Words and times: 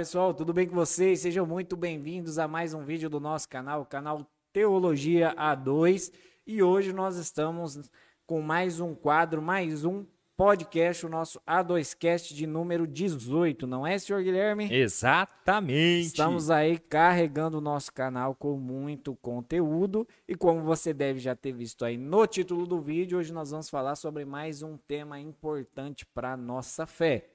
Pessoal, 0.00 0.32
tudo 0.32 0.54
bem 0.54 0.66
com 0.66 0.74
vocês? 0.74 1.20
Sejam 1.20 1.44
muito 1.44 1.76
bem-vindos 1.76 2.38
a 2.38 2.48
mais 2.48 2.72
um 2.72 2.82
vídeo 2.82 3.10
do 3.10 3.20
nosso 3.20 3.46
canal, 3.46 3.82
o 3.82 3.84
canal 3.84 4.26
Teologia 4.50 5.34
A2. 5.36 6.10
E 6.46 6.62
hoje 6.62 6.90
nós 6.90 7.18
estamos 7.18 7.78
com 8.26 8.40
mais 8.40 8.80
um 8.80 8.94
quadro, 8.94 9.42
mais 9.42 9.84
um 9.84 10.06
podcast, 10.38 11.04
o 11.04 11.10
nosso 11.10 11.38
A2Cast 11.46 12.32
de 12.32 12.46
número 12.46 12.86
18, 12.86 13.66
não 13.66 13.86
é, 13.86 13.98
senhor 13.98 14.22
Guilherme? 14.22 14.72
Exatamente. 14.72 16.06
Estamos 16.06 16.50
aí 16.50 16.78
carregando 16.78 17.58
o 17.58 17.60
nosso 17.60 17.92
canal 17.92 18.34
com 18.34 18.56
muito 18.56 19.14
conteúdo 19.16 20.08
e 20.26 20.34
como 20.34 20.62
você 20.62 20.94
deve 20.94 21.18
já 21.18 21.36
ter 21.36 21.52
visto 21.52 21.84
aí 21.84 21.98
no 21.98 22.26
título 22.26 22.66
do 22.66 22.80
vídeo, 22.80 23.18
hoje 23.18 23.34
nós 23.34 23.50
vamos 23.50 23.68
falar 23.68 23.96
sobre 23.96 24.24
mais 24.24 24.62
um 24.62 24.78
tema 24.78 25.20
importante 25.20 26.06
para 26.06 26.38
nossa 26.38 26.86
fé. 26.86 27.29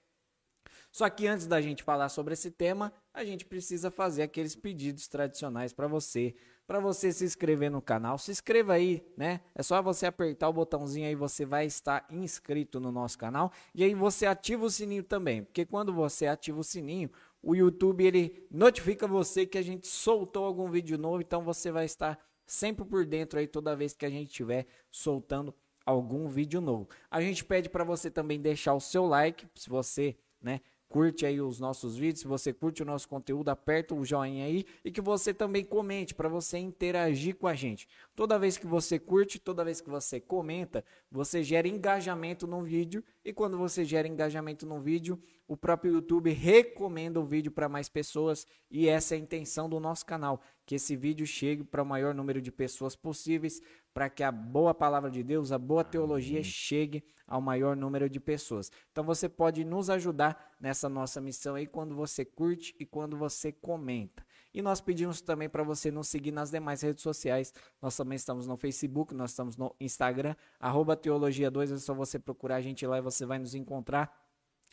Só 0.96 1.10
que 1.10 1.28
antes 1.28 1.46
da 1.46 1.60
gente 1.60 1.84
falar 1.84 2.08
sobre 2.08 2.36
esse 2.36 2.50
tema, 2.50 2.90
a 3.14 3.22
gente 3.26 3.44
precisa 3.44 3.92
fazer 3.92 4.22
aqueles 4.22 4.56
pedidos 4.56 5.10
tradicionais 5.10 5.74
para 5.74 5.88
você, 5.88 6.34
para 6.66 6.80
você 6.80 7.12
se 7.12 7.26
inscrever 7.26 7.70
no 7.70 7.82
canal. 7.82 8.18
Se 8.18 8.32
inscreva 8.32 8.76
aí, 8.76 9.06
né? 9.18 9.42
É 9.54 9.62
só 9.62 9.82
você 9.82 10.06
apertar 10.06 10.48
o 10.48 10.54
botãozinho 10.54 11.06
aí, 11.06 11.14
você 11.14 11.46
vai 11.46 11.66
estar 11.66 12.06
inscrito 12.10 12.80
no 12.80 12.94
nosso 12.94 13.18
canal 13.18 13.52
e 13.74 13.84
aí 13.84 13.94
você 13.94 14.26
ativa 14.26 14.64
o 14.64 14.72
sininho 14.72 15.04
também, 15.04 15.44
porque 15.44 15.66
quando 15.66 15.92
você 15.92 16.28
ativa 16.28 16.62
o 16.62 16.64
sininho, 16.64 17.12
o 17.44 17.54
YouTube 17.54 18.06
ele 18.06 18.48
notifica 18.50 19.06
você 19.06 19.46
que 19.46 19.58
a 19.58 19.62
gente 19.62 19.88
soltou 19.88 20.46
algum 20.46 20.72
vídeo 20.72 20.98
novo, 20.98 21.20
então 21.20 21.44
você 21.44 21.74
vai 21.74 21.84
estar 21.84 22.18
sempre 22.48 22.86
por 22.86 23.06
dentro 23.06 23.38
aí 23.38 23.48
toda 23.48 23.76
vez 23.76 23.94
que 23.94 24.06
a 24.06 24.10
gente 24.10 24.30
estiver 24.30 24.66
soltando 24.90 25.54
algum 25.86 26.30
vídeo 26.30 26.62
novo. 26.62 26.88
A 27.12 27.20
gente 27.20 27.44
pede 27.44 27.68
para 27.68 27.84
você 27.84 28.10
também 28.10 28.40
deixar 28.40 28.74
o 28.74 28.80
seu 28.80 29.06
like, 29.06 29.46
se 29.56 29.70
você, 29.70 30.16
né, 30.42 30.62
curte 30.96 31.26
aí 31.26 31.42
os 31.42 31.60
nossos 31.60 31.98
vídeos, 31.98 32.22
se 32.22 32.26
você 32.26 32.54
curte 32.54 32.82
o 32.82 32.86
nosso 32.86 33.10
conteúdo, 33.10 33.50
aperta 33.50 33.94
o 33.94 34.06
joinha 34.06 34.46
aí 34.46 34.66
e 34.82 34.90
que 34.90 35.02
você 35.02 35.34
também 35.34 35.62
comente 35.62 36.16
para 36.16 36.30
você 36.30 36.58
interagir 36.58 37.36
com 37.36 37.48
a 37.48 37.54
gente. 37.54 37.86
Toda 38.16 38.40
vez 38.40 38.58
que 38.58 38.66
você 38.66 38.98
curte, 38.98 39.38
toda 39.38 39.66
vez 39.66 39.82
que 39.82 39.90
você 39.90 40.22
comenta, 40.22 40.86
você 41.12 41.44
gera 41.44 41.68
engajamento 41.68 42.48
no 42.48 42.64
vídeo 42.64 43.04
e 43.26 43.34
quando 43.34 43.58
você 43.58 43.84
gera 43.84 44.08
engajamento 44.08 44.66
no 44.66 44.80
vídeo, 44.80 45.22
o 45.46 45.58
próprio 45.58 45.96
YouTube 45.96 46.32
recomenda 46.32 47.20
o 47.20 47.26
vídeo 47.26 47.52
para 47.52 47.68
mais 47.68 47.90
pessoas 47.90 48.48
e 48.72 48.88
essa 48.88 49.16
é 49.16 49.18
a 49.18 49.22
intenção 49.22 49.68
do 49.68 49.82
nosso 49.82 50.06
canal, 50.06 50.40
que 50.66 50.76
esse 50.76 50.96
vídeo 50.96 51.28
chegue 51.28 51.66
para 51.66 51.84
o 51.84 51.86
maior 51.86 52.16
número 52.16 52.42
de 52.42 52.54
pessoas 52.54 52.96
possíveis, 52.96 53.62
para 53.94 54.10
que 54.10 54.24
a 54.24 54.32
boa 54.32 54.74
palavra 54.74 55.12
de 55.12 55.22
Deus, 55.22 55.52
a 55.52 55.58
boa 55.58 55.84
teologia 55.84 56.42
chegue 56.42 57.04
ao 57.28 57.42
maior 57.42 57.76
número 57.76 58.10
de 58.10 58.20
pessoas. 58.20 58.72
Então 58.92 59.04
você 59.04 59.28
pode 59.28 59.64
nos 59.64 59.90
ajudar 59.90 60.56
nessa 60.60 60.88
nossa 60.88 61.20
missão 61.20 61.56
aí 61.56 61.68
quando 61.68 61.96
você 61.96 62.24
curte 62.24 62.76
e 62.80 62.86
quando 62.86 63.18
você 63.18 63.52
comenta. 63.52 64.26
E 64.54 64.62
nós 64.62 64.80
pedimos 64.80 65.20
também 65.22 65.50
para 65.50 65.64
você 65.64 65.92
nos 65.92 66.08
seguir 66.08 66.32
nas 66.32 66.52
demais 66.52 66.82
redes 66.82 67.04
sociais. 67.04 67.54
Nós 67.82 67.96
também 67.96 68.16
estamos 68.16 68.48
no 68.48 68.56
Facebook, 68.56 69.14
nós 69.14 69.32
estamos 69.32 69.58
no 69.58 69.76
Instagram, 69.80 70.36
arroba 70.60 70.96
Teologia2, 70.96 71.74
é 71.74 71.78
só 71.78 71.94
você 71.94 72.18
procurar 72.18 72.56
a 72.56 72.62
gente 72.62 72.88
lá 72.88 72.98
e 72.98 73.02
você 73.02 73.26
vai 73.26 73.38
nos 73.38 73.54
encontrar. 73.54 74.26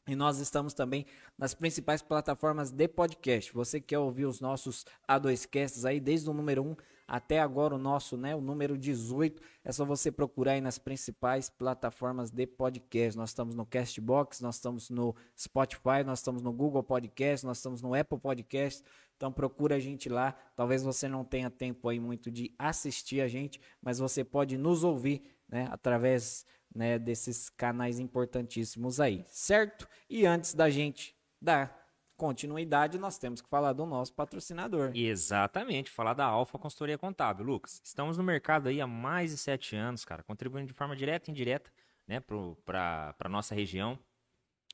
E 0.06 0.17
nós 0.17 0.39
estamos 0.39 0.75
também 0.75 1.06
nas 1.39 1.55
principais 1.55 2.03
plataformas 2.03 2.70
de 2.70 2.89
podcast. 2.89 3.53
Você 3.53 3.80
quer 3.80 3.98
ouvir 3.98 4.27
os 4.27 4.41
nossos 4.41 4.84
A2Casts 5.08 5.84
aí, 5.84 6.00
desde 6.00 6.28
o 6.28 6.33
número 6.33 6.62
1 6.62 6.77
até 7.06 7.41
agora 7.41 7.75
o 7.75 7.78
nosso, 7.78 8.17
né, 8.17 8.34
o 8.34 8.41
número 8.41 8.77
18, 8.78 9.42
é 9.64 9.72
só 9.72 9.84
você 9.84 10.11
procurar 10.11 10.52
aí 10.52 10.61
nas 10.61 10.79
principais 10.79 11.51
plataformas 11.51 12.30
de 12.30 12.46
podcast. 12.46 13.17
Nós 13.17 13.30
estamos 13.30 13.55
no 13.55 13.67
Castbox, 13.67 14.40
nós 14.40 14.57
estamos 14.57 14.90
no 14.90 15.14
Spotify, 15.39 16.02
nós 16.05 16.20
estamos 16.20 16.42
no 16.42 16.52
Google 16.52 16.83
Podcast, 16.83 17.45
nós 17.45 17.58
estamos 17.58 17.83
no 17.83 17.95
Apple 17.95 18.18
Podcast. 18.18 18.83
Então 19.17 19.33
procura 19.33 19.77
a 19.77 19.80
gente 19.80 20.08
lá. 20.08 20.33
Talvez 20.57 20.83
você 20.83 21.08
não 21.08 21.24
tenha 21.24 21.51
tempo 21.51 21.89
aí 21.89 22.01
muito 22.01 22.30
de 22.30 22.55
assistir 22.58 23.20
a 23.20 23.29
gente, 23.29 23.61
mas 23.80 23.98
você 23.98 24.24
pode 24.24 24.57
nos 24.57 24.83
ouvir, 24.85 25.23
né, 25.48 25.68
através 25.70 26.45
né, 26.74 26.98
desses 26.98 27.51
canais 27.51 27.98
importantíssimos 27.98 29.01
aí, 29.01 29.24
certo? 29.29 29.89
E 30.08 30.27
antes 30.27 30.55
da 30.55 30.70
gente 30.70 31.14
dar 31.41 31.82
continuidade, 32.23 32.99
nós 32.99 33.19
temos 33.19 33.43
que 33.43 33.49
falar 33.49 33.73
do 33.73 33.85
nosso 33.85 34.15
patrocinador. 34.15 34.93
Exatamente, 34.95 35.91
falar 35.91 36.15
da 36.15 36.25
Alfa 36.25 36.57
Consultoria 36.57 36.97
Contábil. 36.97 37.45
Lucas, 37.45 37.81
estamos 37.83 38.17
no 38.17 38.23
mercado 38.23 38.69
aí 38.69 38.81
há 38.81 38.87
mais 38.87 39.33
de 39.33 39.37
sete 39.39 39.75
anos, 39.75 40.05
cara, 40.05 40.23
contribuindo 40.23 40.69
de 40.69 40.73
forma 40.73 40.95
direta 40.95 41.29
e 41.29 41.33
indireta 41.33 41.69
né, 42.07 42.21
para 42.65 43.17
a 43.19 43.29
nossa 43.29 43.57
região. 43.57 43.99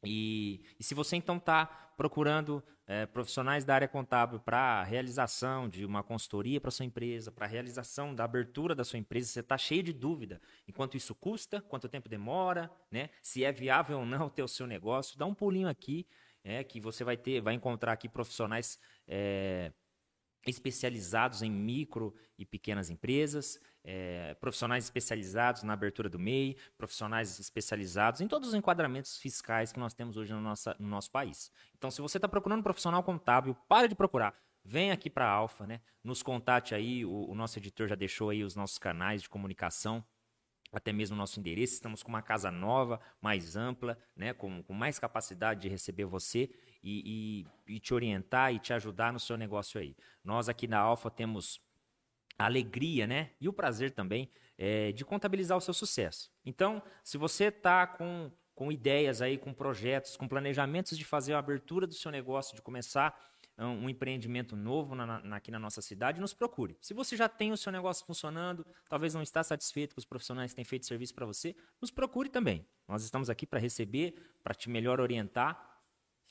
E, 0.05 0.61
e, 0.79 0.85
se 0.85 0.95
você 0.95 1.17
então 1.17 1.39
está 1.39 1.65
procurando 1.97 2.63
é, 2.87 3.07
profissionais 3.07 3.65
da 3.65 3.75
área 3.75 3.89
contábil 3.89 4.39
para 4.41 4.83
realização 4.83 5.71
de 5.71 5.87
uma 5.87 6.03
consultoria 6.03 6.61
para 6.61 6.71
sua 6.71 6.85
empresa, 6.85 7.33
para 7.33 7.47
realização 7.47 8.15
da 8.15 8.25
abertura 8.25 8.75
da 8.75 8.85
sua 8.85 8.99
empresa, 8.99 9.27
você 9.27 9.41
está 9.41 9.57
cheio 9.57 9.83
de 9.83 9.95
dúvida 9.95 10.39
enquanto 10.69 10.99
isso 10.99 11.15
custa, 11.15 11.63
quanto 11.63 11.89
tempo 11.89 12.11
demora, 12.11 12.71
né? 12.91 13.09
Se 13.23 13.43
é 13.43 13.51
viável 13.51 14.01
ou 14.01 14.05
não 14.05 14.29
ter 14.29 14.43
o 14.43 14.49
seu 14.49 14.67
negócio, 14.67 15.19
dá 15.19 15.25
um 15.25 15.35
pulinho 15.35 15.67
aqui, 15.67 16.07
é, 16.49 16.65
que 16.65 16.81
você 16.81 17.05
vai 17.05 17.17
ter, 17.17 17.43
vai 17.43 17.53
encontrar 17.53 17.93
aqui 17.93 18.09
profissionais 18.09 18.81
é, 19.07 19.71
especializados 20.47 21.43
em 21.43 21.51
micro 21.51 22.15
e 22.39 22.47
pequenas 22.47 22.89
empresas, 22.89 23.61
é, 23.85 24.33
profissionais 24.41 24.85
especializados 24.85 25.63
na 25.63 25.75
abertura 25.75 26.09
do 26.09 26.19
MEI, 26.19 26.57
profissionais 26.79 27.39
especializados 27.39 28.23
em 28.23 28.27
todos 28.27 28.49
os 28.49 28.55
enquadramentos 28.55 29.19
fiscais 29.19 29.73
que 29.73 29.79
nós 29.79 29.93
temos 29.93 30.17
hoje 30.17 30.33
no, 30.33 30.41
nossa, 30.41 30.75
no 30.79 30.89
nosso 30.89 31.11
país. 31.11 31.53
Então, 31.77 31.91
se 31.91 32.01
você 32.01 32.17
está 32.17 32.27
procurando 32.27 32.61
um 32.61 32.63
profissional 32.63 33.03
contábil, 33.03 33.55
pare 33.69 33.87
de 33.87 33.95
procurar. 33.95 34.35
Vem 34.65 34.91
aqui 34.91 35.11
para 35.11 35.27
a 35.27 35.31
Alfa, 35.31 35.67
né? 35.67 35.83
Nos 36.03 36.23
contate 36.23 36.75
aí, 36.75 37.05
o, 37.05 37.31
o 37.31 37.35
nosso 37.35 37.59
editor 37.59 37.89
já 37.89 37.95
deixou 37.95 38.31
aí 38.31 38.43
os 38.43 38.57
nossos 38.57 38.79
canais 38.79 39.21
de 39.21 39.29
comunicação 39.29 40.03
até 40.73 40.93
mesmo 40.93 41.15
o 41.15 41.19
nosso 41.19 41.39
endereço. 41.41 41.75
Estamos 41.75 42.03
com 42.03 42.09
uma 42.09 42.23
casa 42.23 42.51
nova, 42.51 43.01
mais 43.21 43.57
ampla, 43.57 43.99
né, 44.17 44.33
com, 44.33 44.63
com 44.63 44.73
mais 44.73 44.99
capacidade 44.99 45.63
de 45.63 45.69
receber 45.69 46.05
você 46.05 46.51
e, 46.83 47.47
e, 47.67 47.75
e, 47.75 47.81
te 47.81 47.93
orientar 47.93 48.55
e 48.55 48.59
te 48.59 48.73
ajudar 48.73 49.13
no 49.13 49.21
seu 49.21 49.37
negócio 49.37 49.81
aí. 49.81 49.97
Nós 50.23 50.49
aqui 50.49 50.67
na 50.67 50.79
Alfa 50.79 51.11
temos 51.11 51.61
a 52.39 52.45
alegria 52.45 53.07
né, 53.07 53.31
e 53.41 53.49
o 53.49 53.53
prazer 53.53 53.91
também 53.91 54.31
é, 54.57 54.93
de 54.93 55.05
contabilizar 55.05 55.57
o 55.57 55.61
seu 55.61 55.75
sucesso. 55.75 56.31
Então, 56.45 56.83
se 57.03 57.19
você 57.19 57.45
está 57.45 57.87
com, 57.87 58.31
com 58.55 58.71
ideias 58.71 59.21
aí, 59.23 59.39
com 59.39 59.53
projetos, 59.53 60.17
com 60.17 60.29
planejamentos 60.29 60.97
de 60.97 61.05
fazer 61.05 61.35
a 61.35 61.39
abertura 61.39 61.87
do 61.87 61.95
seu 61.95 62.11
negócio, 62.11 62.55
de 62.55 62.63
começar 62.63 63.19
um 63.67 63.89
empreendimento 63.89 64.55
novo 64.55 64.95
na, 64.95 65.21
na, 65.21 65.37
aqui 65.37 65.51
na 65.51 65.59
nossa 65.59 65.83
cidade, 65.83 66.21
nos 66.21 66.33
procure. 66.33 66.77
Se 66.81 66.95
você 66.95 67.17
já 67.17 67.29
tem 67.29 67.51
o 67.51 67.57
seu 67.57 67.73
negócio 67.73 68.07
funcionando, 68.07 68.65
talvez 68.89 69.15
não 69.15 69.23
está 69.23 69.43
satisfeito 69.43 69.95
com 69.95 69.99
os 69.99 70.05
profissionais 70.05 70.53
que 70.53 70.57
têm 70.57 70.65
feito 70.65 70.87
serviço 70.87 71.15
para 71.15 71.27
você, 71.27 71.57
nos 71.81 71.91
procure 71.91 72.29
também. 72.29 72.65
Nós 72.87 73.03
estamos 73.03 73.29
aqui 73.29 73.47
para 73.47 73.59
receber, 73.59 74.15
para 74.45 74.55
te 74.55 74.71
melhor 74.71 75.01
orientar 75.01 75.81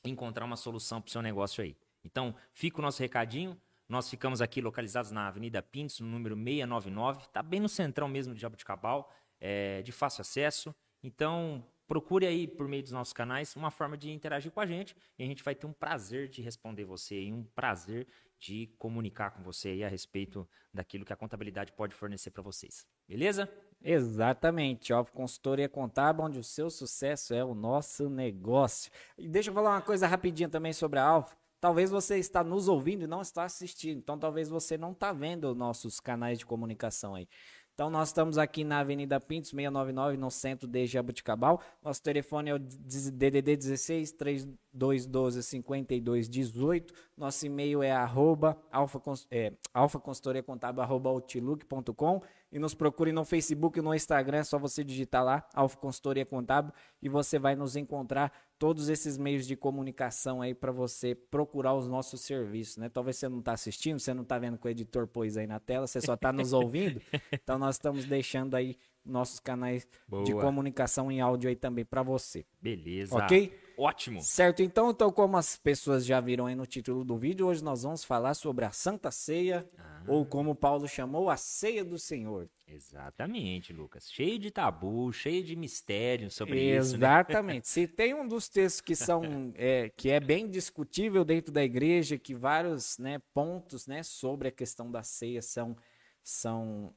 e 0.06 0.10
encontrar 0.10 0.46
uma 0.46 0.56
solução 0.56 1.02
para 1.02 1.10
o 1.10 1.12
seu 1.12 1.22
negócio 1.22 1.62
aí. 1.62 1.76
Então, 2.04 2.34
fica 2.54 2.80
o 2.80 2.82
nosso 2.82 3.02
recadinho. 3.02 3.60
Nós 3.90 4.10
ficamos 4.10 4.42
aqui 4.42 4.62
localizados 4.62 5.12
na 5.12 5.28
Avenida 5.28 5.62
Pintos, 5.62 6.00
no 6.00 6.08
número 6.08 6.36
699. 6.36 7.24
Está 7.24 7.44
bem 7.44 7.60
no 7.60 7.68
centrão 7.70 8.08
mesmo 8.08 8.34
de 8.34 8.40
Jabuticabal, 8.40 9.14
é, 9.40 9.82
de 9.82 9.92
fácil 9.92 10.22
acesso. 10.22 10.74
Então, 11.04 11.66
procure 11.88 12.28
aí 12.28 12.48
por 12.48 12.68
meio 12.68 12.84
dos 12.84 12.92
nossos 12.92 13.14
canais 13.14 13.56
uma 13.56 13.72
forma 13.72 13.98
de 13.98 14.12
interagir 14.12 14.52
com 14.52 14.60
a 14.60 14.66
gente 14.66 14.96
e 15.18 15.24
a 15.24 15.26
gente 15.26 15.44
vai 15.44 15.56
ter 15.56 15.66
um 15.66 15.74
prazer 15.74 16.28
de 16.28 16.42
responder 16.42 16.84
você 16.84 17.20
e 17.20 17.34
um 17.34 17.44
prazer 17.44 18.08
de 18.40 18.68
comunicar 18.78 19.32
com 19.32 19.42
você 19.42 19.70
aí 19.70 19.84
a 19.84 19.88
respeito 19.88 20.48
daquilo 20.74 21.06
que 21.06 21.14
a 21.14 21.16
contabilidade 21.16 21.72
pode 21.72 21.96
fornecer 21.96 22.30
para 22.30 22.44
vocês. 22.44 22.86
Beleza? 23.08 23.50
Exatamente, 23.82 24.92
Alfa 24.92 25.12
Consultoria 25.12 25.70
Contábil, 25.70 26.26
onde 26.26 26.40
o 26.40 26.44
seu 26.44 26.70
sucesso 26.70 27.34
é 27.34 27.44
o 27.44 27.56
nosso 27.56 28.10
negócio. 28.10 28.92
E 29.18 29.28
deixa 29.28 29.50
eu 29.50 29.54
falar 29.54 29.72
uma 29.72 29.82
coisa 29.82 30.08
rapidinha 30.08 30.50
também 30.50 30.74
sobre 30.74 31.00
a 31.00 31.04
Alfa. 31.04 31.36
Talvez 31.60 31.90
você 31.90 32.18
está 32.20 32.44
nos 32.44 32.68
ouvindo 32.68 33.04
e 33.04 33.08
não 33.08 33.22
está 33.22 33.44
assistindo, 33.44 33.98
então 33.98 34.18
talvez 34.18 34.48
você 34.48 34.78
não 34.78 34.92
está 34.92 35.12
vendo 35.12 35.56
nossos 35.56 36.00
canais 36.00 36.38
de 36.38 36.46
comunicação 36.46 37.16
aí. 37.16 37.28
Então 37.78 37.92
nós 37.92 38.08
estamos 38.10 38.40
aqui 38.40 38.64
na 38.64 38.80
Avenida 38.80 39.20
Pintos, 39.20 39.52
699, 39.52 40.18
no 40.18 40.32
centro 40.32 40.68
de 40.68 40.88
Jabuticabal. 40.88 41.62
Nosso 41.84 42.02
telefone 42.02 42.50
é 42.50 42.56
o 42.56 42.58
DDD 42.58 43.56
16 43.56 44.14
3212 44.14 45.44
5218. 45.44 46.92
Nosso 47.16 47.46
e-mail 47.46 47.84
é 47.84 47.92
arroba 47.92 48.58
é, 49.30 49.54
e 52.52 52.60
nos 52.60 52.74
procure 52.74 53.12
no 53.12 53.26
Facebook 53.26 53.78
e 53.78 53.82
no 53.82 53.94
Instagram, 53.94 54.40
é 54.40 54.44
só 54.44 54.58
você 54.58 54.84
digitar 54.84 55.24
lá, 55.24 55.48
Alfa 55.54 55.78
Consultoria 55.78 56.26
Contábil, 56.26 56.72
e 57.02 57.10
você 57.10 57.38
vai 57.38 57.56
nos 57.56 57.76
encontrar 57.76 58.32
todos 58.58 58.90
esses 58.90 59.18
meios 59.18 59.46
de 59.46 59.56
comunicação 59.56 60.42
aí 60.42 60.54
para 60.54 60.72
você 60.72 61.14
procurar 61.14 61.76
os 61.76 61.88
nossos 61.88 62.22
serviços, 62.22 62.78
né? 62.78 62.90
Talvez 62.90 63.18
você 63.18 63.30
não 63.30 63.40
está 63.40 63.54
assistindo, 63.54 64.00
você 64.00 64.14
não 64.14 64.24
está 64.24 64.40
vendo 64.40 64.58
que 64.58 64.68
o 64.68 64.70
editor 64.70 65.08
pôs 65.08 65.38
aí 65.38 65.46
na 65.46 65.60
tela, 65.60 65.86
você 65.86 66.02
só 66.02 66.14
está 66.14 66.32
nos 66.32 66.54
ouvindo. 66.54 67.02
Então 67.32 67.58
nós 67.58 67.76
estamos 67.76 68.06
deixando 68.06 68.56
aí 68.56 68.78
nossos 69.08 69.40
canais 69.40 69.88
Boa. 70.08 70.24
de 70.24 70.34
comunicação 70.34 71.12
em 71.12 71.22
áudio 71.22 71.50
aí 71.50 71.56
também 71.56 71.86
para 71.86 72.04
você. 72.04 72.46
Beleza. 72.62 73.16
Ok? 73.16 73.58
ótimo. 73.78 74.22
Certo, 74.24 74.64
então, 74.64 74.90
então, 74.90 75.12
como 75.12 75.38
as 75.38 75.56
pessoas 75.56 76.04
já 76.04 76.20
viram 76.20 76.48
aí 76.48 76.56
no 76.56 76.66
título 76.66 77.06
do 77.06 77.16
vídeo, 77.16 77.46
hoje 77.46 77.64
nós 77.64 77.84
vamos 77.84 78.04
falar 78.04 78.34
sobre 78.34 78.66
a 78.66 78.72
Santa 78.72 79.12
Ceia, 79.12 79.70
Ah. 79.78 80.04
ou 80.08 80.26
como 80.26 80.56
Paulo 80.56 80.88
chamou, 80.88 81.30
a 81.30 81.38
Ceia 81.38 81.86
do 81.86 82.00
Senhor. 82.00 82.50
Exatamente, 82.68 83.72
Lucas. 83.72 84.12
Cheio 84.12 84.40
de 84.40 84.50
tabu, 84.50 85.14
cheio 85.14 85.44
de 85.44 85.56
mistério 85.56 86.30
sobre 86.32 86.60
isso, 86.76 86.98
né? 86.98 87.08
Exatamente. 87.08 87.68
Se 87.70 87.88
tem 87.88 88.16
um 88.16 88.28
dos 88.28 88.50
textos 88.50 88.82
que 88.82 88.96
são 88.96 89.22
é, 89.56 89.90
que 89.96 90.10
é 90.10 90.20
bem 90.20 90.50
discutível 90.50 91.24
dentro 91.24 91.52
da 91.54 91.64
igreja, 91.64 92.18
que 92.18 92.34
vários 92.34 92.98
né, 92.98 93.22
pontos 93.34 93.86
né, 93.86 94.02
sobre 94.02 94.48
a 94.48 94.52
questão 94.52 94.90
da 94.92 95.04
ceia 95.04 95.42
são, 95.42 95.78
são 96.24 96.94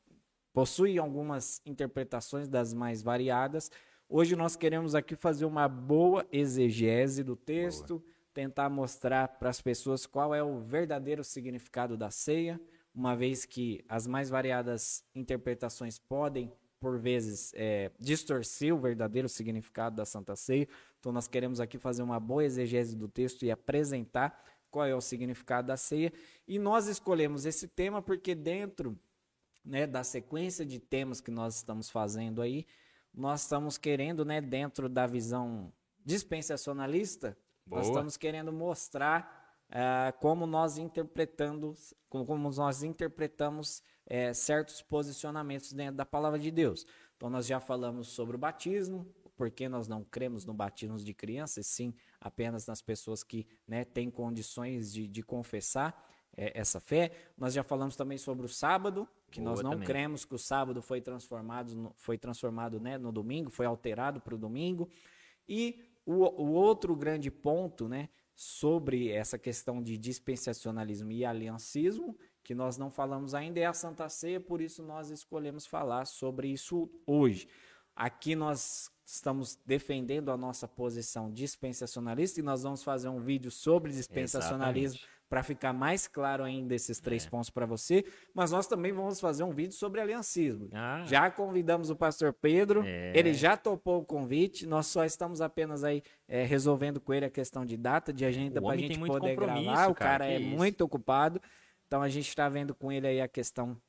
possuem 0.52 0.98
algumas 0.98 1.60
interpretações 1.64 2.48
das 2.48 2.74
mais 2.74 3.02
variadas. 3.02 3.70
Hoje 4.08 4.34
nós 4.34 4.56
queremos 4.56 4.94
aqui 4.94 5.14
fazer 5.14 5.44
uma 5.44 5.68
boa 5.68 6.26
exegese 6.32 7.22
do 7.22 7.36
texto, 7.36 8.02
tentar 8.34 8.68
mostrar 8.68 9.28
para 9.28 9.50
as 9.50 9.60
pessoas 9.60 10.06
qual 10.06 10.34
é 10.34 10.42
o 10.42 10.60
verdadeiro 10.60 11.22
significado 11.22 11.96
da 11.96 12.10
ceia, 12.10 12.60
uma 12.94 13.14
vez 13.14 13.44
que 13.44 13.84
as 13.88 14.06
mais 14.06 14.28
variadas 14.28 15.04
interpretações 15.14 15.98
podem, 15.98 16.52
por 16.80 16.98
vezes, 16.98 17.52
é, 17.54 17.90
distorcer 18.00 18.74
o 18.74 18.80
verdadeiro 18.80 19.28
significado 19.28 19.96
da 19.96 20.04
Santa 20.04 20.34
Ceia. 20.34 20.66
Então, 20.98 21.12
nós 21.12 21.28
queremos 21.28 21.60
aqui 21.60 21.78
fazer 21.78 22.02
uma 22.02 22.18
boa 22.18 22.44
exegese 22.44 22.96
do 22.96 23.06
texto 23.06 23.44
e 23.44 23.50
apresentar 23.50 24.42
qual 24.70 24.86
é 24.86 24.94
o 24.94 25.00
significado 25.00 25.68
da 25.68 25.76
ceia. 25.76 26.12
E 26.48 26.58
nós 26.58 26.86
escolhemos 26.86 27.44
esse 27.44 27.68
tema 27.68 28.00
porque, 28.00 28.34
dentro 28.34 28.98
né, 29.64 29.86
da 29.86 30.02
sequência 30.02 30.64
de 30.64 30.78
temas 30.78 31.20
que 31.20 31.30
nós 31.30 31.56
estamos 31.56 31.90
fazendo 31.90 32.42
aí, 32.42 32.66
nós 33.12 33.42
estamos 33.42 33.76
querendo, 33.76 34.24
né, 34.24 34.40
dentro 34.40 34.88
da 34.88 35.06
visão 35.06 35.72
dispensacionalista, 36.04 37.36
nós 37.66 37.82
Boa. 37.82 37.92
estamos 37.92 38.16
querendo 38.16 38.52
mostrar 38.52 39.40
ah, 39.70 40.12
como 40.20 40.46
nós 40.46 40.78
interpretando, 40.78 41.74
como, 42.08 42.26
como 42.26 42.50
nós 42.50 42.82
interpretamos 42.82 43.82
eh, 44.06 44.34
certos 44.34 44.82
posicionamentos 44.82 45.72
dentro 45.72 45.96
da 45.96 46.04
palavra 46.04 46.38
de 46.38 46.50
Deus. 46.50 46.84
Então 47.16 47.30
nós 47.30 47.46
já 47.46 47.60
falamos 47.60 48.08
sobre 48.08 48.34
o 48.34 48.38
batismo, 48.38 49.06
porque 49.36 49.68
nós 49.68 49.86
não 49.86 50.02
cremos 50.02 50.44
no 50.44 50.52
batismo 50.52 50.98
de 50.98 51.14
crianças, 51.14 51.66
sim 51.66 51.94
apenas 52.20 52.66
nas 52.66 52.82
pessoas 52.82 53.22
que 53.22 53.46
né, 53.66 53.84
têm 53.84 54.10
condições 54.10 54.92
de, 54.92 55.06
de 55.06 55.22
confessar 55.22 56.06
eh, 56.36 56.52
essa 56.54 56.80
fé. 56.80 57.10
Nós 57.36 57.52
já 57.54 57.62
falamos 57.62 57.96
também 57.96 58.18
sobre 58.18 58.46
o 58.46 58.48
sábado, 58.48 59.08
que 59.30 59.40
nós 59.40 59.54
Boa 59.60 59.64
não 59.64 59.70
também. 59.72 59.86
cremos 59.86 60.24
que 60.24 60.34
o 60.34 60.38
sábado 60.38 60.80
foi 60.82 61.00
transformado, 61.00 61.74
no- 61.74 61.92
foi 61.96 62.18
transformado 62.18 62.80
né, 62.80 62.98
no 62.98 63.12
domingo, 63.12 63.50
foi 63.50 63.66
alterado 63.66 64.20
para 64.20 64.34
o 64.34 64.38
domingo. 64.38 64.88
E 65.48 65.84
o, 66.06 66.14
o 66.42 66.52
outro 66.52 66.94
grande 66.96 67.30
ponto, 67.30 67.88
né, 67.88 68.08
sobre 68.34 69.10
essa 69.10 69.38
questão 69.38 69.82
de 69.82 69.98
dispensacionalismo 69.98 71.12
e 71.12 71.24
aliancismo, 71.24 72.16
que 72.42 72.54
nós 72.54 72.78
não 72.78 72.90
falamos 72.90 73.34
ainda, 73.34 73.60
é 73.60 73.66
a 73.66 73.72
Santa 73.74 74.08
Ceia, 74.08 74.40
por 74.40 74.60
isso 74.62 74.82
nós 74.82 75.10
escolhemos 75.10 75.66
falar 75.66 76.06
sobre 76.06 76.48
isso 76.48 76.90
hoje. 77.06 77.46
Aqui 77.94 78.34
nós 78.34 78.90
estamos 79.04 79.56
defendendo 79.66 80.30
a 80.30 80.36
nossa 80.36 80.66
posição 80.66 81.30
dispensacionalista 81.30 82.40
e 82.40 82.42
nós 82.42 82.62
vamos 82.62 82.82
fazer 82.82 83.08
um 83.10 83.20
vídeo 83.20 83.50
sobre 83.50 83.92
dispensacionalismo 83.92 84.96
Exatamente. 84.98 85.19
Para 85.30 85.44
ficar 85.44 85.72
mais 85.72 86.08
claro 86.08 86.42
ainda 86.42 86.74
esses 86.74 86.98
três 87.00 87.24
É. 87.24 87.30
pontos 87.30 87.48
para 87.50 87.64
você, 87.64 88.04
mas 88.34 88.50
nós 88.50 88.66
também 88.66 88.92
vamos 88.92 89.20
fazer 89.20 89.44
um 89.44 89.52
vídeo 89.54 89.72
sobre 89.74 90.00
aliancismo. 90.00 90.68
Ah, 90.72 91.04
Já 91.06 91.30
convidamos 91.30 91.88
o 91.88 91.94
pastor 91.96 92.32
Pedro, 92.32 92.82
É. 92.84 93.12
ele 93.16 93.32
já 93.32 93.56
topou 93.56 94.00
o 94.00 94.04
convite, 94.04 94.66
nós 94.66 94.88
só 94.88 95.04
estamos 95.04 95.40
apenas 95.40 95.84
aí 95.84 96.02
é, 96.28 96.42
resolvendo 96.42 97.00
com 97.00 97.14
ele 97.14 97.24
a 97.24 97.30
questão 97.30 97.64
de 97.64 97.76
data, 97.76 98.12
de 98.12 98.24
agenda 98.26 98.60
O 98.60 98.64
para 98.64 98.74
a 98.74 98.76
gente 98.76 98.98
poder 98.98 99.36
gravar. 99.36 99.88
O 99.88 99.94
cara, 99.94 100.26
é 100.26 100.40
isso. 100.40 100.50
muito 100.56 100.80
ocupado, 100.82 101.40
então 101.86 102.02
a 102.02 102.08
gente 102.08 102.28
está 102.28 102.48
vendo 102.48 102.74
com 102.74 102.90
ele 102.90 103.06
aí 103.06 103.20
a 103.20 103.28
questão 103.28 103.80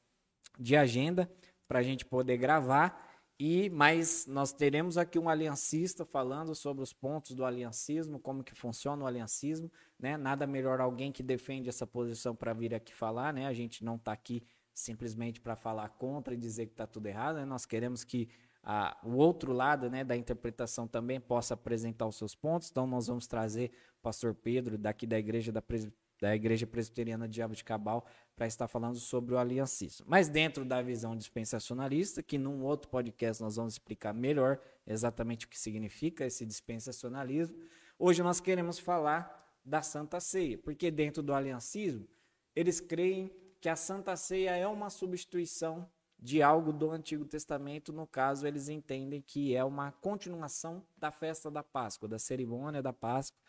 de 0.60 0.76
agenda 0.78 1.28
para 1.68 1.80
a 1.80 1.84
gente 1.84 2.06
poder 2.06 2.38
gravar. 2.38 3.10
E 3.44 3.72
mas 3.72 4.28
nós 4.28 4.54
teremos 4.54 5.00
aqui 5.00 5.18
um 5.18 5.28
aliancista 5.28 6.06
falando 6.06 6.54
sobre 6.54 6.84
os 6.84 6.94
pontos 6.94 7.34
do 7.34 7.44
aliancismo, 7.44 8.20
como 8.20 8.44
que 8.44 8.54
funciona 8.54 9.04
o 9.04 9.08
aliancismo, 9.08 9.72
né? 10.00 10.16
Nada 10.16 10.46
melhor 10.46 10.80
alguém 10.80 11.12
que 11.12 11.24
defende 11.24 11.68
essa 11.68 11.88
posição 11.88 12.36
para 12.36 12.54
vir 12.54 12.76
aqui 12.76 12.94
falar, 12.94 13.34
né? 13.34 13.48
A 13.48 13.54
gente 13.54 13.84
não 13.84 13.96
está 13.96 14.12
aqui 14.12 14.44
simplesmente 14.76 15.42
para 15.42 15.56
falar 15.56 15.90
contra 15.90 16.36
e 16.36 16.38
dizer 16.38 16.68
que 16.68 16.74
está 16.74 16.86
tudo 16.86 17.08
errado, 17.08 17.38
né? 17.38 17.46
Nós 17.46 17.66
queremos 17.66 18.04
que 18.04 18.30
ah, 18.62 18.96
o 19.04 19.16
outro 19.16 19.52
lado, 19.54 19.90
né, 19.90 20.04
da 20.04 20.16
interpretação 20.16 20.88
também 20.88 21.20
possa 21.20 21.56
apresentar 21.56 22.06
os 22.06 22.18
seus 22.18 22.36
pontos. 22.36 22.70
Então 22.70 22.86
nós 22.86 23.08
vamos 23.08 23.26
trazer 23.26 23.72
o 23.98 24.02
pastor 24.04 24.36
Pedro 24.36 24.78
daqui 24.78 25.08
da 25.08 25.18
igreja 25.18 25.52
da, 25.52 25.64
Pres- 25.64 25.90
da 26.22 26.36
igreja 26.36 26.68
presbiteriana 26.68 27.28
Diabo 27.28 27.56
de 27.56 27.64
Cabal 27.64 28.06
para 28.36 28.46
estar 28.46 28.68
falando 28.68 29.00
sobre 29.00 29.34
o 29.34 29.40
aliancismo. 29.40 30.06
Mas 30.08 30.30
dentro 30.30 30.64
da 30.64 30.80
visão 30.80 31.18
dispensacionalista, 31.18 32.22
que 32.22 32.38
num 32.38 32.64
outro 32.64 32.90
podcast 32.90 33.42
nós 33.42 33.56
vamos 33.56 33.74
explicar 33.74 34.14
melhor 34.14 34.62
exatamente 34.86 35.48
o 35.48 35.50
que 35.50 35.60
significa 35.60 36.24
esse 36.24 36.46
dispensacionalismo, 36.46 37.58
hoje 37.98 38.22
nós 38.22 38.40
queremos 38.40 38.78
falar 38.78 39.42
da 39.66 39.82
Santa 39.82 40.20
Ceia, 40.20 40.60
porque 40.60 40.92
dentro 40.92 41.24
do 41.24 41.34
aliancismo, 41.34 42.08
eles 42.56 42.80
creem 42.80 43.32
que 43.60 43.68
a 43.68 43.76
Santa 43.76 44.16
Ceia 44.16 44.56
é 44.56 44.68
uma 44.68 44.90
substituição 44.90 45.90
de 46.20 46.44
algo 46.44 46.72
do 46.72 46.92
Antigo 46.92 47.26
Testamento, 47.26 47.92
no 47.92 48.06
caso, 48.06 48.46
eles 48.46 48.70
entendem 48.70 49.22
que 49.22 49.56
é 49.56 49.64
uma 49.64 49.92
continuação 49.92 50.86
da 50.96 51.12
festa 51.12 51.50
da 51.50 51.64
Páscoa, 51.64 52.08
da 52.08 52.20
cerimônia 52.20 52.82
da 52.82 52.94
Páscoa, 52.94 53.40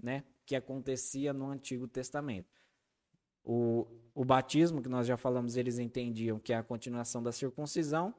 né, 0.00 0.24
que 0.52 0.56
acontecia 0.56 1.32
no 1.32 1.48
Antigo 1.48 1.88
Testamento. 1.88 2.60
O, 3.42 3.86
o 4.14 4.22
batismo, 4.22 4.82
que 4.82 4.88
nós 4.88 5.06
já 5.06 5.16
falamos, 5.16 5.56
eles 5.56 5.78
entendiam 5.78 6.38
que 6.38 6.52
é 6.52 6.56
a 6.56 6.62
continuação 6.62 7.22
da 7.22 7.32
circuncisão. 7.32 8.14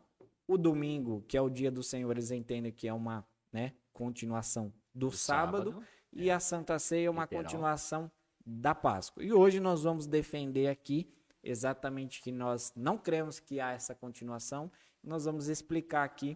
O 0.48 0.58
domingo, 0.58 1.24
que 1.28 1.38
é 1.38 1.42
o 1.42 1.48
dia 1.48 1.70
do 1.70 1.84
Senhor, 1.84 2.10
eles 2.10 2.32
entendem 2.32 2.72
que 2.72 2.88
é 2.88 2.94
uma 2.94 3.24
né, 3.52 3.76
continuação 3.94 4.74
do, 4.96 5.10
do 5.10 5.12
sábado. 5.16 5.86
E 6.12 6.32
a 6.32 6.40
Santa 6.40 6.80
Ceia 6.80 7.06
é 7.06 7.10
uma 7.12 7.22
Literal. 7.22 7.44
continuação 7.44 8.12
da 8.44 8.74
Páscoa. 8.74 9.24
E 9.24 9.32
hoje 9.32 9.60
nós 9.60 9.84
vamos 9.84 10.08
defender 10.08 10.70
aqui 10.70 11.14
exatamente 11.44 12.20
que 12.20 12.32
nós 12.32 12.74
não 12.76 12.98
cremos 12.98 13.40
que 13.40 13.60
há 13.60 13.74
essa 13.74 13.94
continuação. 13.94 14.72
Nós 15.04 15.26
vamos 15.26 15.50
explicar 15.50 16.04
aqui 16.04 16.36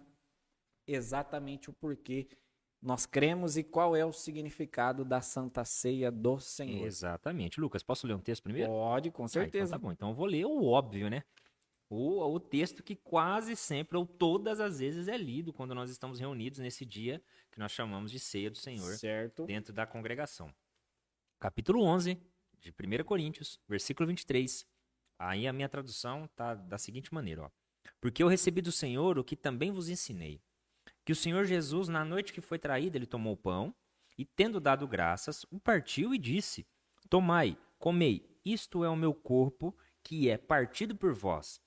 exatamente 0.86 1.72
o 1.72 1.74
porquê 1.74 2.28
nós 2.82 3.06
cremos 3.06 3.58
e 3.58 3.64
qual 3.64 3.96
é 3.96 4.06
o 4.06 4.12
significado 4.14 5.04
da 5.04 5.20
Santa 5.22 5.66
Ceia 5.66 6.12
do 6.12 6.40
Senhor. 6.40 6.86
Exatamente. 6.86 7.60
Lucas, 7.60 7.82
posso 7.84 8.06
ler 8.08 8.14
um 8.14 8.20
texto 8.20 8.44
primeiro? 8.44 8.70
Pode, 8.70 9.12
com 9.12 9.24
Ah, 9.24 9.28
certeza. 9.28 9.76
então 9.76 9.80
tá 9.80 9.88
bom. 9.88 9.92
Então 9.92 10.10
eu 10.10 10.16
vou 10.16 10.26
ler 10.26 10.46
o 10.46 10.66
óbvio, 10.66 11.10
né? 11.10 11.24
O, 11.90 12.20
o 12.34 12.40
texto 12.40 12.84
que 12.84 12.96
quase 12.96 13.56
sempre, 13.56 13.98
ou 13.98 14.06
todas 14.06 14.60
as 14.60 14.80
vezes, 14.80 15.08
é 15.08 15.18
lido 15.18 15.54
quando 15.54 15.74
nós 15.74 15.90
estamos 15.90 16.20
reunidos 16.20 16.60
nesse 16.60 16.86
dia 16.86 17.24
que 17.50 17.60
nós 17.60 17.72
chamamos 17.72 18.12
de 18.12 18.20
ceia 18.20 18.52
do 18.52 18.58
Senhor 18.58 18.94
Certo. 18.98 19.46
dentro 19.46 19.74
da 19.74 19.86
congregação. 19.86 20.54
Capítulo 21.40 21.82
11 21.84 22.18
de 22.60 22.72
1 22.72 23.04
Coríntios, 23.06 23.60
versículo 23.68 24.06
23. 24.08 24.68
Aí 25.20 25.48
a 25.48 25.54
minha 25.54 25.70
tradução 25.70 26.28
tá 26.36 26.54
da 26.54 26.78
seguinte 26.78 27.14
maneira, 27.14 27.44
ó. 27.44 27.50
Porque 28.02 28.22
eu 28.22 28.28
recebi 28.28 28.62
do 28.62 28.72
Senhor 28.72 29.18
o 29.18 29.24
que 29.24 29.36
também 29.36 29.72
vos 29.72 29.88
ensinei. 29.90 30.42
Que 31.08 31.14
o 31.14 31.16
Senhor 31.16 31.46
Jesus, 31.46 31.88
na 31.88 32.04
noite 32.04 32.34
que 32.34 32.42
foi 32.42 32.60
traído, 32.60 32.98
ele 32.98 33.06
tomou 33.06 33.32
o 33.32 33.38
pão 33.38 33.74
e, 34.18 34.26
tendo 34.26 34.60
dado 34.60 34.86
graças, 34.86 35.46
o 35.50 35.58
partiu 35.58 36.14
e 36.14 36.18
disse: 36.18 36.68
Tomai, 37.10 37.58
comei, 37.80 38.38
isto 38.44 38.84
é 38.84 38.90
o 38.90 38.96
meu 38.98 39.14
corpo, 39.14 39.74
que 40.04 40.30
é 40.30 40.38
partido 40.38 40.98
por 40.98 41.14
vós. 41.14 41.62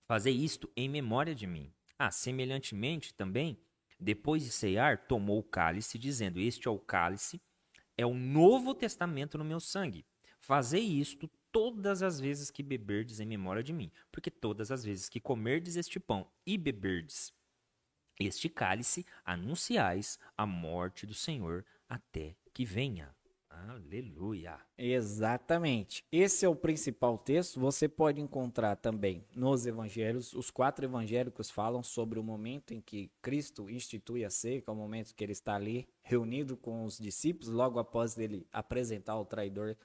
Fazei 0.00 0.32
isto 0.34 0.72
em 0.74 0.88
memória 0.88 1.34
de 1.34 1.46
mim. 1.46 1.74
Ah, 1.98 2.10
semelhantemente 2.10 3.12
também, 3.12 3.60
depois 4.00 4.42
de 4.42 4.50
cear, 4.50 5.06
tomou 5.06 5.40
o 5.40 5.44
cálice, 5.44 5.98
dizendo: 5.98 6.40
Este 6.40 6.66
é 6.66 6.70
o 6.70 6.78
cálice, 6.78 7.42
é 7.98 8.06
o 8.06 8.14
novo 8.14 8.74
testamento 8.74 9.36
no 9.36 9.44
meu 9.44 9.60
sangue. 9.60 10.06
Fazei 10.40 10.80
isto 10.80 11.30
todas 11.52 12.02
as 12.02 12.18
vezes 12.18 12.50
que 12.50 12.62
beberdes 12.62 13.20
em 13.20 13.26
memória 13.26 13.62
de 13.62 13.74
mim, 13.74 13.92
porque 14.10 14.30
todas 14.30 14.70
as 14.70 14.82
vezes 14.82 15.10
que 15.10 15.20
comerdes 15.20 15.76
este 15.76 16.00
pão 16.00 16.26
e 16.46 16.56
beberdes 16.56 17.30
este 18.18 18.48
cálice, 18.48 19.04
anunciais 19.24 20.18
a 20.36 20.46
morte 20.46 21.06
do 21.06 21.14
Senhor 21.14 21.64
até 21.88 22.36
que 22.52 22.64
venha. 22.64 23.14
Aleluia. 23.68 24.58
Exatamente. 24.76 26.04
Esse 26.10 26.44
é 26.44 26.48
o 26.48 26.56
principal 26.56 27.16
texto. 27.16 27.60
Você 27.60 27.88
pode 27.88 28.20
encontrar 28.20 28.76
também 28.76 29.24
nos 29.34 29.64
evangelhos. 29.64 30.32
Os 30.34 30.50
quatro 30.50 30.84
evangélicos 30.84 31.50
falam 31.50 31.82
sobre 31.82 32.18
o 32.18 32.22
momento 32.22 32.74
em 32.74 32.80
que 32.80 33.10
Cristo 33.22 33.70
institui 33.70 34.24
a 34.24 34.28
é 34.28 34.70
o 34.70 34.74
momento 34.74 35.14
que 35.14 35.24
ele 35.24 35.32
está 35.32 35.54
ali 35.54 35.88
reunido 36.02 36.56
com 36.56 36.84
os 36.84 36.98
discípulos, 36.98 37.48
logo 37.48 37.78
após 37.78 38.18
ele 38.18 38.46
apresentar 38.52 39.16
o 39.16 39.24
traidor, 39.24 39.76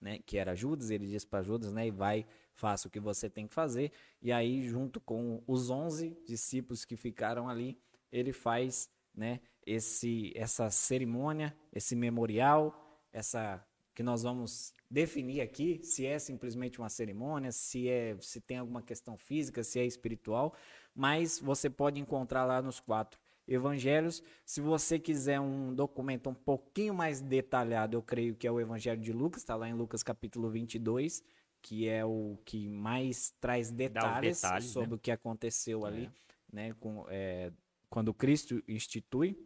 né, 0.00 0.18
que 0.26 0.36
era 0.36 0.54
Judas. 0.54 0.90
Ele 0.90 1.06
diz 1.06 1.24
para 1.24 1.42
Judas, 1.42 1.72
né, 1.72 1.86
e 1.86 1.90
vai, 1.90 2.26
faça 2.54 2.88
o 2.88 2.90
que 2.90 3.00
você 3.00 3.28
tem 3.28 3.46
que 3.46 3.54
fazer. 3.54 3.92
E 4.20 4.32
aí, 4.32 4.66
junto 4.66 5.00
com 5.00 5.42
os 5.46 5.70
onze 5.70 6.16
discípulos 6.26 6.84
que 6.84 6.96
ficaram 6.96 7.48
ali, 7.48 7.78
ele 8.10 8.32
faz, 8.32 8.90
né, 9.14 9.40
esse, 9.64 10.32
essa 10.34 10.70
cerimônia, 10.70 11.56
esse 11.72 11.94
memorial, 11.96 13.00
essa 13.12 13.64
que 13.94 14.02
nós 14.02 14.22
vamos 14.22 14.74
definir 14.90 15.40
aqui, 15.40 15.80
se 15.82 16.06
é 16.06 16.18
simplesmente 16.18 16.78
uma 16.78 16.88
cerimônia, 16.88 17.52
se 17.52 17.88
é 17.88 18.16
se 18.20 18.40
tem 18.40 18.58
alguma 18.58 18.82
questão 18.82 19.16
física, 19.18 19.62
se 19.62 19.78
é 19.78 19.84
espiritual, 19.84 20.54
mas 20.94 21.38
você 21.38 21.68
pode 21.68 22.00
encontrar 22.00 22.44
lá 22.44 22.62
nos 22.62 22.80
quatro 22.80 23.20
evangelhos. 23.46 24.22
Se 24.44 24.60
você 24.60 24.98
quiser 24.98 25.40
um 25.40 25.74
documento 25.74 26.30
um 26.30 26.34
pouquinho 26.34 26.94
mais 26.94 27.20
detalhado, 27.20 27.96
eu 27.96 28.02
creio 28.02 28.34
que 28.34 28.46
é 28.46 28.52
o 28.52 28.60
Evangelho 28.60 29.00
de 29.00 29.12
Lucas, 29.12 29.42
está 29.42 29.56
lá 29.56 29.68
em 29.68 29.74
Lucas 29.74 30.02
capítulo 30.02 30.48
22, 30.50 31.22
que 31.62 31.88
é 31.88 32.04
o 32.04 32.36
que 32.44 32.68
mais 32.68 33.34
traz 33.40 33.70
detalhes, 33.70 34.42
detalhes 34.42 34.66
sobre 34.66 34.90
né? 34.90 34.96
o 34.96 34.98
que 34.98 35.10
aconteceu 35.10 35.86
ali, 35.86 36.06
é. 36.06 36.10
né, 36.52 36.74
com, 36.80 37.06
é, 37.08 37.52
quando 37.88 38.12
Cristo 38.12 38.62
institui, 38.66 39.38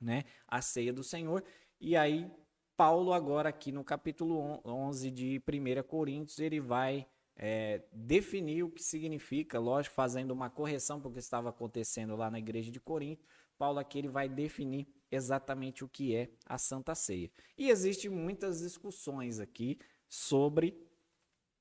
né, 0.00 0.24
a 0.48 0.60
ceia 0.60 0.92
do 0.92 1.04
Senhor. 1.04 1.44
E 1.80 1.96
aí 1.96 2.28
Paulo 2.76 3.12
agora 3.12 3.48
aqui 3.48 3.70
no 3.70 3.84
capítulo 3.84 4.60
11 4.64 5.10
de 5.10 5.42
1 5.48 5.82
Coríntios, 5.84 6.40
ele 6.40 6.58
vai 6.58 7.06
é, 7.36 7.82
definir 7.92 8.64
o 8.64 8.70
que 8.70 8.82
significa, 8.82 9.60
lógico, 9.60 9.94
fazendo 9.94 10.32
uma 10.32 10.50
correção 10.50 11.00
porque 11.00 11.20
estava 11.20 11.50
acontecendo 11.50 12.16
lá 12.16 12.30
na 12.30 12.38
igreja 12.38 12.70
de 12.72 12.80
Corinto. 12.80 13.24
Paulo 13.56 13.78
aqui 13.78 13.98
ele 13.98 14.08
vai 14.08 14.28
definir 14.28 14.88
exatamente 15.08 15.84
o 15.84 15.88
que 15.88 16.16
é 16.16 16.28
a 16.44 16.58
Santa 16.58 16.96
Ceia. 16.96 17.30
E 17.56 17.70
existem 17.70 18.10
muitas 18.10 18.58
discussões 18.58 19.38
aqui 19.38 19.78
sobre 20.08 20.76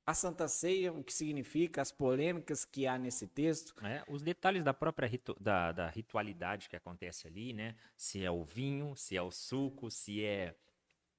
a 0.05 0.13
Santa 0.13 0.47
Ceia, 0.47 0.91
o 0.91 1.03
que 1.03 1.13
significa, 1.13 1.81
as 1.81 1.91
polêmicas 1.91 2.65
que 2.65 2.85
há 2.85 2.97
nesse 2.97 3.27
texto. 3.27 3.73
É, 3.85 4.03
os 4.07 4.21
detalhes 4.21 4.63
da 4.63 4.73
própria 4.73 5.07
ritu 5.07 5.35
da, 5.39 5.71
da 5.71 5.87
ritualidade 5.89 6.69
que 6.69 6.75
acontece 6.75 7.27
ali, 7.27 7.53
né? 7.53 7.75
Se 7.95 8.23
é 8.23 8.29
o 8.29 8.43
vinho, 8.43 8.95
se 8.95 9.15
é 9.15 9.21
o 9.21 9.31
suco, 9.31 9.89
se 9.89 10.23
é 10.23 10.55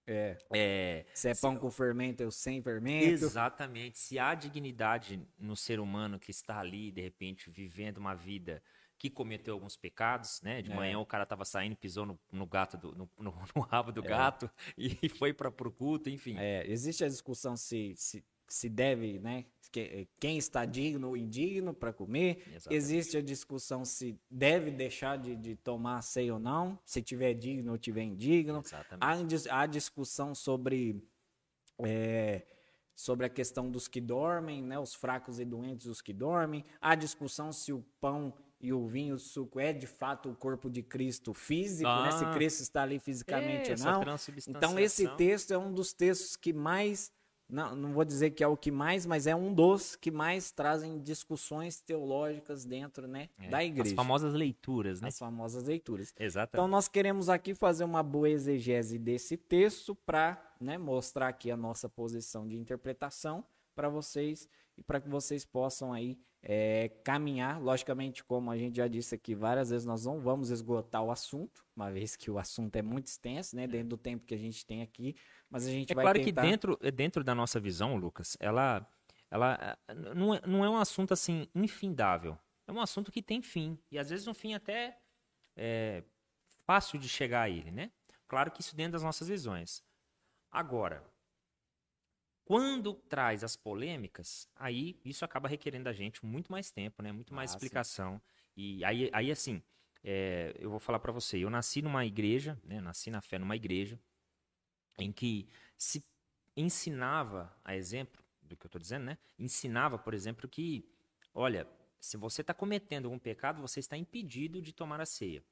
é. 0.07 0.37
é. 0.53 1.07
Se 1.15 1.31
é 1.31 1.35
pão 1.35 1.55
se... 1.55 1.61
com 1.61 1.71
fermento 1.71 2.23
ou 2.25 2.31
sem 2.31 2.63
fermento. 2.63 3.25
Exatamente. 3.25 3.99
Se 3.99 4.19
há 4.19 4.35
dignidade 4.35 5.27
no 5.39 5.57
ser 5.57 5.81
humano 5.81 6.19
que 6.19 6.31
está 6.31 6.59
ali, 6.59 6.91
de 6.91 7.01
repente, 7.01 7.51
vivendo 7.51 7.99
uma 7.99 8.15
vida 8.15 8.63
que 8.99 9.11
cometeu 9.11 9.55
alguns 9.55 9.77
pecados, 9.77 10.41
né? 10.43 10.63
De 10.63 10.71
é. 10.71 10.75
manhã 10.75 10.99
o 10.99 11.07
cara 11.07 11.27
tava 11.27 11.45
saindo, 11.45 11.77
pisou 11.77 12.07
no, 12.07 12.19
no 12.31 12.47
gato, 12.47 12.77
do, 12.77 12.95
no, 12.95 13.11
no, 13.19 13.35
no, 13.55 13.63
rabo 13.63 13.93
do 13.93 14.05
é. 14.05 14.09
gato 14.09 14.51
e 14.77 15.09
foi 15.09 15.33
para 15.33 15.49
o 15.49 15.73
culto, 15.73 16.09
enfim. 16.09 16.37
É, 16.39 16.67
existe 16.71 17.05
a 17.05 17.09
discussão 17.09 17.57
se, 17.57 17.95
se 17.97 18.25
se 18.49 18.69
deve, 18.69 19.19
né? 19.19 19.45
Quem 20.21 20.39
está 20.39 20.65
digno 20.65 21.09
ou 21.09 21.17
indigno 21.17 21.75
para 21.75 21.93
comer. 21.93 22.45
Exatamente. 22.47 22.75
Existe 22.75 23.17
a 23.17 23.23
discussão 23.23 23.85
se 23.85 24.17
deve 24.31 24.71
deixar 24.71 25.19
de, 25.19 25.35
de 25.35 25.57
tomar 25.57 26.01
ceia 26.03 26.35
ou 26.35 26.39
não, 26.39 26.79
se 26.85 27.03
tiver 27.03 27.35
digno 27.35 27.73
ou 27.73 27.79
tiver 27.79 28.03
indigno. 28.03 28.63
Exatamente. 28.65 29.49
Há, 29.49 29.61
há 29.61 29.67
discussão 29.67 30.33
sobre, 30.33 31.03
é, 31.81 32.43
sobre 32.95 33.27
a 33.27 33.29
questão 33.29 33.69
dos 33.69 33.89
que 33.89 34.01
dormem, 34.01 34.63
né? 34.63 34.79
Os 34.79 34.95
fracos 34.95 35.41
e 35.41 35.45
doentes, 35.45 35.87
os 35.87 36.01
que 36.01 36.13
dormem. 36.13 36.65
Há 36.81 36.95
discussão 36.95 37.53
se 37.53 37.73
o 37.73 37.85
pão 38.01 38.33
e 38.61 38.73
o 38.73 38.87
vinho, 38.87 39.17
o 39.17 39.19
suco 39.19 39.61
é 39.61 39.73
de 39.73 39.87
fato 39.87 40.31
o 40.31 40.35
corpo 40.35 40.71
de 40.71 40.83
Cristo 40.83 41.35
físico, 41.35 41.89
ah, 41.89 42.05
né? 42.05 42.13
Se 42.13 42.25
ah. 42.25 42.33
Cristo 42.33 42.63
está 42.63 42.83
ali 42.83 42.99
fisicamente 42.99 43.73
ou 43.73 43.79
não. 43.79 44.03
Então 44.49 44.79
esse 44.79 45.07
texto 45.17 45.53
é 45.53 45.59
um 45.59 45.73
dos 45.73 45.93
textos 45.93 46.37
que 46.37 46.53
mais 46.53 47.13
não, 47.55 47.77
não 47.77 47.93
vou 47.93 48.05
dizer 48.05 48.31
que 48.31 48.43
é 48.43 48.49
o 48.49 48.57
que 48.57 48.73
mais, 48.73 49.07
mas 49.07 49.29
é 49.29 49.35
um 49.35 49.55
dos 49.55 49.95
que 49.95 50.11
mais 50.11 50.51
trazem 50.51 51.01
discussões 51.01 51.81
teológicas 51.81 52.65
dentro 52.65 53.07
né, 53.07 53.29
é, 53.39 53.49
da 53.49 53.63
igreja. 53.63 53.91
As 53.91 53.95
famosas 53.95 54.35
leituras, 54.35 55.01
né? 55.01 55.07
As 55.07 55.19
famosas 55.19 55.63
leituras. 55.63 56.13
Exato. 56.19 56.51
Então 56.53 56.67
nós 56.67 56.89
queremos 56.89 57.29
aqui 57.29 57.55
fazer 57.55 57.85
uma 57.85 58.03
boa 58.03 58.29
exegese 58.29 58.99
desse 58.99 59.37
texto 59.37 59.95
para 59.95 60.43
né, 60.61 60.77
mostrar 60.77 61.29
aqui 61.29 61.49
a 61.49 61.57
nossa 61.57 61.89
posição 61.89 62.49
de 62.49 62.57
interpretação 62.57 63.45
para 63.73 63.89
vocês 63.89 64.49
e 64.77 64.83
para 64.83 65.01
que 65.01 65.09
vocês 65.09 65.45
possam 65.45 65.93
aí 65.93 66.19
é, 66.43 66.91
caminhar. 67.03 67.61
Logicamente, 67.61 68.23
como 68.23 68.51
a 68.51 68.59
gente 68.59 68.77
já 68.77 68.87
disse 68.87 69.15
aqui 69.15 69.35
várias 69.35 69.71
vezes, 69.71 69.87
nós 69.87 70.05
não 70.05 70.21
vamos 70.21 70.51
esgotar 70.51 71.03
o 71.03 71.11
assunto, 71.11 71.65
uma 71.75 71.91
vez 71.91 72.17
que 72.17 72.31
o 72.31 72.39
assunto 72.39 72.77
é 72.77 72.83
muito 72.83 73.07
extenso, 73.07 73.57
né? 73.57 73.67
Dentro 73.67 73.89
do 73.89 73.97
tempo 73.97 74.27
que 74.27 74.35
a 74.35 74.39
gente 74.39 74.65
tem 74.67 74.83
aqui, 74.83 75.17
mas 75.55 75.69
a 75.69 75.71
gente 75.71 75.93
é 75.93 75.95
vai 75.95 76.03
claro 76.03 76.19
tentar... 76.19 76.43
que 76.43 76.49
dentro, 76.49 76.77
dentro 76.93 77.23
da 77.23 77.33
nossa 77.33 77.61
visão, 77.61 77.95
Lucas, 77.95 78.37
ela, 78.41 78.85
ela 79.31 79.79
não, 80.13 80.35
é, 80.35 80.41
não 80.45 80.65
é 80.65 80.69
um 80.69 80.77
assunto 80.77 81.15
assim 81.15 81.47
infindável. 81.55 82.37
É 82.67 82.73
um 82.73 82.81
assunto 82.81 83.13
que 83.13 83.23
tem 83.23 83.41
fim 83.41 83.79
e 83.89 83.97
às 83.97 84.11
vezes 84.11 84.27
um 84.27 84.35
fim 84.35 84.55
até 84.55 84.99
é, 85.55 86.03
fácil 86.67 86.99
de 86.99 87.09
chegar 87.09 87.43
a 87.43 87.49
ele, 87.49 87.71
né? 87.71 87.93
Claro 88.27 88.51
que 88.51 88.63
isso 88.63 88.75
dentro 88.75 88.95
das 88.95 89.05
nossas 89.05 89.29
visões. 89.29 89.81
Agora, 90.51 91.05
quando 92.45 92.93
traz 92.93 93.45
as 93.45 93.55
polêmicas, 93.55 94.49
aí 94.57 95.01
isso 95.05 95.25
acaba 95.25 95.49
requerendo 95.49 95.85
da 95.85 95.93
gente 95.93 96.27
muito 96.27 96.51
mais 96.51 96.73
tempo, 96.73 97.01
né? 97.01 97.13
Muito 97.13 97.33
mais 97.33 97.53
ah, 97.53 97.55
explicação. 97.55 98.15
Sim. 98.17 98.23
E 98.57 98.85
aí, 98.85 99.09
aí 99.13 99.31
assim, 99.31 99.63
é, 100.03 100.53
eu 100.59 100.69
vou 100.69 100.81
falar 100.81 100.99
para 100.99 101.13
você. 101.13 101.39
Eu 101.39 101.49
nasci 101.49 101.81
numa 101.81 102.05
igreja, 102.05 102.59
né? 102.65 102.81
Nasci 102.81 103.09
na 103.09 103.21
fé 103.21 103.39
numa 103.39 103.55
igreja 103.55 104.01
em 104.99 105.13
que 105.13 105.49
se 105.77 106.05
ensinava, 106.57 107.55
a 107.65 107.75
exemplo 107.77 108.23
do 108.43 108.57
que 108.57 108.67
eu 108.67 108.69
estou 108.69 108.81
dizendo, 108.81 109.05
né? 109.05 109.19
Ensinava, 109.39 109.99
por 109.99 110.15
exemplo, 110.15 110.49
que, 110.49 110.89
olha, 111.33 111.67
se 111.99 112.17
você 112.17 112.43
está 112.43 112.53
cometendo 112.53 113.07
algum 113.07 113.19
pecado, 113.19 113.61
você 113.61 113.81
está 113.81 113.97
impedido 113.97 114.61
de 114.61 114.73
tomar 114.73 115.01
a 115.01 115.07
ceia. 115.07 115.43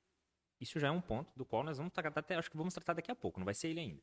Isso 0.61 0.79
já 0.79 0.89
é 0.89 0.91
um 0.91 1.01
ponto 1.01 1.33
do 1.35 1.45
qual 1.45 1.65
nós 1.65 1.79
vamos 1.79 1.93
tratar, 1.93 2.21
até, 2.21 2.37
acho 2.37 2.51
que 2.51 2.57
vamos 2.57 2.75
tratar 2.75 2.93
daqui 2.93 3.11
a 3.11 3.17
pouco, 3.17 3.41
não 3.41 3.45
vai 3.45 3.55
ser 3.55 3.69
ele 3.69 3.81
ainda. 3.81 4.03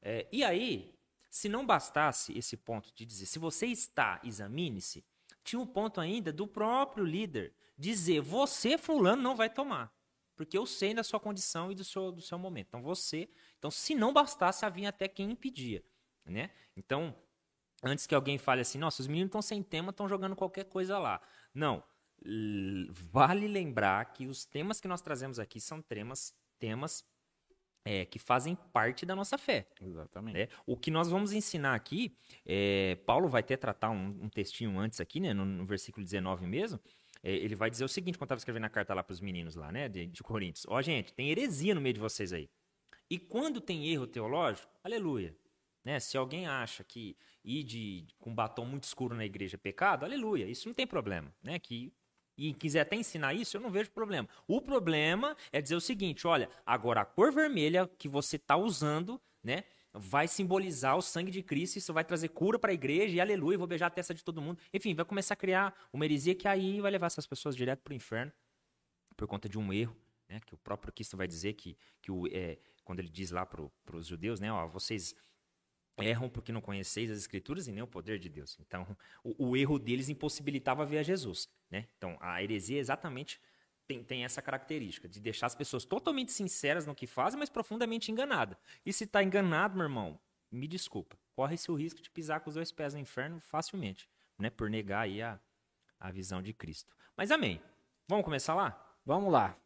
É, 0.00 0.26
e 0.32 0.42
aí, 0.42 0.94
se 1.30 1.48
não 1.48 1.66
bastasse 1.66 2.36
esse 2.36 2.56
ponto 2.56 2.94
de 2.94 3.04
dizer, 3.04 3.26
se 3.26 3.38
você 3.38 3.66
está, 3.66 4.20
examine-se, 4.24 5.04
tinha 5.44 5.60
um 5.60 5.66
ponto 5.66 6.00
ainda 6.00 6.32
do 6.32 6.46
próprio 6.46 7.04
líder 7.04 7.52
dizer, 7.76 8.20
você, 8.20 8.78
fulano, 8.78 9.20
não 9.20 9.34
vai 9.36 9.50
tomar. 9.50 9.92
Porque 10.44 10.58
eu 10.58 10.66
sei 10.66 10.94
da 10.94 11.02
sua 11.02 11.20
condição 11.20 11.70
e 11.70 11.74
do 11.74 11.84
seu, 11.84 12.12
do 12.12 12.20
seu 12.20 12.38
momento. 12.38 12.68
Então, 12.68 12.82
você. 12.82 13.28
Então, 13.58 13.70
se 13.70 13.94
não 13.94 14.12
bastasse, 14.12 14.64
havia 14.64 14.88
até 14.88 15.08
quem 15.08 15.30
impedia. 15.30 15.82
Né? 16.24 16.50
Então, 16.76 17.14
antes 17.82 18.06
que 18.06 18.14
alguém 18.14 18.38
fale 18.38 18.60
assim, 18.60 18.78
nossa, 18.78 19.02
os 19.02 19.08
meninos 19.08 19.28
estão 19.28 19.42
sem 19.42 19.62
tema, 19.62 19.90
estão 19.90 20.08
jogando 20.08 20.36
qualquer 20.36 20.64
coisa 20.64 20.98
lá. 20.98 21.20
Não. 21.54 21.82
Vale 23.10 23.48
lembrar 23.48 24.04
que 24.12 24.26
os 24.26 24.44
temas 24.44 24.80
que 24.80 24.86
nós 24.86 25.02
trazemos 25.02 25.38
aqui 25.38 25.60
são 25.60 25.82
temas, 25.82 26.34
temas 26.58 27.04
é, 27.84 28.04
que 28.04 28.18
fazem 28.18 28.54
parte 28.54 29.04
da 29.04 29.16
nossa 29.16 29.36
fé. 29.36 29.66
Exatamente. 29.80 30.34
Né? 30.34 30.48
O 30.66 30.76
que 30.76 30.90
nós 30.90 31.08
vamos 31.08 31.32
ensinar 31.32 31.74
aqui, 31.74 32.16
é, 32.46 32.96
Paulo 33.06 33.28
vai 33.28 33.40
até 33.40 33.56
tratar 33.56 33.90
um, 33.90 34.24
um, 34.24 34.28
textinho 34.28 34.78
antes 34.78 35.00
aqui, 35.00 35.18
né, 35.20 35.34
no, 35.34 35.44
no 35.44 35.66
versículo 35.66 36.04
19 36.04 36.46
mesmo, 36.46 36.80
ele 37.22 37.54
vai 37.54 37.70
dizer 37.70 37.84
o 37.84 37.88
seguinte, 37.88 38.18
quando 38.18 38.26
estava 38.26 38.38
escrevendo 38.38 38.64
a 38.64 38.70
carta 38.70 38.94
lá 38.94 39.02
para 39.02 39.12
os 39.12 39.20
meninos 39.20 39.54
lá, 39.54 39.70
né, 39.70 39.88
de, 39.88 40.06
de 40.06 40.22
Coríntios. 40.22 40.66
Ó, 40.68 40.80
gente, 40.82 41.12
tem 41.12 41.30
heresia 41.30 41.74
no 41.74 41.80
meio 41.80 41.94
de 41.94 42.00
vocês 42.00 42.32
aí. 42.32 42.48
E 43.08 43.18
quando 43.18 43.60
tem 43.60 43.88
erro 43.88 44.06
teológico, 44.06 44.72
aleluia. 44.82 45.36
Né? 45.84 46.00
Se 46.00 46.16
alguém 46.16 46.46
acha 46.46 46.82
que 46.84 47.16
ir 47.44 47.64
de, 47.64 48.06
com 48.18 48.34
batom 48.34 48.64
muito 48.64 48.84
escuro 48.84 49.14
na 49.14 49.24
igreja 49.24 49.56
é 49.56 49.58
pecado, 49.58 50.04
aleluia. 50.04 50.46
Isso 50.46 50.68
não 50.68 50.74
tem 50.74 50.86
problema. 50.86 51.34
Né? 51.42 51.58
Que 51.58 51.92
e 52.36 52.54
quiser 52.54 52.80
até 52.80 52.96
ensinar 52.96 53.34
isso, 53.34 53.56
eu 53.56 53.60
não 53.60 53.70
vejo 53.70 53.90
problema. 53.90 54.28
O 54.48 54.60
problema 54.60 55.36
é 55.50 55.60
dizer 55.60 55.74
o 55.74 55.80
seguinte: 55.80 56.26
olha, 56.26 56.48
agora 56.64 57.02
a 57.02 57.04
cor 57.04 57.30
vermelha 57.32 57.88
que 57.98 58.08
você 58.08 58.36
está 58.36 58.56
usando, 58.56 59.20
né? 59.42 59.64
Vai 59.94 60.26
simbolizar 60.26 60.96
o 60.96 61.02
sangue 61.02 61.30
de 61.30 61.42
Cristo, 61.42 61.76
isso 61.76 61.92
vai 61.92 62.04
trazer 62.04 62.28
cura 62.28 62.58
para 62.58 62.70
a 62.70 62.74
igreja, 62.74 63.14
e 63.14 63.20
aleluia, 63.20 63.58
vou 63.58 63.66
beijar 63.66 63.88
a 63.88 63.90
testa 63.90 64.14
de 64.14 64.24
todo 64.24 64.40
mundo. 64.40 64.58
Enfim, 64.72 64.94
vai 64.94 65.04
começar 65.04 65.34
a 65.34 65.36
criar 65.36 65.74
uma 65.92 66.04
heresia 66.04 66.34
que 66.34 66.48
aí 66.48 66.80
vai 66.80 66.90
levar 66.90 67.06
essas 67.06 67.26
pessoas 67.26 67.54
direto 67.54 67.80
para 67.80 67.92
o 67.92 67.94
inferno, 67.94 68.32
por 69.16 69.26
conta 69.26 69.48
de 69.48 69.58
um 69.58 69.72
erro, 69.72 69.96
né? 70.28 70.40
Que 70.46 70.54
o 70.54 70.58
próprio 70.58 70.92
Cristo 70.92 71.16
vai 71.16 71.28
dizer 71.28 71.52
que, 71.52 71.76
que 72.00 72.10
o, 72.10 72.26
é, 72.28 72.58
quando 72.84 73.00
ele 73.00 73.10
diz 73.10 73.30
lá 73.30 73.44
para 73.44 73.96
os 73.96 74.06
judeus, 74.06 74.40
né? 74.40 74.50
Ó, 74.50 74.66
vocês 74.66 75.14
erram 75.98 76.28
porque 76.28 76.52
não 76.52 76.60
conheceis 76.60 77.10
as 77.10 77.18
escrituras 77.18 77.68
e 77.68 77.72
nem 77.72 77.82
o 77.82 77.86
poder 77.86 78.18
de 78.18 78.28
Deus. 78.28 78.58
Então, 78.60 78.96
o, 79.22 79.50
o, 79.50 79.56
erro 79.56 79.78
deles 79.78 80.08
impossibilitava 80.08 80.86
ver 80.86 80.98
a 80.98 81.02
Jesus, 81.02 81.48
né? 81.70 81.86
Então, 81.96 82.16
a 82.20 82.42
heresia 82.42 82.78
exatamente 82.78 83.40
tem, 83.92 84.02
tem 84.02 84.24
essa 84.24 84.40
característica 84.40 85.08
de 85.08 85.20
deixar 85.20 85.46
as 85.46 85.54
pessoas 85.54 85.84
totalmente 85.84 86.32
sinceras 86.32 86.86
no 86.86 86.94
que 86.94 87.06
fazem, 87.06 87.38
mas 87.38 87.50
profundamente 87.50 88.10
enganadas. 88.10 88.56
E 88.86 88.92
se 88.92 89.04
está 89.04 89.22
enganado, 89.22 89.76
meu 89.76 89.84
irmão, 89.84 90.18
me 90.50 90.66
desculpa, 90.66 91.18
corre-se 91.34 91.70
o 91.70 91.74
risco 91.74 92.00
de 92.00 92.10
pisar 92.10 92.40
com 92.40 92.48
os 92.48 92.54
dois 92.54 92.72
pés 92.72 92.94
no 92.94 93.00
inferno 93.00 93.40
facilmente, 93.40 94.08
né? 94.38 94.50
Por 94.50 94.70
negar 94.70 95.02
aí 95.02 95.20
a, 95.20 95.38
a 96.00 96.10
visão 96.10 96.40
de 96.40 96.52
Cristo. 96.52 96.96
Mas 97.16 97.30
amém. 97.30 97.60
Vamos 98.08 98.24
começar 98.24 98.54
lá? 98.54 98.96
Vamos 99.04 99.32
lá. 99.32 99.56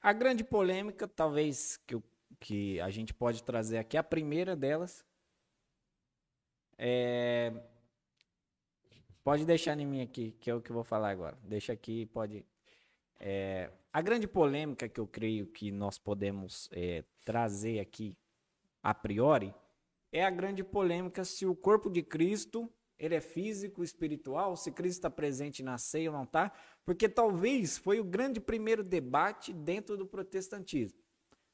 A 0.00 0.12
grande 0.12 0.42
polêmica, 0.44 1.06
talvez, 1.06 1.76
que, 1.86 2.00
que 2.40 2.80
a 2.80 2.90
gente 2.90 3.12
pode 3.14 3.42
trazer 3.42 3.78
aqui, 3.78 3.96
a 3.96 4.02
primeira 4.02 4.56
delas, 4.56 5.04
é... 6.78 7.52
Pode 9.22 9.44
deixar 9.44 9.78
em 9.78 9.86
mim 9.86 10.02
aqui, 10.02 10.32
que 10.40 10.50
é 10.50 10.54
o 10.54 10.60
que 10.60 10.70
eu 10.70 10.74
vou 10.74 10.82
falar 10.82 11.10
agora. 11.10 11.38
Deixa 11.44 11.72
aqui, 11.72 12.06
pode. 12.06 12.44
É... 13.24 13.70
a 13.92 14.02
grande 14.02 14.26
polêmica 14.26 14.88
que 14.88 14.98
eu 14.98 15.06
creio 15.06 15.46
que 15.46 15.70
nós 15.70 15.96
podemos 15.96 16.68
é, 16.72 17.04
trazer 17.24 17.78
aqui 17.78 18.16
a 18.82 18.92
priori 18.92 19.54
é 20.10 20.24
a 20.24 20.30
grande 20.30 20.64
polêmica 20.64 21.24
se 21.24 21.46
o 21.46 21.54
corpo 21.54 21.88
de 21.88 22.02
Cristo 22.02 22.68
ele 22.98 23.16
é 23.16 23.20
físico, 23.20 23.82
espiritual, 23.82 24.56
se 24.56 24.70
Cristo 24.70 24.98
está 24.98 25.10
presente 25.10 25.60
na 25.60 25.76
ceia 25.76 26.08
ou 26.10 26.16
não 26.16 26.22
está, 26.22 26.52
porque 26.84 27.08
talvez 27.08 27.76
foi 27.76 27.98
o 27.98 28.04
grande 28.04 28.40
primeiro 28.40 28.84
debate 28.84 29.52
dentro 29.52 29.96
do 29.96 30.06
protestantismo. 30.06 31.00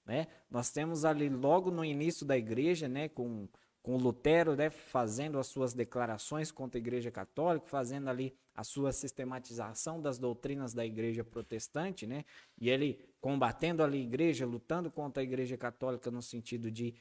Né? 0.04 0.26
Nós 0.50 0.70
temos 0.70 1.06
ali 1.06 1.30
logo 1.30 1.70
no 1.70 1.82
início 1.84 2.26
da 2.26 2.36
igreja, 2.36 2.86
né, 2.86 3.08
com, 3.08 3.48
com 3.82 3.96
Lutero 3.96 4.54
né, 4.54 4.70
fazendo 4.70 5.38
as 5.38 5.46
suas 5.46 5.72
declarações 5.74 6.50
contra 6.50 6.78
a 6.78 6.80
igreja 6.80 7.10
católica, 7.10 7.66
fazendo 7.66 8.08
ali 8.08 8.34
a 8.54 8.64
sua 8.64 8.92
sistematização 8.92 10.00
das 10.00 10.18
doutrinas 10.18 10.74
da 10.74 10.84
igreja 10.84 11.24
protestante, 11.24 12.06
né, 12.06 12.24
e 12.60 12.68
ele 12.68 12.98
combatendo 13.20 13.82
ali 13.82 13.98
a 13.98 14.02
igreja, 14.02 14.46
lutando 14.46 14.90
contra 14.90 15.22
a 15.22 15.24
igreja 15.24 15.56
católica 15.56 16.10
no 16.10 16.20
sentido 16.20 16.70
de 16.70 16.94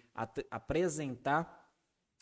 apresentar 0.50 1.67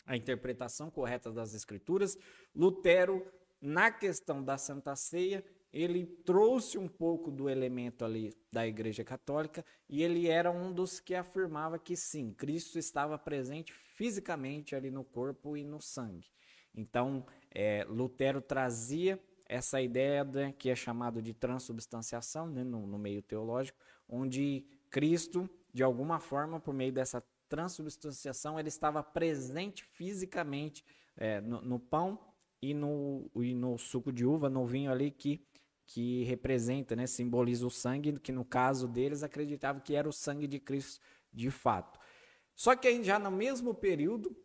a 0.06 0.16
interpretação 0.16 0.90
correta 0.90 1.30
das 1.30 1.52
escrituras. 1.54 2.16
Lutero, 2.54 3.26
na 3.60 3.90
questão 3.90 4.42
da 4.42 4.56
Santa 4.56 4.94
Ceia, 4.94 5.44
ele 5.72 6.06
trouxe 6.06 6.78
um 6.78 6.88
pouco 6.88 7.30
do 7.30 7.50
elemento 7.50 8.04
ali 8.04 8.32
da 8.50 8.66
Igreja 8.66 9.04
Católica 9.04 9.64
e 9.88 10.02
ele 10.02 10.28
era 10.28 10.50
um 10.50 10.72
dos 10.72 11.00
que 11.00 11.14
afirmava 11.14 11.78
que 11.78 11.96
sim, 11.96 12.32
Cristo 12.32 12.78
estava 12.78 13.18
presente 13.18 13.72
fisicamente 13.96 14.76
ali 14.76 14.90
no 14.90 15.02
corpo 15.02 15.56
e 15.56 15.64
no 15.64 15.80
sangue. 15.80 16.28
Então, 16.74 17.26
é, 17.50 17.84
Lutero 17.88 18.40
trazia 18.40 19.20
essa 19.48 19.80
ideia 19.80 20.22
né, 20.22 20.54
que 20.56 20.68
é 20.68 20.74
chamado 20.74 21.22
de 21.22 21.32
transubstanciação 21.32 22.46
né, 22.46 22.62
no, 22.62 22.86
no 22.86 22.98
meio 22.98 23.22
teológico, 23.22 23.78
onde 24.08 24.66
Cristo, 24.90 25.48
de 25.72 25.82
alguma 25.82 26.20
forma, 26.20 26.60
por 26.60 26.74
meio 26.74 26.92
dessa 26.92 27.22
transubstanciação, 27.48 28.58
ele 28.60 28.68
estava 28.68 29.02
presente 29.02 29.82
fisicamente 29.84 30.84
é, 31.16 31.40
no, 31.40 31.62
no, 31.62 31.80
pão 31.80 32.18
e 32.60 32.74
no, 32.74 33.30
e 33.36 33.54
no 33.54 33.78
suco 33.78 34.12
de 34.12 34.26
uva, 34.26 34.50
no 34.50 34.66
vinho 34.66 34.92
ali 34.92 35.10
que 35.10 35.42
que 35.88 36.24
representa, 36.24 36.96
né, 36.96 37.06
simboliza 37.06 37.64
o 37.64 37.70
sangue, 37.70 38.18
que 38.18 38.32
no 38.32 38.44
caso 38.44 38.88
deles 38.88 39.22
acreditavam 39.22 39.80
que 39.80 39.94
era 39.94 40.08
o 40.08 40.12
sangue 40.12 40.48
de 40.48 40.58
Cristo 40.58 41.00
de 41.32 41.50
fato. 41.50 41.98
Só 42.56 42.74
que 42.74 42.88
aí 42.88 43.04
já 43.04 43.18
no 43.18 43.30
mesmo 43.30 43.72
período, 43.74 44.36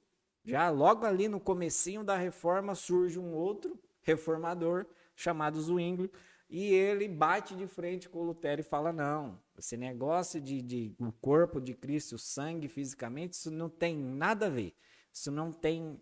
já 0.43 0.69
logo 0.69 1.05
ali 1.05 1.27
no 1.27 1.39
comecinho 1.39 2.03
da 2.03 2.15
reforma 2.15 2.75
surge 2.75 3.17
um 3.17 3.33
outro 3.33 3.79
reformador 4.01 4.85
chamado 5.15 5.59
Zwingli 5.59 6.11
e 6.49 6.65
ele 6.73 7.07
bate 7.07 7.55
de 7.55 7.65
frente 7.65 8.09
com 8.09 8.23
Lutero 8.23 8.59
e 8.59 8.63
fala 8.63 8.91
não, 8.91 9.39
esse 9.57 9.77
negócio 9.77 10.41
de, 10.41 10.61
de 10.61 10.95
o 10.99 11.11
corpo 11.13 11.61
de 11.61 11.73
Cristo, 11.73 12.15
o 12.15 12.19
sangue 12.19 12.67
fisicamente, 12.67 13.33
isso 13.33 13.49
não 13.49 13.69
tem 13.69 13.95
nada 13.95 14.47
a 14.47 14.49
ver. 14.49 14.75
Isso 15.13 15.31
não 15.31 15.51
tem 15.51 16.01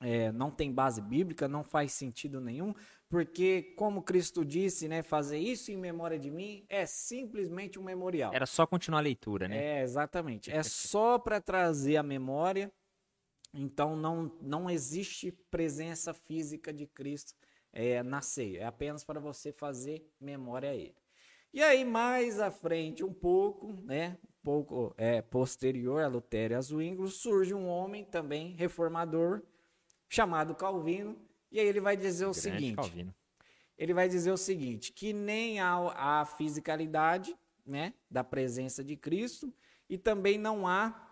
é, 0.00 0.30
não 0.32 0.50
tem 0.50 0.72
base 0.72 1.00
bíblica, 1.00 1.48
não 1.48 1.64
faz 1.64 1.92
sentido 1.92 2.40
nenhum, 2.40 2.74
porque, 3.08 3.74
como 3.76 4.02
Cristo 4.02 4.44
disse, 4.44 4.86
né, 4.86 5.02
fazer 5.02 5.38
isso 5.38 5.72
em 5.72 5.76
memória 5.76 6.18
de 6.18 6.30
mim 6.30 6.64
é 6.68 6.84
simplesmente 6.84 7.78
um 7.78 7.82
memorial. 7.82 8.32
Era 8.34 8.46
só 8.46 8.66
continuar 8.66 9.00
a 9.00 9.02
leitura, 9.02 9.48
né? 9.48 9.78
É, 9.78 9.82
exatamente. 9.82 10.50
É 10.52 10.62
só 10.62 11.18
para 11.18 11.40
trazer 11.40 11.96
a 11.96 12.02
memória. 12.02 12.70
Então, 13.54 13.96
não, 13.96 14.36
não 14.42 14.68
existe 14.68 15.32
presença 15.50 16.12
física 16.12 16.70
de 16.70 16.86
Cristo 16.86 17.34
é, 17.72 18.02
na 18.02 18.20
ceia. 18.20 18.60
É 18.60 18.64
apenas 18.66 19.02
para 19.04 19.18
você 19.18 19.52
fazer 19.52 20.06
memória 20.20 20.70
a 20.70 20.74
Ele. 20.74 20.94
E 21.52 21.62
aí, 21.62 21.82
mais 21.82 22.38
à 22.38 22.50
frente, 22.50 23.02
um 23.02 23.12
pouco, 23.12 23.72
né? 23.84 24.18
Um 24.22 24.42
pouco 24.44 24.94
é, 24.98 25.22
posterior 25.22 26.02
a 26.02 26.08
Lutero 26.08 26.52
e 26.52 26.56
a 26.56 26.60
Zwingli, 26.60 27.08
surge 27.08 27.54
um 27.54 27.66
homem 27.66 28.04
também 28.04 28.54
reformador 28.54 29.42
chamado 30.08 30.54
Calvino 30.54 31.16
e 31.50 31.58
aí 31.58 31.66
ele 31.66 31.80
vai 31.80 31.96
dizer 31.96 32.26
o 32.26 32.34
seguinte: 32.34 32.76
Calvino. 32.76 33.14
ele 33.76 33.94
vai 33.94 34.08
dizer 34.08 34.30
o 34.30 34.36
seguinte, 34.36 34.92
que 34.92 35.12
nem 35.12 35.60
há 35.60 36.20
a 36.20 36.24
fisicalidade, 36.24 37.36
né, 37.64 37.94
da 38.10 38.24
presença 38.24 38.82
de 38.82 38.96
Cristo 38.96 39.52
e 39.88 39.98
também 39.98 40.38
não 40.38 40.66
há 40.66 41.06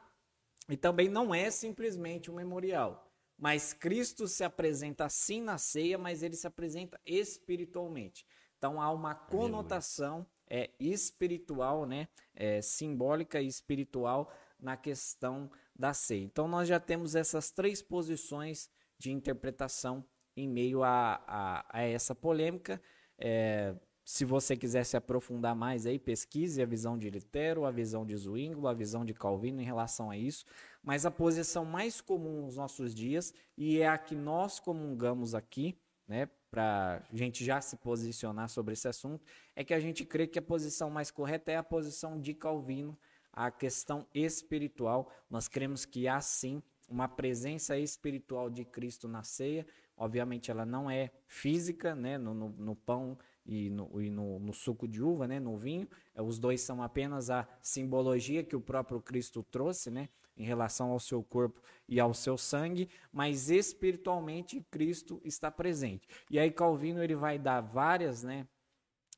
e 0.69 0.77
também 0.77 1.09
não 1.09 1.35
é 1.35 1.51
simplesmente 1.51 2.31
um 2.31 2.35
memorial. 2.35 3.07
Mas 3.39 3.73
Cristo 3.75 4.27
se 4.27 4.43
apresenta 4.43 5.09
sim 5.09 5.43
na 5.43 5.59
ceia, 5.59 5.99
mas 5.99 6.23
ele 6.23 6.35
se 6.35 6.47
apresenta 6.47 6.99
espiritualmente. 7.05 8.27
Então 8.57 8.81
há 8.81 8.91
uma 8.91 9.15
conotação 9.15 10.27
é, 10.49 10.71
espiritual, 10.81 11.85
né, 11.85 12.09
é, 12.35 12.61
simbólica 12.63 13.41
e 13.41 13.47
espiritual 13.47 14.33
na 14.59 14.77
questão 14.77 15.51
da 15.75 15.93
ceia. 15.93 16.25
Então 16.25 16.49
nós 16.49 16.67
já 16.67 16.81
temos 16.81 17.15
essas 17.15 17.51
três 17.51 17.83
posições 17.83 18.71
de 18.99 19.13
interpretação 19.13 20.05
em 20.37 20.49
meio 20.49 20.83
a, 20.83 21.23
a, 21.27 21.79
a 21.79 21.83
essa 21.83 22.15
polêmica. 22.15 22.81
É, 23.19 23.75
se 24.05 24.25
você 24.25 24.57
quiser 24.57 24.85
se 24.85 24.97
aprofundar 24.97 25.57
mais 25.57 25.85
aí, 25.85 25.99
pesquise 25.99 26.63
a 26.63 26.67
visão 26.67 26.97
de 26.97 27.11
Lutero, 27.11 27.65
a 27.65 27.73
visão 27.73 28.07
de 28.07 28.17
Zwingli, 28.17 28.67
a 28.69 28.73
visão 28.73 29.05
de 29.05 29.13
Calvino 29.13 29.61
em 29.61 29.65
relação 29.65 30.11
a 30.11 30.17
isso. 30.17 30.45
Mas 30.81 31.05
a 31.05 31.11
posição 31.11 31.65
mais 31.65 32.01
comum 32.01 32.43
nos 32.43 32.57
nossos 32.57 32.95
dias, 32.95 33.35
e 33.57 33.81
é 33.81 33.89
a 33.89 33.99
que 33.99 34.15
nós 34.15 34.61
comungamos 34.61 35.35
aqui, 35.35 35.77
né, 36.07 36.29
para 36.49 37.03
a 37.13 37.17
gente 37.17 37.45
já 37.45 37.61
se 37.61 37.77
posicionar 37.77 38.49
sobre 38.49 38.75
esse 38.75 38.87
assunto, 38.87 39.27
é 39.57 39.65
que 39.65 39.75
a 39.75 39.81
gente 39.81 40.05
crê 40.05 40.29
que 40.29 40.39
a 40.39 40.43
posição 40.43 40.89
mais 40.89 41.11
correta 41.11 41.51
é 41.51 41.57
a 41.57 41.63
posição 41.63 42.21
de 42.21 42.33
Calvino, 42.33 42.97
a 43.33 43.51
questão 43.51 44.07
espiritual. 44.15 45.13
Nós 45.29 45.49
cremos 45.49 45.85
que 45.85 46.07
há 46.07 46.21
sim 46.21 46.63
uma 46.88 47.09
presença 47.09 47.79
espiritual 47.79 48.49
de 48.49 48.64
Cristo 48.64 49.09
na 49.09 49.22
ceia, 49.22 49.66
Obviamente 49.96 50.51
ela 50.51 50.66
não 50.66 50.90
é 50.90 51.11
física, 51.27 51.94
né, 51.94 52.18
no, 52.18 52.35
no, 52.35 52.49
no 52.51 52.77
pão 52.77 53.18
e, 53.46 53.70
no, 53.70 54.01
e 54.01 54.11
no, 54.11 54.53
suco 54.53 54.87
de 54.87 55.03
uva, 55.03 55.27
né, 55.27 55.40
no 55.40 55.57
vinho. 55.57 55.88
É, 56.14 56.20
os 56.20 56.38
dois 56.38 56.61
são 56.61 56.83
apenas 56.83 57.31
a 57.31 57.49
simbologia 57.62 58.44
que 58.44 58.55
o 58.55 58.61
próprio 58.61 59.01
Cristo 59.01 59.42
trouxe, 59.42 59.90
né, 59.90 60.11
em 60.37 60.44
relação 60.44 60.90
ao 60.90 61.01
seu 61.01 61.22
corpo 61.22 61.62
e 61.88 61.99
ao 61.99 62.12
seu 62.12 62.37
sangue, 62.37 62.90
mas 63.11 63.49
espiritualmente 63.49 64.61
Cristo 64.70 65.18
está 65.25 65.51
presente. 65.51 66.07
E 66.31 66.38
aí 66.38 66.51
Calvino 66.51 67.03
ele 67.03 67.14
vai 67.14 67.38
dar 67.38 67.62
várias, 67.62 68.22
né, 68.22 68.46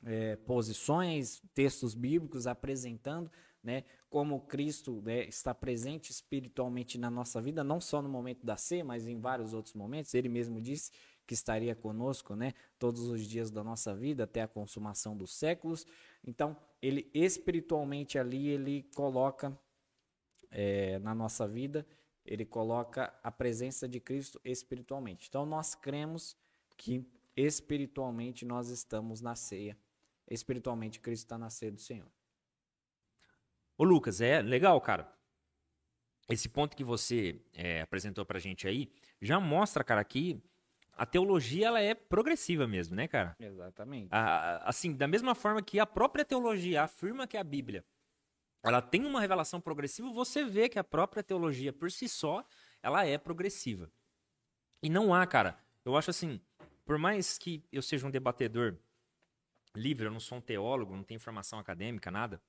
é, 0.04 0.36
posições, 0.36 1.42
textos 1.52 1.92
bíblicos 1.92 2.46
apresentando 2.46 3.28
né, 3.62 3.84
como 4.08 4.40
Cristo 4.40 5.02
né, 5.02 5.24
está 5.24 5.54
presente 5.54 6.10
espiritualmente 6.10 6.96
na 6.98 7.10
nossa 7.10 7.40
vida, 7.40 7.62
não 7.62 7.80
só 7.80 8.00
no 8.00 8.08
momento 8.08 8.44
da 8.46 8.56
ceia, 8.56 8.84
mas 8.84 9.06
em 9.06 9.20
vários 9.20 9.52
outros 9.52 9.74
momentos. 9.74 10.14
Ele 10.14 10.28
mesmo 10.28 10.60
disse 10.60 10.90
que 11.26 11.34
estaria 11.34 11.74
conosco, 11.74 12.34
né, 12.34 12.54
todos 12.78 13.02
os 13.02 13.26
dias 13.26 13.50
da 13.50 13.62
nossa 13.62 13.94
vida 13.94 14.24
até 14.24 14.42
a 14.42 14.48
consumação 14.48 15.16
dos 15.16 15.34
séculos. 15.34 15.86
Então, 16.26 16.56
ele 16.80 17.10
espiritualmente 17.12 18.18
ali 18.18 18.48
ele 18.48 18.84
coloca 18.94 19.58
é, 20.50 20.98
na 21.00 21.14
nossa 21.14 21.46
vida, 21.46 21.86
ele 22.24 22.46
coloca 22.46 23.12
a 23.22 23.30
presença 23.30 23.88
de 23.88 24.00
Cristo 24.00 24.40
espiritualmente. 24.44 25.28
Então, 25.28 25.44
nós 25.44 25.74
cremos 25.74 26.36
que 26.76 27.06
espiritualmente 27.36 28.44
nós 28.44 28.68
estamos 28.70 29.20
na 29.20 29.34
ceia. 29.34 29.76
Espiritualmente, 30.30 31.00
Cristo 31.00 31.24
está 31.24 31.38
na 31.38 31.50
ceia 31.50 31.72
do 31.72 31.80
Senhor. 31.80 32.17
Ô, 33.78 33.84
Lucas, 33.84 34.20
é 34.20 34.42
legal, 34.42 34.80
cara. 34.80 35.08
Esse 36.28 36.48
ponto 36.48 36.76
que 36.76 36.82
você 36.82 37.40
é, 37.54 37.80
apresentou 37.80 38.26
pra 38.26 38.40
gente 38.40 38.66
aí 38.66 38.90
já 39.22 39.38
mostra, 39.38 39.84
cara, 39.84 40.02
que 40.02 40.42
a 40.92 41.06
teologia 41.06 41.68
ela 41.68 41.80
é 41.80 41.94
progressiva 41.94 42.66
mesmo, 42.66 42.96
né, 42.96 43.06
cara? 43.06 43.36
Exatamente. 43.38 44.08
A, 44.10 44.68
assim, 44.68 44.92
da 44.92 45.06
mesma 45.06 45.32
forma 45.32 45.62
que 45.62 45.78
a 45.78 45.86
própria 45.86 46.24
teologia 46.24 46.82
afirma 46.82 47.26
que 47.26 47.36
a 47.36 47.44
Bíblia 47.44 47.84
ela 48.64 48.82
tem 48.82 49.06
uma 49.06 49.20
revelação 49.20 49.60
progressiva, 49.60 50.10
você 50.10 50.44
vê 50.44 50.68
que 50.68 50.80
a 50.80 50.84
própria 50.84 51.22
teologia 51.22 51.72
por 51.72 51.88
si 51.92 52.08
só 52.08 52.44
ela 52.82 53.06
é 53.06 53.16
progressiva. 53.16 53.90
E 54.82 54.90
não 54.90 55.14
há, 55.14 55.24
cara. 55.24 55.56
Eu 55.84 55.96
acho 55.96 56.10
assim, 56.10 56.40
por 56.84 56.98
mais 56.98 57.38
que 57.38 57.64
eu 57.70 57.80
seja 57.80 58.04
um 58.04 58.10
debatedor 58.10 58.76
livre, 59.76 60.06
eu 60.06 60.10
não 60.10 60.18
sou 60.18 60.38
um 60.38 60.40
teólogo, 60.40 60.96
não 60.96 61.04
tenho 61.04 61.20
formação 61.20 61.60
acadêmica, 61.60 62.10
nada 62.10 62.42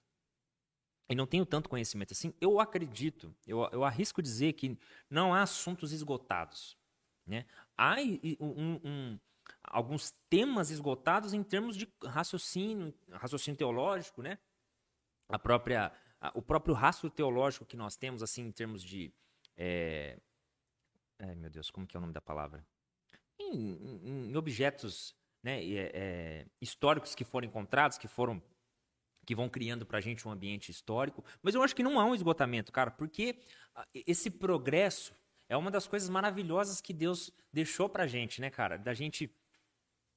e 1.10 1.16
não 1.16 1.26
tenho 1.26 1.46
tanto 1.46 1.68
conhecimento 1.68 2.14
assim, 2.14 2.34
eu 2.40 2.60
acredito, 2.60 3.36
eu, 3.48 3.68
eu 3.72 3.84
arrisco 3.84 4.22
dizer 4.22 4.54
que 4.54 4.78
não 5.10 5.34
há 5.34 5.42
assuntos 5.42 5.92
esgotados. 5.92 6.78
Né? 7.26 7.46
Há 7.76 7.96
um, 8.40 8.80
um, 8.84 9.20
alguns 9.64 10.12
temas 10.30 10.70
esgotados 10.70 11.34
em 11.34 11.44
termos 11.44 11.76
de 11.76 11.92
raciocínio, 12.04 12.94
raciocínio 13.12 13.58
teológico, 13.58 14.22
né? 14.22 14.38
A 15.28 15.38
própria, 15.38 15.92
a, 16.20 16.32
o 16.34 16.42
próprio 16.42 16.74
rastro 16.74 17.10
teológico 17.10 17.66
que 17.66 17.78
nós 17.78 17.96
temos, 17.96 18.24
assim, 18.24 18.48
em 18.48 18.52
termos 18.52 18.84
de. 18.84 19.14
É... 19.56 20.18
Ai, 21.20 21.36
meu 21.36 21.50
Deus, 21.50 21.70
como 21.70 21.86
que 21.86 21.96
é 21.96 22.00
o 22.00 22.02
nome 22.02 22.14
da 22.14 22.22
palavra? 22.22 22.66
Em, 23.38 23.74
em, 23.74 24.30
em 24.30 24.36
objetos 24.36 25.16
né, 25.44 25.64
é, 25.64 25.92
é, 25.94 26.46
históricos 26.60 27.14
que 27.14 27.24
foram 27.24 27.48
encontrados, 27.48 27.98
que 27.98 28.08
foram 28.08 28.42
que 29.30 29.36
vão 29.36 29.48
criando 29.48 29.86
pra 29.86 30.02
gente 30.02 30.28
um 30.28 30.32
ambiente 30.32 30.72
histórico. 30.72 31.24
Mas 31.44 31.54
eu 31.54 31.62
acho 31.62 31.76
que 31.76 31.84
não 31.84 32.00
há 32.00 32.04
um 32.04 32.16
esgotamento, 32.16 32.72
cara, 32.72 32.90
porque 32.90 33.36
ah, 33.76 33.88
esse 33.94 34.32
progresso 34.32 35.14
é 35.48 35.56
uma 35.56 35.70
das 35.70 35.88
coisas 35.88 36.10
maravilhosas 36.10 36.82
que 36.82 36.92
Deus 36.92 37.30
deixou 37.54 37.88
pra 37.88 38.08
gente, 38.08 38.42
né, 38.42 38.50
cara? 38.50 38.76
Da 38.76 38.92
gente 38.92 39.32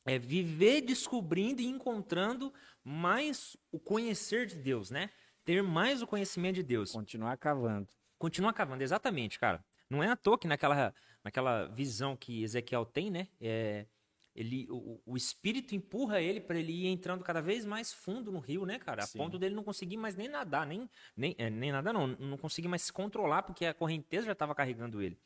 é, 0.07 0.19
viver 0.19 0.81
descobrindo 0.81 1.61
e 1.61 1.67
encontrando 1.67 2.55
mais 2.83 3.55
o 3.71 3.79
conhecer 3.79 4.47
de 4.47 4.57
Deus, 4.57 4.89
né? 4.91 5.11
Ter 5.45 5.63
mais 5.63 6.01
o 6.01 6.07
conhecimento 6.07 6.55
de 6.55 6.63
Deus. 6.63 6.93
Continuar 6.93 7.37
cavando. 7.37 7.93
Continuar 8.17 8.55
cavando, 8.55 8.83
exatamente, 8.83 9.39
cara. 9.39 9.63
Não 9.91 10.03
é 10.03 10.09
à 10.09 10.17
toa 10.17 10.39
que 10.39 10.49
naquela, 10.49 10.95
naquela 11.23 11.67
visão 11.67 12.17
que 12.17 12.43
Ezequiel 12.43 12.87
tem, 12.87 13.11
né? 13.11 13.29
É, 13.39 13.85
ele, 14.35 14.67
o, 14.71 15.01
o 15.05 15.17
espírito 15.17 15.75
empurra 15.75 16.21
ele 16.21 16.41
para 16.41 16.59
ele 16.59 16.73
ir 16.73 16.87
entrando 16.87 17.23
cada 17.23 17.43
vez 17.43 17.67
mais 17.67 17.93
fundo 17.93 18.33
no 18.33 18.39
rio, 18.39 18.65
né, 18.65 18.79
cara? 18.79 19.05
A 19.05 19.07
Sim. 19.07 19.19
ponto 19.19 19.39
dele 19.39 19.55
não 19.55 19.63
conseguir 19.63 19.99
mais 19.99 20.17
nem 20.17 20.29
nadar, 20.29 20.67
nem, 20.67 20.89
nem, 21.17 21.35
é, 21.39 21.51
nem 21.51 21.71
nadar, 21.71 21.93
não, 21.93 22.07
não 22.07 22.39
conseguir 22.39 22.69
mais 22.69 22.83
se 22.83 22.93
controlar, 22.93 23.43
porque 23.43 23.67
a 23.67 23.75
correnteza 23.75 24.27
já 24.27 24.33
estava 24.33 24.55
carregando 24.55 25.03
ele. 25.03 25.19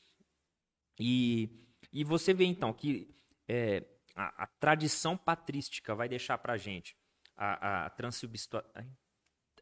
E, 0.99 1.49
e 1.93 2.03
você 2.03 2.35
vê 2.35 2.45
então 2.45 2.73
que 2.73 3.15
é, 3.47 3.85
a, 4.15 4.43
a, 4.45 4.47
tradição 4.47 5.17
patrística 5.17 5.95
vai 5.95 6.09
deixar 6.09 6.39
para 6.39 6.57
gente 6.57 6.97
a, 7.37 7.85
a, 7.85 7.87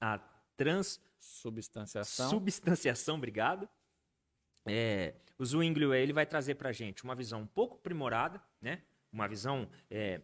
a 0.01 0.19
transubstanciação. 0.57 2.31
Substanciação, 2.31 3.17
obrigado. 3.17 3.69
É, 4.67 5.17
o 5.39 5.45
Zwinglio 5.45 5.93
ele 5.93 6.15
vai 6.15 6.25
trazer 6.25 6.55
para 6.55 6.73
gente 6.73 7.05
uma 7.05 7.15
visão 7.15 7.43
um 7.43 7.47
pouco 7.47 7.77
aprimorada, 7.77 8.43
né? 8.61 8.83
Uma 9.15 9.29
visão 9.29 9.69
é, 9.89 10.21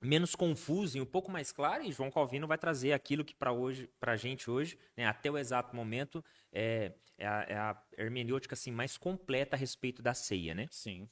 menos 0.00 0.34
confusa 0.34 0.96
e 0.96 1.00
um 1.00 1.06
pouco 1.06 1.30
mais 1.30 1.52
clara, 1.52 1.84
e 1.84 1.92
João 1.92 2.10
Calvino 2.10 2.46
vai 2.46 2.56
trazer 2.56 2.92
aquilo 2.92 3.24
que 3.24 3.34
para 3.34 3.52
hoje, 3.52 3.90
para 3.98 4.12
a 4.12 4.16
gente 4.16 4.50
hoje, 4.50 4.78
né, 4.96 5.04
até 5.04 5.30
o 5.30 5.36
exato 5.36 5.76
momento, 5.76 6.24
é, 6.52 6.92
é, 7.18 7.26
a, 7.26 7.46
é, 7.48 7.56
a, 7.56 7.82
hermenêutica 7.98 8.54
assim, 8.54 8.70
mais 8.70 8.96
completa 8.96 9.56
a 9.56 9.58
respeito 9.58 10.00
da 10.00 10.14
ceia, 10.14 10.54
né? 10.54 10.66
Sim. 10.70 11.08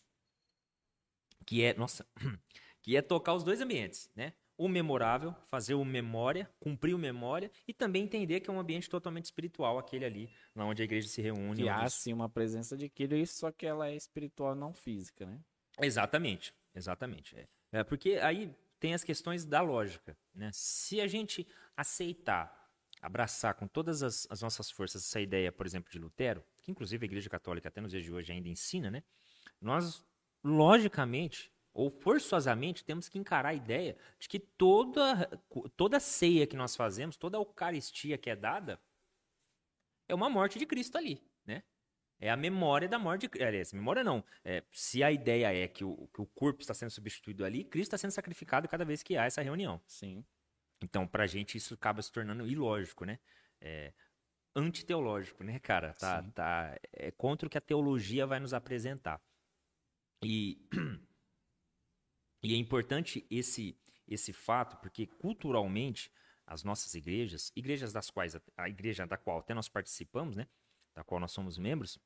Que 1.44 1.62
é, 1.62 1.74
nossa, 1.74 2.06
que 2.80 2.96
é 2.96 3.02
tocar 3.02 3.34
os 3.34 3.44
dois 3.44 3.60
ambientes, 3.60 4.10
né? 4.14 4.32
O 4.56 4.68
memorável, 4.68 5.32
fazer 5.44 5.74
o 5.74 5.84
memória, 5.84 6.50
cumprir 6.58 6.92
o 6.92 6.98
memória 6.98 7.48
e 7.66 7.72
também 7.72 8.02
entender 8.02 8.40
que 8.40 8.50
é 8.50 8.52
um 8.52 8.58
ambiente 8.58 8.90
totalmente 8.90 9.26
espiritual, 9.26 9.78
aquele 9.78 10.04
ali, 10.04 10.30
lá 10.54 10.64
onde 10.64 10.82
a 10.82 10.84
igreja 10.84 11.06
se 11.06 11.22
reúne. 11.22 11.62
E 11.62 11.68
há 11.68 11.88
sim 11.88 12.12
uma 12.12 12.28
presença 12.28 12.76
de 12.76 12.88
Cristo, 12.88 13.38
só 13.38 13.52
que 13.52 13.66
ela 13.66 13.88
é 13.88 13.94
espiritual, 13.94 14.56
não 14.56 14.72
física, 14.72 15.26
né? 15.26 15.38
Exatamente. 15.80 16.52
Exatamente. 16.78 17.36
É. 17.36 17.46
é. 17.72 17.84
porque 17.84 18.12
aí 18.22 18.54
tem 18.80 18.94
as 18.94 19.04
questões 19.04 19.44
da 19.44 19.60
lógica. 19.60 20.16
Né? 20.34 20.50
Se 20.52 21.00
a 21.00 21.06
gente 21.06 21.46
aceitar, 21.76 22.70
abraçar 23.02 23.54
com 23.54 23.66
todas 23.66 24.02
as, 24.02 24.26
as, 24.30 24.40
nossas 24.40 24.70
forças 24.70 25.04
essa 25.04 25.20
ideia, 25.20 25.52
por 25.52 25.66
exemplo, 25.66 25.90
de 25.90 25.98
Lutero, 25.98 26.42
que 26.62 26.70
inclusive 26.70 27.04
a 27.04 27.08
Igreja 27.08 27.28
Católica 27.28 27.68
até 27.68 27.80
nos 27.80 27.90
dias 27.90 28.04
de 28.04 28.12
hoje 28.12 28.32
ainda 28.32 28.48
ensina, 28.48 28.90
né? 28.90 29.02
nós, 29.60 30.04
logicamente, 30.42 31.52
ou 31.74 31.90
forçosamente, 31.90 32.84
temos 32.84 33.08
que 33.08 33.18
encarar 33.18 33.50
a 33.50 33.54
ideia 33.54 33.96
de 34.18 34.28
que 34.28 34.38
toda, 34.38 35.26
toda 35.76 36.00
ceia 36.00 36.46
que 36.46 36.56
nós 36.56 36.74
fazemos, 36.74 37.16
toda 37.16 37.36
Eucaristia 37.36 38.18
que 38.18 38.30
é 38.30 38.36
dada, 38.36 38.80
é 40.08 40.14
uma 40.14 40.30
morte 40.30 40.58
de 40.58 40.66
Cristo 40.66 40.96
ali. 40.96 41.22
É 42.20 42.30
a 42.30 42.36
memória 42.36 42.88
da 42.88 42.98
morte 42.98 43.28
de 43.28 43.42
Aliás, 43.42 43.72
memória 43.72 44.02
não. 44.02 44.24
É, 44.44 44.64
se 44.72 45.02
a 45.04 45.12
ideia 45.12 45.54
é 45.54 45.68
que 45.68 45.84
o, 45.84 46.08
que 46.12 46.20
o 46.20 46.26
corpo 46.26 46.60
está 46.60 46.74
sendo 46.74 46.90
substituído 46.90 47.44
ali, 47.44 47.64
Cristo 47.64 47.94
está 47.94 47.98
sendo 47.98 48.10
sacrificado 48.10 48.68
cada 48.68 48.84
vez 48.84 49.02
que 49.02 49.16
há 49.16 49.24
essa 49.24 49.40
reunião. 49.40 49.80
Sim. 49.86 50.24
Então, 50.82 51.06
pra 51.06 51.26
gente, 51.26 51.56
isso 51.56 51.74
acaba 51.74 52.02
se 52.02 52.10
tornando 52.10 52.46
ilógico, 52.46 53.04
né? 53.04 53.18
É, 53.60 53.92
antiteológico, 54.54 55.44
né, 55.44 55.58
cara? 55.58 55.92
Tá, 55.94 56.22
tá, 56.34 56.78
é 56.92 57.10
contra 57.10 57.46
o 57.46 57.50
que 57.50 57.58
a 57.58 57.60
teologia 57.60 58.26
vai 58.26 58.40
nos 58.40 58.52
apresentar. 58.52 59.20
E, 60.22 60.60
e 62.42 62.54
é 62.54 62.56
importante 62.56 63.26
esse, 63.30 63.78
esse 64.06 64.32
fato, 64.32 64.76
porque 64.78 65.06
culturalmente, 65.06 66.12
as 66.46 66.64
nossas 66.64 66.94
igrejas, 66.94 67.52
igrejas 67.54 67.92
das 67.92 68.10
quais, 68.10 68.36
a 68.56 68.68
igreja 68.68 69.06
da 69.06 69.16
qual 69.16 69.38
até 69.38 69.54
nós 69.54 69.68
participamos, 69.68 70.36
né? 70.36 70.48
Da 70.94 71.04
qual 71.04 71.20
nós 71.20 71.30
somos 71.30 71.58
membros, 71.58 71.98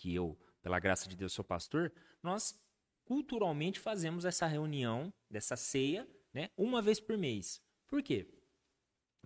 que 0.00 0.14
eu, 0.14 0.38
pela 0.62 0.78
graça 0.78 1.06
de 1.06 1.14
Deus, 1.14 1.34
sou 1.34 1.44
pastor, 1.44 1.92
nós 2.22 2.58
culturalmente 3.04 3.78
fazemos 3.78 4.24
essa 4.24 4.46
reunião, 4.46 5.12
dessa 5.28 5.56
ceia, 5.56 6.08
né, 6.32 6.48
uma 6.56 6.80
vez 6.80 6.98
por 6.98 7.18
mês. 7.18 7.62
Por 7.86 8.02
quê? 8.02 8.32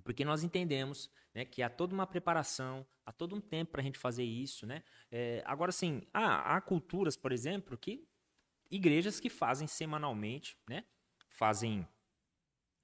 Porque 0.02 0.24
nós 0.24 0.42
entendemos 0.42 1.10
né, 1.32 1.44
que 1.44 1.62
há 1.62 1.70
toda 1.70 1.94
uma 1.94 2.06
preparação, 2.06 2.84
há 3.06 3.12
todo 3.12 3.36
um 3.36 3.40
tempo 3.40 3.72
para 3.72 3.82
a 3.82 3.84
gente 3.84 3.98
fazer 3.98 4.24
isso. 4.24 4.66
Né? 4.66 4.82
É, 5.12 5.42
agora, 5.46 5.70
sim, 5.70 6.02
há, 6.12 6.56
há 6.56 6.60
culturas, 6.60 7.16
por 7.16 7.30
exemplo, 7.30 7.78
que 7.78 8.04
igrejas 8.68 9.20
que 9.20 9.30
fazem 9.30 9.68
semanalmente, 9.68 10.58
né, 10.68 10.84
fazem 11.28 11.86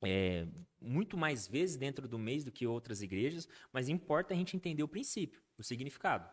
é, 0.05 0.47
muito 0.81 1.17
mais 1.17 1.49
vezes 1.49 1.77
dentro 1.77 2.07
do 2.07 2.19
mês 2.19 2.45
do 2.45 2.53
que 2.53 2.67
outras 2.67 3.03
igrejas, 3.03 3.49
mas 3.73 3.89
importa 3.89 4.33
a 4.33 4.37
gente 4.37 4.57
entender 4.57 4.83
o 4.83 4.89
princípio, 4.89 5.43
o 5.59 5.63
significado. 5.65 6.31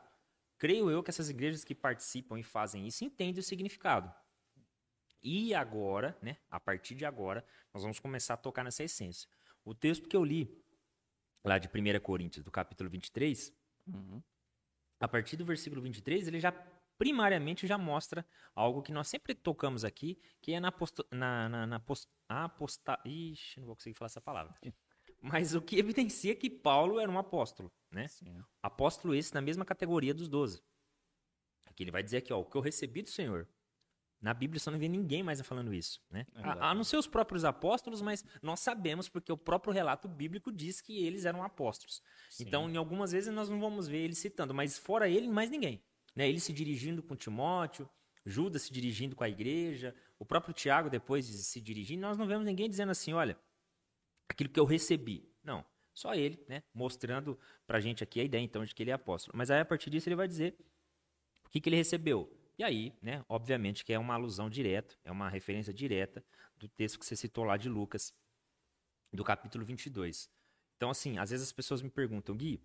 Creio 0.57 0.89
eu 0.89 1.03
que 1.03 1.09
essas 1.09 1.29
igrejas 1.29 1.63
que 1.63 1.75
participam 1.75 2.39
e 2.39 2.43
fazem 2.43 2.87
isso 2.87 3.03
entendem 3.03 3.39
o 3.39 3.43
significado. 3.43 4.13
E 5.21 5.53
agora, 5.53 6.17
né, 6.21 6.37
a 6.49 6.59
partir 6.59 6.95
de 6.95 7.05
agora, 7.05 7.45
nós 7.73 7.83
vamos 7.83 7.99
começar 7.99 8.35
a 8.35 8.37
tocar 8.37 8.63
nessa 8.63 8.83
essência. 8.83 9.29
O 9.63 9.73
texto 9.75 10.07
que 10.07 10.15
eu 10.15 10.23
li, 10.23 10.63
lá 11.43 11.57
de 11.57 11.67
1 11.67 11.99
Coríntios, 11.99 12.43
do 12.43 12.51
capítulo 12.51 12.89
23, 12.89 13.53
uhum. 13.87 14.21
a 14.99 15.07
partir 15.07 15.35
do 15.35 15.45
versículo 15.45 15.81
23, 15.81 16.27
ele 16.27 16.39
já 16.39 16.51
primariamente 16.97 17.67
já 17.67 17.77
mostra 17.77 18.25
algo 18.55 18.81
que 18.81 18.91
nós 18.91 19.07
sempre 19.07 19.35
tocamos 19.35 19.85
aqui, 19.85 20.19
que 20.41 20.53
é 20.53 20.59
na, 20.59 20.71
posto, 20.71 21.05
na, 21.11 21.47
na, 21.47 21.67
na 21.67 21.79
post, 21.79 22.07
aposta, 22.27 22.99
ixi, 23.05 23.59
não 23.59 23.67
vou 23.67 23.75
conseguir 23.75 23.95
falar 23.95 24.07
essa 24.07 24.21
palavra. 24.21 24.55
Mas 25.21 25.53
o 25.53 25.61
que 25.61 25.77
evidencia 25.77 26.35
que 26.35 26.49
Paulo 26.49 26.99
era 26.99 27.11
um 27.11 27.17
apóstolo, 27.17 27.71
né? 27.91 28.07
Sim. 28.07 28.43
Apóstolo 28.61 29.15
esse 29.15 29.33
na 29.33 29.41
mesma 29.41 29.65
categoria 29.65 30.13
dos 30.13 30.27
doze. 30.27 30.61
Aqui 31.65 31.83
ele 31.83 31.91
vai 31.91 32.03
dizer 32.03 32.17
aqui, 32.17 32.33
ó, 32.33 32.39
o 32.39 32.45
que 32.45 32.55
eu 32.55 32.61
recebi 32.61 33.01
do 33.01 33.09
Senhor. 33.09 33.47
Na 34.19 34.33
Bíblia 34.33 34.59
só 34.59 34.71
não 34.71 34.79
vê 34.79 34.87
ninguém 34.87 35.21
mais 35.21 35.39
falando 35.41 35.71
isso, 35.71 36.01
né? 36.09 36.25
É 36.33 36.41
a, 36.41 36.71
a 36.71 36.73
não 36.73 36.83
ser 36.83 36.97
os 36.97 37.05
próprios 37.05 37.45
apóstolos, 37.45 38.01
mas 38.01 38.25
nós 38.41 38.59
sabemos 38.59 39.07
porque 39.07 39.31
o 39.31 39.37
próprio 39.37 39.71
relato 39.71 40.07
bíblico 40.07 40.51
diz 40.51 40.81
que 40.81 41.05
eles 41.05 41.23
eram 41.23 41.43
apóstolos. 41.43 42.01
Sim. 42.29 42.43
Então, 42.43 42.67
em 42.67 42.77
algumas 42.77 43.11
vezes 43.11 43.31
nós 43.31 43.47
não 43.47 43.59
vamos 43.59 43.87
ver 43.87 43.99
ele 43.99 44.15
citando, 44.15 44.55
mas 44.55 44.77
fora 44.77 45.07
ele, 45.07 45.27
mais 45.27 45.51
ninguém. 45.51 45.83
Né? 46.15 46.27
Ele 46.27 46.39
se 46.39 46.51
dirigindo 46.51 47.03
com 47.03 47.15
Timóteo, 47.15 47.87
Judas 48.25 48.63
se 48.63 48.73
dirigindo 48.73 49.15
com 49.15 49.23
a 49.23 49.29
igreja, 49.29 49.95
o 50.17 50.25
próprio 50.25 50.53
Tiago 50.53 50.89
depois 50.89 51.25
se 51.25 51.61
dirigindo, 51.61 52.01
nós 52.01 52.17
não 52.17 52.25
vemos 52.25 52.45
ninguém 52.45 52.67
dizendo 52.67 52.89
assim, 52.89 53.13
olha, 53.13 53.37
aquilo 54.27 54.49
que 54.49 54.59
eu 54.59 54.65
recebi. 54.65 55.31
Não, 55.43 55.63
só 55.97 56.13
ele, 56.13 56.45
né, 56.47 56.61
mostrando 56.71 57.39
pra 57.65 57.79
gente 57.79 58.03
aqui 58.03 58.19
a 58.19 58.23
ideia 58.23 58.43
então 58.43 58.63
de 58.63 58.75
que 58.75 58.83
ele 58.83 58.91
é 58.91 58.93
apóstolo. 58.93 59.35
Mas 59.35 59.49
aí 59.49 59.59
a 59.59 59.65
partir 59.65 59.89
disso 59.89 60.07
ele 60.07 60.15
vai 60.15 60.27
dizer 60.27 60.55
o 61.43 61.49
que, 61.49 61.59
que 61.59 61.69
ele 61.69 61.75
recebeu. 61.75 62.31
E 62.55 62.63
aí, 62.63 62.93
né, 63.01 63.25
obviamente 63.27 63.83
que 63.83 63.91
é 63.91 63.97
uma 63.97 64.13
alusão 64.13 64.47
direta, 64.47 64.95
é 65.03 65.11
uma 65.11 65.27
referência 65.27 65.73
direta 65.73 66.23
do 66.55 66.67
texto 66.67 66.99
que 66.99 67.05
você 67.05 67.15
citou 67.15 67.43
lá 67.43 67.57
de 67.57 67.67
Lucas, 67.67 68.13
do 69.11 69.23
capítulo 69.23 69.65
22. 69.65 70.29
Então, 70.75 70.91
assim, 70.91 71.17
às 71.17 71.31
vezes 71.31 71.47
as 71.47 71.51
pessoas 71.51 71.81
me 71.81 71.89
perguntam, 71.89 72.37
Gui, 72.37 72.61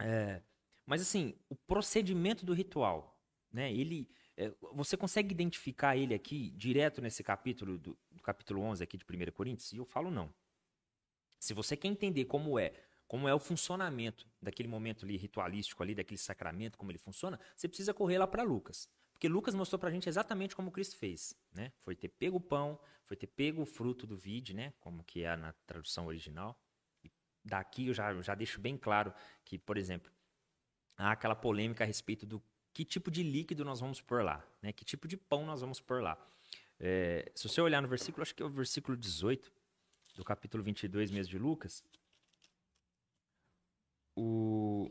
é, 0.00 0.40
mas 0.86 1.02
assim, 1.02 1.34
o 1.48 1.56
procedimento 1.56 2.46
do 2.46 2.52
ritual, 2.52 3.20
né, 3.50 3.72
ele, 3.72 4.08
é, 4.36 4.52
você 4.72 4.96
consegue 4.96 5.32
identificar 5.32 5.96
ele 5.96 6.14
aqui, 6.14 6.50
direto 6.50 7.02
nesse 7.02 7.24
capítulo, 7.24 7.76
do, 7.76 7.98
do, 8.08 8.22
capítulo 8.22 8.62
11 8.62 8.84
aqui 8.84 8.96
de 8.96 9.04
1 9.04 9.32
Coríntios? 9.32 9.72
E 9.72 9.78
eu 9.78 9.84
falo 9.84 10.12
não. 10.12 10.32
Se 11.38 11.54
você 11.54 11.76
quer 11.76 11.88
entender 11.88 12.24
como 12.24 12.58
é, 12.58 12.72
como 13.06 13.26
é 13.26 13.34
o 13.34 13.38
funcionamento 13.38 14.26
daquele 14.40 14.68
momento 14.68 15.04
ali 15.04 15.16
ritualístico 15.16 15.82
ali, 15.82 15.94
daquele 15.94 16.18
sacramento, 16.18 16.76
como 16.76 16.90
ele 16.90 16.98
funciona, 16.98 17.40
você 17.56 17.66
precisa 17.66 17.94
correr 17.94 18.18
lá 18.18 18.26
para 18.26 18.42
Lucas. 18.42 18.88
Porque 19.12 19.28
Lucas 19.28 19.54
mostrou 19.54 19.78
para 19.78 19.88
a 19.88 19.92
gente 19.92 20.08
exatamente 20.08 20.54
como 20.54 20.70
Cristo 20.70 20.96
fez, 20.96 21.34
né? 21.52 21.72
Foi 21.80 21.96
ter 21.96 22.08
pego 22.08 22.36
o 22.36 22.40
pão, 22.40 22.78
foi 23.04 23.16
ter 23.16 23.26
pego 23.26 23.62
o 23.62 23.66
fruto 23.66 24.06
do 24.06 24.16
vide, 24.16 24.54
né? 24.54 24.72
Como 24.78 25.02
que 25.02 25.24
é 25.24 25.36
na 25.36 25.52
tradução 25.66 26.06
original. 26.06 26.56
E 27.02 27.10
daqui 27.44 27.88
eu 27.88 27.94
já, 27.94 28.14
já 28.20 28.34
deixo 28.34 28.60
bem 28.60 28.76
claro 28.76 29.12
que, 29.44 29.58
por 29.58 29.76
exemplo, 29.76 30.12
há 30.96 31.10
aquela 31.10 31.34
polêmica 31.34 31.82
a 31.82 31.86
respeito 31.86 32.26
do 32.26 32.40
que 32.72 32.84
tipo 32.84 33.10
de 33.10 33.24
líquido 33.24 33.64
nós 33.64 33.80
vamos 33.80 34.00
pôr 34.00 34.22
lá, 34.22 34.46
né? 34.62 34.72
Que 34.72 34.84
tipo 34.84 35.08
de 35.08 35.16
pão 35.16 35.44
nós 35.44 35.62
vamos 35.62 35.80
pôr 35.80 36.00
lá. 36.00 36.16
É, 36.78 37.32
se 37.34 37.48
você 37.48 37.60
olhar 37.60 37.82
no 37.82 37.88
versículo, 37.88 38.22
acho 38.22 38.34
que 38.34 38.42
é 38.42 38.46
o 38.46 38.50
versículo 38.50 38.96
18 38.96 39.50
do 40.18 40.24
capítulo 40.24 40.64
22 40.64 41.12
mesmo 41.12 41.30
de 41.30 41.38
Lucas, 41.38 41.84
o 44.16 44.90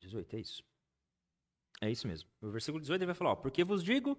18 0.00 0.36
é 0.36 0.40
isso. 0.40 0.62
É 1.80 1.90
isso 1.90 2.06
mesmo. 2.06 2.28
O 2.42 2.50
versículo 2.50 2.80
18 2.80 3.00
ele 3.00 3.06
vai 3.06 3.14
falar, 3.14 3.30
ó, 3.30 3.36
porque 3.36 3.64
vos 3.64 3.82
digo 3.82 4.18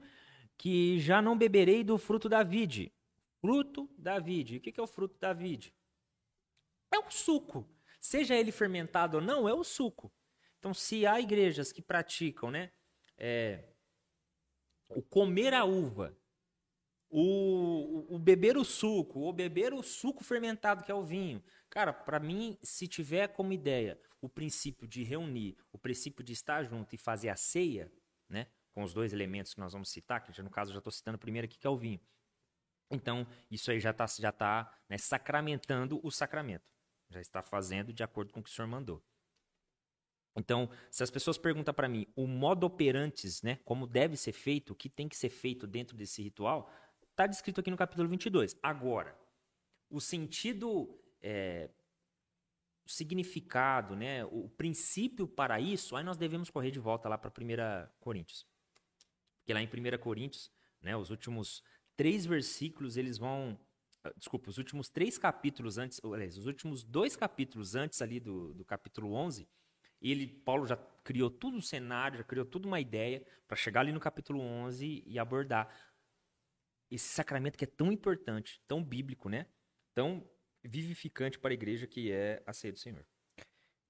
que 0.57 0.99
já 0.99 1.21
não 1.21 1.37
beberei 1.37 1.83
do 1.83 1.97
fruto 1.97 2.27
da 2.27 2.43
vide, 2.43 2.91
Fruto 3.39 3.89
da 3.97 4.19
vide. 4.19 4.57
O 4.57 4.59
que 4.59 4.77
é 4.77 4.83
o 4.83 4.87
fruto 4.87 5.17
da 5.17 5.31
vide? 5.31 5.73
É 6.91 6.99
o 6.99 7.09
suco. 7.09 7.69
Seja 7.97 8.35
ele 8.35 8.51
fermentado 8.51 9.17
ou 9.17 9.23
não, 9.23 9.47
é 9.47 9.53
o 9.53 9.63
suco. 9.63 10.11
Então, 10.57 10.73
se 10.73 11.05
há 11.05 11.21
igrejas 11.21 11.71
que 11.71 11.81
praticam, 11.81 12.51
né, 12.51 12.71
é, 13.17 13.69
o 14.89 15.01
comer 15.01 15.53
a 15.53 15.63
uva, 15.63 16.17
o, 17.09 18.15
o, 18.15 18.19
beber 18.19 18.57
o 18.57 18.63
suco, 18.63 19.19
ou 19.19 19.33
beber 19.33 19.73
o 19.73 19.81
suco 19.81 20.23
fermentado 20.23 20.83
que 20.83 20.91
é 20.91 20.95
o 20.95 21.03
vinho, 21.03 21.43
cara, 21.69 21.91
para 21.91 22.19
mim, 22.19 22.57
se 22.61 22.87
tiver 22.87 23.29
como 23.29 23.51
ideia 23.51 23.99
o 24.21 24.29
princípio 24.29 24.87
de 24.87 25.03
reunir, 25.03 25.57
o 25.71 25.77
princípio 25.77 26.23
de 26.23 26.33
estar 26.33 26.63
junto 26.63 26.93
e 26.93 26.97
fazer 26.97 27.29
a 27.29 27.35
ceia, 27.35 27.91
né, 28.27 28.47
com 28.73 28.83
os 28.83 28.93
dois 28.93 29.13
elementos 29.13 29.53
que 29.53 29.59
nós 29.59 29.73
vamos 29.73 29.89
citar, 29.89 30.21
que 30.21 30.41
no 30.41 30.49
caso 30.49 30.71
eu 30.71 30.73
já 30.73 30.79
estou 30.79 30.91
citando 30.91 31.17
primeiro 31.17 31.45
aqui 31.45 31.57
que 31.57 31.65
é 31.65 31.69
o 31.69 31.77
vinho. 31.77 31.99
Então, 32.91 33.27
isso 33.49 33.71
aí 33.71 33.79
já 33.79 33.91
está 33.91 34.05
já 34.07 34.31
tá, 34.31 34.79
né, 34.89 34.97
sacramentando 34.97 35.99
o 36.03 36.11
sacramento. 36.11 36.65
Já 37.09 37.19
está 37.19 37.41
fazendo 37.41 37.93
de 37.93 38.03
acordo 38.03 38.31
com 38.33 38.39
o 38.39 38.43
que 38.43 38.49
o 38.49 38.53
senhor 38.53 38.67
mandou. 38.67 39.03
Então, 40.35 40.69
se 40.89 41.03
as 41.03 41.09
pessoas 41.09 41.37
perguntam 41.37 41.73
para 41.73 41.89
mim 41.89 42.07
o 42.15 42.25
modo 42.27 42.65
operantes, 42.65 43.41
né, 43.41 43.59
como 43.65 43.85
deve 43.85 44.15
ser 44.15 44.31
feito, 44.31 44.73
o 44.73 44.75
que 44.75 44.89
tem 44.89 45.07
que 45.09 45.17
ser 45.17 45.29
feito 45.29 45.67
dentro 45.67 45.97
desse 45.97 46.21
ritual, 46.21 46.71
está 47.19 47.27
descrito 47.27 47.59
aqui 47.59 47.69
no 47.69 47.75
capítulo 47.75 48.07
22. 48.07 48.57
Agora, 48.63 49.13
o 49.89 49.99
sentido, 49.99 50.97
é, 51.21 51.69
o 52.85 52.89
significado, 52.89 53.93
né, 53.93 54.23
o 54.23 54.47
princípio 54.47 55.27
para 55.27 55.59
isso, 55.59 55.97
aí 55.97 56.03
nós 56.03 56.17
devemos 56.17 56.49
correr 56.49 56.71
de 56.71 56.79
volta 56.79 57.09
lá 57.09 57.17
para 57.17 57.29
1 57.29 57.89
Coríntios. 57.99 58.47
Porque 59.39 59.53
lá 59.53 59.61
em 59.61 59.67
1 59.67 59.97
Coríntios, 59.99 60.49
né, 60.81 60.95
os 60.95 61.09
últimos 61.09 61.61
três 61.97 62.25
versículos, 62.25 62.95
eles 62.95 63.17
vão 63.17 63.59
ah, 64.01 64.13
desculpa, 64.15 64.49
os 64.49 64.57
últimos 64.57 64.89
três 64.89 65.17
capítulos 65.17 65.77
antes, 65.77 65.99
aliás, 66.01 66.37
os 66.37 66.45
últimos 66.45 66.85
dois 66.85 67.17
capítulos 67.17 67.75
antes 67.75 68.01
ali 68.01 68.21
do, 68.21 68.53
do 68.53 68.63
capítulo 68.63 69.13
11, 69.13 69.45
ele, 70.01 70.25
Paulo 70.25 70.65
já 70.65 70.77
criou 71.03 71.29
todo 71.29 71.57
um 71.57 71.61
cenário, 71.61 72.19
já 72.19 72.23
criou 72.23 72.45
toda 72.45 72.65
uma 72.65 72.79
ideia 72.79 73.21
para 73.45 73.57
chegar 73.57 73.81
ali 73.81 73.91
no 73.91 73.99
capítulo 73.99 74.39
11 74.39 75.03
e 75.05 75.19
abordar 75.19 75.69
esse 76.91 77.07
sacramento 77.07 77.57
que 77.57 77.65
é 77.65 77.67
tão 77.67 77.91
importante, 77.91 78.61
tão 78.67 78.83
bíblico, 78.83 79.29
né? 79.29 79.45
Tão 79.93 80.27
vivificante 80.63 81.39
para 81.39 81.51
a 81.51 81.53
igreja 81.53 81.87
que 81.87 82.11
é 82.11 82.41
a 82.45 82.53
ceia 82.53 82.73
do 82.73 82.79
Senhor. 82.79 83.05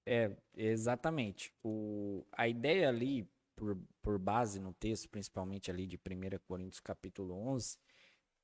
É, 0.05 0.35
exatamente. 0.55 1.53
O, 1.63 2.25
a 2.31 2.47
ideia 2.47 2.89
ali, 2.89 3.29
por, 3.55 3.77
por 4.01 4.17
base 4.17 4.59
no 4.59 4.73
texto, 4.73 5.09
principalmente 5.09 5.69
ali 5.69 5.85
de 5.85 5.97
1 5.97 6.39
Coríntios 6.47 6.79
capítulo 6.79 7.35
11, 7.35 7.77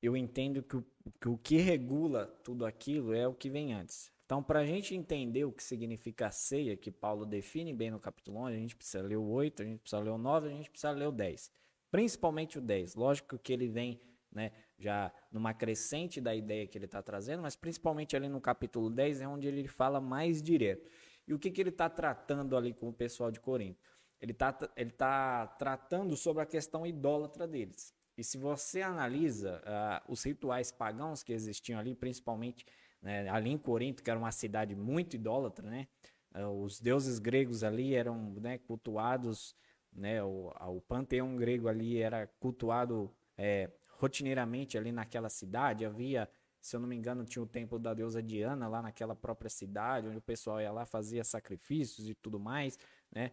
eu 0.02 0.16
entendo 0.16 0.62
que 0.62 0.76
o, 0.76 0.86
que 1.20 1.28
o 1.28 1.38
que 1.38 1.56
regula 1.56 2.26
tudo 2.44 2.64
aquilo 2.64 3.12
é 3.12 3.26
o 3.26 3.34
que 3.34 3.50
vem 3.50 3.72
antes. 3.72 4.12
Então, 4.24 4.42
para 4.42 4.60
a 4.60 4.66
gente 4.66 4.94
entender 4.94 5.44
o 5.44 5.52
que 5.52 5.62
significa 5.62 6.26
a 6.26 6.30
ceia, 6.32 6.76
que 6.76 6.90
Paulo 6.90 7.24
define 7.24 7.72
bem 7.72 7.90
no 7.90 8.00
capítulo 8.00 8.38
11, 8.38 8.56
a 8.56 8.58
gente 8.58 8.76
precisa 8.76 9.02
ler 9.02 9.16
o 9.16 9.24
8, 9.24 9.62
a 9.62 9.64
gente 9.64 9.80
precisa 9.80 10.02
ler 10.02 10.10
o 10.10 10.18
9, 10.18 10.48
a 10.48 10.50
gente 10.50 10.70
precisa 10.70 10.90
ler 10.90 11.06
o 11.06 11.12
10. 11.12 11.52
Principalmente 11.90 12.58
o 12.58 12.60
10. 12.60 12.96
Lógico 12.96 13.38
que 13.38 13.52
ele 13.52 13.68
vem 13.68 14.00
né, 14.36 14.52
já 14.78 15.12
numa 15.32 15.52
crescente 15.52 16.20
da 16.20 16.34
ideia 16.34 16.66
que 16.66 16.78
ele 16.78 16.84
está 16.84 17.02
trazendo, 17.02 17.42
mas 17.42 17.56
principalmente 17.56 18.14
ali 18.14 18.28
no 18.28 18.40
capítulo 18.40 18.88
10 18.88 19.22
é 19.22 19.28
onde 19.28 19.48
ele 19.48 19.66
fala 19.66 20.00
mais 20.00 20.42
direto. 20.42 20.88
E 21.26 21.34
o 21.34 21.38
que, 21.38 21.50
que 21.50 21.60
ele 21.60 21.70
está 21.70 21.90
tratando 21.90 22.56
ali 22.56 22.72
com 22.72 22.88
o 22.88 22.92
pessoal 22.92 23.30
de 23.30 23.40
Corinto? 23.40 23.90
Ele 24.20 24.32
está 24.32 24.56
ele 24.76 24.90
tá 24.90 25.46
tratando 25.58 26.16
sobre 26.16 26.42
a 26.42 26.46
questão 26.46 26.86
idólatra 26.86 27.48
deles. 27.48 27.92
E 28.16 28.22
se 28.22 28.38
você 28.38 28.80
analisa 28.80 29.60
uh, 29.66 30.12
os 30.12 30.22
rituais 30.22 30.70
pagãos 30.70 31.22
que 31.22 31.32
existiam 31.32 31.78
ali, 31.78 31.94
principalmente 31.94 32.64
né? 33.06 33.28
Ali 33.28 33.50
em 33.50 33.58
Corinto, 33.58 34.02
que 34.02 34.10
era 34.10 34.18
uma 34.18 34.32
cidade 34.32 34.74
muito 34.74 35.14
idólatra, 35.14 35.68
né? 35.68 35.86
Ah, 36.32 36.48
os 36.48 36.80
deuses 36.80 37.18
gregos 37.18 37.62
ali 37.62 37.94
eram 37.94 38.34
né, 38.34 38.58
cultuados, 38.58 39.54
né? 39.92 40.22
O, 40.22 40.52
o 40.60 40.80
panteão 40.80 41.36
grego 41.36 41.68
ali 41.68 42.02
era 42.02 42.26
cultuado 42.26 43.14
é, 43.36 43.70
rotineiramente 43.98 44.78
ali 44.78 44.92
naquela 44.92 45.28
cidade. 45.28 45.84
Havia, 45.84 46.28
se 46.60 46.76
eu 46.76 46.80
não 46.80 46.88
me 46.88 46.96
engano, 46.96 47.24
tinha 47.24 47.42
o 47.42 47.46
templo 47.46 47.78
da 47.78 47.94
deusa 47.94 48.22
Diana 48.22 48.68
lá 48.68 48.80
naquela 48.82 49.14
própria 49.14 49.50
cidade, 49.50 50.08
onde 50.08 50.18
o 50.18 50.22
pessoal 50.22 50.60
ia 50.60 50.72
lá 50.72 50.84
fazia 50.86 51.24
sacrifícios 51.24 52.08
e 52.08 52.14
tudo 52.14 52.38
mais, 52.38 52.78
né? 53.10 53.30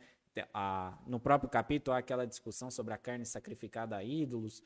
No 1.06 1.19
próprio 1.19 1.47
capítulo 1.49 1.95
há 1.95 1.99
aquela 1.99 2.26
discussão 2.26 2.71
sobre 2.71 2.91
a 2.91 2.97
carne 2.97 3.23
sacrificada 3.23 3.95
a 3.95 4.04
ídolos. 4.04 4.63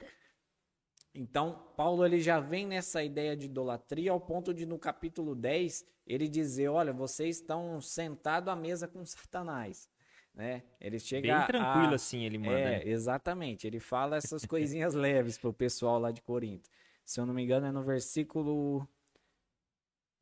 Então, 1.13 1.73
Paulo 1.75 2.05
ele 2.05 2.21
já 2.21 2.39
vem 2.39 2.65
nessa 2.65 3.03
ideia 3.03 3.35
de 3.35 3.47
idolatria 3.47 4.11
ao 4.11 4.21
ponto 4.21 4.53
de 4.53 4.65
no 4.65 4.79
capítulo 4.79 5.35
10 5.35 5.85
ele 6.05 6.29
dizer, 6.29 6.69
olha, 6.69 6.93
vocês 6.93 7.37
estão 7.37 7.81
sentados 7.81 8.47
à 8.47 8.55
mesa 8.55 8.87
com 8.87 9.03
Satanás. 9.03 9.89
Né? 10.37 10.61
Ele 10.79 10.99
chega 10.99 11.35
Bem 11.35 11.47
tranquilo 11.47 11.93
a... 11.93 11.95
assim, 11.95 12.23
ele 12.23 12.37
manda. 12.37 12.59
É, 12.59 12.77
né? 12.77 12.87
exatamente. 12.87 13.65
Ele 13.65 13.79
fala 13.79 14.17
essas 14.17 14.45
coisinhas 14.45 14.93
leves 14.95 15.35
pro 15.35 15.51
pessoal 15.51 15.97
lá 15.97 16.11
de 16.11 16.21
Corinto. 16.21 16.69
Se 17.03 17.19
eu 17.19 17.25
não 17.25 17.33
me 17.33 17.41
engano, 17.41 17.65
é 17.65 17.71
no 17.71 17.81
versículo 17.81 18.87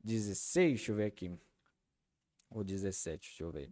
16, 0.02 0.68
deixa 0.68 0.92
eu 0.92 0.96
ver 0.96 1.04
aqui. 1.04 1.38
Ou 2.48 2.64
17, 2.64 3.28
deixa 3.28 3.44
eu 3.44 3.50
ver. 3.50 3.70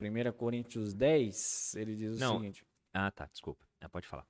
1 0.00 0.32
Coríntios 0.32 0.94
10, 0.94 1.74
ele 1.74 1.96
diz 1.96 2.16
o 2.16 2.20
não. 2.20 2.38
seguinte. 2.38 2.64
Ah, 2.94 3.10
tá, 3.10 3.26
desculpa. 3.26 3.66
pode 3.90 4.06
falar. 4.06 4.26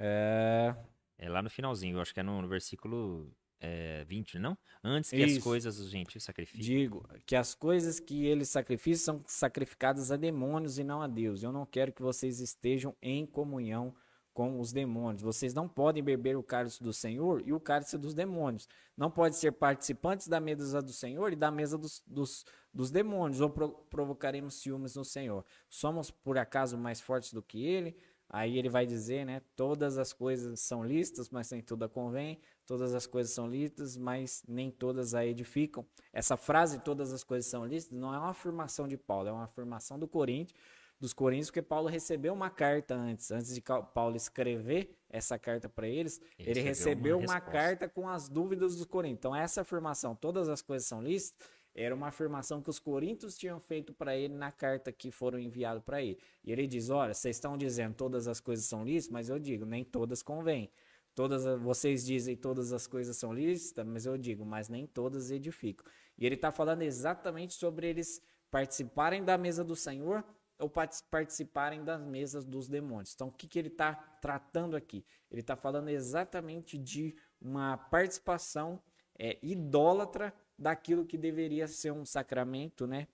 É... 0.00 0.74
É 1.16 1.28
lá 1.28 1.42
no 1.42 1.50
finalzinho, 1.50 1.98
eu 1.98 2.00
acho 2.00 2.12
que 2.12 2.18
é 2.18 2.24
no, 2.24 2.42
no 2.42 2.48
versículo 2.48 3.32
é, 3.60 4.04
20, 4.04 4.38
não? 4.38 4.56
Antes 4.82 5.10
que 5.10 5.16
Isso. 5.16 5.38
as 5.38 5.44
coisas 5.44 5.78
os 5.78 5.90
gentios 5.90 6.24
sacrifiquem. 6.24 6.64
Digo 6.64 7.06
que 7.26 7.36
as 7.36 7.54
coisas 7.54 8.00
que 8.00 8.24
eles 8.24 8.48
sacrificam 8.48 8.98
são 8.98 9.24
sacrificadas 9.26 10.10
a 10.10 10.16
demônios 10.16 10.78
e 10.78 10.84
não 10.84 11.02
a 11.02 11.06
Deus. 11.06 11.42
Eu 11.42 11.52
não 11.52 11.66
quero 11.66 11.92
que 11.92 12.00
vocês 12.00 12.40
estejam 12.40 12.96
em 13.02 13.26
comunhão 13.26 13.94
com 14.32 14.58
os 14.58 14.72
demônios. 14.72 15.22
Vocês 15.22 15.52
não 15.52 15.68
podem 15.68 16.02
beber 16.02 16.36
o 16.36 16.42
cálice 16.42 16.82
do 16.82 16.92
Senhor 16.92 17.42
e 17.44 17.52
o 17.52 17.60
cálice 17.60 17.98
dos 17.98 18.14
demônios. 18.14 18.66
Não 18.96 19.10
podem 19.10 19.38
ser 19.38 19.52
participantes 19.52 20.28
da 20.28 20.40
mesa 20.40 20.80
do 20.80 20.92
Senhor 20.92 21.32
e 21.32 21.36
da 21.36 21.50
mesa 21.50 21.76
dos, 21.76 22.02
dos, 22.06 22.46
dos 22.72 22.90
demônios, 22.90 23.40
ou 23.40 23.50
provocaremos 23.50 24.54
ciúmes 24.54 24.94
no 24.94 25.04
Senhor. 25.04 25.44
Somos, 25.68 26.10
por 26.10 26.38
acaso, 26.38 26.78
mais 26.78 27.00
fortes 27.00 27.34
do 27.34 27.42
que 27.42 27.62
ele? 27.66 27.96
Aí 28.32 28.56
ele 28.56 28.68
vai 28.68 28.86
dizer, 28.86 29.26
né? 29.26 29.42
Todas 29.56 29.98
as 29.98 30.12
coisas 30.12 30.60
são 30.60 30.84
listas, 30.84 31.28
mas 31.28 31.50
nem 31.50 31.60
toda 31.60 31.88
convém. 31.88 32.40
Todas 32.70 32.94
as 32.94 33.04
coisas 33.04 33.32
são 33.32 33.48
listas, 33.48 33.96
mas 33.96 34.44
nem 34.46 34.70
todas 34.70 35.12
a 35.12 35.26
edificam. 35.26 35.84
Essa 36.12 36.36
frase, 36.36 36.78
todas 36.78 37.12
as 37.12 37.24
coisas 37.24 37.50
são 37.50 37.66
listas, 37.66 37.98
não 37.98 38.14
é 38.14 38.16
uma 38.16 38.30
afirmação 38.30 38.86
de 38.86 38.96
Paulo, 38.96 39.26
é 39.26 39.32
uma 39.32 39.42
afirmação 39.42 39.98
do 39.98 40.06
Coríntios, 40.06 40.56
dos 41.00 41.12
Coríntios, 41.12 41.48
porque 41.48 41.62
Paulo 41.62 41.88
recebeu 41.88 42.32
uma 42.32 42.48
carta 42.48 42.94
antes. 42.94 43.32
Antes 43.32 43.52
de 43.56 43.60
Paulo 43.92 44.14
escrever 44.14 44.96
essa 45.08 45.36
carta 45.36 45.68
para 45.68 45.88
eles, 45.88 46.20
ele, 46.38 46.50
ele 46.50 46.60
recebeu, 46.60 47.16
recebeu 47.16 47.18
uma, 47.18 47.34
uma 47.34 47.40
carta 47.40 47.88
com 47.88 48.08
as 48.08 48.28
dúvidas 48.28 48.76
dos 48.76 48.86
Coríntios. 48.86 49.18
Então, 49.18 49.34
essa 49.34 49.62
afirmação, 49.62 50.14
todas 50.14 50.48
as 50.48 50.62
coisas 50.62 50.86
são 50.86 51.02
listas, 51.02 51.34
era 51.74 51.92
uma 51.92 52.06
afirmação 52.06 52.62
que 52.62 52.70
os 52.70 52.78
coríntios 52.78 53.36
tinham 53.36 53.58
feito 53.58 53.92
para 53.92 54.16
ele 54.16 54.34
na 54.34 54.52
carta 54.52 54.92
que 54.92 55.10
foram 55.10 55.40
enviados 55.40 55.82
para 55.82 56.00
ele. 56.00 56.20
E 56.44 56.52
ele 56.52 56.68
diz: 56.68 56.88
Olha, 56.88 57.14
vocês 57.14 57.34
estão 57.34 57.58
dizendo 57.58 57.94
todas 57.94 58.28
as 58.28 58.40
coisas 58.40 58.64
são 58.64 58.84
lícitas, 58.84 59.12
mas 59.12 59.28
eu 59.28 59.40
digo, 59.40 59.64
nem 59.64 59.84
todas 59.84 60.22
convêm. 60.22 60.70
Todas, 61.14 61.44
vocês 61.60 62.04
dizem 62.04 62.36
todas 62.36 62.72
as 62.72 62.86
coisas 62.86 63.16
são 63.16 63.32
lícitas, 63.32 63.86
mas 63.86 64.06
eu 64.06 64.16
digo, 64.16 64.44
mas 64.44 64.68
nem 64.68 64.86
todas 64.86 65.30
edificam. 65.30 65.84
E 66.16 66.24
ele 66.24 66.34
está 66.34 66.52
falando 66.52 66.82
exatamente 66.82 67.54
sobre 67.54 67.88
eles 67.88 68.22
participarem 68.50 69.24
da 69.24 69.36
mesa 69.36 69.64
do 69.64 69.76
Senhor 69.76 70.24
ou 70.58 70.70
participarem 71.10 71.82
das 71.82 72.00
mesas 72.02 72.44
dos 72.44 72.68
demônios. 72.68 73.14
Então, 73.14 73.28
o 73.28 73.32
que, 73.32 73.48
que 73.48 73.58
ele 73.58 73.68
está 73.68 73.94
tratando 74.20 74.76
aqui? 74.76 75.04
Ele 75.30 75.40
está 75.40 75.56
falando 75.56 75.88
exatamente 75.88 76.76
de 76.76 77.16
uma 77.40 77.76
participação 77.76 78.80
é, 79.18 79.38
idólatra 79.42 80.34
daquilo 80.58 81.06
que 81.06 81.16
deveria 81.16 81.66
ser 81.66 81.92
um 81.92 82.04
sacramento, 82.04 82.86
né? 82.86 83.08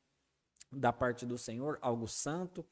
Da 0.73 0.93
parte 0.93 1.25
do 1.25 1.39
Senhor, 1.39 1.79
algo 1.81 2.09
santo, 2.09 2.67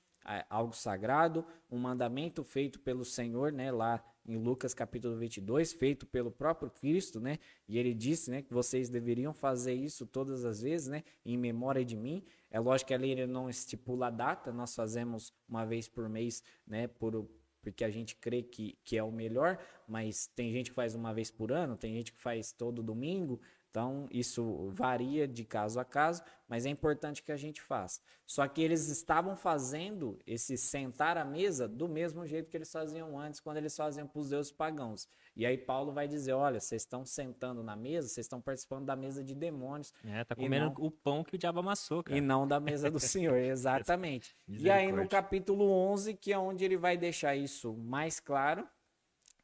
algo 0.51 0.75
sagrado, 0.75 1.47
um 1.71 1.79
mandamento 1.79 2.43
feito 2.43 2.81
pelo 2.81 3.05
Senhor, 3.05 3.53
né? 3.53 3.71
Lá 3.71 4.05
em 4.27 4.37
Lucas 4.37 4.73
capítulo 4.73 5.17
22, 5.17 5.73
feito 5.73 6.07
pelo 6.07 6.31
próprio 6.31 6.71
Cristo, 6.71 7.21
né? 7.21 7.39
E 7.69 7.79
ele 7.79 7.93
disse, 7.93 8.31
né, 8.31 8.43
que 8.43 8.53
vocês 8.53 8.89
deveriam 8.89 9.35
fazer 9.35 9.75
isso 9.75 10.07
todas 10.07 10.45
as 10.45 10.63
vezes, 10.63 10.89
né, 10.89 11.05
em 11.25 11.37
memória 11.37 11.85
de 11.85 11.97
mim. 11.97 12.25
É 12.51 12.59
lógico 12.59 12.89
que 12.89 12.95
a 12.95 12.99
lei 12.99 13.27
não 13.27 13.49
estipula 13.49 14.07
a 14.07 14.11
data, 14.11 14.53
nós 14.53 14.75
fazemos 14.75 15.33
uma 15.49 15.65
vez 15.65 15.89
por 15.89 16.09
mês, 16.09 16.43
né, 16.67 16.87
por 16.87 17.29
porque 17.65 17.83
a 17.83 17.91
gente 17.91 18.15
crê 18.17 18.43
que, 18.43 18.77
que 18.85 18.99
é 18.99 19.03
o 19.03 19.11
melhor, 19.11 19.59
mas 19.89 20.27
tem 20.27 20.53
gente 20.53 20.69
que 20.69 20.77
faz 20.77 20.95
uma 20.95 21.15
vez 21.15 21.31
por 21.31 21.51
ano, 21.51 21.79
tem 21.79 21.95
gente 21.95 22.13
que 22.13 22.21
faz 22.21 22.53
todo 22.53 22.83
domingo, 22.83 23.41
Então, 23.75 24.07
isso 24.09 24.71
varia 24.71 25.27
de 25.27 25.45
caso 25.45 25.81
a 25.81 25.85
caso, 25.85 26.23
mas 26.47 26.65
é 26.65 26.69
importante 26.69 27.25
que 27.25 27.33
a 27.33 27.37
gente 27.37 27.61
faça. 27.61 28.01
Só 28.25 28.47
que 28.47 28.63
eles 28.63 28.89
estavam 28.89 29.35
fazendo 29.35 30.17
esse 30.25 30.57
sentar 30.57 31.19
à 31.19 31.25
mesa 31.25 31.67
do 31.67 31.89
mesmo 31.89 32.25
jeito 32.25 32.49
que 32.49 32.57
eles 32.57 32.71
faziam 32.71 33.19
antes, 33.19 33.41
quando 33.41 33.57
eles 33.57 33.77
faziam 33.77 34.07
para 34.07 34.21
os 34.21 34.29
deuses 34.29 34.53
pagãos. 34.53 35.09
E 35.35 35.45
aí 35.45 35.59
Paulo 35.59 35.91
vai 35.91 36.07
dizer: 36.07 36.35
olha, 36.35 36.61
vocês 36.61 36.83
estão 36.83 37.05
sentando 37.05 37.65
na 37.65 37.75
mesa, 37.75 38.07
vocês 38.07 38.27
estão 38.27 38.41
participando 38.41 38.85
da 38.85 38.95
mesa 38.95 39.25
de 39.25 39.35
demônios. 39.35 39.93
É, 40.05 40.23
tá 40.23 40.37
comendo 40.37 40.67
não... 40.67 40.75
o 40.79 40.89
pão 40.89 41.25
que 41.25 41.35
o 41.35 41.39
diabo 41.39 41.59
amassou, 41.59 42.05
cara. 42.05 42.17
E 42.17 42.21
não 42.21 42.47
da 42.47 42.61
mesa 42.61 42.89
do 42.89 43.01
Senhor, 43.01 43.35
exatamente. 43.43 44.37
e 44.47 44.71
aí 44.71 44.93
no 44.93 45.09
capítulo 45.09 45.69
11, 45.69 46.15
que 46.15 46.33
é 46.33 46.39
onde 46.39 46.65
ele 46.65 46.77
vai 46.77 46.97
deixar 46.97 47.35
isso 47.35 47.75
mais 47.75 48.21
claro. 48.21 48.69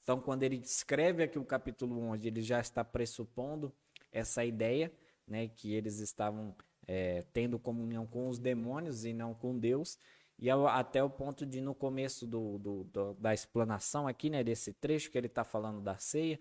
Então, 0.05 0.21
quando 0.21 0.45
ele 0.45 0.57
escreve 0.57 1.25
aqui 1.25 1.39
o 1.39 1.45
capítulo 1.45 2.01
11, 2.01 2.29
ele 2.29 2.43
já 2.43 2.61
está 2.61 2.85
pressupondo 2.85 3.75
essa 4.13 4.45
ideia, 4.45 4.93
né, 5.27 5.49
que 5.49 5.73
eles 5.73 5.99
estavam 5.99 6.55
é, 6.87 7.23
tendo 7.33 7.59
comunhão 7.59 8.07
com 8.07 8.29
os 8.29 8.39
demônios 8.39 9.05
e 9.05 9.13
não 9.13 9.35
com 9.35 9.59
Deus. 9.59 9.99
E 10.39 10.49
até 10.51 11.03
o 11.05 11.11
ponto 11.11 11.45
de, 11.45 11.61
no 11.61 11.75
começo 11.75 12.27
do, 12.27 12.59
do, 12.59 12.85
do 12.85 13.15
da 13.15 13.35
explanação 13.35 14.09
aqui, 14.09 14.31
né, 14.31 14.43
desse 14.43 14.73
trecho 14.73 15.11
que 15.11 15.19
ele 15.19 15.27
está 15.27 15.45
falando 15.45 15.81
da 15.81 15.99
ceia, 15.99 16.41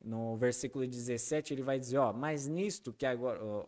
no 0.00 0.36
versículo 0.36 0.86
17, 0.86 1.54
ele 1.54 1.62
vai 1.62 1.78
dizer, 1.78 1.98
ó, 1.98 2.12
mas 2.12 2.46
nisto 2.46 2.92
que 2.92 3.06
agora, 3.06 3.42
ó, 3.42 3.66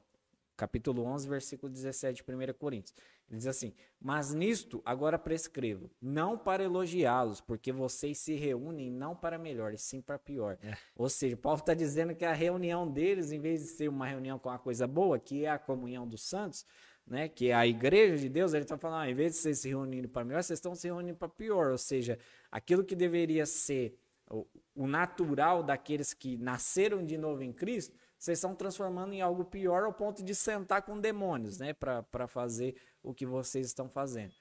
capítulo 0.61 1.05
11, 1.05 1.27
versículo 1.27 1.73
17 1.73 2.23
de 2.23 2.35
1 2.35 2.53
Coríntios. 2.53 2.95
Ele 3.31 3.39
diz 3.39 3.47
assim: 3.47 3.73
Mas 3.99 4.35
nisto 4.35 4.83
agora 4.85 5.19
prescrevo, 5.19 5.91
não 6.03 6.37
para 6.37 6.63
elogiá-los, 6.63 7.41
porque 7.41 7.73
vocês 7.73 8.19
se 8.19 8.35
reúnem 8.35 8.91
não 8.91 9.17
para 9.17 9.39
melhor, 9.39 9.73
e 9.73 9.79
sim 9.79 10.03
para 10.03 10.19
pior. 10.19 10.59
É. 10.63 10.77
Ou 10.95 11.09
seja, 11.09 11.35
Paulo 11.35 11.61
está 11.61 11.73
dizendo 11.73 12.15
que 12.15 12.27
a 12.27 12.35
reunião 12.35 12.87
deles, 12.87 13.33
em 13.33 13.41
vez 13.41 13.63
de 13.63 13.69
ser 13.69 13.89
uma 13.89 14.07
reunião 14.07 14.39
com 14.39 14.51
uma 14.51 14.59
coisa 14.59 14.87
boa, 14.87 15.19
que 15.19 15.47
é 15.47 15.51
a 15.51 15.59
comunhão 15.59 16.07
dos 16.07 16.29
santos, 16.29 16.67
né, 17.07 17.27
que 17.27 17.49
é 17.49 17.55
a 17.55 17.67
igreja 17.67 18.19
de 18.19 18.29
Deus, 18.29 18.53
ele 18.53 18.65
está 18.65 18.77
falando, 18.77 19.01
ah, 19.01 19.11
em 19.11 19.15
vez 19.15 19.33
de 19.33 19.39
vocês 19.39 19.61
se 19.61 19.69
reunirem 19.69 20.11
para 20.11 20.25
melhor, 20.25 20.43
vocês 20.43 20.59
estão 20.59 20.75
se 20.75 20.87
reunindo 20.87 21.17
para 21.17 21.29
pior. 21.29 21.71
Ou 21.71 21.79
seja, 21.79 22.19
aquilo 22.53 22.85
que 22.85 22.95
deveria 22.95 23.47
ser 23.47 23.99
o, 24.31 24.47
o 24.75 24.87
natural 24.87 25.63
daqueles 25.63 26.13
que 26.13 26.37
nasceram 26.37 27.03
de 27.03 27.17
novo 27.17 27.43
em 27.43 27.53
Cristo, 27.53 27.97
vocês 28.21 28.37
estão 28.37 28.55
transformando 28.55 29.15
em 29.15 29.23
algo 29.23 29.47
pior 29.47 29.83
ao 29.83 29.95
ponto 29.95 30.23
de 30.23 30.35
sentar 30.35 30.83
com 30.83 31.01
demônios, 31.01 31.59
né? 31.59 31.73
Para 31.73 32.29
fazer 32.29 32.79
o 33.03 33.15
que 33.15 33.25
vocês 33.25 33.67
estão 33.67 33.89
fazendo. 33.89 34.35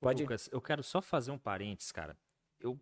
Pode... 0.00 0.24
Lucas, 0.24 0.48
eu 0.50 0.60
quero 0.60 0.82
só 0.82 1.00
fazer 1.00 1.30
um 1.30 1.38
parênteses, 1.38 1.92
cara. 1.92 2.18
Eu 2.58 2.78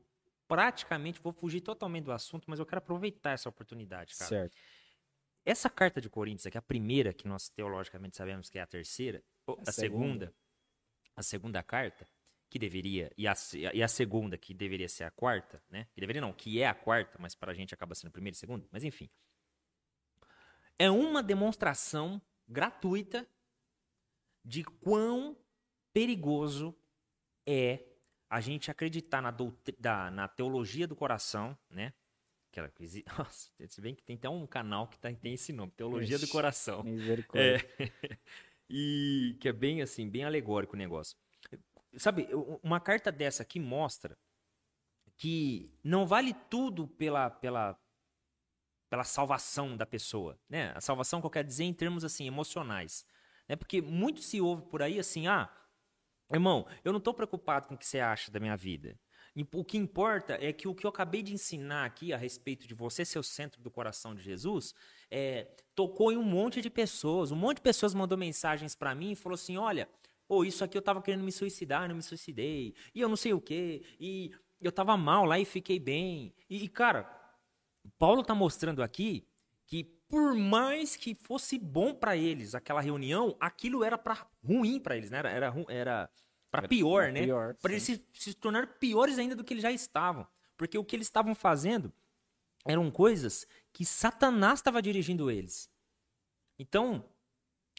praticamente 0.48 1.20
vou 1.20 1.30
fugir 1.30 1.60
totalmente 1.60 2.04
do 2.04 2.12
assunto, 2.12 2.46
mas 2.48 2.58
eu 2.58 2.64
quero 2.64 2.78
aproveitar 2.78 3.32
essa 3.32 3.50
oportunidade, 3.50 4.16
cara. 4.16 4.28
Certo. 4.30 4.56
Essa 5.44 5.68
carta 5.68 6.00
de 6.00 6.08
Coríntios 6.08 6.46
aqui, 6.46 6.56
a 6.56 6.62
primeira, 6.62 7.12
que 7.12 7.28
nós 7.28 7.50
teologicamente 7.50 8.16
sabemos 8.16 8.48
que 8.48 8.58
é 8.58 8.62
a 8.62 8.66
terceira, 8.66 9.22
a, 9.46 9.52
a 9.68 9.72
segunda. 9.72 9.74
segunda, 9.74 10.34
a 11.16 11.22
segunda 11.22 11.62
carta, 11.62 12.08
que 12.48 12.58
deveria, 12.58 13.12
e 13.18 13.28
a, 13.28 13.34
e 13.74 13.82
a 13.82 13.88
segunda, 13.88 14.38
que 14.38 14.54
deveria 14.54 14.88
ser 14.88 15.04
a 15.04 15.10
quarta, 15.10 15.62
né? 15.68 15.86
Que 15.92 16.00
deveria 16.00 16.22
não, 16.22 16.32
que 16.32 16.62
é 16.62 16.66
a 16.66 16.74
quarta, 16.74 17.18
mas 17.20 17.34
para 17.34 17.52
a 17.52 17.54
gente 17.54 17.74
acaba 17.74 17.94
sendo 17.94 18.08
a 18.08 18.12
primeira 18.12 18.34
e 18.34 18.38
segunda, 18.38 18.66
mas 18.72 18.84
enfim 18.84 19.10
é 20.78 20.90
uma 20.90 21.22
demonstração 21.22 22.20
gratuita 22.48 23.26
de 24.44 24.64
quão 24.64 25.36
perigoso 25.92 26.76
é 27.46 27.84
a 28.28 28.40
gente 28.40 28.70
acreditar 28.70 29.22
na, 29.22 29.34
da, 29.78 30.10
na 30.10 30.28
teologia 30.28 30.86
do 30.86 30.96
coração, 30.96 31.56
né? 31.70 31.92
Coisa. 32.76 33.02
Nossa, 33.18 33.50
se 33.66 33.80
bem 33.80 33.94
que 33.94 34.02
tem 34.02 34.16
até 34.16 34.28
um 34.28 34.46
canal 34.46 34.86
que 34.86 34.98
tá, 34.98 35.12
tem 35.12 35.34
esse 35.34 35.52
nome, 35.52 35.72
Teologia 35.72 36.16
Ixi, 36.16 36.26
do 36.26 36.30
Coração. 36.30 36.84
Misericórdia. 36.84 37.66
É, 37.78 38.18
e 38.70 39.36
que 39.40 39.48
é 39.48 39.52
bem 39.52 39.82
assim, 39.82 40.08
bem 40.08 40.24
alegórico 40.24 40.74
o 40.74 40.78
negócio. 40.78 41.16
Sabe, 41.96 42.28
uma 42.62 42.80
carta 42.80 43.10
dessa 43.10 43.42
aqui 43.42 43.58
mostra 43.58 44.16
que 45.16 45.72
não 45.82 46.06
vale 46.06 46.34
tudo 46.48 46.86
pela, 46.86 47.30
pela, 47.30 47.78
pela 48.88 49.04
salvação 49.04 49.76
da 49.76 49.86
pessoa, 49.86 50.38
né? 50.48 50.72
A 50.74 50.80
salvação 50.80 51.20
que 51.20 51.26
eu 51.26 51.30
quero 51.30 51.46
dizer 51.46 51.64
em 51.64 51.72
termos 51.72 52.04
assim 52.04 52.26
emocionais, 52.26 53.04
né? 53.48 53.56
Porque 53.56 53.80
muito 53.80 54.20
se 54.20 54.40
ouve 54.40 54.62
por 54.62 54.82
aí 54.82 54.98
assim, 54.98 55.26
ah, 55.26 55.50
irmão, 56.32 56.66
eu 56.84 56.92
não 56.92 56.98
estou 56.98 57.14
preocupado 57.14 57.66
com 57.66 57.74
o 57.74 57.78
que 57.78 57.86
você 57.86 58.00
acha 58.00 58.30
da 58.30 58.40
minha 58.40 58.56
vida. 58.56 58.98
O 59.52 59.64
que 59.64 59.76
importa 59.76 60.38
é 60.40 60.52
que 60.52 60.68
o 60.68 60.74
que 60.74 60.86
eu 60.86 60.90
acabei 60.90 61.20
de 61.20 61.34
ensinar 61.34 61.84
aqui 61.84 62.12
a 62.12 62.16
respeito 62.16 62.68
de 62.68 62.74
você 62.74 63.04
ser 63.04 63.18
o 63.18 63.22
centro 63.22 63.60
do 63.60 63.68
coração 63.68 64.14
de 64.14 64.22
Jesus, 64.22 64.72
é, 65.10 65.48
tocou 65.74 66.12
em 66.12 66.16
um 66.16 66.22
monte 66.22 66.60
de 66.60 66.70
pessoas. 66.70 67.32
Um 67.32 67.36
monte 67.36 67.56
de 67.56 67.62
pessoas 67.62 67.94
mandou 67.94 68.16
mensagens 68.16 68.76
para 68.76 68.94
mim 68.94 69.10
e 69.10 69.16
falou 69.16 69.34
assim: 69.34 69.56
olha, 69.56 69.88
pô, 70.28 70.44
isso 70.44 70.62
aqui 70.62 70.78
eu 70.78 70.82
tava 70.82 71.02
querendo 71.02 71.24
me 71.24 71.32
suicidar, 71.32 71.88
não 71.88 71.96
me 71.96 72.02
suicidei, 72.02 72.76
e 72.94 73.00
eu 73.00 73.08
não 73.08 73.16
sei 73.16 73.32
o 73.32 73.40
quê, 73.40 73.82
e 73.98 74.30
eu 74.60 74.70
tava 74.70 74.96
mal 74.96 75.24
lá 75.24 75.36
e 75.38 75.44
fiquei 75.44 75.80
bem. 75.80 76.32
E, 76.48 76.68
cara, 76.68 77.02
Paulo 77.98 78.20
está 78.20 78.34
mostrando 78.34 78.82
aqui 78.82 79.26
que 79.66 79.84
por 80.08 80.34
mais 80.34 80.96
que 80.96 81.14
fosse 81.14 81.58
bom 81.58 81.94
para 81.94 82.16
eles 82.16 82.54
aquela 82.54 82.80
reunião, 82.80 83.36
aquilo 83.40 83.82
era 83.82 83.98
para 83.98 84.26
ruim 84.44 84.78
para 84.78 84.96
eles, 84.96 85.10
né? 85.10 85.18
Era 85.18 85.30
era, 85.30 85.54
era 85.68 86.10
para 86.50 86.68
pior, 86.68 87.10
né? 87.10 87.26
Para 87.60 87.72
eles 87.72 87.82
se, 87.82 88.06
se 88.12 88.34
tornar 88.34 88.78
piores 88.78 89.18
ainda 89.18 89.34
do 89.34 89.42
que 89.42 89.54
eles 89.54 89.62
já 89.62 89.72
estavam, 89.72 90.26
porque 90.56 90.78
o 90.78 90.84
que 90.84 90.94
eles 90.94 91.06
estavam 91.06 91.34
fazendo 91.34 91.92
eram 92.64 92.90
coisas 92.90 93.46
que 93.72 93.84
Satanás 93.84 94.60
estava 94.60 94.80
dirigindo 94.80 95.30
eles. 95.30 95.70
Então, 96.58 97.04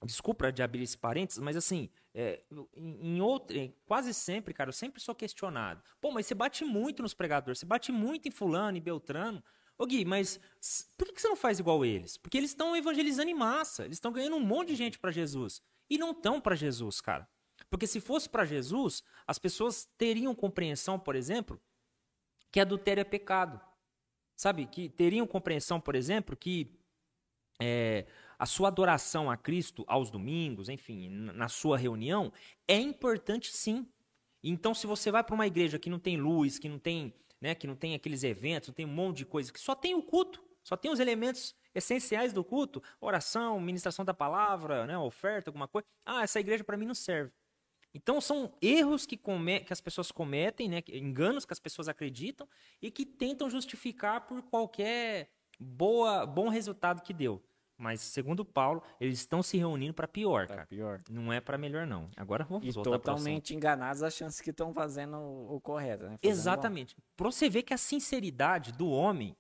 desculpa 0.03 0.51
de 0.51 0.61
abrir 0.61 0.83
esse 0.83 0.97
parênteses, 0.97 1.41
mas 1.41 1.55
assim, 1.55 1.89
é, 2.13 2.43
em, 2.75 3.15
em 3.15 3.21
outro, 3.21 3.57
em, 3.57 3.73
quase 3.85 4.13
sempre, 4.13 4.53
cara, 4.53 4.69
eu 4.69 4.73
sempre 4.73 5.01
sou 5.01 5.15
questionado. 5.15 5.81
Pô, 6.01 6.11
mas 6.11 6.25
você 6.25 6.35
bate 6.35 6.63
muito 6.63 7.01
nos 7.01 7.13
pregadores, 7.13 7.59
você 7.59 7.65
bate 7.65 7.91
muito 7.91 8.27
em 8.27 8.31
fulano 8.31 8.77
e 8.77 8.81
beltrano. 8.81 9.43
Ô 9.77 9.85
Gui, 9.85 10.05
mas 10.05 10.39
por 10.97 11.11
que 11.11 11.21
você 11.21 11.27
não 11.27 11.35
faz 11.35 11.59
igual 11.59 11.83
eles? 11.83 12.17
Porque 12.17 12.37
eles 12.37 12.51
estão 12.51 12.75
evangelizando 12.75 13.29
em 13.29 13.33
massa, 13.33 13.83
eles 13.83 13.97
estão 13.97 14.11
ganhando 14.11 14.37
um 14.37 14.41
monte 14.41 14.69
de 14.69 14.75
gente 14.75 14.97
para 14.97 15.11
Jesus. 15.11 15.61
E 15.89 15.97
não 15.97 16.11
estão 16.11 16.39
para 16.39 16.55
Jesus, 16.55 17.01
cara. 17.01 17.27
Porque 17.69 17.85
se 17.85 17.99
fosse 17.99 18.29
para 18.29 18.45
Jesus, 18.45 19.03
as 19.27 19.37
pessoas 19.37 19.85
teriam 19.97 20.33
compreensão, 20.33 20.99
por 20.99 21.15
exemplo, 21.15 21.61
que 22.51 22.59
adultério 22.59 23.01
é 23.01 23.03
pecado. 23.05 23.59
Sabe? 24.35 24.65
Que 24.65 24.89
teriam 24.89 25.27
compreensão, 25.27 25.79
por 25.79 25.95
exemplo, 25.95 26.35
que 26.35 26.77
é, 27.61 28.05
a 28.37 28.45
sua 28.45 28.67
adoração 28.67 29.29
a 29.29 29.37
Cristo 29.37 29.83
aos 29.87 30.11
domingos, 30.11 30.69
enfim, 30.69 31.09
na 31.09 31.47
sua 31.47 31.77
reunião, 31.77 32.31
é 32.67 32.77
importante 32.77 33.51
sim. 33.51 33.87
Então, 34.43 34.73
se 34.73 34.85
você 34.85 35.09
vai 35.11 35.23
para 35.23 35.35
uma 35.35 35.47
igreja 35.47 35.79
que 35.79 35.89
não 35.89 35.99
tem 35.99 36.17
luz, 36.17 36.59
que 36.59 36.69
não 36.69 36.77
tem 36.77 37.13
né, 37.41 37.55
que 37.55 37.67
não 37.67 37.75
tem 37.75 37.95
aqueles 37.95 38.23
eventos, 38.23 38.69
não 38.69 38.75
tem 38.75 38.85
um 38.85 38.93
monte 38.93 39.17
de 39.17 39.25
coisa, 39.25 39.51
que 39.51 39.59
só 39.59 39.75
tem 39.75 39.95
o 39.95 40.01
culto, 40.01 40.43
só 40.63 40.75
tem 40.75 40.91
os 40.91 40.99
elementos 40.99 41.55
essenciais 41.73 42.33
do 42.33 42.43
culto, 42.43 42.81
oração, 42.99 43.59
ministração 43.59 44.05
da 44.05 44.13
palavra, 44.13 44.87
né, 44.87 44.97
oferta, 44.97 45.49
alguma 45.49 45.67
coisa. 45.67 45.85
Ah, 46.05 46.23
essa 46.23 46.39
igreja 46.39 46.63
para 46.63 46.77
mim 46.77 46.85
não 46.85 46.95
serve. 46.95 47.31
Então 47.93 48.19
são 48.19 48.53
erros 48.61 49.05
que, 49.05 49.15
come, 49.15 49.61
que 49.61 49.71
as 49.71 49.79
pessoas 49.79 50.11
cometem, 50.11 50.67
né, 50.67 50.83
enganos 50.89 51.45
que 51.45 51.53
as 51.53 51.59
pessoas 51.59 51.87
acreditam 51.87 52.47
e 52.81 52.91
que 52.91 53.05
tentam 53.05 53.49
justificar 53.49 54.27
por 54.27 54.41
qualquer 54.43 55.29
boa, 55.59 56.25
bom 56.25 56.49
resultado 56.49 57.01
que 57.01 57.13
deu. 57.13 57.41
Mas, 57.77 57.99
segundo 58.01 58.45
Paulo, 58.45 58.81
eles 58.99 59.19
estão 59.19 59.43
se 59.43 59.57
reunindo 59.57 59.93
para 59.93 60.07
pior, 60.07 60.47
pra 60.47 60.55
cara. 60.57 60.67
pior. 60.67 61.01
Não 61.09 61.31
é 61.31 61.41
para 61.41 61.57
melhor, 61.57 61.85
não. 61.85 62.09
Agora 62.15 62.45
vamos 62.45 62.65
e 62.65 62.71
voltar 62.71 62.91
totalmente 62.91 63.53
enganados 63.53 64.01
as 64.01 64.13
chances 64.13 64.39
que 64.39 64.51
estão 64.51 64.73
fazendo 64.73 65.17
o, 65.17 65.59
correto, 65.59 66.05
né? 66.05 66.17
Exatamente. 66.21 66.95
Para 67.17 67.29
você 67.29 67.49
ver 67.49 67.63
que 67.63 67.73
a 67.73 67.77
sinceridade 67.77 68.71
do 68.71 68.89
homem 68.89 69.35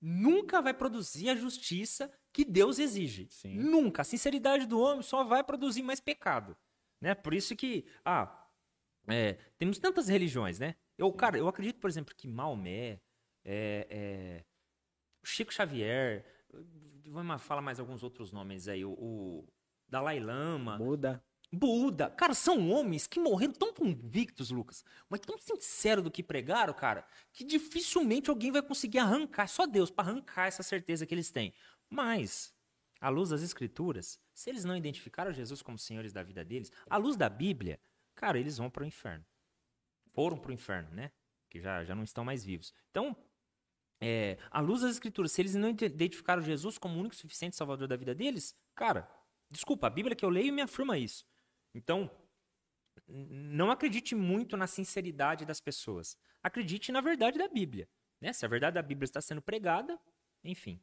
nunca 0.00 0.60
vai 0.60 0.74
produzir 0.74 1.30
a 1.30 1.34
justiça 1.34 2.12
que 2.32 2.44
Deus 2.44 2.78
exige. 2.78 3.26
Sim. 3.30 3.54
Nunca. 3.56 4.02
A 4.02 4.04
sinceridade 4.04 4.66
do 4.66 4.78
homem 4.78 5.02
só 5.02 5.24
vai 5.24 5.42
produzir 5.42 5.82
mais 5.82 6.00
pecado. 6.00 6.56
Né? 7.00 7.14
Por 7.14 7.32
isso 7.32 7.56
que, 7.56 7.86
ah, 8.04 8.46
é, 9.08 9.34
temos 9.56 9.78
tantas 9.78 10.08
religiões, 10.08 10.58
né? 10.58 10.74
Eu, 10.98 11.10
cara, 11.12 11.38
eu 11.38 11.48
acredito, 11.48 11.80
por 11.80 11.88
exemplo, 11.88 12.14
que 12.14 12.28
Maomé, 12.28 13.00
é, 13.44 13.86
é, 13.88 14.44
Chico 15.24 15.52
Xavier, 15.52 16.24
Vamos 17.06 17.42
falar 17.42 17.62
mais 17.62 17.80
alguns 17.80 18.02
outros 18.02 18.32
nomes 18.32 18.68
aí. 18.68 18.84
O, 18.84 18.92
o 18.92 19.48
Dalai 19.88 20.20
Lama. 20.20 20.76
Buda. 20.78 21.24
Buda. 21.50 22.10
Cara, 22.10 22.34
são 22.34 22.70
homens 22.70 23.06
que 23.06 23.18
morreram 23.18 23.54
tão 23.54 23.72
convictos, 23.72 24.50
Lucas, 24.50 24.84
mas 25.08 25.20
tão 25.20 25.38
sinceros 25.38 26.04
do 26.04 26.10
que 26.10 26.22
pregaram, 26.22 26.74
cara, 26.74 27.06
que 27.32 27.42
dificilmente 27.42 28.28
alguém 28.28 28.52
vai 28.52 28.60
conseguir 28.60 28.98
arrancar, 28.98 29.48
só 29.48 29.66
Deus, 29.66 29.90
para 29.90 30.10
arrancar 30.10 30.46
essa 30.46 30.62
certeza 30.62 31.06
que 31.06 31.14
eles 31.14 31.30
têm. 31.30 31.54
Mas, 31.88 32.54
à 33.00 33.08
luz 33.08 33.30
das 33.30 33.42
Escrituras, 33.42 34.20
se 34.34 34.50
eles 34.50 34.64
não 34.64 34.76
identificaram 34.76 35.32
Jesus 35.32 35.62
como 35.62 35.78
senhores 35.78 36.12
da 36.12 36.22
vida 36.22 36.44
deles, 36.44 36.70
à 36.88 36.98
luz 36.98 37.16
da 37.16 37.30
Bíblia, 37.30 37.80
cara, 38.14 38.38
eles 38.38 38.58
vão 38.58 38.68
para 38.68 38.84
o 38.84 38.86
inferno. 38.86 39.24
Foram 40.12 40.36
para 40.36 40.50
o 40.50 40.54
inferno, 40.54 40.90
né? 40.90 41.10
Que 41.48 41.60
já, 41.60 41.82
já 41.82 41.94
não 41.94 42.02
estão 42.02 42.24
mais 42.24 42.44
vivos. 42.44 42.74
Então, 42.90 43.16
é, 44.00 44.38
à 44.50 44.60
luz 44.60 44.82
das 44.82 44.92
escrituras, 44.92 45.32
se 45.32 45.42
eles 45.42 45.54
não 45.54 45.70
identificaram 45.70 46.42
Jesus 46.42 46.78
como 46.78 46.96
o 46.96 47.00
único 47.00 47.14
suficiente 47.14 47.56
salvador 47.56 47.88
da 47.88 47.96
vida 47.96 48.14
deles, 48.14 48.56
cara, 48.74 49.08
desculpa, 49.50 49.86
a 49.86 49.90
Bíblia 49.90 50.14
que 50.14 50.24
eu 50.24 50.30
leio 50.30 50.52
me 50.52 50.62
afirma 50.62 50.96
isso. 50.96 51.26
Então, 51.74 52.10
não 53.06 53.70
acredite 53.70 54.14
muito 54.14 54.56
na 54.56 54.66
sinceridade 54.66 55.44
das 55.44 55.60
pessoas. 55.60 56.16
Acredite 56.42 56.92
na 56.92 57.00
verdade 57.00 57.38
da 57.38 57.48
Bíblia. 57.48 57.88
Né? 58.20 58.32
Se 58.32 58.44
a 58.44 58.48
verdade 58.48 58.74
da 58.74 58.82
Bíblia 58.82 59.04
está 59.04 59.20
sendo 59.20 59.42
pregada, 59.42 59.98
enfim. 60.44 60.80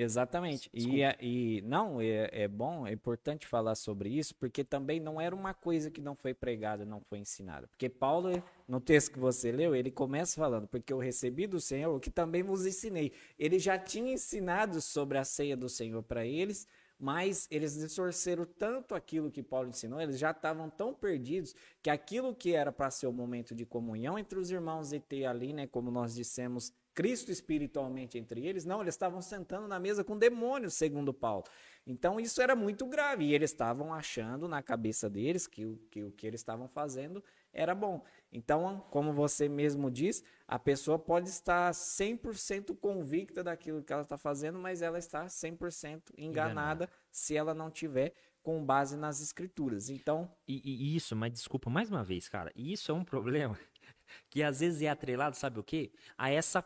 Exatamente. 0.00 0.70
E, 0.72 1.00
e 1.20 1.60
não, 1.62 2.00
é, 2.00 2.30
é 2.30 2.46
bom, 2.46 2.86
é 2.86 2.92
importante 2.92 3.48
falar 3.48 3.74
sobre 3.74 4.08
isso, 4.08 4.32
porque 4.36 4.62
também 4.62 5.00
não 5.00 5.20
era 5.20 5.34
uma 5.34 5.52
coisa 5.52 5.90
que 5.90 6.00
não 6.00 6.14
foi 6.14 6.32
pregada, 6.32 6.84
não 6.84 7.00
foi 7.00 7.18
ensinada. 7.18 7.66
Porque 7.66 7.88
Paulo, 7.88 8.30
no 8.68 8.80
texto 8.80 9.12
que 9.12 9.18
você 9.18 9.50
leu, 9.50 9.74
ele 9.74 9.90
começa 9.90 10.36
falando, 10.36 10.68
porque 10.68 10.92
eu 10.92 10.98
recebi 10.98 11.48
do 11.48 11.60
Senhor 11.60 11.92
o 11.96 11.98
que 11.98 12.12
também 12.12 12.44
vos 12.44 12.64
ensinei. 12.64 13.12
Ele 13.36 13.58
já 13.58 13.76
tinha 13.76 14.12
ensinado 14.12 14.80
sobre 14.80 15.18
a 15.18 15.24
ceia 15.24 15.56
do 15.56 15.68
Senhor 15.68 16.00
para 16.04 16.24
eles, 16.24 16.68
mas 16.98 17.48
eles 17.50 17.74
distorceram 17.74 18.44
tanto 18.44 18.94
aquilo 18.94 19.30
que 19.30 19.42
Paulo 19.42 19.68
ensinou, 19.68 20.00
eles 20.00 20.18
já 20.18 20.32
estavam 20.32 20.68
tão 20.70 20.92
perdidos 20.92 21.54
que 21.82 21.90
aquilo 21.90 22.34
que 22.34 22.54
era 22.54 22.72
para 22.72 22.90
ser 22.90 23.06
o 23.06 23.12
momento 23.12 23.54
de 23.54 23.64
comunhão 23.64 24.18
entre 24.18 24.38
os 24.38 24.50
irmãos 24.50 24.92
e 24.92 24.98
ter 24.98 25.24
ali, 25.24 25.52
né, 25.52 25.66
como 25.66 25.90
nós 25.90 26.14
dissemos, 26.14 26.72
Cristo 26.98 27.30
espiritualmente 27.30 28.18
entre 28.18 28.44
eles, 28.44 28.64
não, 28.64 28.80
eles 28.82 28.94
estavam 28.94 29.22
sentando 29.22 29.68
na 29.68 29.78
mesa 29.78 30.02
com 30.02 30.18
demônios, 30.18 30.74
segundo 30.74 31.14
Paulo. 31.14 31.44
Então 31.86 32.18
isso 32.18 32.42
era 32.42 32.56
muito 32.56 32.84
grave 32.86 33.24
e 33.24 33.32
eles 33.32 33.52
estavam 33.52 33.94
achando 33.94 34.48
na 34.48 34.60
cabeça 34.64 35.08
deles 35.08 35.46
que 35.46 35.64
o 35.64 35.76
que, 35.92 36.02
o 36.02 36.10
que 36.10 36.26
eles 36.26 36.40
estavam 36.40 36.66
fazendo 36.66 37.22
era 37.52 37.72
bom. 37.72 38.04
Então, 38.32 38.84
como 38.90 39.12
você 39.12 39.48
mesmo 39.48 39.92
diz, 39.92 40.24
a 40.48 40.58
pessoa 40.58 40.98
pode 40.98 41.28
estar 41.28 41.70
100% 41.70 42.76
convicta 42.76 43.44
daquilo 43.44 43.80
que 43.80 43.92
ela 43.92 44.02
está 44.02 44.18
fazendo, 44.18 44.58
mas 44.58 44.82
ela 44.82 44.98
está 44.98 45.26
100% 45.26 46.14
enganada, 46.18 46.18
enganada 46.18 46.90
se 47.12 47.36
ela 47.36 47.54
não 47.54 47.70
tiver 47.70 48.12
com 48.42 48.64
base 48.64 48.96
nas 48.96 49.20
escrituras. 49.20 49.88
Então, 49.88 50.28
e, 50.48 50.60
e, 50.64 50.96
isso, 50.96 51.14
mas 51.14 51.32
desculpa 51.32 51.70
mais 51.70 51.88
uma 51.88 52.02
vez, 52.02 52.28
cara, 52.28 52.50
isso 52.56 52.90
é 52.90 52.94
um 52.94 53.04
problema 53.04 53.56
que 54.28 54.42
às 54.42 54.58
vezes 54.58 54.82
é 54.82 54.88
atrelado, 54.88 55.36
sabe 55.36 55.60
o 55.60 55.62
quê? 55.62 55.92
A 56.16 56.28
essa 56.28 56.60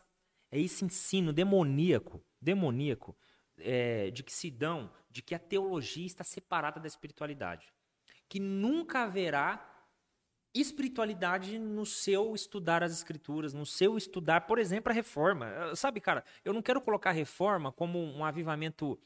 é 0.52 0.60
esse 0.60 0.84
ensino 0.84 1.32
demoníaco, 1.32 2.22
demoníaco, 2.40 3.16
é, 3.58 4.10
de 4.10 4.22
que 4.22 4.32
se 4.32 4.50
dão, 4.50 4.92
de 5.10 5.22
que 5.22 5.34
a 5.34 5.38
teologia 5.38 6.06
está 6.06 6.22
separada 6.22 6.78
da 6.78 6.86
espiritualidade. 6.86 7.72
Que 8.28 8.38
nunca 8.38 9.04
haverá 9.04 9.68
espiritualidade 10.54 11.58
no 11.58 11.86
seu 11.86 12.34
estudar 12.34 12.82
as 12.82 12.92
escrituras, 12.92 13.54
no 13.54 13.64
seu 13.64 13.96
estudar, 13.96 14.42
por 14.42 14.58
exemplo, 14.58 14.92
a 14.92 14.94
reforma. 14.94 15.74
Sabe, 15.74 16.00
cara, 16.00 16.22
eu 16.44 16.52
não 16.52 16.60
quero 16.60 16.82
colocar 16.82 17.10
a 17.10 17.14
reforma 17.14 17.72
como 17.72 17.98
um 17.98 18.22
avivamento 18.22 19.00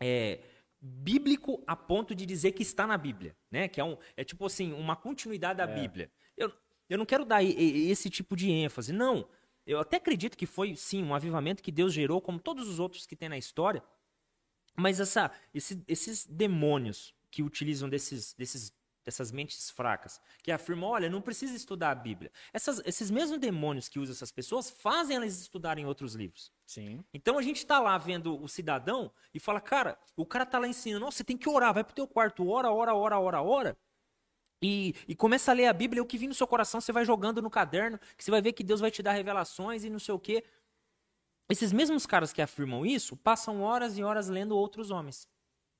é, 0.00 0.40
bíblico 0.80 1.60
a 1.66 1.74
ponto 1.74 2.14
de 2.14 2.24
dizer 2.24 2.52
que 2.52 2.62
está 2.62 2.86
na 2.86 2.96
Bíblia, 2.96 3.36
né? 3.50 3.66
Que 3.66 3.80
é, 3.80 3.84
um, 3.84 3.96
é 4.16 4.22
tipo 4.22 4.46
assim, 4.46 4.72
uma 4.72 4.94
continuidade 4.94 5.56
da 5.58 5.64
é. 5.64 5.74
Bíblia. 5.74 6.10
Eu, 6.36 6.52
eu 6.88 6.96
não 6.96 7.04
quero 7.04 7.24
dar 7.24 7.42
esse 7.42 8.08
tipo 8.08 8.36
de 8.36 8.48
ênfase, 8.48 8.92
não. 8.92 9.28
Eu 9.68 9.78
até 9.78 9.98
acredito 9.98 10.34
que 10.34 10.46
foi, 10.46 10.74
sim, 10.74 11.04
um 11.04 11.14
avivamento 11.14 11.62
que 11.62 11.70
Deus 11.70 11.92
gerou, 11.92 12.22
como 12.22 12.40
todos 12.40 12.66
os 12.66 12.80
outros 12.80 13.04
que 13.04 13.14
tem 13.14 13.28
na 13.28 13.36
história. 13.36 13.82
Mas 14.74 14.98
essa, 14.98 15.30
esse, 15.52 15.84
esses 15.86 16.26
demônios 16.26 17.14
que 17.30 17.42
utilizam 17.42 17.86
desses, 17.86 18.32
desses, 18.32 18.72
dessas 19.04 19.30
mentes 19.30 19.70
fracas, 19.70 20.22
que 20.42 20.50
afirmam, 20.50 20.88
olha, 20.88 21.10
não 21.10 21.20
precisa 21.20 21.54
estudar 21.54 21.90
a 21.90 21.94
Bíblia. 21.94 22.32
Essas, 22.50 22.80
esses 22.86 23.10
mesmos 23.10 23.38
demônios 23.38 23.90
que 23.90 23.98
usam 23.98 24.14
essas 24.14 24.32
pessoas 24.32 24.70
fazem 24.70 25.16
elas 25.16 25.38
estudarem 25.38 25.84
outros 25.84 26.14
livros. 26.14 26.50
Sim. 26.64 27.04
Então 27.12 27.36
a 27.36 27.42
gente 27.42 27.58
está 27.58 27.78
lá 27.78 27.98
vendo 27.98 28.42
o 28.42 28.48
cidadão 28.48 29.12
e 29.34 29.38
fala, 29.38 29.60
cara, 29.60 29.98
o 30.16 30.24
cara 30.24 30.46
tá 30.46 30.58
lá 30.58 30.66
ensinando, 30.66 31.04
nossa, 31.04 31.18
você 31.18 31.24
tem 31.24 31.36
que 31.36 31.48
orar, 31.48 31.74
vai 31.74 31.84
pro 31.84 31.94
teu 31.94 32.08
quarto, 32.08 32.48
ora, 32.48 32.72
ora, 32.72 32.94
ora, 32.94 33.18
ora, 33.18 33.42
ora. 33.42 33.76
E, 34.60 34.94
e 35.06 35.14
começa 35.14 35.50
a 35.50 35.54
ler 35.54 35.66
a 35.66 35.72
Bíblia, 35.72 36.02
o 36.02 36.06
que 36.06 36.18
vir 36.18 36.26
no 36.26 36.34
seu 36.34 36.46
coração 36.46 36.80
você 36.80 36.92
vai 36.92 37.04
jogando 37.04 37.40
no 37.40 37.50
caderno, 37.50 37.98
que 38.16 38.24
você 38.24 38.30
vai 38.30 38.42
ver 38.42 38.52
que 38.52 38.64
Deus 38.64 38.80
vai 38.80 38.90
te 38.90 39.02
dar 39.02 39.12
revelações 39.12 39.84
e 39.84 39.90
não 39.90 39.98
sei 39.98 40.14
o 40.14 40.18
quê. 40.18 40.44
Esses 41.48 41.72
mesmos 41.72 42.06
caras 42.06 42.32
que 42.32 42.42
afirmam 42.42 42.84
isso 42.84 43.16
passam 43.16 43.62
horas 43.62 43.96
e 43.96 44.02
horas 44.02 44.28
lendo 44.28 44.56
outros 44.56 44.90
homens, 44.90 45.28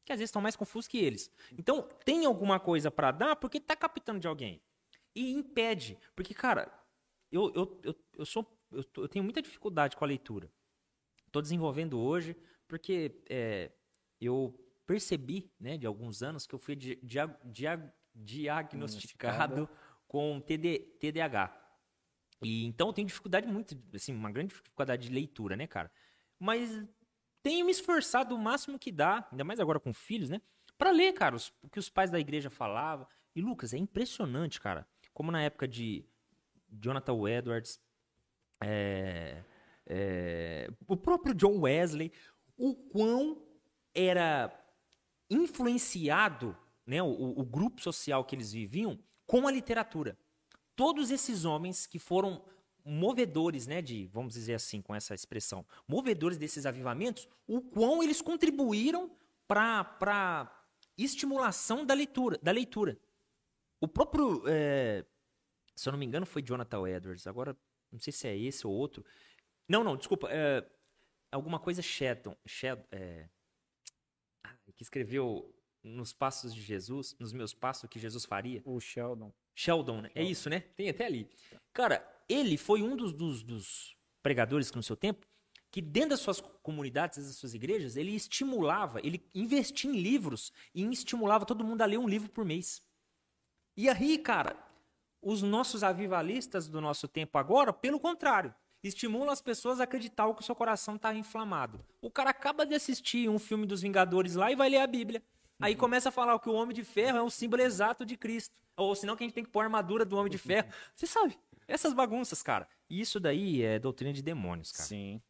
que 0.05 0.13
às 0.13 0.19
vezes 0.19 0.31
estão 0.31 0.41
mais 0.41 0.57
confusos 0.57 0.89
que 0.89 0.99
eles. 0.99 1.31
Então, 1.59 1.89
tem 2.05 2.25
alguma 2.25 2.59
coisa 2.61 2.91
para 2.91 3.11
dar 3.11 3.37
porque 3.37 3.61
tá 3.61 3.77
captando 3.77 4.21
de 4.21 4.29
alguém. 4.29 4.63
E 5.15 5.33
impede, 5.33 5.99
porque, 6.15 6.33
cara, 6.33 6.73
eu, 7.31 7.53
eu, 7.55 7.81
eu, 7.83 7.95
eu 8.19 8.25
sou 8.25 8.47
eu, 8.71 8.85
eu 8.97 9.09
tenho 9.09 9.25
muita 9.25 9.43
dificuldade 9.43 9.97
com 9.97 10.05
a 10.05 10.09
leitura. 10.09 10.51
Estou 11.27 11.43
desenvolvendo 11.43 11.99
hoje 11.99 12.37
porque 12.67 13.23
é, 13.29 13.71
eu 14.21 14.55
percebi, 14.87 15.51
né, 15.59 15.77
de 15.77 15.87
alguns 15.87 16.23
anos 16.23 16.47
que 16.47 16.55
eu 16.55 16.59
fui 16.59 16.75
di, 16.75 16.97
di, 16.97 17.19
di, 17.45 17.65
diagnosticado 18.19 19.69
com 20.07 20.41
TD, 20.41 20.79
TDAH. 21.01 21.55
E 22.43 22.65
então 22.65 22.89
eu 22.89 22.93
tenho 22.93 23.07
dificuldade 23.07 23.47
muito, 23.47 23.77
assim, 23.95 24.15
uma 24.15 24.31
grande 24.31 24.55
dificuldade 24.55 25.09
de 25.09 25.15
leitura, 25.15 25.57
né, 25.57 25.67
cara? 25.67 25.91
Mas 26.39 26.85
tenho 27.43 27.67
me 27.67 27.73
esforçado 27.73 28.35
o 28.35 28.39
máximo 28.39 28.79
que 28.79 28.93
dá, 28.93 29.27
ainda 29.31 29.45
mais 29.45 29.61
agora 29.61 29.81
com 29.81 29.93
filhos, 29.93 30.31
né? 30.31 30.41
Para 30.77 30.91
ler, 30.91 31.13
cara, 31.13 31.35
os, 31.35 31.53
o 31.63 31.69
que 31.69 31.79
os 31.79 31.89
pais 31.89 32.11
da 32.11 32.21
igreja 32.21 32.51
falavam. 32.51 33.07
E 33.35 33.41
Lucas, 33.41 33.75
é 33.75 33.79
impressionante, 33.79 34.61
cara, 34.61 34.87
como 35.13 35.31
na 35.31 35.43
época 35.43 35.67
de 35.67 36.05
Jonathan 36.71 37.29
Edwards, 37.29 37.81
é, 38.61 39.43
é, 39.87 40.71
o 40.87 40.97
próprio 40.97 41.35
John 41.35 41.61
Wesley, 41.61 42.13
o 42.57 42.75
quão 42.75 43.43
era 43.95 44.53
influenciado 45.31 46.57
né, 46.89 47.03
o, 47.03 47.39
o 47.39 47.45
grupo 47.45 47.83
social 47.83 48.25
que 48.25 48.35
eles 48.35 48.51
viviam 48.51 48.99
com 49.27 49.47
a 49.47 49.53
literatura. 49.53 50.19
Todos 50.75 51.11
esses 51.11 51.45
homens 51.45 51.87
que 51.87 51.99
foram 51.99 52.43
movedores, 52.83 53.67
né, 53.67 53.83
de, 53.83 54.07
vamos 54.07 54.33
dizer 54.33 54.55
assim, 54.55 54.81
com 54.81 54.95
essa 54.95 55.15
expressão, 55.15 55.67
movedores 55.87 56.39
desses 56.39 56.65
avivamentos, 56.65 57.29
o 57.47 57.61
quão 57.61 58.03
eles 58.03 58.23
contribuíram 58.23 59.15
para 59.47 60.65
estimulação 60.97 61.85
da 61.85 61.93
leitura, 61.93 62.39
da 62.43 62.51
leitura. 62.51 62.99
O 63.81 63.87
próprio, 63.87 64.43
é, 64.47 65.05
se 65.75 65.89
eu 65.89 65.93
não 65.93 65.99
me 65.99 66.07
engano, 66.07 66.25
foi 66.25 66.43
Jonathan 66.43 66.89
Edwards. 66.89 67.27
Agora, 67.27 67.55
não 67.93 68.01
sei 68.01 68.13
se 68.13 68.27
é 68.27 68.37
esse 68.37 68.67
ou 68.67 68.73
outro. 68.73 69.05
Não, 69.69 69.85
não, 69.85 69.95
desculpa. 69.95 70.29
É, 70.31 70.67
alguma 71.31 71.61
coisa 71.61 71.83
Sheldon 71.83 72.35
é, 72.91 73.29
que 74.75 74.83
escreveu 74.83 75.55
nos 75.83 76.13
passos 76.13 76.55
de 76.55 76.61
Jesus, 76.61 77.17
nos 77.19 77.33
meus 77.33 77.55
passos 77.55 77.89
que 77.89 77.99
Jesus 77.99 78.25
faria. 78.25 78.63
O 78.65 78.81
Sheldon. 78.81 79.33
Sheldon, 79.55 80.03
né? 80.03 80.11
É 80.15 80.23
isso, 80.23 80.49
né? 80.49 80.61
Tem 80.61 80.89
até 80.89 81.07
ali. 81.07 81.29
Cara, 81.73 82.07
ele 82.29 82.57
foi 82.57 82.83
um 82.83 82.97
dos, 82.97 83.13
dos, 83.13 83.43
dos 83.43 83.97
pregadores 84.23 84.71
que 84.71 84.77
no 84.77 84.83
seu 84.83 84.97
tempo, 84.97 85.27
que 85.71 85.81
dentro 85.81 86.11
das 86.11 86.21
suas 86.21 86.41
comunidades, 86.63 87.19
das 87.19 87.37
suas 87.37 87.55
igrejas, 87.55 87.97
ele 87.97 88.15
estimulava, 88.15 89.01
ele 89.01 89.27
investia 89.35 89.91
em 89.91 90.01
livros 90.01 90.53
e 90.75 90.83
estimulava 90.85 91.45
todo 91.45 91.65
mundo 91.65 91.83
a 91.83 91.87
ler 91.87 91.99
um 91.99 92.09
livro 92.09 92.31
por 92.31 92.45
mês. 92.45 92.83
E 93.77 93.89
aí, 93.89 94.19
cara, 94.19 94.57
os 95.21 95.43
nossos 95.43 95.83
avivalistas 95.83 96.69
do 96.69 96.81
nosso 96.81 97.07
tempo 97.07 97.39
agora, 97.39 97.73
pelo 97.73 98.01
contrário, 98.01 98.55
estimulam 98.83 99.31
as 99.31 99.41
pessoas 99.41 99.81
a 99.81 99.85
acreditar 99.85 100.33
que 100.35 100.41
o 100.41 100.45
seu 100.45 100.55
coração 100.55 100.97
está 100.97 101.15
inflamado. 101.15 101.85
O 102.01 102.11
cara 102.11 102.31
acaba 102.31 102.65
de 102.65 102.75
assistir 102.75 103.29
um 103.29 103.39
filme 103.39 103.67
dos 103.67 103.83
Vingadores 103.83 104.35
lá 104.35 104.51
e 104.51 104.57
vai 104.57 104.69
ler 104.69 104.79
a 104.79 104.87
Bíblia. 104.87 105.23
Aí 105.61 105.73
uhum. 105.75 105.79
começa 105.79 106.09
a 106.09 106.13
falar 106.13 106.39
que 106.39 106.49
o 106.49 106.55
homem 106.55 106.75
de 106.75 106.85
ferro 106.85 107.19
é 107.19 107.23
um 107.23 107.31
símbolo 107.31 107.63
exato 107.63 108.05
de 108.05 108.17
Cristo. 108.17 108.55
Ou 108.77 108.95
senão 108.95 109.17
que 109.17 109.25
a 109.25 109.27
gente 109.27 109.35
tem 109.35 109.45
que 109.45 109.51
pôr 109.51 109.61
a 109.61 109.65
armadura 109.65 110.05
do 110.05 110.17
homem 110.17 110.31
de 110.31 110.39
ferro. 110.39 110.69
Você 110.95 111.07
sabe, 111.07 111.39
essas 111.67 111.93
bagunças, 111.93 112.43
cara. 112.43 112.69
Isso 112.89 113.19
daí 113.19 113.63
é 113.63 113.79
doutrina 113.79 114.13
de 114.13 114.23
demônios, 114.23 114.73
cara. 114.73 114.89
Sim. 114.89 115.21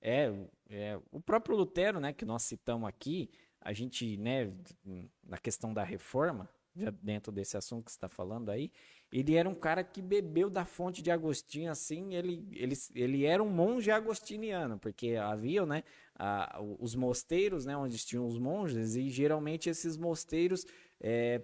É, 0.00 0.32
é, 0.68 0.98
o 1.10 1.20
próprio 1.20 1.56
Lutero, 1.56 2.00
né, 2.00 2.12
que 2.12 2.24
nós 2.24 2.42
citamos 2.42 2.88
aqui, 2.88 3.30
a 3.60 3.72
gente, 3.72 4.16
né, 4.16 4.52
na 5.22 5.36
questão 5.36 5.74
da 5.74 5.84
reforma, 5.84 6.48
dentro 7.02 7.32
desse 7.32 7.56
assunto 7.56 7.84
que 7.84 7.90
você 7.90 7.96
está 7.96 8.08
falando 8.08 8.50
aí, 8.50 8.70
ele 9.12 9.34
era 9.34 9.48
um 9.48 9.54
cara 9.54 9.82
que 9.82 10.00
bebeu 10.00 10.48
da 10.48 10.64
fonte 10.64 11.02
de 11.02 11.10
Agostinho, 11.10 11.70
assim, 11.70 12.14
ele, 12.14 12.48
ele, 12.52 12.74
ele 12.94 13.24
era 13.24 13.42
um 13.42 13.50
monge 13.50 13.90
agostiniano, 13.90 14.78
porque 14.78 15.16
havia, 15.16 15.66
né, 15.66 15.82
a, 16.20 16.60
os 16.78 16.94
mosteiros, 16.94 17.64
né, 17.64 17.74
onde 17.74 17.96
tinham 17.98 18.26
os 18.26 18.38
monges, 18.38 18.94
e 18.94 19.08
geralmente 19.08 19.70
esses 19.70 19.96
mosteiros 19.96 20.66
é, 21.00 21.40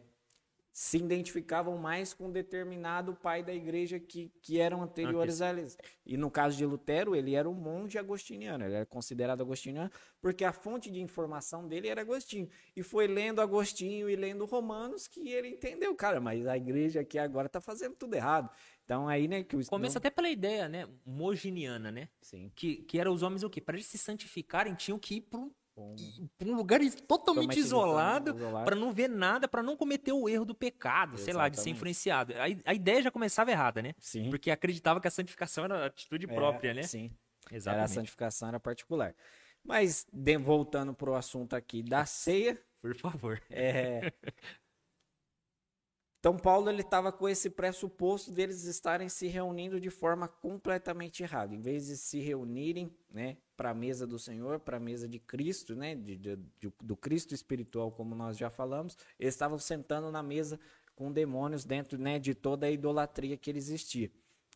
se 0.71 0.99
identificavam 0.99 1.79
mais 1.79 2.13
com 2.13 2.31
determinado 2.31 3.15
pai 3.15 3.43
da 3.43 3.55
igreja 3.55 3.99
que, 3.99 4.31
que 4.43 4.61
eram 4.61 4.83
anteriores 4.83 5.41
a 5.41 5.49
eles. 5.49 5.79
E 6.05 6.19
no 6.19 6.31
caso 6.31 6.55
de 6.55 6.67
Lutero, 6.67 7.17
ele 7.17 7.35
era 7.35 7.49
um 7.49 7.55
monge 7.55 7.97
agostiniano, 7.97 8.63
ele 8.63 8.75
era 8.75 8.85
considerado 8.85 9.41
agostiniano, 9.41 9.91
porque 10.21 10.45
a 10.45 10.53
fonte 10.53 10.91
de 10.91 11.01
informação 11.01 11.67
dele 11.67 11.89
era 11.89 12.03
Agostinho. 12.03 12.51
E 12.77 12.83
foi 12.83 13.07
lendo 13.07 13.41
Agostinho 13.41 14.11
e 14.11 14.17
lendo 14.17 14.45
Romanos 14.45 15.09
que 15.09 15.31
ele 15.31 15.49
entendeu, 15.49 15.95
cara, 15.95 16.21
mas 16.21 16.47
a 16.47 16.59
igreja 16.59 17.01
aqui 17.01 17.19
agora 17.19 17.47
está 17.47 17.61
fazendo 17.61 17.97
tudo 17.97 18.13
errado. 18.13 18.51
Então 18.87 19.09
aí, 19.09 19.27
né, 19.27 19.43
que 19.43 19.57
o 19.57 19.67
Começa 19.67 19.99
até 19.99 20.09
pela 20.09 20.31
ideia, 20.31 20.69
né, 20.69 20.89
moginiana, 21.05 21.91
né? 21.91 22.09
Sim. 22.23 22.53
Que, 22.55 22.77
que 22.77 23.01
era 23.01 23.11
os 23.11 23.21
homens 23.21 23.43
o 23.43 23.51
quê? 23.51 23.61
Para 23.61 23.75
eles 23.75 23.87
se 23.87 23.99
santificarem, 23.99 24.75
tinham 24.75 24.99
que 24.99 25.17
ir 25.17 25.23
para 25.23 25.41
um 25.41 25.51
um 26.41 26.55
lugar 26.55 26.81
totalmente 27.07 27.59
isolado, 27.59 28.35
para 28.65 28.75
não 28.75 28.93
ver 28.93 29.09
nada, 29.09 29.47
para 29.47 29.63
não 29.63 29.77
cometer 29.77 30.11
o 30.11 30.27
erro 30.27 30.47
do 30.47 30.55
pecado, 30.55 31.17
Exatamente. 31.17 31.25
sei 31.25 31.35
lá, 31.35 31.49
de 31.51 31.61
ser 31.61 31.69
influenciado. 31.69 32.33
A, 32.33 32.71
a, 32.71 32.75
ideia 32.75 33.03
já 33.03 33.11
começava 33.11 33.51
errada, 33.51 33.83
né? 33.83 33.95
Sim. 33.99 34.31
Porque 34.31 34.51
acreditava 34.51 35.03
que 35.03 35.07
a 35.07 35.11
santificação 35.11 35.65
era 35.65 35.85
atitude 35.85 36.25
é, 36.25 36.35
própria, 36.35 36.73
né? 36.73 36.83
Sim. 36.83 37.11
Exatamente. 37.53 37.79
Era 37.79 37.85
a 37.85 37.89
santificação 37.89 38.49
era 38.49 38.59
particular. 38.59 39.15
Mas 39.63 40.07
de, 40.11 40.39
voltando 40.39 40.95
para 40.95 41.11
o 41.11 41.15
assunto 41.15 41.55
aqui 41.55 41.83
da 41.83 42.07
ceia, 42.07 42.59
por 42.81 42.97
favor. 42.97 43.43
É, 43.51 44.11
então 46.27 46.37
Paulo 46.37 46.69
ele 46.69 46.81
estava 46.81 47.13
com 47.13 47.29
esse 47.29 47.49
pressuposto 47.49 48.33
deles 48.33 48.65
estarem 48.65 49.09
se 49.09 49.29
reunindo 49.29 49.81
de 49.81 49.91
forma 49.91 50.27
completamente 50.27 51.23
errada. 51.23 51.55
Em 51.55 51.61
vez 51.61 51.87
de 51.87 51.97
se 51.97 52.19
reunirem, 52.19 52.93
né, 53.09 53.37
para 53.57 53.71
a 53.71 53.75
mesa 53.75 54.09
do 54.09 54.19
Senhor, 54.19 54.59
para 54.59 54.77
a 54.77 54.81
mesa 54.81 55.07
de 55.07 55.21
Cristo, 55.21 55.77
né, 55.77 55.95
de, 55.95 56.17
de, 56.17 56.37
de, 56.59 56.73
do 56.83 56.97
Cristo 56.97 57.33
espiritual, 57.33 57.93
como 57.93 58.13
nós 58.17 58.37
já 58.37 58.51
falamos, 58.51 58.99
eles 59.21 59.35
estavam 59.35 59.57
sentando 59.57 60.11
na 60.11 60.21
mesa 60.21 60.59
com 60.97 61.13
demônios 61.13 61.65
dentro, 61.65 61.97
né, 61.97 62.19
de 62.19 62.35
toda 62.35 62.67
a 62.67 62.73
idolatria 62.73 63.37
que 63.37 63.49
existia, 63.53 64.11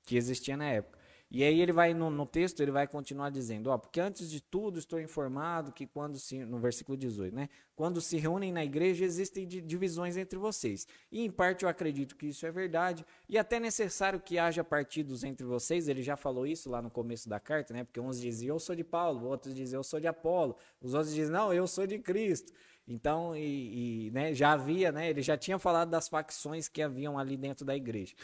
que 0.05 0.17
existia 0.17 0.57
na 0.57 0.71
época. 0.71 0.99
E 1.33 1.45
aí 1.45 1.61
ele 1.61 1.73
vai 1.73 1.95
no, 1.95 2.11
no, 2.11 2.27
texto, 2.27 2.61
ele 2.61 2.73
vai 2.73 2.89
continuar 2.89 3.31
dizendo, 3.31 3.71
ó, 3.71 3.79
porque 3.79 4.01
antes 4.01 4.29
de 4.29 4.41
tudo 4.41 4.81
estou 4.81 5.01
informado 5.01 5.71
que 5.71 5.87
quando 5.87 6.19
se, 6.19 6.45
no 6.45 6.59
versículo 6.59 6.99
18, 6.99 7.33
né, 7.33 7.49
quando 7.77 8.01
se 8.01 8.17
reúnem 8.17 8.53
na 8.53 8.65
igreja 8.65 9.05
existem 9.05 9.47
divisões 9.47 10.17
entre 10.17 10.37
vocês. 10.37 10.89
E 11.11 11.25
em 11.25 11.31
parte 11.31 11.63
eu 11.63 11.69
acredito 11.69 12.17
que 12.17 12.27
isso 12.27 12.45
é 12.47 12.51
verdade, 12.51 13.07
e 13.29 13.39
até 13.39 13.61
necessário 13.61 14.19
que 14.19 14.39
haja 14.39 14.65
partidos 14.65 15.23
entre 15.23 15.47
vocês, 15.47 15.87
ele 15.87 16.03
já 16.03 16.17
falou 16.17 16.45
isso 16.45 16.69
lá 16.69 16.83
no 16.83 16.91
começo 16.91 17.29
da 17.29 17.39
carta, 17.39 17.73
né, 17.73 17.85
porque 17.85 18.01
uns 18.01 18.21
diziam 18.21 18.57
eu 18.57 18.61
sou 18.61 18.75
de 18.75 18.83
Paulo, 18.83 19.29
outros 19.29 19.55
diziam 19.55 19.79
eu 19.79 19.85
sou 19.85 20.01
de 20.01 20.09
Apolo, 20.09 20.57
os 20.81 20.95
outros 20.95 21.15
dizem 21.15 21.31
não, 21.33 21.53
eu 21.53 21.69
sou 21.69 21.87
de 21.87 22.01
Cristo. 22.01 22.53
Então, 22.89 23.37
e, 23.37 24.09
e 24.09 24.11
né, 24.11 24.35
já 24.35 24.51
havia, 24.51 24.91
né, 24.91 25.11
ele 25.11 25.23
já 25.23 25.37
tinha 25.37 25.61
falado 25.61 25.91
das 25.91 26.09
facções 26.09 26.67
que 26.67 26.83
haviam 26.83 27.17
ali 27.17 27.37
dentro 27.37 27.65
da 27.65 27.77
igreja. 27.77 28.17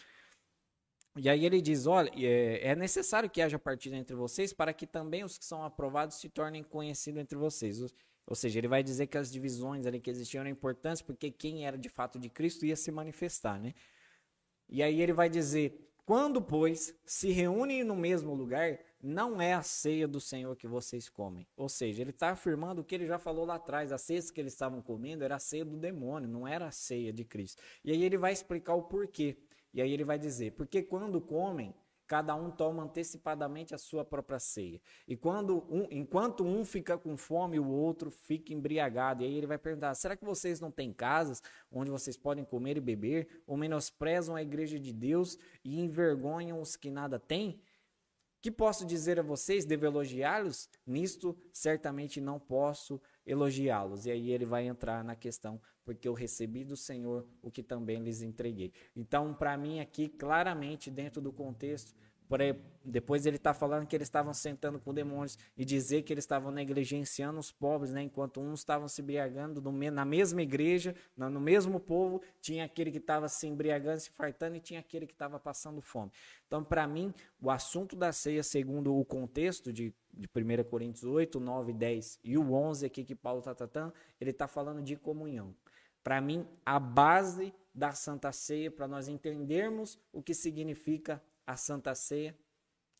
E 1.16 1.28
aí 1.28 1.44
ele 1.46 1.60
diz: 1.60 1.86
olha, 1.86 2.10
é, 2.14 2.68
é 2.68 2.76
necessário 2.76 3.30
que 3.30 3.40
haja 3.40 3.58
partida 3.58 3.96
entre 3.96 4.14
vocês 4.14 4.52
para 4.52 4.72
que 4.72 4.86
também 4.86 5.24
os 5.24 5.38
que 5.38 5.44
são 5.44 5.64
aprovados 5.64 6.16
se 6.16 6.28
tornem 6.28 6.62
conhecidos 6.62 7.20
entre 7.20 7.36
vocês. 7.38 7.80
Ou 8.26 8.34
seja, 8.34 8.58
ele 8.58 8.68
vai 8.68 8.82
dizer 8.82 9.06
que 9.06 9.16
as 9.16 9.30
divisões 9.30 9.86
ali 9.86 10.00
que 10.00 10.10
existiam 10.10 10.40
eram 10.40 10.50
importantes 10.50 11.00
porque 11.00 11.30
quem 11.30 11.66
era 11.66 11.78
de 11.78 11.88
fato 11.88 12.18
de 12.18 12.28
Cristo 12.28 12.66
ia 12.66 12.76
se 12.76 12.90
manifestar, 12.90 13.58
né? 13.58 13.72
E 14.68 14.82
aí 14.82 15.00
ele 15.00 15.12
vai 15.12 15.30
dizer: 15.30 15.90
quando, 16.04 16.42
pois, 16.42 16.94
se 17.04 17.30
reúnem 17.30 17.82
no 17.82 17.96
mesmo 17.96 18.34
lugar, 18.34 18.78
não 19.02 19.40
é 19.40 19.54
a 19.54 19.62
ceia 19.62 20.06
do 20.06 20.20
Senhor 20.20 20.54
que 20.56 20.66
vocês 20.66 21.08
comem. 21.08 21.46
Ou 21.56 21.68
seja, 21.68 22.02
ele 22.02 22.10
está 22.10 22.30
afirmando 22.30 22.80
o 22.80 22.84
que 22.84 22.94
ele 22.94 23.06
já 23.06 23.18
falou 23.18 23.46
lá 23.46 23.54
atrás: 23.54 23.90
a 23.90 23.98
ceia 23.98 24.20
que 24.32 24.40
eles 24.40 24.52
estavam 24.52 24.82
comendo 24.82 25.24
era 25.24 25.36
a 25.36 25.38
ceia 25.38 25.64
do 25.64 25.76
demônio, 25.76 26.28
não 26.28 26.46
era 26.46 26.66
a 26.66 26.70
ceia 26.70 27.12
de 27.12 27.24
Cristo. 27.24 27.62
E 27.84 27.90
aí 27.90 28.04
ele 28.04 28.18
vai 28.18 28.32
explicar 28.32 28.74
o 28.74 28.82
porquê. 28.82 29.38
E 29.72 29.80
aí 29.80 29.92
ele 29.92 30.04
vai 30.04 30.18
dizer: 30.18 30.52
porque 30.52 30.82
quando 30.82 31.20
comem, 31.20 31.74
cada 32.06 32.34
um 32.34 32.50
toma 32.50 32.84
antecipadamente 32.84 33.74
a 33.74 33.78
sua 33.78 34.04
própria 34.04 34.38
ceia. 34.38 34.80
E 35.06 35.16
quando 35.16 35.66
um, 35.68 35.86
enquanto 35.90 36.44
um 36.44 36.64
fica 36.64 36.96
com 36.96 37.16
fome, 37.16 37.58
o 37.58 37.68
outro 37.68 38.10
fica 38.10 38.54
embriagado. 38.54 39.22
E 39.22 39.26
aí 39.26 39.34
ele 39.34 39.46
vai 39.46 39.58
perguntar: 39.58 39.94
será 39.94 40.16
que 40.16 40.24
vocês 40.24 40.60
não 40.60 40.70
têm 40.70 40.92
casas 40.92 41.42
onde 41.70 41.90
vocês 41.90 42.16
podem 42.16 42.44
comer 42.44 42.76
e 42.76 42.80
beber? 42.80 43.42
Ou 43.46 43.56
menosprezam 43.56 44.36
a 44.36 44.42
igreja 44.42 44.78
de 44.78 44.92
Deus 44.92 45.38
e 45.64 45.80
envergonham 45.80 46.60
os 46.60 46.76
que 46.76 46.90
nada 46.90 47.18
têm? 47.18 47.60
Que 48.47 48.51
posso 48.53 48.86
dizer 48.86 49.18
a 49.18 49.24
vocês? 49.24 49.64
Devo 49.64 49.86
elogiá-los? 49.86 50.70
Nisto 50.86 51.36
certamente 51.53 52.20
não 52.20 52.38
posso 52.38 53.03
elogiá-los. 53.26 54.07
E 54.07 54.12
aí 54.12 54.30
ele 54.30 54.44
vai 54.47 54.68
entrar 54.68 55.03
na 55.03 55.16
questão 55.16 55.61
porque 55.84 56.07
eu 56.07 56.14
recebi 56.14 56.64
do 56.64 56.76
Senhor 56.76 57.26
o 57.42 57.51
que 57.51 57.61
também 57.61 58.01
lhes 58.01 58.22
entreguei. 58.22 58.72
Então, 58.94 59.34
para 59.34 59.57
mim, 59.57 59.80
aqui, 59.80 60.09
claramente, 60.09 60.92
dentro 60.92 61.20
do 61.20 61.32
contexto, 61.32 61.92
depois 62.85 63.27
ele 63.27 63.37
está 63.37 63.55
falando 63.55 63.87
que 63.87 63.95
eles 63.95 64.09
estavam 64.09 64.35
sentando 64.35 64.79
com 64.81 64.93
demônios 64.93 65.39
e 65.57 65.64
dizer 65.64 66.03
que 66.03 66.12
eles 66.12 66.24
estavam 66.24 66.51
negligenciando 66.51 67.39
os 67.39 67.53
pobres, 67.53 67.93
né? 67.93 68.03
enquanto 68.03 68.41
uns 68.41 68.61
estavam 68.61 68.89
se 68.89 69.01
embriagando 69.01 69.61
na 69.91 70.05
mesma 70.05 70.43
igreja, 70.43 70.95
no 71.16 71.41
mesmo 71.41 71.79
povo, 71.79 72.20
tinha 72.41 72.64
aquele 72.64 72.91
que 72.91 72.99
estava 72.99 73.29
se 73.29 73.47
embriagando, 73.47 74.01
se 74.01 74.11
fartando 74.11 74.57
e 74.57 74.61
tinha 74.61 74.81
aquele 74.81 75.07
que 75.07 75.12
estava 75.12 75.39
passando 75.39 75.81
fome. 75.81 76.11
Então, 76.47 76.64
para 76.64 76.87
mim, 76.87 77.12
o 77.41 77.51
assunto 77.51 77.95
da 77.95 78.12
ceia, 78.12 78.43
segundo 78.43 78.97
o 78.97 79.05
contexto 79.05 79.72
de, 79.72 79.95
de 80.12 80.29
1 80.35 80.64
Coríntios 80.64 81.05
8, 81.05 81.39
9, 81.39 81.72
10 81.72 82.20
e 82.24 82.37
o 82.37 82.53
11 82.53 82.87
aqui 82.87 83.05
que 83.05 83.14
Paulo 83.14 83.41
está 83.41 83.55
tratando, 83.55 83.93
ele 84.20 84.31
está 84.31 84.49
falando 84.49 84.83
de 84.83 84.97
comunhão 84.97 85.55
para 86.07 86.20
mim, 86.20 86.47
a 86.64 86.79
base 86.79 87.53
da 87.74 87.91
Santa 87.91 88.31
Ceia, 88.31 88.70
para 88.70 88.87
nós 88.87 89.09
entendermos 89.09 89.99
o 90.12 90.22
que 90.22 90.35
significa 90.35 91.20
a 91.47 91.57
Santa 91.57 91.94
Ceia, 91.94 92.36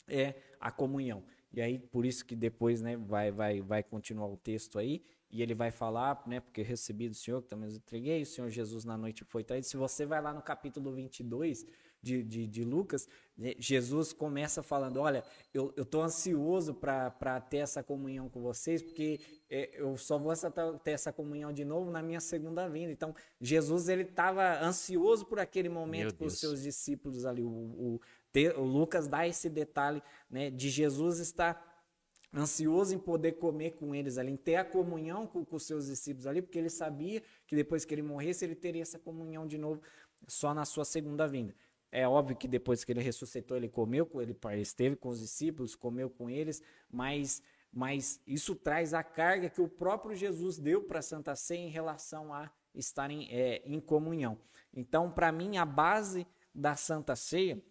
é 0.09 0.35
a 0.61 0.71
comunhão. 0.71 1.25
E 1.53 1.61
aí, 1.61 1.79
por 1.79 2.05
isso 2.05 2.25
que 2.25 2.37
depois 2.37 2.83
né, 2.83 2.97
vai, 2.97 3.31
vai, 3.31 3.61
vai 3.61 3.83
continuar 3.83 4.27
o 4.27 4.37
texto 4.37 4.79
aí, 4.79 5.03
e 5.31 5.43
ele 5.43 5.55
vai 5.55 5.71
falar, 5.71 6.23
né, 6.27 6.41
porque 6.41 6.63
recebi 6.63 7.09
do 7.09 7.15
Senhor, 7.15 7.43
que 7.43 7.49
também 7.49 7.69
eu 7.69 7.77
entreguei, 7.77 8.23
o 8.23 8.27
Senhor 8.27 8.49
Jesus 8.49 8.85
na 8.85 8.97
noite 8.97 9.25
foi 9.25 9.43
traído. 9.43 9.67
Se 9.67 9.77
você 9.77 10.07
vai 10.07 10.21
lá 10.23 10.33
no 10.33 10.43
capítulo 10.43 10.93
22, 10.93 11.67
de, 12.07 12.23
de, 12.23 12.47
de 12.47 12.65
Lucas, 12.65 13.09
né, 13.37 13.55
Jesus 13.59 14.13
começa 14.13 14.63
falando: 14.63 14.99
Olha, 14.99 15.25
eu 15.53 15.75
estou 15.77 16.03
ansioso 16.03 16.73
para 16.73 17.41
ter 17.41 17.59
essa 17.59 17.83
comunhão 17.83 18.29
com 18.29 18.41
vocês, 18.41 18.83
porque 18.83 19.21
é, 19.51 19.71
eu 19.75 19.97
só 19.97 20.17
vou 20.17 20.33
ter 20.85 20.93
essa 20.93 21.13
comunhão 21.13 21.53
de 21.53 21.65
novo 21.65 21.91
na 21.91 22.03
minha 22.03 22.21
segunda 22.21 22.69
vinda. 22.69 22.93
Então, 22.93 23.15
Jesus 23.41 23.89
ele 23.89 24.03
estava 24.03 24.61
ansioso 24.63 25.27
por 25.27 25.41
aquele 25.41 25.69
momento 25.69 26.15
com 26.15 26.27
os 26.27 26.39
seus 26.39 26.63
discípulos 26.63 27.25
ali. 27.25 27.43
O, 27.43 27.49
o, 27.49 28.01
o 28.57 28.63
Lucas 28.63 29.09
dá 29.09 29.27
esse 29.27 29.49
detalhe 29.49 30.03
né, 30.31 30.51
de 30.51 30.69
Jesus 30.69 31.19
estar 31.19 31.77
ansioso 32.35 32.95
em 32.95 32.99
poder 32.99 33.33
comer 33.33 33.73
com 33.73 33.95
eles 33.95 34.19
ali, 34.19 34.33
em 34.33 34.37
ter 34.37 34.57
a 34.57 34.65
comunhão 34.65 35.27
com, 35.27 35.45
com 35.45 35.57
os 35.57 35.67
seus 35.67 35.87
discípulos 35.87 36.27
ali, 36.27 36.43
porque 36.43 36.59
ele 36.59 36.69
sabia 36.69 37.23
que 37.47 37.57
depois 37.57 37.85
que 37.85 37.95
ele 37.95 38.03
morresse, 38.03 38.45
ele 38.45 38.55
teria 38.55 38.83
essa 38.83 38.99
comunhão 38.99 39.47
de 39.47 39.57
novo 39.57 39.81
só 40.27 40.53
na 40.53 40.65
sua 40.65 40.85
segunda 40.85 41.27
vinda. 41.27 41.55
É 41.91 42.07
óbvio 42.07 42.37
que 42.37 42.49
depois 42.49 42.85
que 42.85 42.93
ele 42.93 43.01
ressuscitou, 43.01 43.57
ele 43.57 43.69
comeu 43.69 44.05
com 44.05 44.21
ele, 44.21 44.37
esteve 44.61 44.97
com 44.97 45.09
os 45.09 45.21
discípulos, 45.21 45.75
comeu 45.75 46.11
com 46.11 46.29
eles, 46.29 46.63
mas, 46.91 47.43
mas 47.73 48.21
isso 48.27 48.55
traz 48.55 48.93
a 48.93 49.03
carga 49.03 49.49
que 49.49 49.63
o 49.63 49.69
próprio 49.69 50.15
Jesus 50.15 50.59
deu 50.59 50.83
para 50.83 50.99
a 50.99 51.03
Santa 51.03 51.35
Ceia 51.35 51.61
em 51.61 51.71
relação 51.71 52.35
a 52.35 52.51
estarem 52.75 53.29
é, 53.31 53.63
em 53.65 53.81
comunhão. 53.81 54.39
Então, 54.75 55.11
para 55.11 55.33
mim, 55.33 55.57
a 55.57 55.65
base 55.65 56.27
da 56.55 56.75
Santa 56.75 57.17
Ceia 57.17 57.63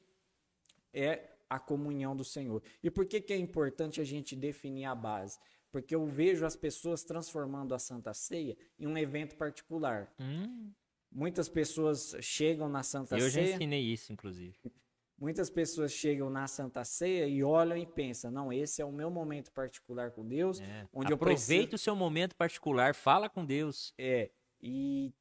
é 0.95 1.35
a 1.49 1.59
comunhão 1.59 2.15
do 2.15 2.23
Senhor. 2.23 2.63
E 2.81 2.89
por 2.89 3.05
que, 3.05 3.21
que 3.21 3.33
é 3.33 3.37
importante 3.37 4.01
a 4.01 4.03
gente 4.03 4.35
definir 4.35 4.85
a 4.85 4.95
base? 4.95 5.37
Porque 5.71 5.93
eu 5.93 6.05
vejo 6.05 6.45
as 6.45 6.55
pessoas 6.55 7.03
transformando 7.03 7.75
a 7.75 7.79
Santa 7.79 8.13
Ceia 8.13 8.57
em 8.79 8.87
um 8.87 8.97
evento 8.97 9.35
particular. 9.35 10.11
Hum. 10.19 10.71
Muitas 11.11 11.47
pessoas 11.49 12.15
chegam 12.21 12.69
na 12.69 12.81
Santa 12.81 13.15
Eu 13.17 13.29
Ceia. 13.29 13.43
Eu 13.43 13.49
já 13.49 13.55
ensinei 13.55 13.81
isso, 13.81 14.11
inclusive. 14.11 14.57
Muitas 15.17 15.49
pessoas 15.49 15.93
chegam 15.93 16.29
na 16.29 16.45
Santa 16.45 16.83
Ceia 16.83 17.25
e 17.25 17.41
olham 17.41 17.77
e 17.77 17.85
pensam: 17.85 18.29
não, 18.29 18.51
esse 18.51 18.81
é 18.81 18.85
o 18.85 18.91
meu 18.91 19.09
momento 19.09 19.51
particular 19.51 20.11
com 20.11 20.27
Deus. 20.27 20.59
É. 20.59 20.87
Onde 20.91 21.13
Aproveite 21.13 21.69
preciso... 21.69 21.75
o 21.75 21.79
seu 21.79 21.95
momento 21.95 22.35
particular, 22.35 22.93
fala 22.93 23.29
com 23.29 23.45
Deus. 23.45 23.93
É. 23.97 24.29
E 24.61 25.13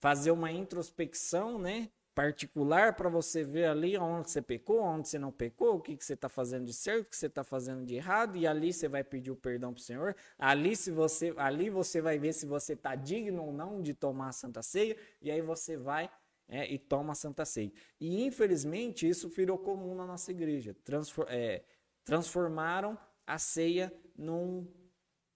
fazer 0.00 0.30
uma 0.30 0.50
introspecção, 0.50 1.58
né? 1.58 1.90
Particular 2.14 2.94
para 2.94 3.08
você 3.08 3.42
ver 3.42 3.66
ali 3.66 3.98
onde 3.98 4.30
você 4.30 4.40
pecou, 4.40 4.80
onde 4.80 5.08
você 5.08 5.18
não 5.18 5.32
pecou, 5.32 5.76
o 5.76 5.80
que, 5.80 5.96
que 5.96 6.04
você 6.04 6.14
está 6.14 6.28
fazendo 6.28 6.64
de 6.66 6.72
certo, 6.72 7.02
o 7.02 7.10
que 7.10 7.16
você 7.16 7.26
está 7.26 7.42
fazendo 7.42 7.84
de 7.84 7.94
errado, 7.96 8.36
e 8.36 8.46
ali 8.46 8.72
você 8.72 8.88
vai 8.88 9.02
pedir 9.02 9.30
o 9.30 9.36
perdão 9.36 9.72
para 9.72 9.80
o 9.80 9.82
Senhor. 9.82 10.16
Ali, 10.38 10.76
se 10.76 10.90
você, 10.90 11.34
ali 11.36 11.68
você 11.68 12.00
vai 12.00 12.18
ver 12.18 12.32
se 12.32 12.46
você 12.46 12.74
está 12.74 12.94
digno 12.94 13.44
ou 13.44 13.52
não 13.52 13.82
de 13.82 13.92
tomar 13.92 14.28
a 14.28 14.32
Santa 14.32 14.62
Ceia, 14.62 14.96
e 15.20 15.30
aí 15.30 15.42
você 15.42 15.76
vai 15.76 16.08
é, 16.48 16.72
e 16.72 16.78
toma 16.78 17.12
a 17.12 17.16
Santa 17.16 17.44
Ceia. 17.44 17.72
E 18.00 18.24
infelizmente 18.24 19.08
isso 19.08 19.28
virou 19.28 19.58
comum 19.58 19.94
na 19.94 20.06
nossa 20.06 20.30
igreja. 20.30 20.76
É, 21.28 21.62
transformaram 22.04 22.98
a 23.26 23.38
ceia 23.38 23.92
num 24.16 24.66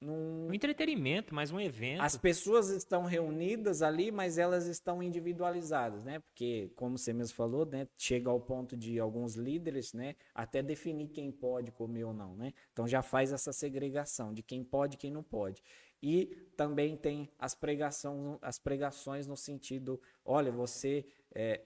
num, 0.00 0.46
Um 0.48 0.54
entretenimento, 0.54 1.34
mais 1.34 1.50
um 1.50 1.60
evento. 1.60 2.02
As 2.02 2.16
pessoas 2.16 2.68
estão 2.70 3.04
reunidas 3.04 3.82
ali, 3.82 4.10
mas 4.12 4.38
elas 4.38 4.66
estão 4.66 5.02
individualizadas, 5.02 6.04
né? 6.04 6.20
Porque, 6.20 6.70
como 6.76 6.96
você 6.96 7.12
mesmo 7.12 7.34
falou, 7.34 7.66
né? 7.66 7.88
Chega 7.96 8.30
ao 8.30 8.40
ponto 8.40 8.76
de 8.76 8.98
alguns 8.98 9.34
líderes, 9.34 9.92
né? 9.92 10.14
Até 10.34 10.62
definir 10.62 11.08
quem 11.08 11.32
pode 11.32 11.72
comer 11.72 12.04
ou 12.04 12.14
não, 12.14 12.34
né? 12.34 12.52
Então 12.72 12.86
já 12.86 13.02
faz 13.02 13.32
essa 13.32 13.52
segregação 13.52 14.32
de 14.32 14.42
quem 14.42 14.62
pode 14.62 14.94
e 14.94 14.98
quem 14.98 15.10
não 15.10 15.22
pode. 15.22 15.62
E 16.02 16.26
também 16.56 16.96
tem 16.96 17.28
as, 17.38 17.54
pregação, 17.54 18.38
as 18.40 18.58
pregações 18.58 19.26
no 19.26 19.36
sentido, 19.36 20.00
olha, 20.24 20.52
você 20.52 21.04
é, 21.34 21.60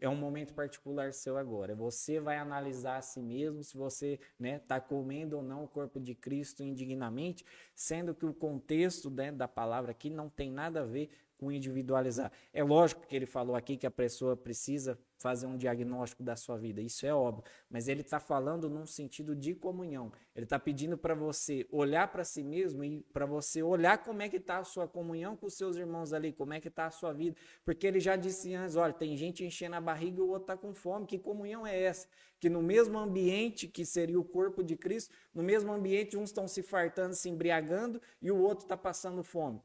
é 0.00 0.08
um 0.08 0.16
momento 0.16 0.54
particular 0.54 1.12
seu 1.12 1.36
agora. 1.36 1.74
Você 1.74 2.20
vai 2.20 2.36
analisar 2.38 2.98
a 2.98 3.02
si 3.02 3.20
mesmo 3.20 3.62
se 3.62 3.76
você 3.76 4.20
está 4.40 4.80
comendo 4.80 5.36
ou 5.36 5.42
não 5.42 5.64
o 5.64 5.68
corpo 5.68 5.98
de 5.98 6.14
Cristo 6.14 6.62
indignamente, 6.62 7.44
sendo 7.74 8.14
que 8.14 8.24
o 8.24 8.34
contexto 8.34 9.10
né, 9.10 9.32
da 9.32 9.48
palavra 9.48 9.90
aqui 9.90 10.08
não 10.08 10.28
tem 10.28 10.50
nada 10.50 10.82
a 10.82 10.86
ver 10.86 11.10
com 11.36 11.50
individualizar. 11.50 12.30
É 12.52 12.62
lógico 12.62 13.06
que 13.06 13.16
ele 13.16 13.26
falou 13.26 13.56
aqui 13.56 13.76
que 13.76 13.86
a 13.86 13.90
pessoa 13.90 14.36
precisa 14.36 14.98
fazer 15.22 15.46
um 15.46 15.56
diagnóstico 15.56 16.22
da 16.22 16.34
sua 16.34 16.58
vida, 16.58 16.82
isso 16.82 17.06
é 17.06 17.14
óbvio, 17.14 17.44
mas 17.70 17.86
ele 17.86 18.00
está 18.00 18.18
falando 18.18 18.68
num 18.68 18.84
sentido 18.84 19.36
de 19.36 19.54
comunhão. 19.54 20.10
Ele 20.34 20.44
está 20.44 20.58
pedindo 20.58 20.98
para 20.98 21.14
você 21.14 21.66
olhar 21.70 22.08
para 22.08 22.24
si 22.24 22.42
mesmo 22.42 22.82
e 22.82 23.02
para 23.12 23.24
você 23.24 23.62
olhar 23.62 23.98
como 23.98 24.20
é 24.20 24.28
que 24.28 24.36
está 24.36 24.58
a 24.58 24.64
sua 24.64 24.88
comunhão 24.88 25.36
com 25.36 25.46
os 25.46 25.54
seus 25.54 25.76
irmãos 25.76 26.12
ali, 26.12 26.32
como 26.32 26.52
é 26.52 26.60
que 26.60 26.66
está 26.66 26.86
a 26.86 26.90
sua 26.90 27.12
vida, 27.12 27.36
porque 27.64 27.86
ele 27.86 28.00
já 28.00 28.16
disse 28.16 28.52
antes, 28.52 28.74
olha, 28.74 28.92
tem 28.92 29.16
gente 29.16 29.44
enchendo 29.44 29.76
a 29.76 29.80
barriga 29.80 30.18
e 30.18 30.22
o 30.22 30.28
outro 30.28 30.42
está 30.42 30.56
com 30.56 30.74
fome, 30.74 31.06
que 31.06 31.18
comunhão 31.18 31.64
é 31.64 31.80
essa? 31.80 32.08
Que 32.40 32.50
no 32.50 32.60
mesmo 32.60 32.98
ambiente 32.98 33.68
que 33.68 33.86
seria 33.86 34.18
o 34.18 34.24
corpo 34.24 34.62
de 34.64 34.76
Cristo, 34.76 35.14
no 35.32 35.44
mesmo 35.44 35.72
ambiente 35.72 36.16
uns 36.16 36.30
estão 36.30 36.48
se 36.48 36.62
fartando, 36.62 37.14
se 37.14 37.28
embriagando 37.28 38.02
e 38.20 38.30
o 38.32 38.42
outro 38.42 38.64
está 38.64 38.76
passando 38.76 39.22
fome. 39.22 39.62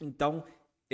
Então, 0.00 0.44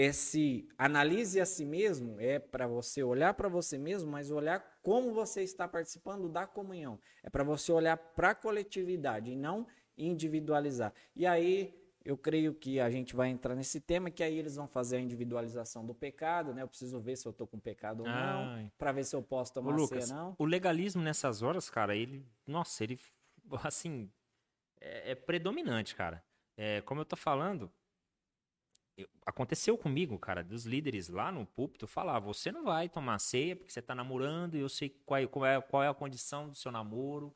esse 0.01 0.69
analise 0.79 1.41
a 1.41 1.45
si 1.45 1.65
mesmo 1.65 2.21
é 2.21 2.39
para 2.39 2.69
você 2.69 3.03
olhar 3.03 3.35
para 3.35 3.49
você 3.49 3.77
mesmo, 3.77 4.09
mas 4.09 4.31
olhar 4.31 4.79
como 4.81 5.13
você 5.13 5.43
está 5.43 5.67
participando 5.67 6.29
da 6.29 6.47
comunhão. 6.47 7.01
É 7.21 7.29
para 7.29 7.43
você 7.43 7.73
olhar 7.73 7.97
para 7.97 8.31
a 8.31 8.35
coletividade 8.35 9.33
e 9.33 9.35
não 9.35 9.67
individualizar. 9.97 10.95
E 11.17 11.27
aí 11.27 11.77
eu 12.05 12.17
creio 12.17 12.55
que 12.55 12.79
a 12.79 12.89
gente 12.89 13.17
vai 13.17 13.29
entrar 13.29 13.57
nesse 13.57 13.81
tema 13.81 14.09
que 14.09 14.23
aí 14.23 14.39
eles 14.39 14.55
vão 14.55 14.69
fazer 14.69 14.99
a 14.99 15.01
individualização 15.01 15.85
do 15.85 15.93
pecado, 15.93 16.55
né? 16.55 16.63
Eu 16.63 16.69
preciso 16.69 17.01
ver 17.01 17.17
se 17.17 17.27
eu 17.27 17.33
tô 17.33 17.45
com 17.45 17.59
pecado 17.59 18.05
ou 18.05 18.09
não, 18.09 18.45
Ai. 18.51 18.71
para 18.79 18.93
ver 18.93 19.05
se 19.05 19.17
eu 19.17 19.23
posso 19.23 19.53
tomar 19.53 19.75
Lucas, 19.75 20.05
ceia 20.05 20.17
não. 20.17 20.37
o 20.39 20.45
legalismo 20.45 21.03
nessas 21.03 21.43
horas, 21.43 21.69
cara, 21.69 21.97
ele. 21.97 22.25
Nossa, 22.47 22.85
ele. 22.85 23.01
Assim. 23.65 24.09
É, 24.81 25.11
é 25.11 25.15
predominante, 25.17 25.97
cara. 25.97 26.23
É, 26.57 26.83
como 26.83 27.01
eu 27.01 27.05
tô 27.05 27.17
falando. 27.17 27.69
Eu- 28.99 29.09
aconteceu 29.25 29.79
comigo, 29.79 30.19
cara, 30.19 30.43
dos 30.45 30.65
líderes 30.67 31.09
lá 31.09 31.31
no 31.33 31.47
púlpito 31.47 31.87
falar: 31.87 32.19
você 32.19 32.53
não 32.53 32.65
vai 32.65 32.89
tomar 32.89 33.19
ceia 33.19 33.57
porque 33.57 33.73
você 33.73 33.81
tá 33.81 33.95
namorando 33.95 34.57
e 34.57 34.61
eu 34.61 34.69
sei 34.69 34.91
qual 35.07 35.19
é, 35.21 35.27
qual 35.27 35.47
é, 35.47 35.61
qual 35.61 35.83
é 35.83 35.89
a 35.89 35.95
condição 35.95 36.49
do 36.49 36.55
seu 36.57 36.71
namoro. 36.71 37.35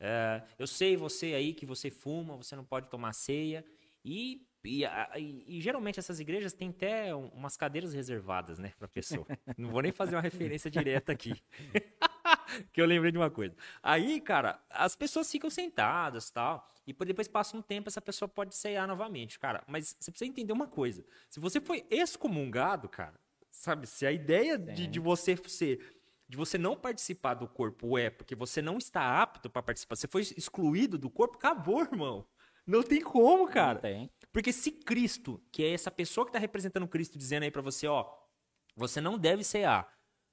É, 0.00 0.42
eu 0.58 0.66
sei 0.66 0.96
você 0.96 1.26
aí 1.34 1.54
que 1.54 1.64
você 1.64 1.90
fuma, 1.90 2.36
você 2.36 2.56
não 2.56 2.64
pode 2.64 2.88
tomar 2.88 3.12
ceia. 3.12 3.64
E, 4.04 4.44
e, 4.64 4.84
e- 5.16 5.44
e 5.58 5.60
geralmente 5.60 6.00
essas 6.00 6.18
igrejas 6.18 6.52
têm 6.52 6.70
até 6.70 7.14
um- 7.14 7.28
umas 7.28 7.56
cadeiras 7.56 7.94
reservadas, 7.94 8.58
né, 8.58 8.72
pra 8.78 8.88
pessoa. 8.88 9.26
Não 9.58 9.70
vou 9.70 9.80
nem 9.82 9.92
fazer 9.92 10.16
uma 10.16 10.20
referência 10.22 10.68
direta 10.70 11.12
aqui. 11.12 11.40
que 12.72 12.80
eu 12.80 12.86
lembrei 12.86 13.12
de 13.12 13.18
uma 13.18 13.30
coisa. 13.30 13.54
Aí, 13.82 14.20
cara, 14.20 14.60
as 14.70 14.96
pessoas 14.96 15.30
ficam 15.30 15.50
sentadas 15.50 16.30
tal. 16.30 16.68
E 16.86 16.92
depois 16.92 17.28
passa 17.28 17.56
um 17.56 17.62
tempo, 17.62 17.88
essa 17.88 18.00
pessoa 18.00 18.28
pode 18.28 18.56
ceiar 18.56 18.88
novamente, 18.88 19.38
cara. 19.38 19.62
Mas 19.68 19.96
você 19.98 20.10
precisa 20.10 20.28
entender 20.28 20.52
uma 20.52 20.66
coisa. 20.66 21.04
Se 21.28 21.38
você 21.38 21.60
foi 21.60 21.86
excomungado, 21.88 22.88
cara, 22.88 23.14
sabe? 23.50 23.86
Se 23.86 24.04
a 24.04 24.10
ideia 24.10 24.58
de, 24.58 24.86
de 24.86 25.00
você 25.00 25.36
ser. 25.46 26.00
De 26.28 26.36
você 26.36 26.56
não 26.56 26.74
participar 26.74 27.34
do 27.34 27.46
corpo 27.46 27.98
é 27.98 28.08
porque 28.08 28.34
você 28.34 28.62
não 28.62 28.78
está 28.78 29.20
apto 29.20 29.50
para 29.50 29.62
participar, 29.62 29.96
você 29.96 30.08
foi 30.08 30.22
excluído 30.22 30.96
do 30.96 31.10
corpo, 31.10 31.36
acabou, 31.36 31.82
irmão. 31.82 32.26
Não 32.66 32.82
tem 32.82 33.02
como, 33.02 33.46
cara. 33.48 33.78
Tem. 33.80 34.10
Porque 34.32 34.50
se 34.50 34.70
Cristo, 34.70 35.42
que 35.52 35.62
é 35.62 35.74
essa 35.74 35.90
pessoa 35.90 36.24
que 36.24 36.30
está 36.30 36.38
representando 36.38 36.88
Cristo, 36.88 37.18
dizendo 37.18 37.42
aí 37.42 37.50
pra 37.50 37.60
você, 37.60 37.86
ó, 37.86 38.10
você 38.74 39.00
não 39.00 39.18
deve 39.18 39.44
cear. 39.44 39.92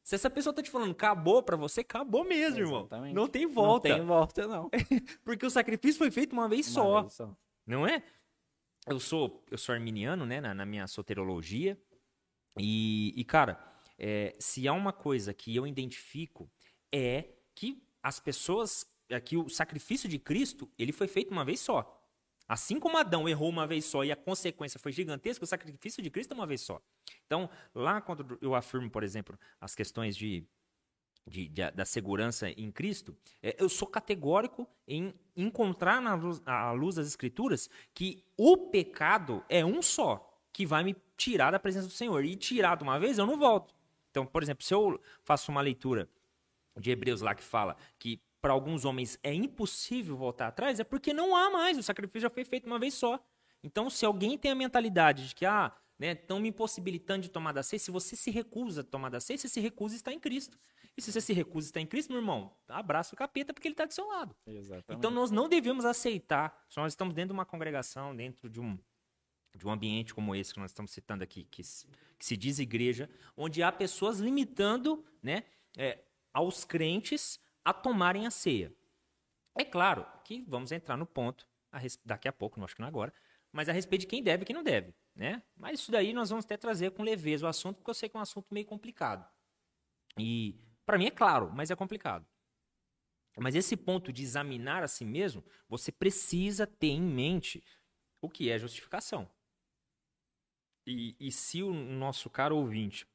Se 0.09 0.15
essa 0.15 0.27
pessoa 0.27 0.51
tá 0.51 0.63
te 0.63 0.71
falando, 0.71 0.89
acabou 0.89 1.43
pra 1.43 1.55
você, 1.55 1.81
acabou 1.81 2.23
mesmo, 2.23 2.57
irmão. 2.57 2.79
Exatamente. 2.79 3.13
Não 3.13 3.27
tem 3.27 3.45
volta. 3.45 3.89
Não 3.89 3.95
tem 3.97 4.03
volta 4.03 4.47
não. 4.47 4.67
Porque 5.23 5.45
o 5.45 5.51
sacrifício 5.51 5.99
foi 5.99 6.09
feito 6.09 6.33
uma 6.33 6.49
vez 6.49 6.65
Uma 6.69 6.73
só, 6.73 7.01
vez 7.01 7.13
só. 7.13 7.37
não 7.63 7.85
é? 7.85 8.01
Eu 8.87 8.99
sou, 8.99 9.45
eu 9.51 9.57
sou 9.59 9.71
arminiano, 9.71 10.25
né, 10.25 10.41
na, 10.41 10.51
na 10.55 10.65
minha 10.65 10.87
soterologia. 10.87 11.79
E, 12.57 13.13
e, 13.15 13.23
cara, 13.23 13.63
é, 13.99 14.35
se 14.39 14.67
há 14.67 14.73
uma 14.73 14.91
coisa 14.91 15.31
que 15.31 15.55
eu 15.55 15.67
identifico 15.67 16.49
é 16.91 17.25
que 17.53 17.79
as 18.01 18.19
pessoas, 18.19 18.91
é 19.09 19.19
que 19.21 19.37
o 19.37 19.47
sacrifício 19.47 20.09
de 20.09 20.17
Cristo, 20.17 20.67
ele 20.75 20.91
foi 20.91 21.07
feito 21.07 21.29
uma 21.29 21.45
vez 21.45 21.59
só. 21.59 21.98
Assim 22.49 22.79
como 22.79 22.97
Adão 22.97 23.29
errou 23.29 23.47
uma 23.47 23.67
vez 23.67 23.85
só 23.85 24.03
e 24.03 24.11
a 24.11 24.15
consequência 24.15 24.79
foi 24.79 24.91
gigantesca, 24.91 25.43
o 25.45 25.47
sacrifício 25.47 26.01
de 26.01 26.09
Cristo 26.09 26.31
é 26.31 26.35
uma 26.35 26.47
vez 26.47 26.61
só. 26.61 26.81
Então, 27.27 27.47
lá 27.75 28.01
quando 28.01 28.39
eu 28.41 28.55
afirmo, 28.55 28.89
por 28.89 29.03
exemplo, 29.03 29.37
as 29.61 29.75
questões 29.75 30.17
de, 30.17 30.43
de- 31.27 31.47
de- 31.47 31.69
da 31.71 31.85
segurança 31.85 32.49
em 32.49 32.71
Cristo, 32.71 33.15
é, 33.43 33.55
eu 33.59 33.69
sou 33.69 33.87
categórico 33.87 34.67
em 34.87 35.13
encontrar 35.37 36.01
na 36.01 36.15
luz, 36.15 36.41
à 36.43 36.71
luz 36.71 36.95
das 36.95 37.05
Escrituras 37.07 37.69
que 37.93 38.25
o 38.35 38.57
pecado 38.69 39.45
é 39.47 39.63
um 39.63 39.79
só 39.83 40.25
que 40.51 40.65
vai 40.65 40.83
me 40.83 40.95
tirar 41.15 41.51
da 41.51 41.59
presença 41.59 41.85
do 41.87 41.93
Senhor. 41.93 42.25
E 42.25 42.35
tirar 42.35 42.75
de 42.75 42.83
uma 42.83 42.99
vez, 42.99 43.19
eu 43.19 43.27
não 43.27 43.37
volto. 43.37 43.75
Então, 44.09 44.25
por 44.25 44.41
exemplo, 44.41 44.63
se 44.65 44.73
eu 44.73 44.99
faço 45.23 45.51
uma 45.51 45.61
leitura 45.61 46.09
de 46.79 46.89
Hebreus 46.89 47.21
lá 47.21 47.35
que 47.35 47.43
fala 47.43 47.77
que 47.99 48.19
para 48.41 48.53
alguns 48.53 48.85
homens 48.85 49.19
é 49.21 49.33
impossível 49.33 50.15
voltar 50.15 50.47
atrás, 50.47 50.79
é 50.79 50.83
porque 50.83 51.13
não 51.13 51.35
há 51.35 51.49
mais, 51.49 51.77
o 51.77 51.83
sacrifício 51.83 52.21
já 52.21 52.29
foi 52.29 52.43
feito 52.45 52.65
uma 52.65 52.79
vez 52.79 52.93
só. 52.93 53.19
Então, 53.63 53.89
se 53.89 54.05
alguém 54.05 54.37
tem 54.37 54.51
a 54.51 54.55
mentalidade 54.55 55.27
de 55.29 55.35
que, 55.35 55.45
ah, 55.45 55.75
né, 55.97 56.13
estão 56.13 56.39
me 56.39 56.47
impossibilitando 56.47 57.23
de 57.23 57.29
tomar 57.29 57.51
da 57.51 57.61
ceia, 57.61 57.79
se 57.79 57.91
você 57.91 58.15
se 58.15 58.31
recusa 58.31 58.81
a 58.81 58.83
tomar 58.83 59.09
da 59.09 59.19
ceia, 59.19 59.37
você 59.37 59.49
se 59.49 59.59
recusa 59.59 59.95
a 59.95 59.97
estar 59.97 60.13
em 60.13 60.19
Cristo. 60.19 60.57
E 60.97 61.01
se 61.01 61.11
você 61.11 61.19
se 61.21 61.33
recusa 61.33 61.67
a 61.67 61.69
estar 61.69 61.81
em 61.81 61.85
Cristo, 61.85 62.09
meu 62.11 62.21
irmão, 62.21 62.55
abraça 62.69 63.13
o 63.13 63.17
capeta 63.17 63.53
porque 63.53 63.67
ele 63.67 63.73
está 63.73 63.85
do 63.85 63.93
seu 63.93 64.07
lado. 64.07 64.33
Exatamente. 64.47 64.97
Então 64.97 65.11
nós 65.11 65.29
não 65.31 65.49
devemos 65.49 65.83
aceitar. 65.83 66.65
Se 66.69 66.77
nós 66.77 66.93
estamos 66.93 67.13
dentro 67.13 67.29
de 67.29 67.33
uma 67.33 67.45
congregação, 67.45 68.15
dentro 68.15 68.49
de 68.49 68.59
um, 68.61 68.77
de 69.55 69.67
um 69.67 69.71
ambiente 69.71 70.13
como 70.13 70.33
esse 70.33 70.53
que 70.53 70.59
nós 70.59 70.71
estamos 70.71 70.91
citando 70.91 71.23
aqui, 71.23 71.43
que, 71.43 71.63
se- 71.63 71.85
que 72.17 72.25
se 72.25 72.37
diz 72.37 72.59
igreja, 72.59 73.09
onde 73.35 73.61
há 73.61 73.71
pessoas 73.71 74.19
limitando 74.19 75.05
né, 75.21 75.43
é, 75.77 75.99
aos 76.33 76.63
crentes 76.63 77.39
a 77.63 77.73
tomarem 77.73 78.25
a 78.25 78.31
ceia. 78.31 78.73
É 79.57 79.65
claro 79.65 80.05
que 80.23 80.43
vamos 80.47 80.71
entrar 80.71 80.97
no 80.97 81.05
ponto, 81.05 81.47
res- 81.73 81.99
daqui 82.05 82.27
a 82.27 82.33
pouco, 82.33 82.59
não 82.59 82.65
acho 82.65 82.75
que 82.75 82.81
não 82.81 82.87
agora, 82.87 83.13
mas 83.51 83.67
a 83.67 83.73
respeito 83.73 84.01
de 84.01 84.07
quem 84.07 84.23
deve 84.23 84.43
e 84.43 84.45
quem 84.45 84.55
não 84.55 84.63
deve. 84.63 84.93
Né? 85.15 85.43
Mas 85.57 85.79
isso 85.79 85.91
daí 85.91 86.13
nós 86.13 86.29
vamos 86.29 86.45
até 86.45 86.55
trazer 86.55 86.91
com 86.91 87.03
leveza 87.03 87.45
o 87.45 87.49
assunto, 87.49 87.77
porque 87.77 87.89
eu 87.89 87.93
sei 87.95 88.07
que 88.07 88.15
é 88.15 88.19
um 88.19 88.23
assunto 88.23 88.47
meio 88.53 88.65
complicado. 88.65 89.27
E 90.17 90.55
para 90.85 90.97
mim 90.97 91.07
é 91.07 91.11
claro, 91.11 91.51
mas 91.53 91.69
é 91.71 91.75
complicado. 91.75 92.25
Mas 93.37 93.55
esse 93.55 93.77
ponto 93.77 94.11
de 94.11 94.23
examinar 94.23 94.83
a 94.83 94.87
si 94.87 95.05
mesmo, 95.05 95.43
você 95.67 95.91
precisa 95.91 96.67
ter 96.67 96.87
em 96.87 97.01
mente 97.01 97.63
o 98.21 98.29
que 98.29 98.49
é 98.49 98.57
justificação. 98.59 99.29
E, 100.85 101.15
e 101.19 101.31
se 101.31 101.61
o 101.63 101.73
nosso 101.73 102.29
caro 102.29 102.57
ouvinte, 102.57 103.07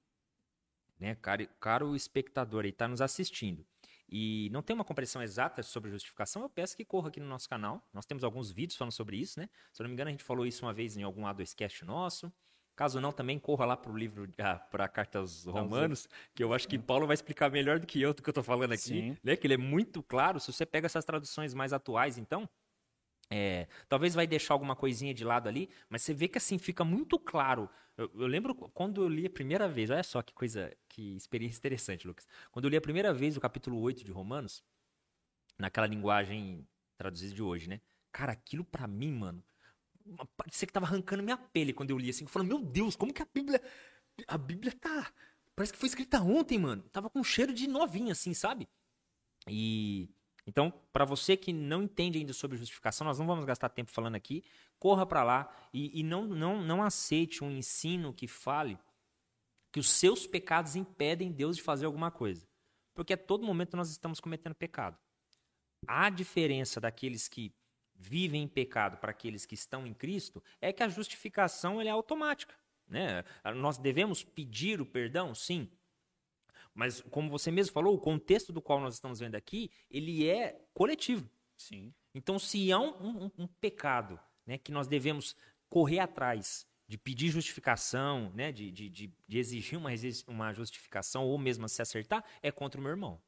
né, 0.99 1.15
caro, 1.17 1.47
caro 1.61 1.97
espectador 1.97 2.65
aí, 2.65 2.71
está 2.71 2.87
nos 2.87 3.01
assistindo 3.01 3.67
e 4.09 4.49
não 4.53 4.63
tem 4.63 4.75
uma 4.75 4.85
compreensão 4.85 5.23
exata 5.23 5.63
sobre 5.63 5.91
justificação, 5.91 6.43
eu 6.43 6.49
peço 6.49 6.77
que 6.77 6.85
corra 6.85 7.09
aqui 7.09 7.21
no 7.21 7.27
nosso 7.27 7.49
canal. 7.49 7.83
Nós 7.93 8.07
temos 8.07 8.23
alguns 8.23 8.51
vídeos 8.51 8.77
falando 8.77 8.93
sobre 8.93 9.17
isso, 9.17 9.41
né? 9.41 9.49
Se 9.73 9.81
eu 9.81 9.85
não 9.85 9.89
me 9.89 9.95
engano, 9.95 10.09
a 10.09 10.11
gente 10.13 10.25
falou 10.25 10.47
isso 10.47 10.65
uma 10.65 10.73
vez 10.73 10.97
em 10.97 11.03
algum 11.03 11.23
A2Cast 11.23 11.83
nosso. 11.83 12.33
Caso 12.77 13.01
não, 13.01 13.13
também 13.13 13.39
corra 13.39 13.65
lá 13.65 13.77
para 13.77 13.91
o 13.93 13.97
livro, 13.97 14.29
ah, 14.39 14.57
para 14.57 14.85
a 14.85 14.89
carta 14.89 15.21
aos 15.21 15.45
Romanos, 15.45 16.09
que 16.35 16.43
eu 16.43 16.53
acho 16.53 16.67
que 16.67 16.77
Paulo 16.77 17.07
vai 17.07 17.15
explicar 17.15 17.49
melhor 17.49 17.79
do 17.79 17.87
que 17.87 18.01
eu 18.01 18.13
do 18.13 18.21
que 18.21 18.29
eu 18.29 18.33
estou 18.33 18.43
falando 18.43 18.73
aqui, 18.73 18.83
Sim. 18.83 19.17
né? 19.23 19.37
Que 19.37 19.47
ele 19.47 19.55
é 19.55 19.59
muito 19.59 20.03
claro. 20.03 20.41
Se 20.41 20.53
você 20.53 20.67
pega 20.67 20.87
essas 20.87 21.05
traduções 21.05 21.55
mais 21.55 21.73
atuais, 21.73 22.19
então, 22.19 22.49
é, 23.31 23.67
talvez 23.89 24.15
vai 24.15 24.27
deixar 24.27 24.55
alguma 24.55 24.77
coisinha 24.77 25.15
de 25.15 25.25
lado 25.25 25.49
ali, 25.49 25.69
mas 25.89 26.03
você 26.03 26.15
vê 26.15 26.29
que 26.29 26.39
assim 26.39 26.59
fica 26.59 26.85
muito 26.85 27.19
claro. 27.19 27.69
Eu, 27.97 28.11
eu 28.15 28.27
lembro 28.27 28.55
quando 28.55 29.03
eu 29.03 29.09
li 29.09 29.27
a 29.27 29.31
primeira 29.31 29.69
vez, 29.69 29.91
olha 29.91 30.03
só 30.03 30.23
que 30.23 30.35
coisa, 30.35 30.75
que 30.89 31.17
experiência 31.17 31.59
interessante, 31.59 32.07
Lucas. 32.07 32.27
Quando 32.51 32.67
eu 32.67 32.71
li 32.71 32.77
a 32.77 32.81
primeira 32.81 33.13
vez 33.13 33.37
o 33.37 33.41
capítulo 33.41 33.79
8 33.81 34.05
de 34.05 34.13
Romanos, 34.13 34.63
naquela 35.59 35.87
linguagem 35.87 36.67
traduzida 36.97 37.35
de 37.35 37.43
hoje, 37.43 37.69
né? 37.69 37.81
Cara, 38.13 38.33
aquilo 38.33 38.65
pra 38.65 38.87
mim, 38.87 39.13
mano, 39.13 39.43
parecia 40.37 40.67
que 40.67 40.73
tava 40.73 40.87
arrancando 40.87 41.23
minha 41.23 41.37
pele 41.37 41.73
quando 41.73 41.91
eu 41.91 41.99
li 41.99 42.11
assim, 42.11 42.27
falando, 42.27 42.49
meu 42.49 42.61
Deus, 42.61 42.97
como 42.97 43.13
que 43.13 43.23
a 43.23 43.29
Bíblia 43.33 43.61
a 44.29 44.39
Bíblia 44.39 44.73
tá 44.73 45.13
parece 45.55 45.73
que 45.73 45.79
foi 45.79 45.89
escrita 45.89 46.21
ontem, 46.21 46.59
mano. 46.59 46.83
Tava 46.91 47.09
com 47.11 47.23
cheiro 47.23 47.53
de 47.55 47.67
novinha 47.67 48.13
assim, 48.13 48.35
sabe? 48.35 48.69
E 49.49 50.09
Então, 50.47 50.73
para 50.93 51.05
você 51.05 51.37
que 51.37 51.53
não 51.53 51.83
entende 51.83 52.19
ainda 52.19 52.33
sobre 52.33 52.59
justificação, 52.59 53.07
nós 53.07 53.19
não 53.19 53.27
vamos 53.27 53.45
gastar 53.45 53.71
tempo 53.71 53.91
falando 53.91 54.15
aqui, 54.15 54.45
corra 54.79 55.07
para 55.07 55.23
lá 55.23 55.55
e, 55.73 56.01
e, 56.01 56.03
não, 56.03 56.25
não, 56.25 56.61
não 56.61 56.83
aceite 56.83 57.43
um 57.43 57.51
ensino 57.51 58.13
que 58.13 58.29
fale 58.29 58.79
que 59.73 59.81
os 59.81 59.91
seus 59.91 60.27
pecados 60.27 60.77
impedem 60.77 61.33
Deus 61.33 61.57
de 61.57 61.63
fazer 61.63 61.87
alguma 61.87 62.11
coisa. 62.11 62.47
Porque 62.95 63.15
a 63.15 63.17
todo 63.17 63.45
momento 63.45 63.77
nós 63.77 63.91
estamos 63.91 64.21
cometendo 64.21 64.55
pecado. 64.55 64.97
A 65.87 66.11
diferença 66.11 66.81
daqueles 66.81 67.27
que 67.27 67.53
vivem 67.95 68.43
em 68.43 68.49
pecado 68.49 68.99
para 68.99 69.11
aqueles 69.11 69.47
que 69.47 69.55
estão 69.55 69.87
em 69.87 69.95
Cristo 69.95 70.43
é 70.61 70.73
que 70.73 70.83
a 70.83 70.89
justificação 70.89 71.81
é 71.81 71.89
automática. 71.89 72.55
Né? 72.87 73.25
Nós 73.57 73.79
devemos 73.79 74.23
pedir 74.23 74.81
o 74.81 74.87
perdão? 74.87 75.35
Sim. 75.35 75.71
Mas, 76.75 77.01
como 77.03 77.31
você 77.31 77.51
mesmo 77.51 77.73
falou, 77.73 77.95
o 77.95 78.01
contexto 78.01 78.53
do 78.53 78.61
qual 78.61 78.81
nós 78.81 78.95
estamos 78.95 79.21
vendo 79.21 79.37
aqui, 79.37 79.71
ele 79.89 80.29
é 80.29 80.61
coletivo. 80.75 81.31
Sim. 81.57 81.95
Então, 82.13 82.39
se 82.39 82.73
há 82.73 82.79
um, 82.81 83.25
um, 83.25 83.31
um 83.39 83.47
pecado 83.47 84.19
né, 84.45 84.59
que 84.59 84.73
nós 84.73 84.89
devemos 84.89 85.37
correr 85.69 86.01
atrás 86.01 86.67
de 86.87 86.99
pedir 86.99 87.31
justificação, 87.31 88.31
né, 88.35 88.53
de, 88.53 88.71
de, 88.71 88.91
de, 88.91 89.13
de 89.27 89.39
exigir 89.39 89.79
uma, 89.79 89.91
uma 90.27 90.53
justificação 90.53 91.25
ou 91.25 91.39
mesmo 91.39 91.69
se 91.69 91.81
acertar, 91.81 92.25
é 92.43 92.51
contra 92.51 92.81
o 92.81 92.83
meu 92.83 92.91
irmão. 92.91 93.23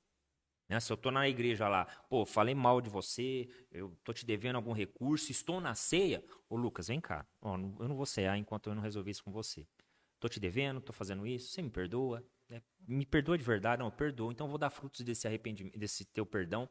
Né? 0.69 0.79
Se 0.81 0.93
eu 0.93 0.97
estou 0.97 1.13
na 1.13 1.29
igreja 1.29 1.69
lá, 1.69 1.87
pô, 2.09 2.27
falei 2.27 2.55
mal 2.55 2.81
de 2.81 2.91
você, 2.91 3.49
eu 3.71 3.93
estou 3.93 4.15
te 4.15 4.27
devendo 4.27 4.57
algum 4.57 4.73
recurso, 4.73 5.31
estou 5.31 5.61
na 5.61 5.75
ceia, 5.75 6.25
ô 6.49 6.57
Lucas, 6.57 6.89
vem 6.89 7.01
cá, 7.01 7.27
ó, 7.41 7.55
eu 7.55 7.89
não 7.89 7.97
vou 7.97 8.07
cear 8.07 8.37
enquanto 8.37 8.69
eu 8.69 8.75
não 8.75 8.83
resolver 8.83 9.11
isso 9.11 9.25
com 9.25 9.31
você. 9.31 9.67
Estou 10.15 10.29
te 10.29 10.41
devendo, 10.41 10.79
estou 10.79 10.95
fazendo 10.95 11.27
isso, 11.27 11.51
você 11.51 11.63
me 11.63 11.71
perdoa, 11.71 12.25
né? 12.49 12.63
me 12.87 13.05
perdoa 13.05 13.37
de 13.37 13.45
verdade, 13.45 13.81
não, 13.81 13.87
eu 13.87 13.93
perdoo, 13.93 14.33
então 14.33 14.47
eu 14.47 14.51
vou 14.51 14.59
dar 14.59 14.71
frutos 14.71 15.01
desse 15.01 15.27
arrependimento, 15.27 15.79
desse 15.79 16.05
teu 16.05 16.25
perdão, 16.25 16.69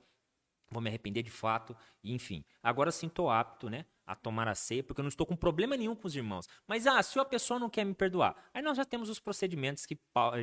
vou 0.69 0.81
me 0.81 0.89
arrepender 0.89 1.23
de 1.23 1.29
fato, 1.29 1.75
enfim. 2.03 2.43
Agora 2.61 2.91
sim 2.91 3.07
estou 3.07 3.29
apto, 3.29 3.69
né, 3.69 3.85
a 4.05 4.15
tomar 4.15 4.47
a 4.47 4.55
ceia, 4.55 4.83
porque 4.83 5.01
eu 5.01 5.03
não 5.03 5.09
estou 5.09 5.25
com 5.25 5.35
problema 5.35 5.75
nenhum 5.77 5.95
com 5.95 6.07
os 6.07 6.15
irmãos. 6.15 6.47
Mas, 6.67 6.87
ah, 6.87 7.01
se 7.01 7.19
a 7.19 7.25
pessoa 7.25 7.59
não 7.59 7.69
quer 7.69 7.85
me 7.85 7.93
perdoar, 7.93 8.35
aí 8.53 8.61
nós 8.61 8.77
já 8.77 8.85
temos 8.85 9.09
os 9.09 9.19
procedimentos 9.19 9.85
que 9.85 9.97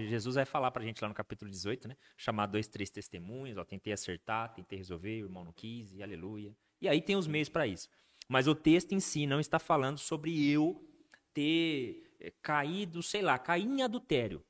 Jesus 0.09 0.37
vai 0.37 0.45
falar 0.45 0.71
pra 0.71 0.85
gente 0.85 1.01
lá 1.01 1.09
no 1.09 1.15
capítulo 1.15 1.51
18, 1.51 1.89
né, 1.89 1.97
chamar 2.17 2.47
dois, 2.47 2.69
três 2.69 2.91
testemunhos, 2.91 3.57
ó, 3.57 3.65
tentei 3.65 3.93
acertar, 3.93 4.53
tentei 4.55 4.79
resolver, 4.79 5.23
o 5.23 5.27
irmão 5.27 5.45
não 5.45 5.53
quis, 5.53 5.93
e 5.93 6.03
aleluia. 6.03 6.55
E 6.81 6.89
aí 6.89 7.01
tem 7.01 7.17
os 7.17 7.27
meios 7.27 7.49
para 7.49 7.67
isso. 7.67 7.89
Mas 8.29 8.47
o 8.47 8.55
texto 8.55 8.93
em 8.93 9.01
si 9.01 9.27
não 9.27 9.41
está 9.41 9.59
falando 9.59 9.99
sobre 9.99 10.49
eu 10.49 10.89
ter 11.35 12.15
eh, 12.21 12.33
caído, 12.43 13.03
sei 13.03 13.23
lá, 13.23 13.39
cair 13.39 13.67
em 13.67 13.83
adultério 13.83 14.45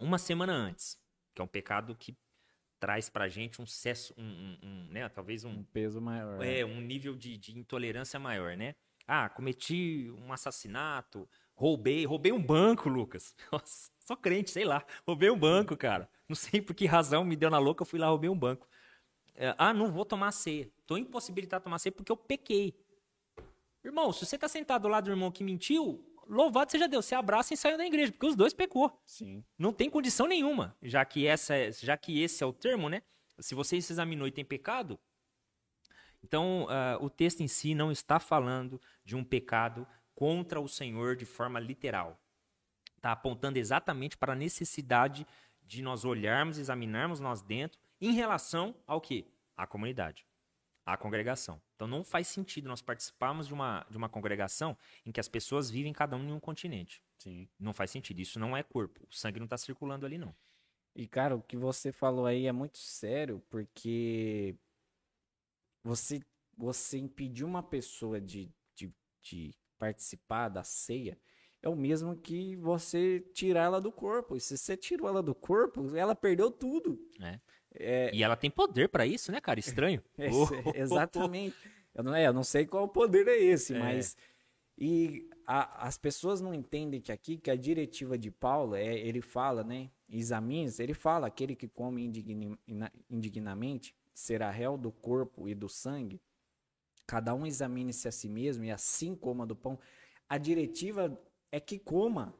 uma 0.00 0.18
semana 0.18 0.52
antes, 0.52 0.98
que 1.34 1.40
é 1.40 1.44
um 1.44 1.48
pecado 1.48 1.94
que 1.96 2.16
traz 2.80 3.08
pra 3.08 3.28
gente 3.28 3.62
um 3.62 3.66
sucesso, 3.66 4.12
um, 4.18 4.24
um, 4.24 4.58
um, 4.62 4.86
né, 4.90 5.08
talvez 5.08 5.44
um, 5.44 5.50
um 5.50 5.64
peso 5.64 6.00
maior. 6.00 6.42
É, 6.42 6.64
um 6.64 6.80
nível 6.80 7.14
de, 7.14 7.38
de 7.38 7.56
intolerância 7.56 8.18
maior, 8.18 8.56
né? 8.56 8.74
Ah, 9.06 9.28
cometi 9.28 10.10
um 10.18 10.32
assassinato, 10.32 11.28
roubei, 11.54 12.04
roubei 12.04 12.32
um 12.32 12.42
banco, 12.42 12.88
Lucas. 12.88 13.36
Nossa, 13.52 13.90
sou 14.00 14.16
crente, 14.16 14.50
sei 14.50 14.64
lá, 14.64 14.84
roubei 15.06 15.30
um 15.30 15.38
banco, 15.38 15.76
cara. 15.76 16.08
Não 16.28 16.34
sei 16.34 16.60
por 16.60 16.74
que 16.74 16.86
razão 16.86 17.24
me 17.24 17.36
deu 17.36 17.50
na 17.50 17.58
louca, 17.58 17.82
eu 17.82 17.86
fui 17.86 18.00
lá 18.00 18.08
roubei 18.08 18.28
um 18.28 18.38
banco. 18.38 18.68
É, 19.34 19.54
ah, 19.56 19.72
não 19.72 19.90
vou 19.90 20.04
tomar 20.04 20.32
ceia. 20.32 20.70
Tô 20.86 20.96
impossibilitado 20.96 21.60
de 21.60 21.64
tomar 21.64 21.78
ceia 21.78 21.92
porque 21.92 22.12
eu 22.12 22.16
pequei. 22.16 22.76
Irmão, 23.84 24.12
se 24.12 24.24
você 24.24 24.38
tá 24.38 24.48
sentado 24.48 24.82
do 24.82 24.88
lado 24.88 25.04
do 25.04 25.10
irmão 25.10 25.30
que 25.30 25.42
mentiu, 25.42 26.04
louvado 26.26 26.70
seja 26.70 26.88
Deus, 26.88 27.06
se 27.06 27.14
abraça 27.14 27.54
e 27.54 27.56
saiam 27.56 27.78
da 27.78 27.86
igreja, 27.86 28.12
porque 28.12 28.26
os 28.26 28.36
dois 28.36 28.52
pecou. 28.52 29.00
Sim. 29.04 29.44
Não 29.58 29.72
tem 29.72 29.90
condição 29.90 30.26
nenhuma, 30.26 30.76
já 30.82 31.04
que 31.04 31.26
essa 31.26 31.54
é, 31.54 31.72
já 31.72 31.96
que 31.96 32.20
esse 32.20 32.42
é 32.42 32.46
o 32.46 32.52
termo, 32.52 32.88
né? 32.88 33.02
Se 33.38 33.54
você 33.54 33.80
se 33.80 33.92
examinou 33.92 34.26
e 34.26 34.32
tem 34.32 34.44
pecado, 34.44 34.98
então 36.22 36.64
uh, 36.64 37.04
o 37.04 37.10
texto 37.10 37.40
em 37.40 37.48
si 37.48 37.74
não 37.74 37.90
está 37.90 38.18
falando 38.20 38.80
de 39.04 39.16
um 39.16 39.24
pecado 39.24 39.86
contra 40.14 40.60
o 40.60 40.68
Senhor 40.68 41.16
de 41.16 41.24
forma 41.24 41.58
literal. 41.58 42.20
Está 42.96 43.12
apontando 43.12 43.58
exatamente 43.58 44.16
para 44.16 44.32
a 44.32 44.36
necessidade 44.36 45.26
de 45.62 45.82
nós 45.82 46.04
olharmos, 46.04 46.58
examinarmos 46.58 47.18
nós 47.18 47.42
dentro 47.42 47.80
em 48.00 48.12
relação 48.12 48.74
ao 48.86 49.00
que? 49.00 49.26
À 49.56 49.66
comunidade 49.66 50.26
à 50.84 50.96
congregação. 50.96 51.60
Então 51.74 51.86
não 51.86 52.02
faz 52.04 52.28
sentido 52.28 52.68
nós 52.68 52.82
participarmos 52.82 53.46
de 53.46 53.54
uma, 53.54 53.86
de 53.90 53.96
uma 53.96 54.08
congregação 54.08 54.76
em 55.06 55.12
que 55.12 55.20
as 55.20 55.28
pessoas 55.28 55.70
vivem 55.70 55.92
cada 55.92 56.16
um 56.16 56.28
em 56.28 56.32
um 56.32 56.40
continente. 56.40 57.02
Sim. 57.18 57.48
Não 57.58 57.72
faz 57.72 57.90
sentido. 57.90 58.20
Isso 58.20 58.38
não 58.38 58.56
é 58.56 58.62
corpo. 58.62 59.06
O 59.08 59.14
sangue 59.14 59.38
não 59.38 59.44
está 59.46 59.56
circulando 59.56 60.04
ali, 60.04 60.18
não. 60.18 60.34
E, 60.94 61.06
cara, 61.06 61.36
o 61.36 61.42
que 61.42 61.56
você 61.56 61.90
falou 61.90 62.26
aí 62.26 62.46
é 62.46 62.52
muito 62.52 62.76
sério, 62.76 63.42
porque 63.48 64.54
você, 65.82 66.20
você 66.56 66.98
impedir 66.98 67.44
uma 67.44 67.62
pessoa 67.62 68.20
de, 68.20 68.52
de, 68.74 68.92
de 69.22 69.54
participar 69.78 70.48
da 70.48 70.62
ceia 70.62 71.18
é 71.62 71.68
o 71.68 71.76
mesmo 71.76 72.16
que 72.16 72.56
você 72.56 73.20
tirar 73.32 73.62
ela 73.62 73.80
do 73.80 73.92
corpo. 73.92 74.36
E 74.36 74.40
se 74.40 74.58
você 74.58 74.76
tirou 74.76 75.08
ela 75.08 75.22
do 75.22 75.34
corpo, 75.34 75.96
ela 75.96 76.14
perdeu 76.14 76.50
tudo. 76.50 76.98
É. 77.20 77.40
É... 77.74 78.10
E 78.14 78.22
ela 78.22 78.36
tem 78.36 78.50
poder 78.50 78.88
para 78.88 79.06
isso, 79.06 79.32
né, 79.32 79.40
cara? 79.40 79.58
Estranho. 79.60 80.02
É, 80.18 80.80
exatamente. 80.80 81.56
Eu 81.94 82.04
não, 82.04 82.14
é, 82.14 82.26
eu 82.26 82.32
não 82.32 82.44
sei 82.44 82.66
qual 82.66 82.88
poder 82.88 83.26
é 83.28 83.36
esse, 83.36 83.74
é. 83.74 83.78
mas. 83.78 84.16
E 84.78 85.28
a, 85.46 85.86
as 85.86 85.98
pessoas 85.98 86.40
não 86.40 86.54
entendem 86.54 87.00
que 87.00 87.12
aqui, 87.12 87.36
que 87.36 87.50
a 87.50 87.56
diretiva 87.56 88.16
de 88.16 88.30
Paulo, 88.30 88.74
é, 88.74 88.94
ele 88.94 89.20
fala, 89.20 89.62
né? 89.62 89.90
Examines, 90.08 90.80
ele 90.80 90.94
fala: 90.94 91.26
aquele 91.26 91.54
que 91.54 91.68
come 91.68 92.04
indigni, 92.04 92.58
indignamente 93.10 93.94
será 94.14 94.50
réu 94.50 94.76
do 94.76 94.90
corpo 94.90 95.48
e 95.48 95.54
do 95.54 95.68
sangue. 95.68 96.20
Cada 97.06 97.34
um 97.34 97.46
examine-se 97.46 98.08
a 98.08 98.12
si 98.12 98.28
mesmo 98.28 98.64
e 98.64 98.70
assim 98.70 99.14
coma 99.14 99.46
do 99.46 99.56
pão. 99.56 99.78
A 100.28 100.38
diretiva 100.38 101.18
é 101.50 101.60
que 101.60 101.78
coma. 101.78 102.34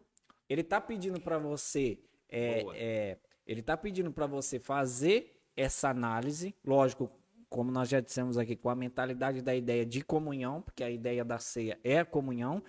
Ele 0.49 0.62
tá 0.62 0.80
pedindo 0.80 1.20
para 1.20 1.39
você 1.39 1.99
é, 2.28 2.64
é, 2.74 3.18
ele 3.47 3.61
está 3.61 3.76
pedindo 3.76 4.12
para 4.12 4.26
você 4.26 4.59
fazer 4.59 5.40
essa 5.57 5.88
análise, 5.90 6.55
lógico, 6.64 7.11
como 7.49 7.70
nós 7.70 7.88
já 7.88 8.01
dissemos 8.01 8.38
aqui, 8.38 8.57
com 8.57 8.70
a 8.70 8.74
mentalidade 8.74 9.43
da 9.43 9.55
ideia 9.55 9.84
de 9.84 10.03
comunhão, 10.03 10.62
porque 10.62 10.82
a 10.82 10.90
ideia 10.90 11.24
da 11.24 11.38
ceia 11.38 11.78
é 11.84 11.99
a 11.99 12.05
comunhão. 12.05 12.62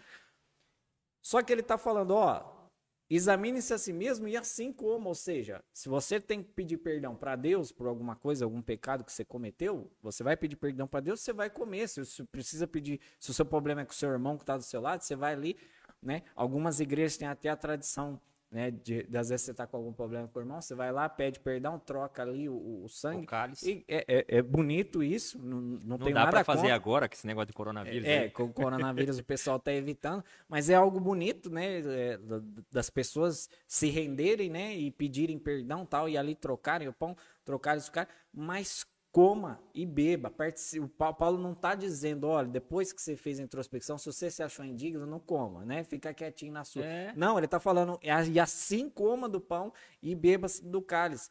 Só 1.22 1.42
que 1.42 1.54
ele 1.54 1.62
está 1.62 1.78
falando, 1.78 2.12
ó, 2.12 2.68
examine-se 3.10 3.74
a 3.74 3.78
si 3.78 3.94
mesmo 3.94 4.28
e 4.28 4.36
assim 4.36 4.74
como, 4.74 5.08
ou 5.08 5.16
seja, 5.16 5.64
se 5.72 5.88
você 5.88 6.20
tem 6.20 6.44
que 6.44 6.52
pedir 6.52 6.78
perdão 6.78 7.16
para 7.16 7.38
Deus 7.38 7.72
por 7.72 7.88
alguma 7.88 8.16
coisa, 8.16 8.44
algum 8.44 8.62
pecado 8.62 9.06
que 9.06 9.14
você 9.14 9.24
cometeu, 9.24 9.90
você 10.02 10.22
vai 10.22 10.36
pedir 10.36 10.58
perdão 10.58 10.86
para 10.86 11.00
Deus, 11.00 11.22
você 11.22 11.32
vai 11.32 11.50
comer. 11.50 11.88
Se 11.88 12.04
você 12.04 12.24
precisa 12.26 12.68
pedir, 12.68 13.00
se 13.18 13.32
o 13.32 13.34
seu 13.34 13.46
problema 13.46 13.82
é 13.82 13.86
com 13.86 13.92
o 13.92 13.96
seu 13.96 14.10
irmão 14.10 14.36
que 14.36 14.44
está 14.44 14.58
do 14.58 14.64
seu 14.64 14.82
lado, 14.82 15.02
você 15.02 15.16
vai 15.16 15.32
ali, 15.32 15.58
né? 16.02 16.24
Algumas 16.36 16.82
igrejas 16.82 17.16
têm 17.16 17.28
até 17.28 17.50
a 17.50 17.56
tradição 17.56 18.20
né? 18.54 18.70
De, 18.70 19.08
às 19.18 19.30
vezes 19.30 19.48
você 19.48 19.54
tá 19.54 19.66
com 19.66 19.76
algum 19.76 19.92
problema 19.92 20.28
com 20.28 20.38
o 20.38 20.42
irmão, 20.42 20.62
você 20.62 20.76
vai 20.76 20.92
lá, 20.92 21.10
pede 21.10 21.40
perdão, 21.40 21.80
troca 21.80 22.22
ali 22.22 22.48
o, 22.48 22.84
o 22.84 22.88
sangue. 22.88 23.24
O 23.24 23.26
cálice. 23.26 23.84
É, 23.88 24.06
é, 24.08 24.26
é, 24.38 24.42
bonito 24.44 25.02
isso, 25.02 25.40
não, 25.40 25.60
não, 25.60 25.80
não 25.84 25.98
tem 25.98 26.14
dá 26.14 26.28
para 26.28 26.44
fazer 26.44 26.62
contra. 26.62 26.76
agora 26.76 27.10
com 27.10 27.16
esse 27.16 27.26
negócio 27.26 27.48
de 27.48 27.54
coronavírus. 27.54 28.08
É, 28.08 28.26
é 28.26 28.30
com 28.30 28.44
o 28.44 28.54
coronavírus 28.54 29.18
o 29.18 29.24
pessoal 29.24 29.60
tá 29.60 29.74
evitando, 29.74 30.24
mas 30.48 30.70
é 30.70 30.76
algo 30.76 31.00
bonito, 31.00 31.50
né? 31.50 31.80
É, 31.80 32.20
das 32.72 32.92
pessoas 32.92 33.50
se 33.66 33.90
renderem, 33.90 34.52
né? 34.52 34.76
E 34.76 34.92
pedirem 34.92 35.40
perdão 35.40 35.84
tal, 35.84 36.08
e 36.08 36.16
ali 36.16 36.36
trocarem 36.36 36.88
o 36.88 36.94
pão, 36.94 37.18
trocarem 37.44 37.82
o 37.82 37.92
cara, 37.92 38.08
mas 38.32 38.86
coma 39.14 39.62
e 39.76 39.86
beba. 39.86 40.34
O 40.82 41.14
Paulo 41.14 41.38
não 41.38 41.54
está 41.54 41.76
dizendo, 41.76 42.28
olha, 42.28 42.48
depois 42.48 42.92
que 42.92 43.00
você 43.00 43.16
fez 43.16 43.40
a 43.40 43.44
introspecção, 43.44 43.96
se 43.96 44.08
você 44.08 44.32
se 44.32 44.42
achou 44.42 44.66
indigno, 44.66 45.06
não 45.06 45.20
coma, 45.20 45.64
né? 45.64 45.84
Fica 45.84 46.12
quietinho 46.14 46.52
na 46.52 46.64
sua. 46.64 46.84
É. 46.84 47.14
Não, 47.16 47.38
ele 47.38 47.46
está 47.46 47.60
falando, 47.60 48.00
e 48.02 48.40
assim 48.40 48.90
coma 48.90 49.30
do 49.30 49.40
pão 49.40 49.72
e 50.02 50.16
beba 50.16 50.48
do 50.64 50.82
cálice. 50.82 51.30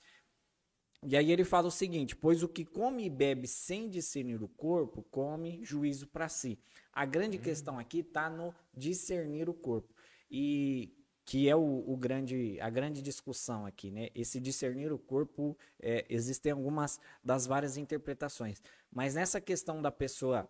E 1.05 1.17
aí 1.17 1.33
ele 1.33 1.43
fala 1.43 1.67
o 1.67 1.73
seguinte: 1.73 2.15
pois 2.15 2.45
o 2.45 2.49
que 2.49 2.65
come 2.65 3.05
e 3.05 3.11
bebe 3.11 3.49
sem 3.49 3.91
discernir 3.91 4.41
o 4.41 4.49
corpo, 4.49 5.05
come 5.11 5.59
juízo 5.65 6.07
para 6.07 6.29
si. 6.29 6.61
A 6.93 7.05
grande 7.05 7.37
hum. 7.37 7.41
questão 7.41 7.79
aqui 7.81 7.99
está 7.99 8.31
no 8.31 8.55
discernir 8.73 9.49
o 9.49 9.55
corpo. 9.55 9.93
E 10.31 10.95
que 11.25 11.49
é 11.49 11.55
o, 11.55 11.85
o, 11.87 11.97
grande, 11.97 12.59
a 12.61 12.69
grande 12.69 13.01
discussão 13.01 13.65
aqui, 13.65 13.91
né? 13.91 14.09
Esse 14.15 14.41
discernir 14.41 14.93
o 14.93 14.99
corpo, 14.99 15.57
é, 15.81 16.05
existem 16.09 16.53
algumas 16.53 17.01
das 17.23 17.47
várias 17.47 17.77
interpretações, 17.77 18.63
mas 18.91 19.15
nessa 19.15 19.41
questão 19.41 19.81
da 19.81 19.91
pessoa 19.91 20.49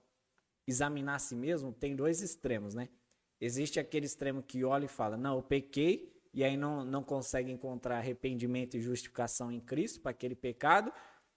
examinar 0.66 1.16
a 1.16 1.18
si 1.18 1.35
mesmo, 1.35 1.73
tem 1.73 1.95
dois 1.95 2.23
extremos, 2.23 2.75
né? 2.75 2.89
Existe 3.41 3.81
aquele 3.81 4.07
extremo 4.07 4.43
que 4.43 4.64
olha 4.64 4.85
e 4.85 4.89
fala, 4.89 5.16
não, 5.16 5.37
eu 5.37 5.43
pequei, 5.43 6.12
e 6.33 6.43
aí 6.43 6.57
não, 6.57 6.85
não 6.85 7.03
consegue 7.03 7.51
encontrar 7.51 7.99
arrependimento 7.99 8.77
e 8.77 8.81
justificação 8.81 9.51
em 9.53 9.61
Cristo 9.61 10.01
para 10.01 10.12
aquele 10.12 10.35
pecado, 10.35 10.93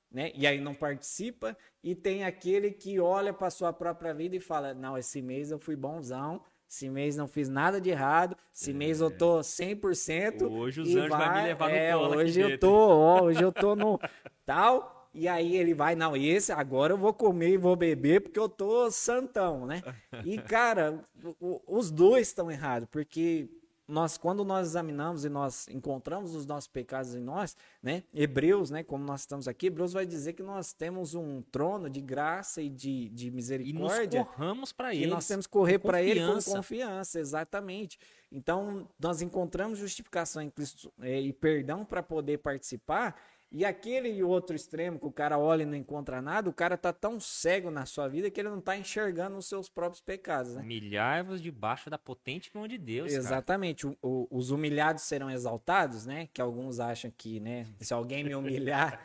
né? 0.09 0.31
E 0.35 0.47
aí 0.47 0.61
não 0.61 0.73
participa, 0.73 1.57
e 1.83 1.93
tem 1.93 2.23
aquele 2.23 2.71
que 2.71 2.99
olha 2.99 3.33
para 3.33 3.49
sua 3.49 3.73
própria 3.73 4.13
vida 4.13 4.35
e 4.35 4.39
fala, 4.39 4.73
não, 4.73 4.97
esse 4.97 5.21
mês 5.21 5.51
eu 5.51 5.59
fui 5.59 5.75
bonzão, 5.75 6.41
esse 6.67 6.89
mês 6.89 7.15
não 7.15 7.27
fiz 7.27 7.47
nada 7.47 7.79
de 7.79 7.89
errado. 7.89 8.35
Esse 8.53 8.71
é. 8.71 8.73
mês 8.73 8.99
eu 8.99 9.09
tô 9.09 9.39
100%. 9.39 10.49
Hoje 10.49 10.81
os 10.81 10.89
anjos 10.89 11.09
vai, 11.09 11.19
vai 11.19 11.41
me 11.41 11.47
levar 11.47 11.69
no 11.69 11.75
é, 11.75 11.91
colo 11.93 12.15
Hoje 12.17 12.41
eu 12.41 12.59
tô, 12.59 12.73
ó, 12.73 13.23
hoje 13.23 13.43
eu 13.43 13.51
tô 13.51 13.75
no 13.75 13.99
tal. 14.45 15.09
E 15.13 15.29
aí 15.29 15.55
ele 15.55 15.73
vai, 15.73 15.95
não, 15.95 16.15
esse 16.17 16.51
agora 16.51 16.91
eu 16.91 16.97
vou 16.97 17.13
comer 17.13 17.51
e 17.51 17.57
vou 17.57 17.75
beber 17.77 18.19
porque 18.19 18.37
eu 18.37 18.49
tô 18.49 18.91
santão, 18.91 19.65
né? 19.65 19.81
E 20.25 20.37
cara, 20.37 21.05
o, 21.39 21.61
os 21.65 21.89
dois 21.89 22.27
estão 22.27 22.51
errados, 22.51 22.89
porque 22.91 23.49
nós 23.87 24.17
quando 24.17 24.43
nós 24.43 24.67
examinamos 24.67 25.25
e 25.25 25.29
nós 25.29 25.67
encontramos 25.67 26.33
os 26.33 26.45
nossos 26.45 26.67
pecados 26.67 27.13
em 27.13 27.21
nós, 27.21 27.55
né? 27.81 28.03
Hebreus, 28.13 28.69
né, 28.71 28.83
como 28.83 29.03
nós 29.03 29.21
estamos 29.21 29.47
aqui, 29.47 29.67
Hebreus 29.67 29.93
vai 29.93 30.05
dizer 30.05 30.33
que 30.33 30.43
nós 30.43 30.73
temos 30.73 31.13
um 31.13 31.41
trono 31.41 31.89
de 31.89 32.01
graça 32.01 32.61
e 32.61 32.69
de, 32.69 33.09
de 33.09 33.29
misericórdia. 33.29 34.19
E 34.19 34.23
nós 34.23 34.27
corramos 34.27 34.71
para 34.71 34.93
ele. 34.93 35.05
E 35.05 35.07
nós 35.07 35.27
temos 35.27 35.45
que 35.45 35.53
correr 35.53 35.79
para 35.79 36.01
ele 36.01 36.25
com 36.25 36.41
confiança, 36.41 37.19
exatamente. 37.19 37.99
Então, 38.31 38.87
nós 38.99 39.21
encontramos 39.21 39.77
justificação 39.77 40.41
em 40.41 40.49
Cristo 40.49 40.91
é, 40.99 41.21
e 41.21 41.31
perdão 41.31 41.85
para 41.85 42.01
poder 42.01 42.39
participar 42.39 43.15
e 43.51 43.63
aquele 43.63 44.21
outro 44.23 44.55
extremo 44.55 44.99
que 44.99 45.05
o 45.05 45.11
cara 45.11 45.37
olha 45.37 45.63
e 45.63 45.65
não 45.65 45.75
encontra 45.75 46.21
nada, 46.21 46.49
o 46.49 46.53
cara 46.53 46.77
tá 46.77 46.91
tão 46.91 47.19
cego 47.19 47.71
na 47.71 47.85
sua 47.85 48.07
vida 48.07 48.29
que 48.29 48.39
ele 48.39 48.49
não 48.49 48.59
tá 48.59 48.75
enxergando 48.75 49.37
os 49.37 49.47
seus 49.47 49.69
próprios 49.69 50.01
pecados, 50.01 50.55
né? 50.55 50.61
Humilhai-vos 50.61 51.41
debaixo 51.41 51.89
da 51.89 51.97
potente 51.97 52.51
mão 52.53 52.67
de 52.67 52.77
Deus. 52.77 53.13
Exatamente. 53.13 53.87
O, 53.87 53.97
o, 54.01 54.27
os 54.29 54.51
humilhados 54.51 55.03
serão 55.03 55.29
exaltados, 55.29 56.05
né? 56.05 56.27
Que 56.33 56.41
alguns 56.41 56.79
acham 56.79 57.11
que, 57.15 57.39
né? 57.39 57.67
Se 57.79 57.93
alguém 57.93 58.23
me 58.23 58.35
humilhar, 58.35 58.99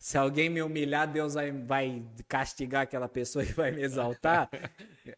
se 0.00 0.16
alguém 0.16 0.48
me 0.48 0.62
humilhar, 0.62 1.06
Deus 1.06 1.34
vai, 1.34 1.52
vai 1.52 2.02
castigar 2.26 2.84
aquela 2.84 3.06
pessoa 3.06 3.44
e 3.44 3.52
vai 3.52 3.70
me 3.70 3.82
exaltar. 3.82 4.48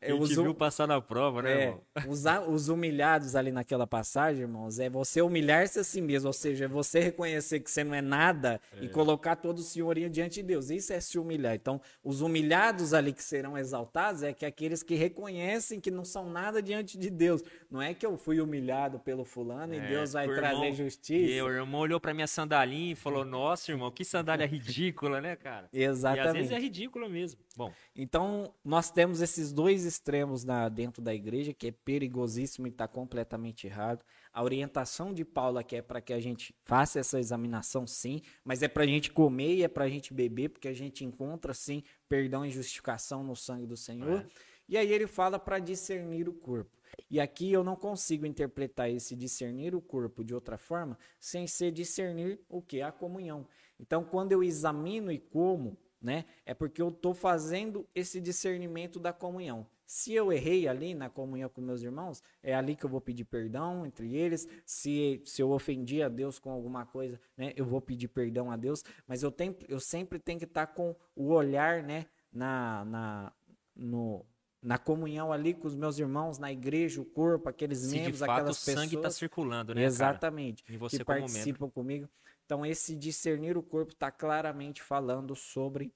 Eu 0.00 0.18
os, 0.18 0.30
viu 0.30 0.54
passar 0.54 0.86
na 0.86 1.00
prova, 1.00 1.42
né, 1.42 1.64
é, 1.64 1.76
os, 2.06 2.24
os, 2.48 2.68
humilhados 2.68 3.36
ali 3.36 3.52
naquela 3.52 3.86
passagem, 3.86 4.42
irmãos, 4.42 4.78
é 4.78 4.88
você 4.88 5.20
humilhar-se 5.20 5.78
a 5.78 5.84
si 5.84 6.00
mesmo, 6.00 6.28
ou 6.28 6.32
seja, 6.32 6.64
é 6.64 6.68
você 6.68 7.00
reconhecer 7.00 7.60
que 7.60 7.70
você 7.70 7.84
não 7.84 7.94
é 7.94 8.00
nada 8.00 8.60
é. 8.80 8.84
e 8.84 8.88
colocar 8.88 9.36
todo 9.36 9.58
o 9.58 9.62
senhorinho 9.62 10.08
diante 10.08 10.36
de 10.36 10.44
Deus. 10.44 10.70
Isso 10.70 10.92
é 10.92 11.00
se 11.00 11.18
humilhar. 11.18 11.54
Então, 11.54 11.80
os 12.02 12.20
humilhados 12.20 12.94
ali 12.94 13.12
que 13.12 13.22
serão 13.22 13.58
exaltados 13.58 14.22
é 14.22 14.32
que 14.32 14.46
aqueles 14.46 14.82
que 14.82 14.94
reconhecem 14.94 15.80
que 15.80 15.90
não 15.90 16.04
são 16.04 16.30
nada 16.30 16.62
diante 16.62 16.96
de 16.96 17.10
Deus. 17.10 17.42
Não 17.70 17.82
é 17.82 17.92
que 17.92 18.06
eu 18.06 18.16
fui 18.16 18.40
humilhado 18.40 18.98
pelo 18.98 19.24
fulano 19.24 19.74
é, 19.74 19.78
e 19.78 19.80
Deus 19.80 20.12
vai 20.12 20.26
trazer 20.26 20.56
irmão, 20.56 20.74
justiça. 20.74 21.32
E 21.32 21.42
o 21.42 21.48
irmão 21.48 21.80
olhou 21.80 22.00
para 22.00 22.14
minha 22.14 22.26
sandalinha 22.26 22.92
e 22.92 22.96
falou: 22.96 23.24
Nossa, 23.24 23.70
irmão, 23.70 23.90
que 23.90 24.04
sandália 24.04 24.46
ridícula, 24.46 24.71
né, 25.20 25.36
cara? 25.36 25.68
Exatamente. 25.72 26.24
E 26.24 26.28
às 26.28 26.32
vezes 26.34 26.52
é 26.52 26.58
ridícula 26.58 27.08
mesmo. 27.08 27.40
Bom. 27.56 27.72
Então, 27.94 28.54
nós 28.64 28.90
temos 28.90 29.20
esses 29.20 29.52
dois 29.52 29.84
extremos 29.84 30.44
na, 30.44 30.68
dentro 30.68 31.02
da 31.02 31.14
igreja, 31.14 31.52
que 31.52 31.68
é 31.68 31.70
perigosíssimo 31.72 32.66
e 32.66 32.70
está 32.70 32.88
completamente 32.88 33.66
errado. 33.66 34.04
A 34.32 34.42
orientação 34.42 35.12
de 35.12 35.24
Paulo 35.24 35.58
aqui 35.58 35.76
é 35.76 35.82
para 35.82 36.00
que 36.00 36.12
a 36.12 36.20
gente 36.20 36.54
faça 36.64 36.98
essa 36.98 37.18
examinação, 37.18 37.86
sim, 37.86 38.22
mas 38.44 38.62
é 38.62 38.68
para 38.68 38.84
a 38.84 38.86
gente 38.86 39.10
comer 39.12 39.56
e 39.56 39.62
é 39.62 39.68
para 39.68 39.84
a 39.84 39.88
gente 39.88 40.14
beber, 40.14 40.48
porque 40.48 40.68
a 40.68 40.72
gente 40.72 41.04
encontra, 41.04 41.52
sim, 41.52 41.82
perdão 42.08 42.44
e 42.44 42.50
justificação 42.50 43.22
no 43.22 43.36
sangue 43.36 43.66
do 43.66 43.76
Senhor. 43.76 44.20
É. 44.20 44.26
E 44.68 44.76
aí 44.78 44.90
ele 44.90 45.06
fala 45.06 45.38
para 45.38 45.58
discernir 45.58 46.28
o 46.28 46.32
corpo. 46.32 46.82
E 47.10 47.20
aqui 47.20 47.52
eu 47.52 47.62
não 47.62 47.76
consigo 47.76 48.26
interpretar 48.26 48.90
esse 48.90 49.14
discernir 49.14 49.74
o 49.74 49.80
corpo 49.80 50.24
de 50.24 50.34
outra 50.34 50.56
forma 50.56 50.98
sem 51.18 51.46
ser 51.46 51.70
discernir 51.70 52.40
o 52.48 52.62
que? 52.62 52.80
A 52.80 52.92
comunhão. 52.92 53.46
Então, 53.82 54.04
quando 54.04 54.30
eu 54.30 54.44
examino 54.44 55.10
e 55.10 55.18
como, 55.18 55.76
né? 56.00 56.24
É 56.46 56.54
porque 56.54 56.80
eu 56.80 56.88
estou 56.88 57.12
fazendo 57.12 57.84
esse 57.92 58.20
discernimento 58.20 59.00
da 59.00 59.12
comunhão. 59.12 59.66
Se 59.84 60.14
eu 60.14 60.32
errei 60.32 60.68
ali 60.68 60.94
na 60.94 61.10
comunhão 61.10 61.50
com 61.50 61.60
meus 61.60 61.82
irmãos, 61.82 62.22
é 62.42 62.54
ali 62.54 62.76
que 62.76 62.84
eu 62.84 62.88
vou 62.88 63.00
pedir 63.00 63.24
perdão 63.24 63.84
entre 63.84 64.14
eles. 64.14 64.48
Se, 64.64 65.20
se 65.24 65.42
eu 65.42 65.50
ofendi 65.50 66.00
a 66.00 66.08
Deus 66.08 66.38
com 66.38 66.50
alguma 66.50 66.86
coisa, 66.86 67.20
né, 67.36 67.52
eu 67.56 67.66
vou 67.66 67.80
pedir 67.80 68.08
perdão 68.08 68.50
a 68.50 68.56
Deus. 68.56 68.84
Mas 69.06 69.22
eu, 69.22 69.30
tenho, 69.30 69.54
eu 69.68 69.80
sempre 69.80 70.18
tenho 70.18 70.38
que 70.38 70.44
estar 70.44 70.66
tá 70.66 70.72
com 70.72 70.94
o 71.14 71.32
olhar 71.32 71.82
né, 71.82 72.06
na, 72.32 72.84
na, 72.84 73.32
no, 73.76 74.24
na 74.62 74.78
comunhão 74.78 75.32
ali 75.32 75.52
com 75.52 75.66
os 75.66 75.74
meus 75.74 75.98
irmãos, 75.98 76.38
na 76.38 76.52
igreja, 76.52 77.00
o 77.00 77.04
corpo, 77.04 77.48
aqueles 77.48 77.80
Se 77.80 77.96
membros, 77.96 78.14
de 78.14 78.18
fato, 78.20 78.30
aquelas 78.30 78.58
pessoas. 78.58 78.76
O 78.76 78.80
sangue 78.80 78.96
está 78.96 79.10
circulando, 79.10 79.74
né? 79.74 79.84
Exatamente. 79.84 80.62
Cara? 80.62 80.74
E 80.74 80.78
você 80.78 80.98
que 80.98 81.04
participam 81.04 81.68
comigo. 81.68 82.08
Então, 82.44 82.64
esse 82.66 82.94
discernir 82.94 83.56
o 83.56 83.62
corpo 83.62 83.92
está 83.92 84.10
claramente 84.10 84.82
falando 84.82 85.34
sobre 85.34 85.92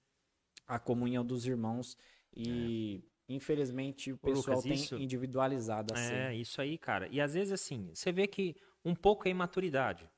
a 0.67 0.79
comunhão 0.79 1.25
dos 1.25 1.47
irmãos 1.47 1.97
e. 2.35 3.03
É. 3.13 3.17
Infelizmente, 3.29 4.13
o 4.13 4.19
pessoal 4.19 4.59
Lucas, 4.59 4.89
tem 4.89 5.03
individualizado 5.03 5.93
assim. 5.93 6.15
É, 6.15 6.33
isso 6.33 6.61
aí, 6.61 6.79
cara. 6.79 7.09
E 7.11 7.21
às 7.21 7.35
vezes, 7.35 7.53
assim, 7.53 7.91
você 7.93 8.13
vê 8.13 8.29
que 8.29 8.55
um 8.85 8.95
pouco 8.95 9.27
é 9.27 9.33
imaturidade. 9.33 10.09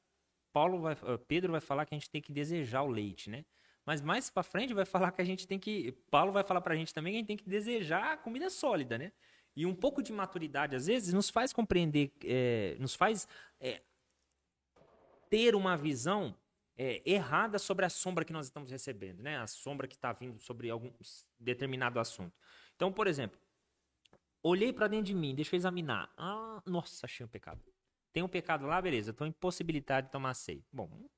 Paulo 0.53 0.81
vai, 0.81 0.93
eh, 0.93 1.17
Pedro 1.27 1.53
vai 1.53 1.61
falar 1.61 1.87
que 1.87 1.95
a 1.95 1.99
gente 1.99 2.11
tem 2.11 2.21
que 2.21 2.31
desejar 2.31 2.83
o 2.83 2.89
leite, 2.89 3.31
né? 3.31 3.47
Mas 3.87 4.03
mais 4.03 4.29
para 4.29 4.43
frente 4.43 4.75
vai 4.75 4.85
falar 4.85 5.11
que 5.11 5.23
a 5.23 5.25
gente 5.25 5.47
tem 5.47 5.59
que. 5.59 5.93
Paulo 6.11 6.31
vai 6.33 6.45
falar 6.45 6.61
para 6.61 6.75
a 6.75 6.77
gente 6.77 6.93
também 6.93 7.13
que 7.13 7.17
a 7.17 7.21
gente 7.21 7.29
tem 7.29 7.37
que 7.39 7.49
desejar 7.49 8.13
a 8.13 8.17
comida 8.19 8.51
sólida, 8.51 8.99
né? 8.99 9.11
E 9.57 9.65
um 9.65 9.75
pouco 9.75 10.03
de 10.03 10.13
maturidade, 10.13 10.77
às 10.77 10.87
vezes, 10.87 11.15
nos 11.15 11.31
faz 11.31 11.53
compreender, 11.53 12.13
é, 12.23 12.77
nos 12.79 12.95
faz 12.95 13.27
é, 13.59 13.81
ter 15.29 15.55
uma 15.55 15.77
visão 15.77 16.37
é, 16.77 17.03
errada 17.05 17.59
sobre 17.59 17.85
a 17.85 17.91
sombra 17.91 18.25
que 18.25 18.33
nós 18.33 18.47
estamos 18.47 18.71
recebendo, 18.71 19.23
né? 19.23 19.39
A 19.39 19.47
sombra 19.47 19.89
que 19.89 19.95
está 19.95 20.13
vindo 20.13 20.39
sobre 20.39 20.71
algum 20.71 20.93
determinado 21.39 21.99
assunto. 21.99 22.33
Então, 22.77 22.93
por 22.93 23.07
exemplo, 23.07 23.39
olhei 24.43 24.73
para 24.73 24.87
dentro 24.87 25.07
de 25.07 25.15
mim, 25.15 25.35
deixa 25.35 25.57
eu 25.57 25.59
examinar. 25.59 26.13
Ah, 26.17 26.63
nossa, 26.65 27.07
achei 27.07 27.27
um 27.27 27.29
pecado. 27.29 27.61
Tem 28.13 28.23
um 28.23 28.29
pecado 28.29 28.67
lá, 28.67 28.81
beleza, 28.81 29.11
estou 29.11 29.27
impossibilitado 29.27 30.07
de 30.07 30.13
tomar 30.13 30.35
ceia. 30.35 30.63
Bom, 30.73 31.09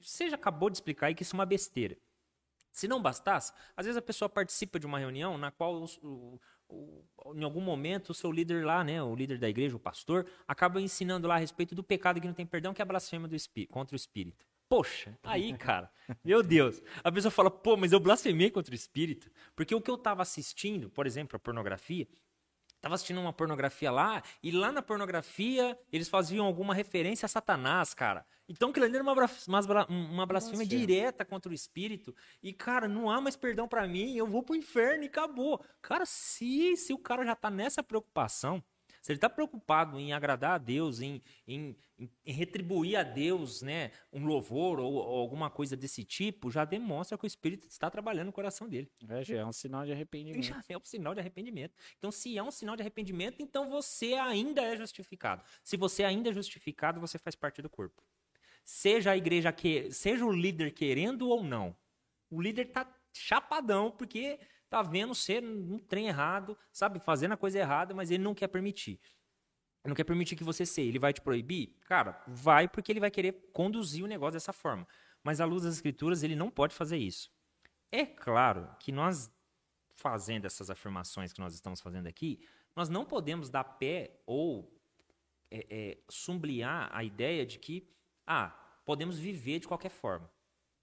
você 0.00 0.28
já 0.28 0.36
acabou 0.36 0.70
de 0.70 0.76
explicar 0.76 1.06
aí 1.06 1.14
que 1.14 1.22
isso 1.22 1.36
é 1.36 1.38
uma 1.38 1.46
besteira. 1.46 1.96
Se 2.72 2.88
não 2.88 3.02
bastasse, 3.02 3.52
às 3.76 3.84
vezes 3.84 3.98
a 3.98 4.02
pessoa 4.02 4.28
participa 4.30 4.80
de 4.80 4.86
uma 4.86 4.98
reunião 4.98 5.36
na 5.36 5.50
qual 5.50 5.84
em 7.34 7.44
algum 7.44 7.60
momento 7.60 8.10
o 8.10 8.14
seu 8.14 8.30
líder 8.32 8.64
lá, 8.64 8.82
né, 8.82 9.02
o 9.02 9.14
líder 9.14 9.38
da 9.38 9.48
igreja, 9.48 9.76
o 9.76 9.80
pastor, 9.80 10.26
acaba 10.46 10.80
ensinando 10.80 11.28
lá 11.28 11.34
a 11.36 11.38
respeito 11.38 11.74
do 11.74 11.82
pecado 11.82 12.20
que 12.20 12.26
não 12.26 12.34
tem 12.34 12.46
perdão, 12.46 12.74
que 12.74 12.82
é 12.82 12.84
a 12.84 12.86
blasfêmia 12.86 13.28
do 13.28 13.36
contra 13.68 13.94
o 13.94 13.96
espírito. 13.96 14.46
Poxa, 14.68 15.18
aí, 15.22 15.52
cara, 15.58 15.90
meu 16.24 16.42
Deus. 16.42 16.82
A 17.04 17.12
pessoa 17.12 17.30
fala, 17.30 17.50
pô, 17.50 17.76
mas 17.76 17.92
eu 17.92 18.00
blasfemei 18.00 18.50
contra 18.50 18.72
o 18.72 18.74
espírito. 18.74 19.30
Porque 19.54 19.74
o 19.74 19.80
que 19.82 19.90
eu 19.90 19.98
tava 19.98 20.22
assistindo, 20.22 20.88
por 20.88 21.06
exemplo, 21.06 21.36
a 21.36 21.38
pornografia, 21.38 22.08
tava 22.82 22.96
assistindo 22.96 23.20
uma 23.20 23.32
pornografia 23.32 23.90
lá, 23.90 24.22
e 24.42 24.50
lá 24.50 24.72
na 24.72 24.82
pornografia 24.82 25.78
eles 25.90 26.08
faziam 26.08 26.44
alguma 26.44 26.74
referência 26.74 27.24
a 27.24 27.28
Satanás, 27.28 27.94
cara. 27.94 28.26
Então 28.48 28.70
aquilo 28.70 28.84
ali 28.84 28.96
era 28.96 29.02
uma, 29.02 29.14
uma, 29.14 29.86
uma 29.86 30.26
blasfêmia 30.26 30.66
direta 30.66 31.24
contra 31.24 31.50
o 31.50 31.54
espírito. 31.54 32.14
E, 32.42 32.52
cara, 32.52 32.88
não 32.88 33.08
há 33.08 33.20
mais 33.20 33.36
perdão 33.36 33.68
para 33.68 33.86
mim, 33.86 34.16
eu 34.16 34.26
vou 34.26 34.42
pro 34.42 34.56
inferno 34.56 35.04
e 35.04 35.06
acabou. 35.06 35.64
Cara, 35.80 36.04
se, 36.04 36.76
se 36.76 36.92
o 36.92 36.98
cara 36.98 37.24
já 37.24 37.36
tá 37.36 37.48
nessa 37.48 37.82
preocupação, 37.82 38.62
se 39.02 39.10
ele 39.10 39.16
está 39.16 39.28
preocupado 39.28 39.98
em 39.98 40.12
agradar 40.12 40.52
a 40.52 40.58
Deus, 40.58 41.00
em, 41.00 41.20
em, 41.44 41.76
em, 41.98 42.32
retribuir 42.32 42.96
a 42.96 43.02
Deus 43.02 43.60
né, 43.60 43.90
um 44.12 44.24
louvor 44.24 44.78
ou, 44.78 44.92
ou, 44.94 45.18
alguma 45.18 45.50
coisa 45.50 45.76
desse 45.76 46.04
tipo, 46.04 46.52
já 46.52 46.64
demonstra 46.64 47.18
que 47.18 47.24
o 47.24 47.26
Espírito 47.26 47.66
está 47.66 47.90
trabalhando 47.90 48.26
no 48.26 48.32
coração 48.32 48.68
dele. 48.68 48.88
É, 49.08 49.24
já 49.24 49.38
é 49.38 49.44
um 49.44 49.52
sinal 49.52 49.84
de 49.84 49.90
arrependimento. 49.90 50.42
Já 50.62 50.62
é 50.68 50.76
um 50.76 50.84
sinal 50.84 51.14
de 51.14 51.20
arrependimento. 51.20 51.74
Então, 51.98 52.12
se 52.12 52.38
é 52.38 52.42
um 52.42 52.50
sinal 52.52 52.76
de 52.76 52.82
arrependimento, 52.82 53.42
então 53.42 53.68
você 53.68 54.14
ainda 54.14 54.62
é 54.62 54.76
justificado. 54.76 55.42
Se 55.62 55.76
você 55.76 56.04
ainda 56.04 56.30
é 56.30 56.32
justificado, 56.32 57.00
você 57.00 57.18
faz 57.18 57.34
parte 57.34 57.60
do 57.60 57.68
corpo. 57.68 58.02
Seja 58.64 59.10
a 59.10 59.16
igreja 59.16 59.52
que, 59.52 59.90
seja 59.90 60.24
o 60.24 60.30
líder 60.30 60.72
querendo 60.72 61.28
ou 61.28 61.42
não, 61.42 61.76
o 62.30 62.40
líder 62.40 62.68
está 62.68 62.86
chapadão 63.12 63.90
porque 63.90 64.38
tá 64.72 64.80
vendo 64.80 65.14
ser 65.14 65.44
um 65.44 65.78
trem 65.78 66.08
errado, 66.08 66.56
sabe, 66.72 66.98
fazendo 66.98 67.32
a 67.32 67.36
coisa 67.36 67.58
errada, 67.58 67.92
mas 67.92 68.10
ele 68.10 68.22
não 68.22 68.34
quer 68.34 68.48
permitir. 68.48 68.98
Ele 69.84 69.90
não 69.90 69.94
quer 69.94 70.04
permitir 70.04 70.34
que 70.34 70.42
você 70.42 70.64
seja. 70.64 70.88
Ele 70.88 70.98
vai 70.98 71.12
te 71.12 71.20
proibir? 71.20 71.76
Cara, 71.84 72.18
vai 72.26 72.66
porque 72.66 72.90
ele 72.90 72.98
vai 72.98 73.10
querer 73.10 73.50
conduzir 73.52 74.02
o 74.02 74.06
negócio 74.06 74.32
dessa 74.32 74.50
forma. 74.50 74.88
Mas 75.22 75.42
à 75.42 75.44
luz 75.44 75.64
das 75.64 75.74
escrituras, 75.74 76.22
ele 76.22 76.34
não 76.34 76.50
pode 76.50 76.74
fazer 76.74 76.96
isso. 76.96 77.30
É 77.90 78.06
claro 78.06 78.74
que 78.80 78.90
nós, 78.90 79.30
fazendo 79.94 80.46
essas 80.46 80.70
afirmações 80.70 81.34
que 81.34 81.40
nós 81.40 81.52
estamos 81.52 81.78
fazendo 81.78 82.06
aqui, 82.06 82.40
nós 82.74 82.88
não 82.88 83.04
podemos 83.04 83.50
dar 83.50 83.64
pé 83.64 84.22
ou 84.24 84.74
é, 85.50 85.66
é, 85.68 85.98
a 86.92 87.04
ideia 87.04 87.44
de 87.44 87.58
que, 87.58 87.86
ah, 88.26 88.48
podemos 88.86 89.18
viver 89.18 89.58
de 89.58 89.68
qualquer 89.68 89.90
forma. 89.90 90.30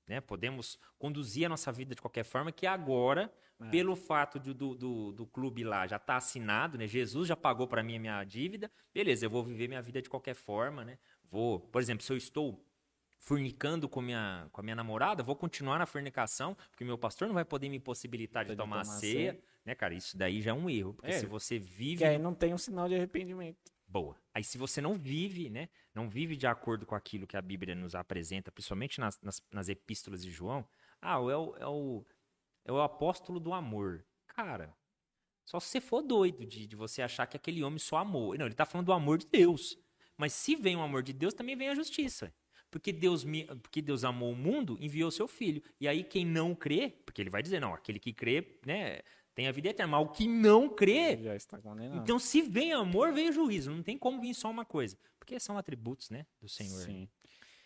Né? 0.10 0.20
Podemos 0.20 0.78
conduzir 0.97 1.45
a 1.45 1.49
nossa 1.49 1.72
vida 1.72 1.93
de 1.93 2.01
qualquer 2.01 2.26
forma, 2.26 2.51
que 2.51 2.66
agora 2.66 3.32
é. 3.62 3.70
Pelo 3.70 3.93
fato 3.93 4.39
de, 4.39 4.53
do, 4.53 4.74
do, 4.74 5.12
do, 5.12 5.26
clube 5.26 5.66
lá 5.66 5.86
já 5.86 5.97
estar 5.97 6.14
tá 6.14 6.16
assinado, 6.16 6.78
né? 6.78 6.88
Jesus 6.88 7.28
já 7.28 7.36
pagou 7.36 7.68
para 7.68 7.84
mim 7.84 7.97
a 7.97 7.99
minha 7.99 8.24
dívida. 8.24 8.72
Beleza, 8.93 9.26
eu 9.26 9.30
vou 9.30 9.43
viver 9.43 9.68
minha 9.68 9.82
vida 9.82 10.01
de 10.01 10.10
qualquer 10.10 10.34
forma, 10.34 10.86
né? 10.86 10.97
Vou, 11.30 11.60
por 11.60 11.82
exemplo, 11.82 12.01
se 12.01 12.12
eu 12.14 12.16
estou 12.16 12.66
fornicando 13.20 13.89
com 13.89 14.01
minha, 14.01 14.47
com 14.53 14.62
a 14.62 14.64
minha 14.64 14.78
namorada, 14.78 15.22
vou 15.22 15.36
continuar 15.36 15.78
na 15.78 15.86
fornicação, 15.86 16.55
porque 16.70 16.86
meu 16.86 16.97
pastor 16.97 17.28
não 17.28 17.36
vai 17.36 17.43
poder 17.43 17.68
me 17.68 17.82
possibilitar 17.82 18.45
de 18.45 18.55
tomar, 18.55 18.84
tomar 18.84 18.86
ceia, 18.86 19.34
ceia, 19.34 19.43
né, 19.66 19.76
cara? 19.76 19.93
Isso 19.93 20.18
daí 20.18 20.41
já 20.41 20.51
é 20.51 20.53
um 20.53 20.70
erro, 20.70 20.93
porque 20.93 21.12
é, 21.12 21.20
se 21.20 21.26
você 21.26 21.60
vive... 21.60 21.97
Que 21.97 22.05
aí 22.05 22.18
não 22.18 22.34
tem 22.34 22.53
um 22.53 22.57
sinal 22.57 22.88
de 22.88 22.95
arrependimento. 22.95 23.60
Boa. 23.90 24.16
Aí 24.34 24.44
se 24.44 24.58
você 24.58 24.80
não 24.80 24.94
vive, 24.94 25.50
né, 25.50 25.68
não 25.96 26.08
vive 26.08 26.38
de 26.38 26.46
acordo 26.46 26.86
com 26.86 26.94
aquilo 26.94 27.26
que 27.26 27.36
a 27.36 27.42
Bíblia 27.42 27.74
nos 27.74 27.96
apresenta, 27.96 28.52
principalmente 28.52 29.00
nas, 29.00 29.20
nas, 29.20 29.42
nas 29.52 29.68
epístolas 29.68 30.24
de 30.24 30.30
João, 30.32 30.66
Ah, 31.02 31.16
é 31.16 31.18
o, 31.18 31.56
é 31.58 31.68
o, 31.68 32.06
é 32.66 32.72
o 32.72 32.82
apóstolo 32.82 33.40
do 33.40 33.52
amor. 33.52 34.06
Cara, 34.28 34.72
só 35.44 35.60
se 35.60 35.70
você 35.70 35.82
for 35.82 36.04
doido 36.04 36.46
de, 36.46 36.68
de 36.68 36.76
você 36.76 37.02
achar 37.02 37.26
que 37.26 37.36
aquele 37.36 37.64
homem 37.64 37.80
só 37.80 37.98
amou. 37.98 38.38
Não, 38.38 38.46
ele 38.46 38.54
tá 38.54 38.66
falando 38.66 38.86
do 38.86 38.94
amor 38.94 39.18
de 39.18 39.26
Deus. 39.26 39.76
Mas 40.16 40.34
se 40.34 40.56
vem 40.56 40.76
o 40.76 40.82
amor 40.82 41.02
de 41.02 41.14
Deus, 41.14 41.34
também 41.34 41.56
vem 41.56 41.70
a 41.70 41.76
justiça. 41.76 42.32
Porque 42.70 42.92
Deus, 42.92 43.24
me, 43.24 43.46
porque 43.46 43.82
Deus 43.82 44.04
amou 44.04 44.32
o 44.32 44.36
mundo, 44.36 44.78
enviou 44.80 45.10
seu 45.10 45.28
filho. 45.28 45.64
E 45.80 45.88
aí 45.88 46.04
quem 46.04 46.24
não 46.24 46.54
crê, 46.54 46.92
porque 47.06 47.22
ele 47.22 47.30
vai 47.32 47.42
dizer, 47.42 47.60
não, 47.60 47.74
aquele 47.74 48.00
que 48.00 48.14
crê, 48.14 48.60
né, 48.66 49.02
tem 49.36 49.47
a 49.47 49.51
vida 49.51 49.69
eterna. 49.69 49.97
Mas 49.97 50.05
o 50.05 50.09
que 50.09 50.27
não 50.27 50.69
crê, 50.69 51.17
Já 51.17 51.36
está 51.36 51.57
condenado. 51.59 52.01
então 52.01 52.19
se 52.19 52.41
vem 52.41 52.73
amor, 52.73 53.13
vem 53.13 53.32
juízo. 53.32 53.71
Não 53.71 53.84
tem 53.84 53.97
como 53.97 54.19
vir 54.21 54.34
só 54.34 54.49
uma 54.49 54.65
coisa. 54.65 54.97
Porque 55.17 55.39
são 55.39 55.57
atributos, 55.57 56.09
né, 56.09 56.25
do 56.41 56.49
Senhor. 56.49 56.82
Sim. 56.82 57.07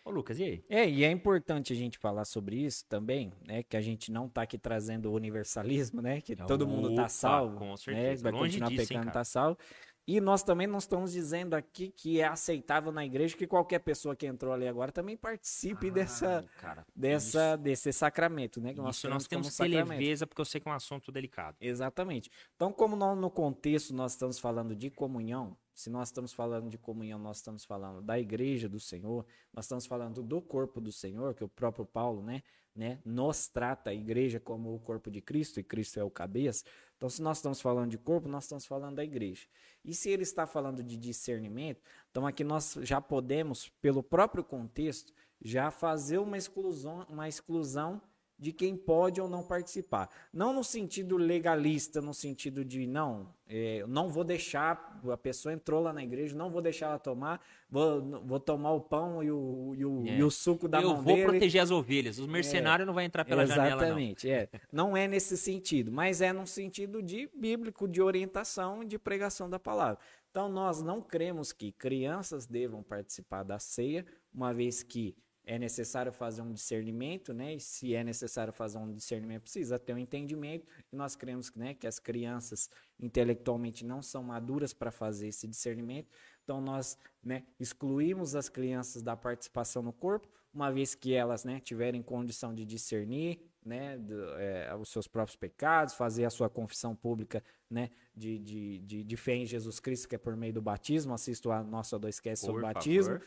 Ô 0.04 0.10
Lucas, 0.10 0.38
e 0.38 0.44
aí? 0.44 0.64
É, 0.68 0.86
e 0.86 1.02
é 1.02 1.10
importante 1.10 1.72
a 1.72 1.76
gente 1.76 1.96
falar 1.96 2.26
sobre 2.26 2.56
isso 2.56 2.84
também, 2.90 3.32
né? 3.46 3.62
Que 3.62 3.74
a 3.74 3.80
gente 3.80 4.12
não 4.12 4.28
tá 4.28 4.42
aqui 4.42 4.58
trazendo 4.58 5.10
o 5.10 5.14
universalismo, 5.14 6.02
né? 6.02 6.20
Que 6.20 6.36
todo 6.36 6.66
mundo 6.68 6.94
tá 6.94 7.08
salvo, 7.08 7.56
com 7.56 7.70
né? 7.70 7.76
certeza. 7.78 8.22
Vai 8.22 8.32
Longe 8.32 8.44
continuar 8.44 8.68
disso, 8.68 8.82
hein, 8.82 8.86
pecando, 8.88 9.04
cara? 9.06 9.14
tá 9.14 9.24
salvo. 9.24 9.58
E 10.06 10.20
nós 10.20 10.42
também 10.42 10.66
não 10.66 10.78
estamos 10.78 11.12
dizendo 11.12 11.54
aqui 11.54 11.90
que 11.90 12.20
é 12.20 12.26
aceitável 12.26 12.92
na 12.92 13.04
igreja 13.04 13.36
que 13.36 13.46
qualquer 13.46 13.78
pessoa 13.78 14.14
que 14.14 14.26
entrou 14.26 14.52
ali 14.52 14.68
agora 14.68 14.92
também 14.92 15.16
participe 15.16 15.90
dessa, 15.90 16.40
Ah, 16.40 16.60
cara, 16.60 16.86
dessa, 16.94 17.56
desse 17.56 17.92
sacramento, 17.92 18.60
né? 18.60 18.74
Que 18.74 18.74
Isso, 18.74 18.82
nós 18.82 18.96
isso 18.96 19.08
nós 19.08 19.26
temos 19.26 19.50
que 19.50 19.56
ter 19.56 19.68
leveza, 19.68 20.26
porque 20.26 20.40
eu 20.40 20.44
sei 20.44 20.60
que 20.60 20.68
é 20.68 20.72
um 20.72 20.74
assunto 20.74 21.10
delicado. 21.10 21.56
Exatamente. 21.60 22.30
Então, 22.54 22.70
como 22.70 22.96
nós, 22.96 23.16
no 23.18 23.30
contexto 23.30 23.94
nós 23.94 24.12
estamos 24.12 24.38
falando 24.38 24.76
de 24.76 24.90
comunhão, 24.90 25.56
se 25.74 25.88
nós 25.88 26.08
estamos 26.08 26.32
falando 26.32 26.68
de 26.68 26.78
comunhão, 26.78 27.18
nós 27.18 27.38
estamos 27.38 27.64
falando 27.64 28.02
da 28.02 28.18
igreja 28.18 28.68
do 28.68 28.78
Senhor, 28.78 29.26
nós 29.52 29.64
estamos 29.64 29.86
falando 29.86 30.22
do 30.22 30.40
corpo 30.40 30.80
do 30.80 30.92
Senhor, 30.92 31.34
que 31.34 31.42
o 31.42 31.48
próprio 31.48 31.84
Paulo, 31.86 32.22
né, 32.22 32.42
né, 32.74 33.00
nos 33.04 33.46
trata 33.46 33.90
a 33.90 33.94
igreja 33.94 34.40
como 34.40 34.74
o 34.74 34.80
corpo 34.80 35.10
de 35.10 35.20
Cristo, 35.20 35.60
e 35.60 35.62
Cristo 35.64 36.00
é 36.00 36.04
o 36.04 36.10
cabeça. 36.10 36.64
Então, 36.96 37.08
se 37.08 37.22
nós 37.22 37.38
estamos 37.38 37.60
falando 37.60 37.90
de 37.90 37.98
corpo, 37.98 38.28
nós 38.28 38.44
estamos 38.44 38.66
falando 38.66 38.96
da 38.96 39.04
igreja. 39.04 39.46
E 39.84 39.94
se 39.94 40.10
ele 40.10 40.22
está 40.22 40.46
falando 40.46 40.82
de 40.82 40.96
discernimento, 40.96 41.82
então 42.10 42.26
aqui 42.26 42.42
nós 42.42 42.78
já 42.82 43.00
podemos, 43.00 43.68
pelo 43.80 44.02
próprio 44.02 44.42
contexto, 44.42 45.12
já 45.40 45.70
fazer 45.70 46.18
uma 46.18 46.38
exclusão, 46.38 47.06
uma 47.08 47.28
exclusão 47.28 48.00
de 48.44 48.52
quem 48.52 48.76
pode 48.76 49.22
ou 49.22 49.26
não 49.28 49.42
participar. 49.42 50.10
Não 50.30 50.52
no 50.52 50.62
sentido 50.62 51.16
legalista, 51.16 52.02
no 52.02 52.12
sentido 52.12 52.62
de 52.62 52.86
não, 52.86 53.32
é, 53.48 53.76
eu 53.78 53.88
não 53.88 54.10
vou 54.10 54.22
deixar, 54.22 55.00
a 55.10 55.16
pessoa 55.16 55.54
entrou 55.54 55.80
lá 55.80 55.94
na 55.94 56.04
igreja, 56.04 56.36
não 56.36 56.50
vou 56.50 56.60
deixar 56.60 56.86
ela 56.88 56.98
tomar, 56.98 57.40
vou, 57.70 58.02
vou 58.22 58.38
tomar 58.38 58.72
o 58.72 58.82
pão 58.82 59.22
e 59.22 59.30
o, 59.30 59.74
e 59.74 59.84
o, 59.86 60.06
É. 60.06 60.18
e 60.18 60.22
o 60.22 60.30
suco 60.30 60.68
da 60.68 60.82
eu 60.82 60.88
mão 60.90 61.02
vou 61.02 61.14
dele. 61.14 61.26
proteger 61.26 61.62
as 61.62 61.70
ovelhas. 61.70 62.18
Os 62.18 62.26
mercenários 62.26 62.86
não 62.86 62.92
vão 62.92 63.02
entrar 63.02 63.24
pela 63.24 63.46
janela, 63.46 63.70
não. 63.70 63.78
Exatamente, 63.78 64.28
é. 64.28 64.48
Não 64.70 64.94
é 64.94 65.08
nesse 65.08 65.38
sentido, 65.38 65.90
mas 65.90 66.20
é 66.20 66.30
no 66.30 66.46
sentido 66.46 67.02
de 67.02 67.30
bíblico, 67.34 67.88
de 67.88 68.02
orientação 68.02 68.82
e 68.82 68.86
de 68.86 68.98
pregação 68.98 69.48
da 69.48 69.58
palavra. 69.58 69.98
Então, 70.30 70.48
nós 70.50 70.82
não 70.82 71.00
cremos 71.00 71.50
que 71.50 71.72
crianças 71.72 72.44
devam 72.44 72.82
participar 72.82 73.42
da 73.42 73.58
ceia, 73.58 74.04
uma 74.34 74.52
vez 74.52 74.82
que 74.82 75.14
é 75.46 75.58
necessário 75.58 76.12
fazer 76.12 76.40
um 76.42 76.52
discernimento, 76.52 77.32
né? 77.34 77.54
E 77.54 77.60
se 77.60 77.94
é 77.94 78.02
necessário 78.02 78.52
fazer 78.52 78.78
um 78.78 78.92
discernimento, 78.92 79.42
precisa 79.42 79.78
ter 79.78 79.92
um 79.92 79.98
entendimento. 79.98 80.66
E 80.92 80.96
nós 80.96 81.14
cremos 81.14 81.54
né, 81.54 81.74
que 81.74 81.86
as 81.86 81.98
crianças 81.98 82.70
intelectualmente 82.98 83.84
não 83.84 84.00
são 84.00 84.22
maduras 84.22 84.72
para 84.72 84.90
fazer 84.90 85.28
esse 85.28 85.46
discernimento. 85.46 86.08
Então, 86.42 86.60
nós 86.60 86.98
né, 87.22 87.44
excluímos 87.60 88.34
as 88.34 88.48
crianças 88.48 89.02
da 89.02 89.16
participação 89.16 89.82
no 89.82 89.92
corpo, 89.92 90.28
uma 90.52 90.70
vez 90.72 90.94
que 90.94 91.12
elas 91.12 91.44
né, 91.44 91.60
tiverem 91.60 92.02
condição 92.02 92.54
de 92.54 92.64
discernir 92.64 93.40
né, 93.64 93.98
do- 93.98 94.34
é, 94.38 94.74
os 94.76 94.88
seus 94.90 95.08
próprios 95.08 95.36
pecados, 95.36 95.94
fazer 95.94 96.24
a 96.24 96.30
sua 96.30 96.48
confissão 96.48 96.94
pública 96.94 97.42
né, 97.68 97.90
de, 98.14 98.38
de, 98.38 98.78
de, 98.80 99.04
de 99.04 99.16
fé 99.16 99.34
em 99.34 99.46
Jesus 99.46 99.80
Cristo, 99.80 100.08
que 100.08 100.14
é 100.14 100.18
por 100.18 100.36
meio 100.36 100.52
do 100.52 100.62
batismo. 100.62 101.12
Assista 101.14 101.52
a 101.52 101.62
nossa 101.62 101.98
2Cast 101.98 102.36
sobre 102.36 102.60
Por 102.62 102.72
batismo. 102.74 103.14
favor. 103.14 103.26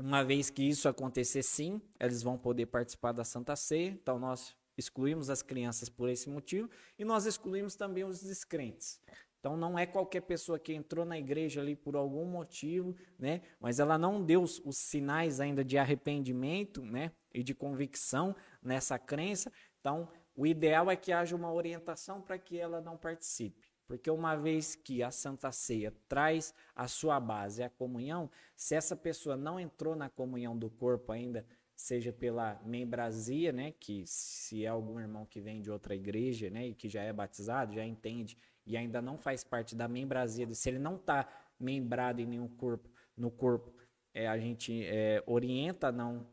Uma 0.00 0.24
vez 0.24 0.48
que 0.48 0.62
isso 0.62 0.88
acontecer, 0.88 1.42
sim, 1.42 1.78
eles 2.00 2.22
vão 2.22 2.38
poder 2.38 2.64
participar 2.64 3.12
da 3.12 3.22
Santa 3.22 3.54
Ceia. 3.54 3.90
Então, 3.90 4.18
nós 4.18 4.56
excluímos 4.74 5.28
as 5.28 5.42
crianças 5.42 5.90
por 5.90 6.08
esse 6.08 6.30
motivo 6.30 6.70
e 6.98 7.04
nós 7.04 7.26
excluímos 7.26 7.76
também 7.76 8.02
os 8.02 8.22
descrentes. 8.22 8.98
Então, 9.38 9.58
não 9.58 9.78
é 9.78 9.84
qualquer 9.84 10.22
pessoa 10.22 10.58
que 10.58 10.72
entrou 10.72 11.04
na 11.04 11.18
igreja 11.18 11.60
ali 11.60 11.76
por 11.76 11.96
algum 11.96 12.24
motivo, 12.24 12.96
né? 13.18 13.42
Mas 13.60 13.78
ela 13.78 13.98
não 13.98 14.24
deu 14.24 14.42
os, 14.42 14.62
sinais 14.72 15.38
ainda 15.38 15.62
de 15.62 15.76
arrependimento, 15.76 16.82
né? 16.82 17.12
E 17.34 17.42
de 17.42 17.54
convicção 17.54 18.34
nessa 18.62 18.98
crença. 18.98 19.52
Então, 19.80 20.08
o 20.34 20.46
ideal 20.46 20.90
é 20.90 20.96
que 20.96 21.12
haja 21.12 21.36
uma 21.36 21.52
orientação 21.52 22.22
para 22.22 22.38
que 22.38 22.58
ela 22.58 22.80
não 22.80 22.96
participe. 22.96 23.69
Porque 23.90 24.08
uma 24.08 24.36
vez 24.36 24.76
que 24.76 25.02
a 25.02 25.10
Santa 25.10 25.50
Ceia 25.50 25.92
traz 26.08 26.54
a 26.76 26.86
sua 26.86 27.18
base, 27.18 27.60
a 27.60 27.68
comunhão, 27.68 28.30
se 28.54 28.76
essa 28.76 28.94
pessoa 28.94 29.36
não 29.36 29.58
entrou 29.58 29.96
na 29.96 30.08
comunhão 30.08 30.56
do 30.56 30.70
corpo 30.70 31.10
ainda, 31.10 31.44
seja 31.74 32.12
pela 32.12 32.54
membrazia, 32.64 33.50
né, 33.50 33.72
que 33.72 34.04
se 34.06 34.64
é 34.64 34.68
algum 34.68 35.00
irmão 35.00 35.26
que 35.26 35.40
vem 35.40 35.60
de 35.60 35.72
outra 35.72 35.92
igreja, 35.92 36.48
né, 36.50 36.68
e 36.68 36.74
que 36.76 36.88
já 36.88 37.02
é 37.02 37.12
batizado, 37.12 37.74
já 37.74 37.84
entende 37.84 38.38
e 38.64 38.76
ainda 38.76 39.02
não 39.02 39.18
faz 39.18 39.42
parte 39.42 39.74
da 39.74 39.88
membrazia, 39.88 40.46
se 40.54 40.68
ele 40.68 40.78
não 40.78 40.94
está 40.94 41.28
membrado 41.58 42.20
em 42.20 42.26
nenhum 42.26 42.46
corpo, 42.46 42.88
no 43.16 43.28
corpo, 43.28 43.74
é, 44.14 44.28
a 44.28 44.38
gente 44.38 44.84
é, 44.86 45.20
orienta 45.26 45.88
a 45.88 45.92
não 45.92 46.28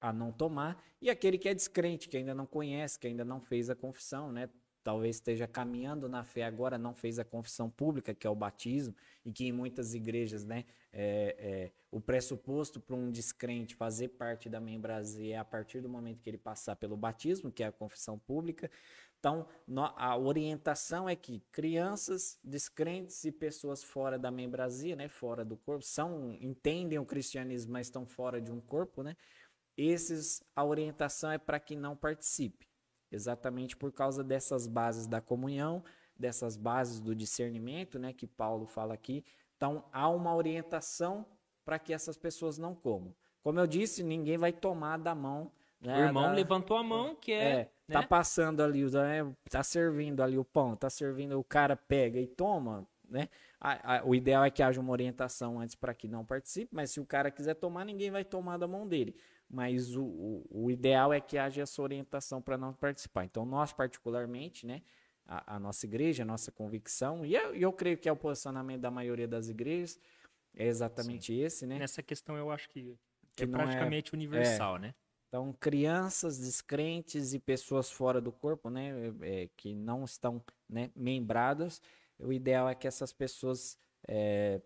a 0.00 0.12
não 0.12 0.30
tomar, 0.30 0.84
e 1.00 1.08
aquele 1.08 1.38
que 1.38 1.48
é 1.48 1.54
descrente, 1.54 2.10
que 2.10 2.18
ainda 2.18 2.34
não 2.34 2.44
conhece, 2.44 2.98
que 2.98 3.06
ainda 3.06 3.24
não 3.24 3.40
fez 3.40 3.70
a 3.70 3.74
confissão, 3.74 4.30
né? 4.30 4.50
Talvez 4.88 5.16
esteja 5.16 5.46
caminhando 5.46 6.08
na 6.08 6.24
fé 6.24 6.44
agora, 6.44 6.78
não 6.78 6.94
fez 6.94 7.18
a 7.18 7.24
confissão 7.24 7.68
pública, 7.68 8.14
que 8.14 8.26
é 8.26 8.30
o 8.30 8.34
batismo, 8.34 8.96
e 9.22 9.30
que 9.30 9.44
em 9.44 9.52
muitas 9.52 9.92
igrejas, 9.92 10.46
né, 10.46 10.64
é, 10.90 11.36
é, 11.38 11.72
o 11.90 12.00
pressuposto 12.00 12.80
para 12.80 12.96
um 12.96 13.10
descrente 13.10 13.74
fazer 13.74 14.08
parte 14.08 14.48
da 14.48 14.58
membrazia 14.58 15.34
é 15.34 15.38
a 15.38 15.44
partir 15.44 15.82
do 15.82 15.90
momento 15.90 16.22
que 16.22 16.30
ele 16.30 16.38
passar 16.38 16.74
pelo 16.74 16.96
batismo, 16.96 17.52
que 17.52 17.62
é 17.62 17.66
a 17.66 17.70
confissão 17.70 18.18
pública. 18.18 18.70
Então, 19.18 19.46
a 19.94 20.16
orientação 20.16 21.06
é 21.06 21.14
que 21.14 21.42
crianças, 21.52 22.38
descrentes 22.42 23.22
e 23.24 23.30
pessoas 23.30 23.84
fora 23.84 24.18
da 24.18 24.30
membrazia, 24.30 24.96
né, 24.96 25.06
fora 25.06 25.44
do 25.44 25.58
corpo, 25.58 25.84
são 25.84 26.32
entendem 26.40 26.98
o 26.98 27.04
cristianismo, 27.04 27.74
mas 27.74 27.88
estão 27.88 28.06
fora 28.06 28.40
de 28.40 28.50
um 28.50 28.58
corpo, 28.58 29.02
né? 29.02 29.14
Esses 29.76 30.42
a 30.56 30.64
orientação 30.64 31.30
é 31.30 31.36
para 31.36 31.60
que 31.60 31.76
não 31.76 31.94
participe, 31.94 32.67
exatamente 33.10 33.76
por 33.76 33.92
causa 33.92 34.22
dessas 34.24 34.66
bases 34.66 35.06
da 35.06 35.20
comunhão, 35.20 35.82
dessas 36.16 36.56
bases 36.56 37.00
do 37.00 37.14
discernimento, 37.14 37.98
né, 37.98 38.12
que 38.12 38.26
Paulo 38.26 38.66
fala 38.66 38.94
aqui. 38.94 39.24
Então, 39.56 39.84
há 39.92 40.08
uma 40.08 40.34
orientação 40.34 41.24
para 41.64 41.78
que 41.78 41.92
essas 41.92 42.16
pessoas 42.16 42.58
não 42.58 42.74
comam. 42.74 43.14
Como 43.42 43.58
eu 43.60 43.66
disse, 43.66 44.02
ninguém 44.02 44.36
vai 44.36 44.52
tomar 44.52 44.98
da 44.98 45.14
mão. 45.14 45.50
né, 45.80 45.94
O 45.96 46.06
irmão 46.06 46.22
da- 46.24 46.32
levantou 46.32 46.76
a 46.76 46.82
mão, 46.82 47.14
que 47.14 47.30
é. 47.32 47.60
é, 47.60 47.64
tá 47.92 48.00
né? 48.00 48.06
passando 48.08 48.60
ali, 48.64 48.84
né, 48.90 49.32
tá 49.48 49.62
servindo 49.62 50.20
ali 50.24 50.36
o 50.36 50.44
pão, 50.44 50.74
tá 50.74 50.90
servindo, 50.90 51.38
o 51.38 51.44
cara 51.44 51.76
pega 51.76 52.18
e 52.18 52.26
toma, 52.26 52.84
né? 53.08 53.28
A- 53.60 53.98
a- 53.98 54.04
o 54.04 54.12
ideal 54.12 54.44
é 54.44 54.50
que 54.50 54.60
haja 54.60 54.80
uma 54.80 54.90
orientação 54.90 55.60
antes 55.60 55.76
para 55.76 55.94
que 55.94 56.08
não 56.08 56.24
participe, 56.24 56.74
mas 56.74 56.90
se 56.90 56.98
o 57.00 57.06
cara 57.06 57.30
quiser 57.30 57.54
tomar, 57.54 57.84
ninguém 57.84 58.10
vai 58.10 58.24
tomar 58.24 58.56
da 58.56 58.66
mão 58.66 58.88
dele. 58.88 59.14
Mas 59.48 59.96
o, 59.96 60.04
o, 60.04 60.46
o 60.66 60.70
ideal 60.70 61.12
é 61.12 61.20
que 61.20 61.38
haja 61.38 61.62
essa 61.62 61.80
orientação 61.80 62.42
para 62.42 62.58
não 62.58 62.72
participar. 62.74 63.24
Então, 63.24 63.46
nós, 63.46 63.72
particularmente, 63.72 64.66
né, 64.66 64.82
a, 65.26 65.56
a 65.56 65.58
nossa 65.58 65.86
igreja, 65.86 66.22
a 66.22 66.26
nossa 66.26 66.52
convicção, 66.52 67.24
e 67.24 67.34
eu, 67.34 67.54
eu 67.54 67.72
creio 67.72 67.96
que 67.96 68.08
é 68.08 68.12
o 68.12 68.16
posicionamento 68.16 68.80
da 68.80 68.90
maioria 68.90 69.26
das 69.26 69.48
igrejas, 69.48 69.98
é 70.54 70.66
exatamente 70.66 71.32
esse, 71.32 71.66
né? 71.66 71.78
Nessa 71.78 72.02
questão 72.02 72.36
eu 72.36 72.50
acho 72.50 72.68
que, 72.68 72.94
Que 73.36 73.44
é 73.44 73.46
é- 73.46 73.50
praticamente 73.50 74.14
universal, 74.14 74.78
né? 74.78 74.94
Então, 75.28 75.52
crianças 75.60 76.38
descrentes 76.38 77.34
e 77.34 77.38
pessoas 77.38 77.90
fora 77.90 78.18
do 78.18 78.32
corpo, 78.32 78.70
né, 78.70 78.92
é, 79.20 79.48
que 79.56 79.74
não 79.74 80.02
estão 80.04 80.42
né, 80.66 80.90
membradas, 80.96 81.82
o 82.18 82.32
ideal 82.32 82.66
é 82.66 82.74
que 82.74 82.88
essas 82.88 83.12
pessoas, 83.12 83.78
é, 84.08 84.60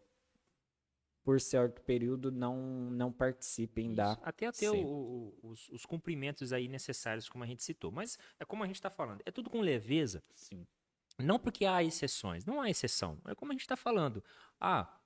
por 1.25 1.41
certo 1.41 1.81
período, 1.83 2.31
não, 2.33 2.57
não 2.91 3.12
participem 3.12 3.95
da. 3.95 4.12
Isso. 4.12 4.20
Até 4.25 4.47
até 4.47 4.68
Sim. 4.70 4.85
o- 4.85 5.35
o- 5.43 5.51
os, 5.51 5.68
os 5.68 5.87
cumprimentos 5.87 6.53
aí 6.53 6.66
necessários, 6.68 7.29
como 7.29 7.45
a 7.45 7.47
gente 7.47 7.62
citou. 7.62 7.91
Mas 7.93 8.18
é 8.41 8.45
como 8.45 8.64
a 8.64 8.66
gente 8.66 8.77
está 8.77 8.91
falando, 8.91 9.23
é 9.25 9.31
tudo 9.31 9.49
com 9.49 9.61
leveza. 9.61 10.23
Sim. 10.35 10.66
Não 11.18 11.39
porque 11.39 11.64
há 11.66 11.83
exceções, 11.83 12.45
não 12.45 12.61
há 12.61 12.68
exceção. 12.70 13.20
É 13.27 13.35
como 13.35 13.53
a 13.53 13.55
gente 13.55 13.61
está 13.62 13.77
falando. 13.77 14.23
Ah, 14.61 14.99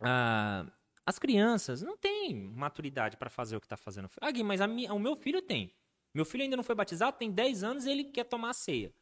ah, 0.00 0.70
as 1.06 1.18
crianças 1.18 1.82
não 1.82 1.96
têm 1.96 2.34
maturidade 2.34 3.16
para 3.16 3.30
fazer 3.30 3.56
o 3.56 3.60
que 3.60 3.66
está 3.66 3.76
fazendo. 3.76 4.08
Ah, 4.20 4.30
Gui, 4.30 4.42
mas 4.42 4.60
a 4.60 4.66
minha- 4.66 4.92
o 4.94 4.98
meu 4.98 5.16
filho 5.16 5.42
tem. 5.42 5.74
Meu 6.12 6.24
filho 6.24 6.44
ainda 6.44 6.56
não 6.56 6.62
foi 6.64 6.74
batizado, 6.74 7.16
tem 7.18 7.30
10 7.30 7.64
anos 7.64 7.86
e 7.86 7.90
ele 7.90 8.04
quer 8.04 8.24
tomar 8.24 8.50
a 8.50 8.54
ceia. 8.54 8.94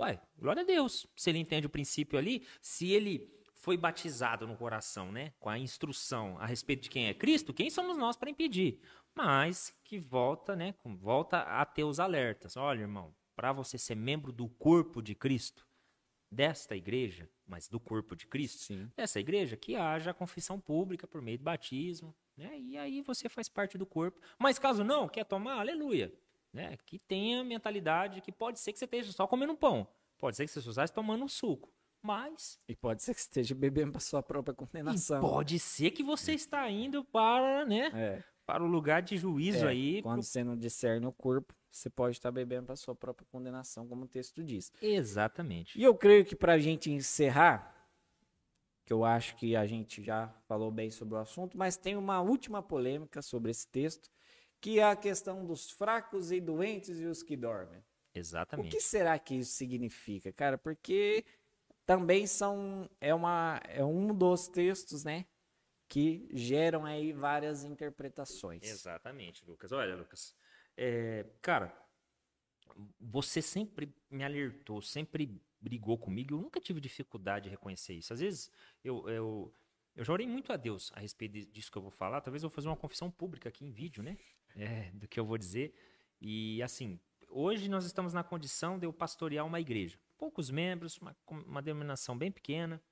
Ué, 0.00 0.20
glória 0.36 0.62
a 0.62 0.66
Deus. 0.66 1.06
Se 1.16 1.30
ele 1.30 1.38
entende 1.38 1.66
o 1.66 1.70
princípio 1.70 2.18
ali, 2.18 2.46
se 2.60 2.90
ele 2.90 3.32
foi 3.66 3.76
batizado 3.76 4.46
no 4.46 4.56
coração, 4.56 5.10
né? 5.10 5.32
Com 5.40 5.50
a 5.50 5.58
instrução 5.58 6.38
a 6.38 6.46
respeito 6.46 6.84
de 6.84 6.88
quem 6.88 7.08
é 7.08 7.14
Cristo, 7.14 7.52
quem 7.52 7.68
somos 7.68 7.98
nós 7.98 8.16
para 8.16 8.30
impedir? 8.30 8.78
Mas 9.12 9.74
que 9.82 9.98
volta, 9.98 10.54
né? 10.54 10.72
Volta 10.84 11.40
a 11.40 11.64
ter 11.64 11.82
os 11.82 11.98
alertas. 11.98 12.56
Olha, 12.56 12.82
irmão, 12.82 13.12
para 13.34 13.52
você 13.52 13.76
ser 13.76 13.96
membro 13.96 14.30
do 14.30 14.48
corpo 14.48 15.02
de 15.02 15.16
Cristo, 15.16 15.66
desta 16.30 16.76
igreja, 16.76 17.28
mas 17.44 17.66
do 17.66 17.80
corpo 17.80 18.14
de 18.14 18.28
Cristo, 18.28 18.66
Sim. 18.66 18.88
dessa 18.94 19.18
igreja, 19.18 19.56
que 19.56 19.74
haja 19.74 20.14
confissão 20.14 20.60
pública 20.60 21.04
por 21.04 21.20
meio 21.20 21.38
do 21.38 21.44
batismo, 21.44 22.14
né? 22.36 22.56
E 22.60 22.78
aí 22.78 23.02
você 23.02 23.28
faz 23.28 23.48
parte 23.48 23.76
do 23.76 23.84
corpo. 23.84 24.20
Mas 24.38 24.60
caso 24.60 24.84
não, 24.84 25.08
quer 25.08 25.24
tomar, 25.24 25.58
aleluia. 25.58 26.14
Né? 26.52 26.76
Que 26.86 27.00
tenha 27.00 27.42
mentalidade 27.42 28.20
que 28.20 28.30
pode 28.30 28.60
ser 28.60 28.72
que 28.72 28.78
você 28.78 28.84
esteja 28.84 29.10
só 29.10 29.26
comendo 29.26 29.56
pão. 29.56 29.88
Pode 30.16 30.36
ser 30.36 30.46
que 30.46 30.52
você 30.52 30.60
esteja 30.60 30.88
tomando 30.92 31.24
um 31.24 31.28
suco. 31.28 31.74
Mas 32.06 32.58
E 32.68 32.76
pode 32.76 33.02
ser 33.02 33.14
que 33.14 33.20
esteja 33.20 33.54
bebendo 33.54 33.92
para 33.92 34.00
sua 34.00 34.22
própria 34.22 34.54
condenação. 34.54 35.20
pode 35.20 35.58
ser 35.58 35.90
que 35.90 36.02
você 36.04 36.32
está 36.34 36.70
indo 36.70 37.04
para, 37.04 37.64
né, 37.66 37.90
É, 37.92 38.22
para 38.46 38.62
o 38.62 38.66
lugar 38.66 39.02
de 39.02 39.16
juízo 39.16 39.66
é, 39.66 39.70
aí. 39.70 40.02
quando 40.02 40.20
pro- 40.20 40.22
você 40.22 40.44
não 40.44 40.56
discerne 40.56 41.04
o 41.04 41.12
corpo, 41.12 41.52
você 41.70 41.90
pode 41.90 42.16
estar 42.16 42.30
bebendo 42.30 42.66
para 42.66 42.76
sua 42.76 42.94
própria 42.94 43.26
condenação, 43.30 43.88
como 43.88 44.04
o 44.04 44.08
texto 44.08 44.42
diz. 44.44 44.72
Exatamente. 44.80 45.78
E 45.78 45.82
eu 45.82 45.94
creio 45.96 46.24
que 46.24 46.36
para 46.36 46.52
a 46.54 46.58
gente 46.58 46.90
encerrar, 46.90 47.74
que 48.84 48.92
eu 48.92 49.04
acho 49.04 49.34
que 49.36 49.56
a 49.56 49.66
gente 49.66 50.00
já 50.02 50.28
falou 50.46 50.70
bem 50.70 50.90
sobre 50.92 51.14
o 51.16 51.18
assunto, 51.18 51.58
mas 51.58 51.76
tem 51.76 51.96
uma 51.96 52.20
última 52.20 52.62
polêmica 52.62 53.20
sobre 53.20 53.50
esse 53.50 53.66
texto, 53.66 54.08
que 54.60 54.78
é 54.78 54.84
a 54.84 54.94
questão 54.94 55.44
dos 55.44 55.70
fracos 55.72 56.30
e 56.30 56.40
doentes 56.40 57.00
e 57.00 57.04
os 57.04 57.20
que 57.22 57.36
dormem. 57.36 57.80
O 57.80 58.18
Exatamente. 58.18 58.70
que 58.70 58.80
será 58.80 59.18
que 59.18 59.34
isso 59.34 59.52
significa, 59.52 60.32
cara? 60.32 60.56
Porque 60.56 61.24
também 61.86 62.26
são 62.26 62.90
é 63.00 63.14
uma 63.14 63.60
é 63.68 63.84
um 63.84 64.12
dos 64.12 64.48
textos, 64.48 65.04
né, 65.04 65.24
que 65.88 66.28
geram 66.32 66.84
aí 66.84 67.12
várias 67.12 67.64
interpretações. 67.64 68.62
Exatamente, 68.64 69.44
Lucas. 69.46 69.72
Olha, 69.72 69.94
Lucas, 69.94 70.34
é, 70.76 71.24
cara, 71.40 71.72
você 73.00 73.40
sempre 73.40 73.94
me 74.10 74.24
alertou, 74.24 74.82
sempre 74.82 75.40
brigou 75.60 75.96
comigo. 75.96 76.34
Eu 76.34 76.40
nunca 76.40 76.60
tive 76.60 76.80
dificuldade 76.80 77.44
de 77.44 77.50
reconhecer 77.50 77.94
isso. 77.94 78.12
Às 78.12 78.20
vezes 78.20 78.50
eu, 78.84 79.08
eu, 79.08 79.54
eu 79.94 80.04
já 80.04 80.12
orei 80.12 80.26
muito 80.26 80.52
a 80.52 80.56
Deus 80.56 80.92
a 80.94 81.00
respeito 81.00 81.46
disso 81.52 81.70
que 81.70 81.78
eu 81.78 81.82
vou 81.82 81.90
falar. 81.90 82.20
Talvez 82.20 82.42
eu 82.42 82.48
vou 82.48 82.54
fazer 82.54 82.68
uma 82.68 82.76
confissão 82.76 83.10
pública 83.10 83.48
aqui 83.48 83.64
em 83.64 83.70
vídeo, 83.70 84.02
né? 84.02 84.18
É, 84.56 84.90
do 84.92 85.06
que 85.06 85.20
eu 85.20 85.24
vou 85.24 85.38
dizer. 85.38 85.74
E 86.20 86.62
assim, 86.62 86.98
hoje 87.28 87.68
nós 87.68 87.84
estamos 87.84 88.12
na 88.12 88.24
condição 88.24 88.78
de 88.78 88.86
eu 88.86 88.92
pastorear 88.92 89.46
uma 89.46 89.60
igreja. 89.60 89.98
Poucos 90.18 90.50
membros, 90.50 90.96
uma, 90.98 91.16
uma 91.28 91.62
denominação 91.62 92.16
bem 92.16 92.30
pequena. 92.30 92.82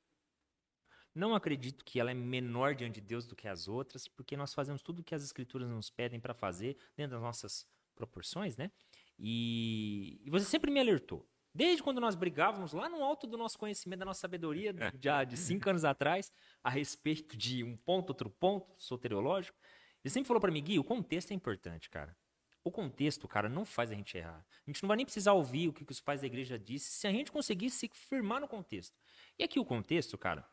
Não 1.15 1.35
acredito 1.35 1.85
que 1.85 2.01
ela 2.01 2.11
é 2.11 2.15
menor 2.15 2.75
diante 2.75 3.01
de 3.01 3.07
Deus 3.07 3.27
do 3.27 3.37
que 3.37 3.47
as 3.47 3.69
outras, 3.69 4.09
porque 4.09 4.37
nós 4.37 4.53
fazemos 4.53 4.83
tudo 4.83 5.01
o 5.01 5.05
que 5.05 5.15
as 5.15 5.23
escrituras 5.23 5.69
nos 5.69 5.89
pedem 5.89 6.19
para 6.19 6.35
fazer, 6.35 6.77
dentro 6.97 7.13
das 7.13 7.23
nossas 7.23 7.67
proporções, 7.95 8.57
né? 8.57 8.71
E, 9.19 10.21
e 10.25 10.31
você 10.31 10.45
sempre 10.45 10.71
me 10.71 10.81
alertou. 10.81 11.29
Desde 11.55 11.85
quando 11.85 12.01
nós 12.01 12.17
brigávamos 12.17 12.73
lá 12.73 12.89
no 12.89 13.03
alto 13.05 13.29
do 13.29 13.39
nosso 13.39 13.57
conhecimento, 13.57 14.01
da 14.01 14.07
nossa 14.07 14.21
sabedoria, 14.21 14.75
já 15.01 15.23
de 15.23 15.37
cinco 15.37 15.71
anos 15.71 15.85
atrás, 15.85 16.33
a 16.65 16.69
respeito 16.69 17.37
de 17.37 17.63
um 17.63 17.77
ponto, 17.77 18.11
outro 18.11 18.29
ponto, 18.29 18.75
soteriológico, 18.77 19.57
ele 20.05 20.13
sempre 20.13 20.27
falou 20.27 20.41
para 20.41 20.51
mim, 20.51 20.63
Gui, 20.63 20.81
o 20.81 20.85
contexto 20.85 21.31
é 21.31 21.35
importante, 21.35 21.89
cara. 21.89 22.17
O 22.65 22.71
contexto, 22.71 23.29
cara, 23.29 23.49
não 23.49 23.65
faz 23.65 23.93
a 23.93 23.95
gente 23.95 24.17
errar. 24.17 24.45
A 24.67 24.71
gente 24.71 24.83
não 24.83 24.89
vai 24.89 24.97
nem 24.97 25.05
precisar 25.05 25.35
ouvir 25.35 25.69
o 25.69 25.73
que 25.73 25.85
que 25.85 25.93
os 25.93 26.01
pais 26.01 26.23
da 26.23 26.27
igreja 26.27 26.59
disse 26.59 26.91
se 26.93 27.07
a 27.07 27.13
gente 27.13 27.31
conseguir 27.31 27.71
se 27.71 27.89
firmar 27.93 28.41
no 28.41 28.49
contexto. 28.49 28.99
E 29.39 29.45
aqui 29.45 29.61
o 29.61 29.65
contexto, 29.67 30.17
cara, 30.17 30.49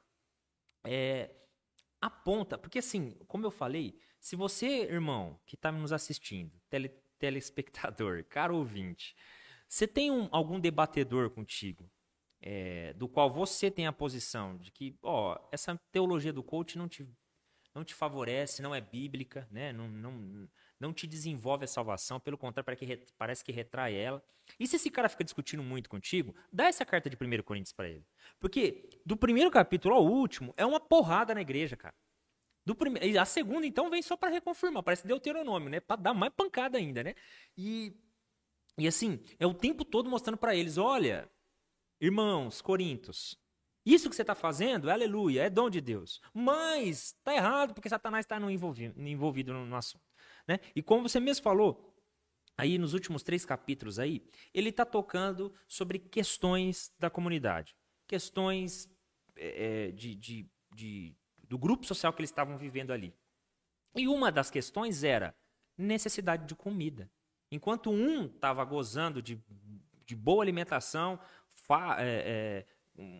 é, 0.86 1.32
aponta, 2.02 2.58
porque 2.58 2.80
assim, 2.80 3.12
como 3.28 3.46
eu 3.46 3.52
falei, 3.52 3.98
se 4.20 4.36
você, 4.36 4.84
irmão, 4.84 5.40
que 5.46 5.56
está 5.56 5.72
nos 5.72 5.92
assistindo, 5.94 6.52
tele- 6.70 6.90
telespectador, 7.20 8.26
caro 8.30 8.58
ouvinte, 8.58 9.16
você 9.68 9.88
tem 9.88 10.12
um- 10.12 10.28
algum 10.32 10.60
debatedor 10.60 11.30
contigo, 11.32 11.90
é, 12.42 12.94
do 12.94 13.08
qual 13.08 13.30
você 13.30 13.72
tem 13.72 13.88
a 13.88 13.94
posição 13.94 14.58
de 14.58 14.72
que, 14.72 14.98
ó, 15.04 15.38
essa 15.52 15.80
teologia 15.92 16.34
do 16.34 16.44
coach 16.44 16.78
não 16.78 16.88
te, 16.90 17.08
não 17.74 17.84
te 17.84 17.94
favorece, 17.94 18.62
não 18.62 18.74
é 18.76 18.82
bíblica, 18.82 19.48
né? 19.52 19.72
não, 19.72 19.88
não, 19.88 20.50
não 20.82 20.92
te 20.92 21.06
desenvolve 21.06 21.64
a 21.64 21.68
salvação, 21.68 22.20
pelo 22.20 22.38
contrário, 22.38 22.66
parece 23.18 23.46
que, 23.46 23.52
retrai 23.52 23.96
ela. 23.96 24.22
E 24.60 24.66
se 24.66 24.76
esse 24.76 24.90
cara 24.90 25.08
fica 25.08 25.24
discutindo 25.24 25.62
muito 25.62 25.88
contigo, 25.88 26.36
dá 26.52 26.66
essa 26.66 26.84
carta 26.84 27.08
de 27.08 27.16
1 27.16 27.44
Coríntios 27.44 27.72
para 27.72 27.88
ele. 27.88 28.06
Porque 28.40 28.90
do 29.06 29.16
primeiro 29.16 29.52
capítulo 29.52 29.94
ao 29.94 30.04
último 30.04 30.54
é 30.58 30.66
uma 30.66 30.80
porrada 30.80 31.36
na 31.36 31.42
igreja, 31.42 31.78
cara. 31.78 31.96
Do 32.66 32.76
prime... 32.76 33.00
A 33.18 33.26
segunda, 33.26 33.66
então, 33.66 33.90
vem 33.90 34.02
só 34.02 34.18
para 34.18 34.30
reconfirmar. 34.30 34.84
Parece 34.84 35.08
Deuteronômio, 35.08 35.70
né? 35.70 35.80
Para 35.80 36.02
dar 36.02 36.14
mais 36.14 36.34
pancada 36.34 36.78
ainda, 36.78 37.04
né? 37.04 37.16
E, 37.56 37.96
e 38.78 38.88
assim, 38.88 39.20
é 39.40 39.46
o 39.46 39.54
tempo 39.54 39.86
todo 39.86 40.10
mostrando 40.10 40.38
para 40.38 40.56
eles: 40.56 40.78
olha, 40.78 41.30
irmãos, 42.00 42.62
Corintos, 42.62 43.40
isso 43.86 44.10
que 44.10 44.16
você 44.16 44.22
está 44.24 44.36
fazendo, 44.36 44.90
aleluia, 44.92 45.44
é 45.44 45.50
dom 45.50 45.70
de 45.70 45.82
Deus. 45.82 46.22
Mas 46.34 47.14
tá 47.24 47.34
errado 47.34 47.74
porque 47.74 47.90
Satanás 47.90 48.26
está 48.26 48.38
envolvido, 48.38 49.02
envolvido 49.02 49.54
no, 49.54 49.66
no 49.66 49.76
assunto. 49.76 50.04
Né? 50.48 50.60
E 50.76 50.82
como 50.84 51.08
você 51.08 51.20
mesmo 51.20 51.44
falou, 51.44 51.96
aí 52.58 52.78
nos 52.78 52.94
últimos 52.94 53.24
três 53.24 53.46
capítulos 53.46 53.98
aí, 53.98 54.24
ele 54.54 54.70
está 54.70 54.86
tocando 54.86 55.54
sobre 55.68 55.98
questões 56.00 56.94
da 57.00 57.10
comunidade. 57.10 57.76
Questões 58.08 58.90
é, 59.36 59.88
é, 59.88 59.92
de, 59.92 60.16
de, 60.16 60.50
de- 60.76 61.16
do 61.48 61.58
grupo 61.58 61.86
social 61.86 62.14
que 62.14 62.22
eles 62.22 62.30
estavam 62.30 62.58
vivendo 62.58 62.92
ali. 62.92 63.14
E 63.96 64.08
uma 64.08 64.32
das 64.32 64.50
questões 64.52 65.04
era 65.04 65.36
necessidade 65.78 66.46
de 66.48 66.56
comida. 66.56 67.10
Enquanto 67.52 67.90
um 67.90 68.26
estava 68.26 68.64
gozando 68.64 69.22
de, 69.22 69.42
de 70.06 70.16
boa 70.16 70.44
alimentação, 70.44 71.20
fa- 71.50 71.98
é, 72.00 72.06
é, 72.26 72.66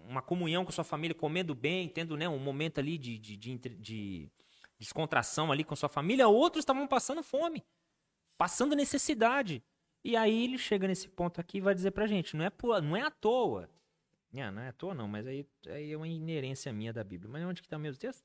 uma 0.08 0.22
comunhão 0.22 0.64
com 0.66 0.72
sua 0.72 0.84
família, 0.84 1.16
comendo 1.16 1.54
bem, 1.56 1.88
tendo 1.90 2.16
né, 2.18 2.28
um 2.30 2.40
momento 2.40 2.80
ali 2.80 2.98
de, 2.98 3.18
de, 3.18 3.38
de 3.38 3.58
de 3.58 4.32
descontração 4.80 5.52
ali 5.52 5.64
com 5.64 5.76
sua 5.76 5.90
família, 5.90 6.28
outros 6.28 6.62
estavam 6.64 6.88
passando 6.88 7.22
fome, 7.22 7.64
passando 8.38 8.76
necessidade. 8.76 9.64
E 10.04 10.16
aí 10.18 10.44
ele 10.46 10.58
chega 10.58 10.88
nesse 10.88 11.08
ponto 11.08 11.40
aqui 11.40 11.60
e 11.60 11.62
vai 11.62 11.76
dizer 11.76 11.92
pra 11.92 12.08
gente, 12.08 12.36
não 12.36 12.44
é, 12.46 12.50
por- 12.50 12.82
não 12.82 12.98
é 12.98 13.02
à 13.02 13.12
toa. 13.12 13.70
Ah, 14.36 14.50
não 14.52 14.62
é 14.62 14.70
à 14.70 14.74
toa 14.74 14.96
não, 14.96 15.08
mas 15.08 15.28
aí, 15.28 15.46
aí 15.68 15.92
é 15.92 15.98
uma 15.98 16.08
inerência 16.08 16.72
minha 16.74 16.92
da 16.92 17.04
Bíblia. 17.04 17.30
Mas 17.32 17.44
onde 17.46 17.62
que 17.62 17.68
tá 17.68 17.78
o 17.78 17.80
mesmo 17.80 18.00
texto? 18.00 18.24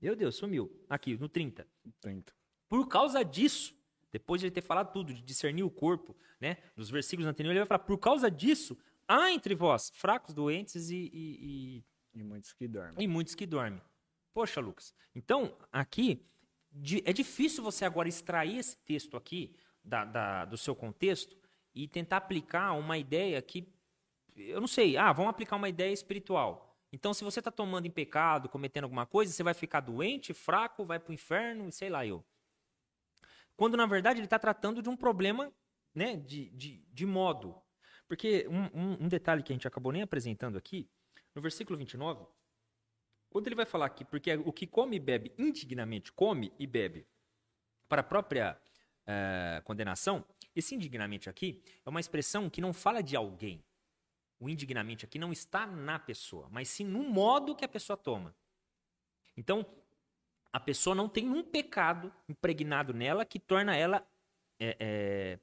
Meu 0.00 0.16
Deus, 0.16 0.34
sumiu. 0.34 0.84
Aqui, 0.88 1.16
no 1.16 1.28
30. 1.28 1.64
30. 2.00 2.32
Por 2.68 2.88
causa 2.88 3.22
disso, 3.24 3.72
depois 4.10 4.40
de 4.40 4.46
ele 4.48 4.54
ter 4.54 4.62
falado 4.62 4.92
tudo, 4.92 5.14
de 5.14 5.22
discernir 5.22 5.62
o 5.62 5.70
corpo, 5.70 6.16
né? 6.40 6.56
Nos 6.74 6.90
versículos 6.90 7.28
anteriores, 7.30 7.54
ele 7.56 7.64
vai 7.64 7.68
falar: 7.68 7.86
por 7.86 7.98
causa 7.98 8.28
disso, 8.30 8.76
há 9.20 9.32
entre 9.32 9.54
vós 9.54 9.90
fracos, 9.94 10.34
doentes 10.34 10.90
e, 10.90 10.96
e- 11.12 11.76
e- 11.78 11.84
E 12.14 12.22
muitos 12.22 12.52
que 12.52 12.66
dormem. 12.68 12.94
e 13.04 13.06
muitos 13.08 13.34
que 13.34 13.46
dormem. 13.46 13.80
Poxa, 14.34 14.60
Lucas. 14.60 14.94
Então, 15.14 15.56
aqui, 15.70 16.24
é 17.04 17.12
difícil 17.12 17.62
você 17.62 17.84
agora 17.84 18.08
extrair 18.08 18.58
esse 18.58 18.76
texto 18.78 19.16
aqui 19.16 19.54
da- 19.84 20.04
da- 20.04 20.44
do 20.46 20.56
seu 20.56 20.74
contexto 20.74 21.36
e 21.74 21.86
tentar 21.88 22.18
aplicar 22.18 22.72
uma 22.72 22.96
ideia 22.96 23.40
que, 23.42 23.66
eu 24.36 24.60
não 24.60 24.68
sei, 24.68 24.96
ah, 24.96 25.12
vamos 25.12 25.30
aplicar 25.30 25.56
uma 25.56 25.68
ideia 25.68 25.92
espiritual. 25.92 26.68
Então, 26.90 27.12
se 27.14 27.24
você 27.24 27.38
está 27.40 27.50
tomando 27.50 27.86
em 27.86 27.90
pecado, 27.90 28.48
cometendo 28.48 28.84
alguma 28.84 29.06
coisa, 29.06 29.32
você 29.32 29.42
vai 29.42 29.54
ficar 29.54 29.80
doente, 29.80 30.32
fraco, 30.34 30.84
vai 30.84 30.98
para 30.98 31.10
o 31.10 31.14
inferno, 31.14 31.68
e 31.68 31.72
sei 31.72 31.88
lá 31.90 32.06
eu. 32.06 32.24
Quando, 33.56 33.76
na 33.76 33.86
verdade, 33.86 34.18
ele 34.18 34.26
está 34.26 34.38
tratando 34.38 34.82
de 34.82 34.88
um 34.88 34.96
problema 34.96 35.52
né, 35.94 36.16
de, 36.16 36.48
de, 36.50 36.78
de 36.90 37.06
modo. 37.06 37.54
Porque 38.08 38.46
um, 38.48 38.64
um- 38.78 39.04
um 39.04 39.08
detalhe 39.08 39.42
que 39.42 39.52
a 39.52 39.54
gente 39.54 39.66
acabou 39.66 39.92
nem 39.92 40.02
apresentando 40.02 40.58
aqui, 40.58 40.88
no 41.34 41.40
versículo 41.40 41.78
29, 41.78 42.26
quando 43.30 43.46
ele 43.46 43.54
vai 43.56 43.64
falar 43.64 43.86
aqui, 43.86 44.04
porque 44.04 44.34
o 44.34 44.52
que 44.52 44.66
come 44.66 44.96
e 44.96 45.00
bebe 45.00 45.32
indignamente, 45.38 46.12
come 46.12 46.52
e 46.58 46.66
bebe 46.66 47.06
para 47.88 48.00
a 48.00 48.04
própria 48.04 48.60
eh, 49.06 49.62
condenação, 49.64 50.24
esse 50.54 50.74
indignamente 50.74 51.28
aqui 51.30 51.62
é 51.84 51.88
uma 51.88 52.00
expressão 52.00 52.50
que 52.50 52.60
não 52.60 52.72
fala 52.72 53.02
de 53.02 53.16
alguém. 53.16 53.64
O 54.38 54.48
indignamente 54.48 55.04
aqui 55.04 55.18
não 55.18 55.32
está 55.32 55.66
na 55.66 55.98
pessoa, 55.98 56.48
mas 56.50 56.68
sim 56.68 56.84
no 56.84 57.02
modo 57.02 57.56
que 57.56 57.64
a 57.64 57.68
pessoa 57.68 57.96
toma. 57.96 58.34
Então, 59.36 59.64
a 60.52 60.60
pessoa 60.60 60.94
não 60.94 61.08
tem 61.08 61.28
um 61.30 61.42
pecado 61.42 62.12
impregnado 62.28 62.92
nela 62.92 63.24
que 63.24 63.38
torna 63.38 63.74
ela 63.74 64.06
é, 64.60 64.76
é, 64.78 65.38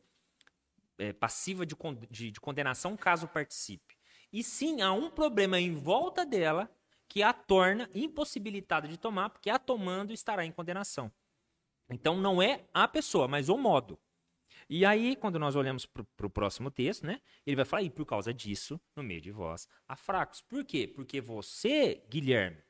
é, 1.00 1.14
passiva 1.14 1.66
de, 1.66 1.76
con- 1.76 1.96
de- 2.12 2.32
de 2.32 2.40
condenação 2.42 2.96
caso 2.98 3.28
participe. 3.28 3.98
E 4.32 4.44
sim, 4.44 4.82
há 4.82 4.92
um 4.94 5.10
problema 5.10 5.60
em 5.60 5.74
volta 5.74 6.26
dela 6.26 6.72
que 7.08 7.24
a 7.24 7.34
torna 7.34 7.90
impossibilitada 7.96 8.88
de 8.88 8.98
tomar, 8.98 9.32
porque 9.32 9.50
a 9.50 9.58
tomando 9.58 10.14
estará 10.14 10.46
em 10.46 10.52
condenação. 10.52 11.12
Então 11.90 12.18
não 12.18 12.42
é 12.42 12.66
a 12.74 12.88
pessoa, 12.88 13.28
mas 13.28 13.50
o 13.50 13.58
modo. 13.58 14.00
E 14.70 14.86
aí, 14.86 15.16
quando 15.16 15.40
nós 15.40 15.56
olhamos 15.56 15.86
para 15.88 16.26
o 16.28 16.30
próximo 16.30 16.70
texto, 16.70 17.06
né? 17.06 17.22
Ele 17.46 17.56
vai 17.56 17.66
falar, 17.66 17.82
e 17.84 17.90
por 17.90 18.06
causa 18.06 18.32
disso, 18.34 18.80
no 18.96 19.02
meio 19.02 19.22
de 19.22 19.32
vós, 19.32 19.68
há 19.88 19.96
fracos. 19.96 20.42
Por 20.42 20.64
quê? 20.64 20.88
Porque 20.88 21.20
você, 21.20 22.04
Guilherme, 22.10 22.62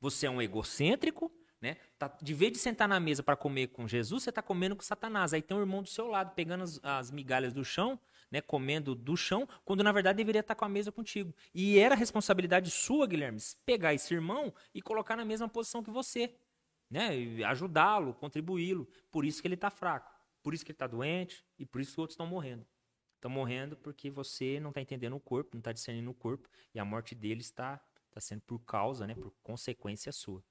Você 0.00 0.26
é 0.26 0.30
um 0.30 0.42
egocêntrico, 0.42 1.32
né? 1.62 1.76
Tá, 1.96 2.12
de 2.20 2.34
vez 2.34 2.50
de 2.52 2.58
sentar 2.58 2.88
na 2.88 2.98
mesa 2.98 3.22
para 3.22 3.36
comer 3.36 3.68
com 3.68 3.86
Jesus, 3.86 4.24
você 4.24 4.30
está 4.30 4.42
comendo 4.42 4.74
com 4.74 4.82
Satanás. 4.82 5.32
Aí 5.32 5.40
tem 5.40 5.56
um 5.56 5.60
irmão 5.60 5.80
do 5.80 5.88
seu 5.88 6.08
lado 6.08 6.34
pegando 6.34 6.64
as, 6.64 6.80
as 6.82 7.10
migalhas 7.12 7.54
do 7.54 7.64
chão, 7.64 7.98
né? 8.28 8.40
Comendo 8.40 8.96
do 8.96 9.16
chão, 9.16 9.48
quando 9.64 9.84
na 9.84 9.92
verdade 9.92 10.16
deveria 10.16 10.40
estar 10.40 10.56
tá 10.56 10.58
com 10.58 10.64
a 10.64 10.68
mesa 10.68 10.90
contigo. 10.90 11.32
E 11.54 11.78
era 11.78 11.94
responsabilidade 11.94 12.68
sua, 12.68 13.06
Guilherme, 13.06 13.38
pegar 13.64 13.94
esse 13.94 14.12
irmão 14.12 14.52
e 14.74 14.82
colocar 14.82 15.14
na 15.14 15.24
mesma 15.24 15.48
posição 15.48 15.84
que 15.84 15.90
você, 15.90 16.34
né? 16.90 17.10
Ajudá-lo, 17.46 18.12
contribuí-lo. 18.14 18.88
Por 19.12 19.24
isso 19.24 19.40
que 19.40 19.46
ele 19.46 19.54
está 19.54 19.70
fraco, 19.70 20.12
por 20.42 20.52
isso 20.52 20.64
que 20.64 20.72
ele 20.72 20.76
está 20.76 20.88
doente 20.88 21.44
e 21.56 21.64
por 21.64 21.80
isso 21.80 21.94
que 21.94 22.00
outros 22.00 22.14
estão 22.14 22.26
morrendo. 22.26 22.66
Estão 23.14 23.30
morrendo 23.30 23.76
porque 23.76 24.10
você 24.10 24.58
não 24.58 24.70
está 24.70 24.80
entendendo 24.80 25.14
o 25.14 25.20
corpo, 25.20 25.50
não 25.52 25.60
está 25.60 25.70
discernindo 25.70 26.10
o 26.10 26.14
corpo 26.14 26.48
e 26.74 26.80
a 26.80 26.84
morte 26.84 27.14
dele 27.14 27.40
está, 27.40 27.80
está 28.08 28.20
sendo 28.20 28.40
por 28.40 28.58
causa, 28.58 29.06
né? 29.06 29.14
Por 29.14 29.32
consequência 29.44 30.10
sua. 30.10 30.42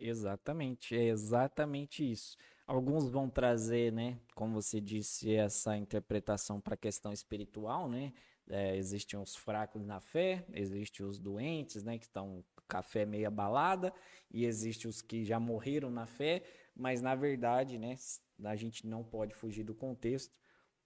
Exatamente, 0.00 0.96
é 0.96 1.04
exatamente 1.08 2.10
isso. 2.10 2.36
Alguns 2.66 3.10
vão 3.10 3.28
trazer, 3.28 3.92
né, 3.92 4.18
como 4.34 4.54
você 4.54 4.80
disse, 4.80 5.34
essa 5.34 5.76
interpretação 5.76 6.58
para 6.60 6.74
a 6.74 6.76
questão 6.76 7.12
espiritual, 7.12 7.88
né? 7.88 8.12
É, 8.48 8.76
existem 8.76 9.20
os 9.20 9.36
fracos 9.36 9.84
na 9.84 10.00
fé, 10.00 10.44
existem 10.54 11.04
os 11.04 11.18
doentes, 11.18 11.84
né, 11.84 11.98
que 11.98 12.06
estão 12.06 12.42
café 12.66 13.04
meia 13.04 13.30
balada, 13.30 13.92
e 14.30 14.44
existem 14.46 14.88
os 14.88 15.02
que 15.02 15.24
já 15.24 15.38
morreram 15.38 15.90
na 15.90 16.06
fé, 16.06 16.42
mas 16.74 17.02
na 17.02 17.14
verdade, 17.14 17.78
né, 17.78 17.96
a 18.44 18.56
gente 18.56 18.86
não 18.86 19.04
pode 19.04 19.34
fugir 19.34 19.64
do 19.64 19.74
contexto. 19.74 20.34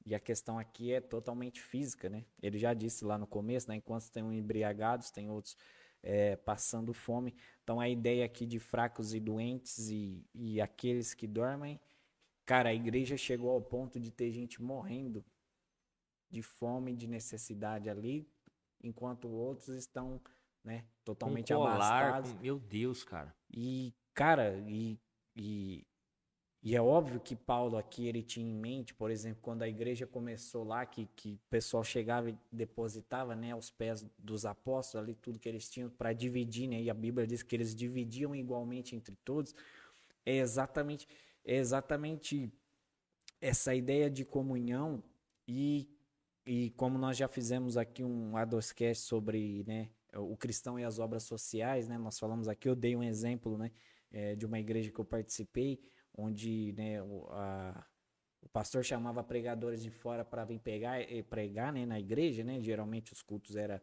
E 0.07 0.15
a 0.15 0.21
questão 0.21 0.59
aqui 0.59 0.93
é 0.93 1.01
totalmente 1.01 1.63
física, 1.63 2.11
né? 2.11 2.25
Ele 2.43 2.59
já 2.59 2.75
disse 2.75 3.05
lá 3.07 3.17
no 3.17 3.27
começo, 3.27 3.69
né, 3.71 3.77
enquanto 3.77 4.11
tem 4.11 4.23
um 4.23 4.33
embriagados, 4.33 5.11
tem 5.11 5.31
outros 5.31 5.57
é, 6.03 6.37
passando 6.37 6.93
fome. 6.93 7.35
Então 7.65 7.81
a 7.81 7.89
ideia 7.89 8.27
aqui 8.27 8.45
de 8.45 8.61
fracos 8.61 9.15
e 9.15 9.19
doentes 9.19 9.89
e, 9.89 10.23
e 10.35 10.61
aqueles 10.61 11.15
que 11.15 11.27
dormem, 11.27 11.81
cara, 12.45 12.69
a 12.69 12.75
igreja 12.75 13.17
chegou 13.17 13.51
ao 13.51 13.61
ponto 13.61 13.99
de 13.99 14.11
ter 14.11 14.31
gente 14.31 14.63
morrendo 14.63 15.25
de 16.31 16.43
fome, 16.43 16.95
de 16.95 17.07
necessidade 17.07 17.89
ali, 17.89 18.29
enquanto 18.83 19.29
outros 19.29 19.69
estão, 19.77 20.21
né, 20.63 20.85
totalmente 21.05 21.55
um 21.55 21.57
colar, 21.57 21.77
abastados. 21.77 22.33
Com... 22.33 22.41
Meu 22.41 22.59
Deus, 22.59 23.03
cara. 23.03 23.35
E, 23.51 23.95
cara, 24.13 24.63
e, 24.69 25.01
e 25.35 25.87
e 26.65 26.75
é 26.75 26.81
óbvio 26.81 27.21
que 27.21 27.37
Paulo 27.37 27.77
aqui 27.77 28.09
ele 28.09 28.23
tinha 28.23 28.49
em 28.49 28.55
mente, 28.55 28.95
por 28.95 29.11
exemplo, 29.11 29.43
quando 29.43 29.61
a 29.61 29.69
igreja 29.69 30.07
começou 30.07 30.65
lá, 30.65 30.87
que, 30.87 31.07
que 31.15 31.35
o 31.35 31.51
pessoal 31.51 31.85
chegava 31.85 32.31
e 32.31 32.39
depositava 32.51 33.37
né, 33.37 33.53
aos 33.53 33.69
pés 33.69 34.07
dos 34.19 34.47
apóstolos 34.47 35.05
ali 35.05 35.15
tudo 35.15 35.39
que 35.39 35.47
eles 35.47 35.69
tinham 35.69 35.91
para 35.91 36.15
dividir, 36.15 36.67
né, 36.67 36.81
e 36.81 36.89
a 36.89 36.95
Bíblia 36.95 37.27
diz 37.27 37.43
que 37.43 37.55
eles 37.55 37.75
dividiam 37.75 38.35
igualmente 38.35 38.97
entre 38.97 39.15
todos. 39.17 39.55
É 40.25 40.39
exatamente, 40.39 41.07
é 41.45 41.57
exatamente 41.57 42.51
essa 43.43 43.75
ideia 43.75 44.09
de 44.09 44.25
comunhão 44.25 45.05
e, 45.47 45.87
e 46.47 46.71
como 46.79 46.97
nós 46.97 47.15
já 47.15 47.29
fizemos 47.29 47.77
aqui 47.77 48.03
um 48.03 48.39
Adoscast 48.39 49.05
sobre 49.05 49.65
né, 49.67 49.91
o 50.15 50.35
cristão 50.35 50.79
e 50.79 50.85
as 50.85 50.99
obras 50.99 51.25
sociais, 51.25 51.87
né, 51.89 51.99
nós 51.99 52.19
falamos 52.19 52.49
aqui, 52.49 52.71
eu 52.71 52.75
dei 52.75 52.97
um 52.97 53.03
exemplo 53.03 53.59
né, 53.59 53.71
é, 54.11 54.35
de 54.35 54.47
uma 54.47 54.59
igreja 54.59 54.91
que 54.91 54.99
eu 54.99 55.05
participei 55.05 55.79
onde 56.17 56.73
né, 56.77 57.03
o, 57.03 57.27
a, 57.31 57.85
o 58.43 58.49
pastor 58.49 58.85
chamava 58.85 59.23
pregadores 59.23 59.83
de 59.83 59.91
fora 59.91 60.25
para 60.25 60.45
vir 60.45 60.61
pegar, 60.61 61.01
e 61.01 61.23
pregar 61.23 61.73
né, 61.73 61.85
na 61.85 61.99
igreja, 61.99 62.45
né? 62.45 62.61
Geralmente 62.61 63.13
os 63.13 63.23
cultos 63.23 63.57
eram 63.57 63.81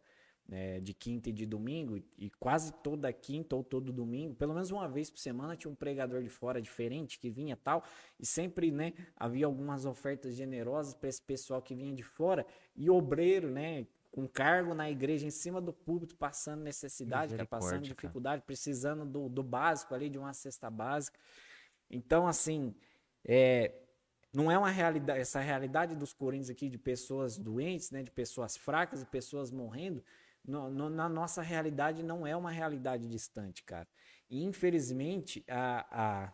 né, 0.48 0.80
de 0.80 0.92
quinta 0.92 1.30
e 1.30 1.32
de 1.32 1.46
domingo, 1.46 2.02
e 2.18 2.30
quase 2.30 2.72
toda 2.82 3.12
quinta 3.12 3.54
ou 3.54 3.62
todo 3.62 3.92
domingo, 3.92 4.34
pelo 4.34 4.52
menos 4.52 4.70
uma 4.70 4.88
vez 4.88 5.10
por 5.10 5.18
semana, 5.18 5.56
tinha 5.56 5.70
um 5.70 5.74
pregador 5.74 6.22
de 6.22 6.28
fora 6.28 6.60
diferente 6.60 7.18
que 7.18 7.30
vinha 7.30 7.56
tal, 7.56 7.84
e 8.18 8.26
sempre 8.26 8.70
né, 8.70 8.92
havia 9.16 9.46
algumas 9.46 9.86
ofertas 9.86 10.34
generosas 10.34 10.94
para 10.94 11.08
esse 11.08 11.22
pessoal 11.22 11.62
que 11.62 11.74
vinha 11.74 11.94
de 11.94 12.02
fora, 12.02 12.46
e 12.74 12.90
obreiro, 12.90 13.50
né? 13.50 13.86
Com 14.10 14.28
cargo 14.28 14.74
na 14.74 14.90
igreja 14.90 15.26
em 15.26 15.30
cima 15.30 15.58
do 15.58 15.72
púlpito, 15.72 16.14
passando 16.16 16.62
necessidade, 16.62 17.34
cara, 17.34 17.46
passando 17.46 17.80
dificuldade, 17.80 18.42
cara. 18.42 18.46
precisando 18.46 19.06
do, 19.06 19.26
do 19.26 19.42
básico 19.42 19.94
ali, 19.94 20.10
de 20.10 20.18
uma 20.18 20.34
cesta 20.34 20.68
básica. 20.68 21.18
Então, 21.92 22.26
assim, 22.26 22.74
é, 23.24 23.72
não 24.32 24.50
é 24.50 24.56
uma 24.56 24.70
realidade, 24.70 25.20
essa 25.20 25.40
realidade 25.40 25.94
dos 25.94 26.14
Coríntios 26.14 26.48
aqui 26.50 26.68
de 26.68 26.78
pessoas 26.78 27.36
doentes, 27.36 27.90
né, 27.90 28.02
de 28.02 28.10
pessoas 28.10 28.56
fracas 28.56 29.02
e 29.02 29.06
pessoas 29.06 29.50
morrendo, 29.50 30.02
no, 30.44 30.70
no, 30.70 30.90
na 30.90 31.08
nossa 31.08 31.42
realidade 31.42 32.02
não 32.02 32.26
é 32.26 32.34
uma 32.34 32.50
realidade 32.50 33.06
distante, 33.06 33.62
cara. 33.62 33.86
E 34.28 34.42
infelizmente 34.42 35.44
a, 35.46 35.86
a, 35.90 36.32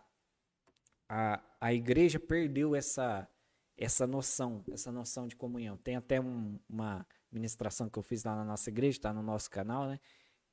a, 1.09 1.43
a 1.61 1.75
igreja 1.75 2.19
perdeu 2.19 2.75
essa, 2.75 3.29
essa 3.77 4.07
noção, 4.07 4.65
essa 4.73 4.91
noção 4.93 5.27
de 5.27 5.37
comunhão. 5.37 5.77
Tem 5.77 5.97
até 5.97 6.21
um, 6.21 6.59
uma 6.69 7.07
ministração 7.31 7.91
que 7.91 7.99
eu 7.99 8.03
fiz 8.03 8.25
lá 8.25 8.35
na 8.35 8.45
nossa 8.45 8.71
igreja, 8.71 8.97
está 8.99 9.13
no 9.13 9.23
nosso 9.23 9.51
canal, 9.51 9.87
né? 9.87 10.01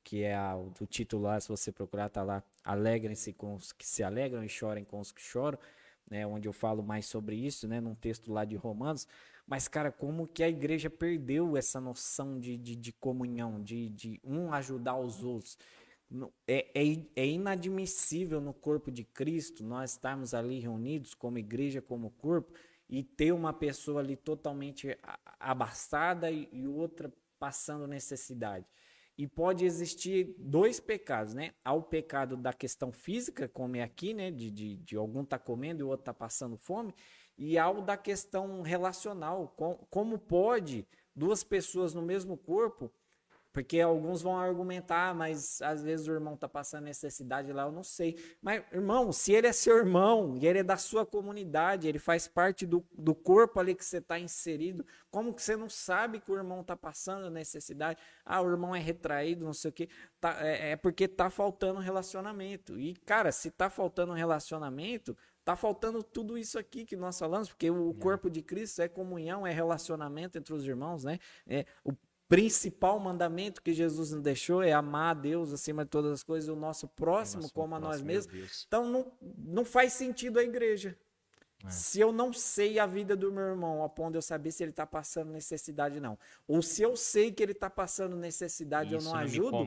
Que 0.06 0.22
é 0.22 0.36
a, 0.36 0.56
o 0.56 0.86
título 0.86 1.24
lá, 1.24 1.40
se 1.40 1.48
você 1.48 1.72
procurar, 1.72 2.08
tá 2.08 2.22
lá. 2.22 2.40
Alegrem-se 2.62 3.32
com 3.32 3.56
os 3.56 3.72
que 3.72 3.84
se 3.84 4.04
alegram 4.04 4.44
e 4.44 4.48
chorem 4.48 4.84
com 4.84 5.00
os 5.00 5.10
que 5.10 5.20
choram, 5.20 5.58
né? 6.08 6.24
Onde 6.24 6.46
eu 6.46 6.52
falo 6.52 6.80
mais 6.80 7.06
sobre 7.06 7.34
isso, 7.34 7.66
né? 7.66 7.80
Num 7.80 7.96
texto 7.96 8.32
lá 8.32 8.44
de 8.44 8.54
Romanos. 8.54 9.08
Mas, 9.48 9.66
cara, 9.66 9.90
como 9.90 10.28
que 10.28 10.44
a 10.44 10.48
igreja 10.48 10.88
perdeu 10.88 11.56
essa 11.56 11.80
noção 11.80 12.38
de, 12.38 12.56
de, 12.56 12.76
de 12.76 12.92
comunhão, 12.92 13.60
de, 13.60 13.88
de 13.88 14.20
um 14.22 14.52
ajudar 14.52 14.96
os 14.96 15.24
outros? 15.24 15.58
É, 16.46 16.68
é, 16.72 16.82
é, 17.16 17.26
inadmissível 17.26 18.40
no 18.40 18.54
corpo 18.54 18.92
de 18.92 19.02
Cristo 19.02 19.64
nós 19.64 19.90
estarmos 19.90 20.34
ali 20.34 20.60
reunidos 20.60 21.14
como 21.14 21.36
igreja, 21.36 21.82
como 21.82 22.10
corpo, 22.10 22.52
e 22.88 23.02
ter 23.02 23.32
uma 23.32 23.52
pessoa 23.52 24.02
ali 24.02 24.14
totalmente 24.14 24.96
abastada 25.40 26.30
e, 26.30 26.48
e 26.52 26.64
outra 26.64 27.12
passando 27.40 27.88
necessidade. 27.88 28.64
E 29.18 29.26
pode 29.26 29.64
existir 29.64 30.34
dois 30.38 30.78
pecados, 30.78 31.32
né? 31.32 31.52
Há 31.64 31.72
o 31.72 31.82
pecado 31.82 32.36
da 32.36 32.52
questão 32.52 32.92
física, 32.92 33.48
como 33.48 33.76
é 33.76 33.82
aqui, 33.82 34.12
né? 34.12 34.30
De, 34.30 34.50
de, 34.50 34.76
de 34.76 34.96
algum 34.96 35.24
tá 35.24 35.38
comendo 35.38 35.80
e 35.80 35.84
o 35.84 35.88
outro 35.88 36.04
tá 36.04 36.12
passando 36.12 36.56
fome. 36.56 36.94
E 37.38 37.58
há 37.58 37.70
o 37.70 37.80
da 37.80 37.96
questão 37.96 38.60
relacional. 38.60 39.54
Com, 39.56 39.74
como 39.90 40.18
pode 40.18 40.86
duas 41.14 41.42
pessoas 41.42 41.94
no 41.94 42.02
mesmo 42.02 42.36
corpo 42.36 42.92
porque 43.56 43.80
alguns 43.80 44.20
vão 44.20 44.38
argumentar, 44.38 45.14
mas 45.14 45.62
às 45.62 45.82
vezes 45.82 46.06
o 46.06 46.12
irmão 46.12 46.34
está 46.34 46.46
passando 46.46 46.84
necessidade 46.84 47.50
lá, 47.54 47.62
eu 47.62 47.72
não 47.72 47.82
sei. 47.82 48.14
Mas, 48.42 48.62
irmão, 48.70 49.10
se 49.12 49.32
ele 49.32 49.46
é 49.46 49.52
seu 49.54 49.78
irmão 49.78 50.36
e 50.36 50.46
ele 50.46 50.58
é 50.58 50.62
da 50.62 50.76
sua 50.76 51.06
comunidade, 51.06 51.88
ele 51.88 51.98
faz 51.98 52.28
parte 52.28 52.66
do, 52.66 52.86
do 52.92 53.14
corpo 53.14 53.58
ali 53.58 53.74
que 53.74 53.82
você 53.82 53.96
está 53.96 54.18
inserido, 54.18 54.84
como 55.10 55.32
que 55.32 55.42
você 55.42 55.56
não 55.56 55.70
sabe 55.70 56.20
que 56.20 56.30
o 56.30 56.36
irmão 56.36 56.60
está 56.60 56.76
passando 56.76 57.30
necessidade? 57.30 57.98
Ah, 58.26 58.42
o 58.42 58.50
irmão 58.50 58.76
é 58.76 58.78
retraído, 58.78 59.46
não 59.46 59.54
sei 59.54 59.70
o 59.70 59.72
quê. 59.72 59.88
Tá, 60.20 60.36
é, 60.46 60.72
é 60.72 60.76
porque 60.76 61.04
está 61.04 61.30
faltando 61.30 61.80
relacionamento. 61.80 62.78
E, 62.78 62.94
cara, 63.06 63.32
se 63.32 63.48
está 63.48 63.70
faltando 63.70 64.12
relacionamento, 64.12 65.16
Tá 65.46 65.54
faltando 65.54 66.02
tudo 66.02 66.36
isso 66.36 66.58
aqui 66.58 66.84
que 66.84 66.96
nós 66.96 67.16
falamos, 67.16 67.48
porque 67.50 67.70
o 67.70 67.92
é. 67.92 68.02
corpo 68.02 68.28
de 68.28 68.42
Cristo 68.42 68.82
é 68.82 68.88
comunhão, 68.88 69.46
é 69.46 69.52
relacionamento 69.52 70.36
entre 70.36 70.52
os 70.52 70.66
irmãos, 70.66 71.04
né? 71.04 71.20
É, 71.46 71.64
o 71.84 71.92
principal 72.28 72.98
mandamento 72.98 73.62
que 73.62 73.72
Jesus 73.72 74.10
nos 74.10 74.22
deixou 74.22 74.62
é 74.62 74.72
amar 74.72 75.16
a 75.16 75.18
Deus 75.18 75.52
acima 75.52 75.84
de 75.84 75.90
todas 75.90 76.12
as 76.12 76.22
coisas, 76.22 76.48
o 76.48 76.56
nosso 76.56 76.88
próximo 76.88 77.42
nosso 77.42 77.54
como 77.54 77.74
a 77.74 77.80
nós 77.80 78.02
mesmos. 78.02 78.64
Então 78.66 78.88
não, 78.88 79.12
não 79.38 79.64
faz 79.64 79.92
sentido 79.92 80.38
a 80.38 80.42
igreja. 80.42 80.96
É. 81.66 81.70
Se 81.70 82.00
eu 82.00 82.12
não 82.12 82.32
sei 82.32 82.78
a 82.78 82.86
vida 82.86 83.16
do 83.16 83.32
meu 83.32 83.44
irmão, 83.44 83.82
a 83.82 83.88
ponto 83.88 84.12
de 84.12 84.18
eu 84.18 84.22
saber 84.22 84.50
se 84.52 84.62
ele 84.62 84.70
está 84.70 84.86
passando 84.86 85.32
necessidade 85.32 86.00
não, 86.00 86.18
ou 86.46 86.62
se 86.62 86.82
eu 86.82 86.96
sei 86.96 87.32
que 87.32 87.42
ele 87.42 87.52
está 87.52 87.68
passando 87.68 88.16
necessidade 88.16 88.94
Isso 88.94 89.08
eu 89.08 89.12
não 89.12 89.18
ajudo, 89.18 89.66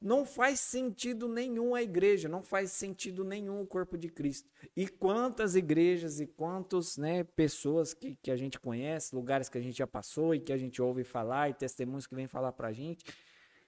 não 0.00 0.24
faz 0.24 0.60
sentido 0.60 1.28
nenhum 1.28 1.74
a 1.74 1.82
igreja, 1.82 2.28
não 2.28 2.42
faz 2.42 2.72
sentido 2.72 3.24
nenhum 3.24 3.60
o 3.60 3.66
corpo 3.66 3.96
de 3.98 4.08
Cristo. 4.08 4.48
E 4.76 4.88
quantas 4.88 5.54
igrejas 5.54 6.20
e 6.20 6.26
quantas 6.26 6.96
né, 6.96 7.24
pessoas 7.24 7.94
que, 7.94 8.16
que 8.16 8.30
a 8.30 8.36
gente 8.36 8.58
conhece, 8.58 9.14
lugares 9.14 9.48
que 9.48 9.58
a 9.58 9.60
gente 9.60 9.78
já 9.78 9.86
passou 9.86 10.34
e 10.34 10.40
que 10.40 10.52
a 10.52 10.56
gente 10.56 10.80
ouve 10.80 11.04
falar 11.04 11.50
e 11.50 11.54
testemunhos 11.54 12.06
que 12.06 12.14
vêm 12.14 12.26
falar 12.26 12.52
para 12.52 12.68
a 12.68 12.72
gente. 12.72 13.04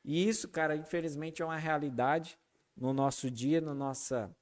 E 0.04 0.28
isso, 0.28 0.48
cara, 0.48 0.76
infelizmente 0.76 1.42
é 1.42 1.44
uma 1.44 1.56
realidade 1.56 2.38
no 2.76 2.92
nosso 2.92 3.30
dia, 3.30 3.60
no 3.60 3.74
nossa 3.74 4.34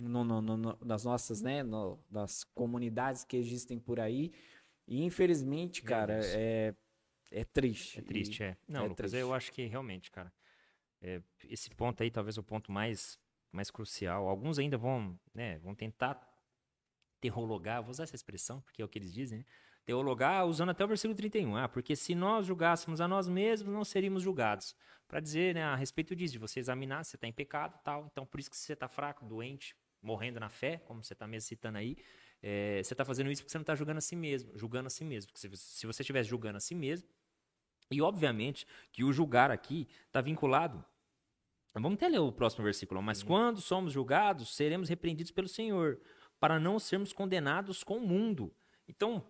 no, 0.00 0.24
no, 0.24 0.40
no, 0.40 0.78
nas 0.84 1.04
nossas, 1.04 1.40
né, 1.40 1.62
no, 1.62 1.98
das 2.10 2.44
comunidades 2.44 3.24
que 3.24 3.36
existem 3.36 3.78
por 3.78 4.00
aí. 4.00 4.32
E 4.86 5.02
infelizmente, 5.02 5.82
cara, 5.82 6.20
é, 6.22 6.74
é 7.30 7.44
triste. 7.44 7.98
É 7.98 8.02
triste, 8.02 8.42
é. 8.42 8.56
Não, 8.68 8.84
é 8.84 8.88
Lucas, 8.88 9.10
triste. 9.10 9.16
eu 9.16 9.32
acho 9.32 9.52
que 9.52 9.66
realmente, 9.66 10.10
cara, 10.10 10.32
é, 11.00 11.22
esse 11.48 11.70
ponto 11.70 12.02
aí 12.02 12.10
talvez 12.10 12.38
o 12.38 12.42
ponto 12.42 12.70
mais, 12.70 13.18
mais 13.50 13.70
crucial. 13.70 14.28
Alguns 14.28 14.58
ainda 14.58 14.76
vão, 14.76 15.18
né, 15.34 15.58
vão 15.58 15.74
tentar 15.74 16.28
teologar, 17.20 17.82
vou 17.82 17.90
usar 17.90 18.04
essa 18.04 18.16
expressão, 18.16 18.60
porque 18.60 18.82
é 18.82 18.84
o 18.84 18.88
que 18.88 18.98
eles 18.98 19.12
dizem, 19.12 19.38
né? 19.38 19.44
teologar 19.84 20.46
usando 20.46 20.70
até 20.70 20.84
o 20.84 20.88
versículo 20.88 21.16
31. 21.16 21.56
Ah, 21.56 21.68
porque 21.68 21.96
se 21.96 22.14
nós 22.14 22.46
julgássemos 22.46 23.00
a 23.00 23.08
nós 23.08 23.28
mesmos, 23.28 23.72
não 23.72 23.84
seríamos 23.84 24.22
julgados. 24.22 24.74
para 25.08 25.20
dizer 25.20 25.54
né, 25.54 25.62
a 25.62 25.76
respeito 25.76 26.14
disso, 26.16 26.32
de 26.32 26.38
você 26.38 26.60
examinar 26.60 27.04
se 27.04 27.10
você 27.10 27.16
está 27.16 27.26
em 27.26 27.32
pecado 27.32 27.78
tal. 27.82 28.06
Então, 28.10 28.24
por 28.24 28.40
isso 28.40 28.50
que 28.50 28.56
você 28.56 28.72
está 28.72 28.88
fraco, 28.88 29.24
doente, 29.24 29.76
morrendo 30.02 30.40
na 30.40 30.48
fé, 30.48 30.78
como 30.78 31.02
você 31.02 31.12
está 31.12 31.26
mesmo 31.26 31.48
citando 31.48 31.78
aí, 31.78 31.96
é, 32.42 32.82
você 32.82 32.92
está 32.92 33.04
fazendo 33.04 33.30
isso 33.30 33.42
porque 33.42 33.52
você 33.52 33.58
não 33.58 33.62
está 33.62 33.74
julgando 33.74 33.98
a 33.98 34.00
si 34.00 34.16
mesmo, 34.16 34.50
julgando 34.56 34.88
a 34.88 34.90
si 34.90 35.04
mesmo. 35.04 35.32
Porque 35.32 35.40
se, 35.40 35.56
se 35.56 35.86
você 35.86 36.02
estivesse 36.02 36.28
julgando 36.28 36.56
a 36.56 36.60
si 36.60 36.74
mesmo, 36.74 37.08
e 37.90 38.02
obviamente 38.02 38.66
que 38.90 39.04
o 39.04 39.12
julgar 39.12 39.50
aqui 39.50 39.86
está 40.06 40.20
vinculado. 40.20 40.84
Vamos 41.74 41.94
até 41.94 42.08
ler 42.08 42.18
o 42.18 42.32
próximo 42.32 42.64
versículo. 42.64 43.02
Mas 43.02 43.22
quando 43.22 43.60
somos 43.60 43.92
julgados, 43.92 44.54
seremos 44.54 44.88
repreendidos 44.88 45.30
pelo 45.30 45.48
Senhor, 45.48 46.00
para 46.38 46.58
não 46.58 46.78
sermos 46.78 47.12
condenados 47.12 47.84
com 47.84 47.98
o 47.98 48.06
mundo. 48.06 48.54
Então, 48.88 49.24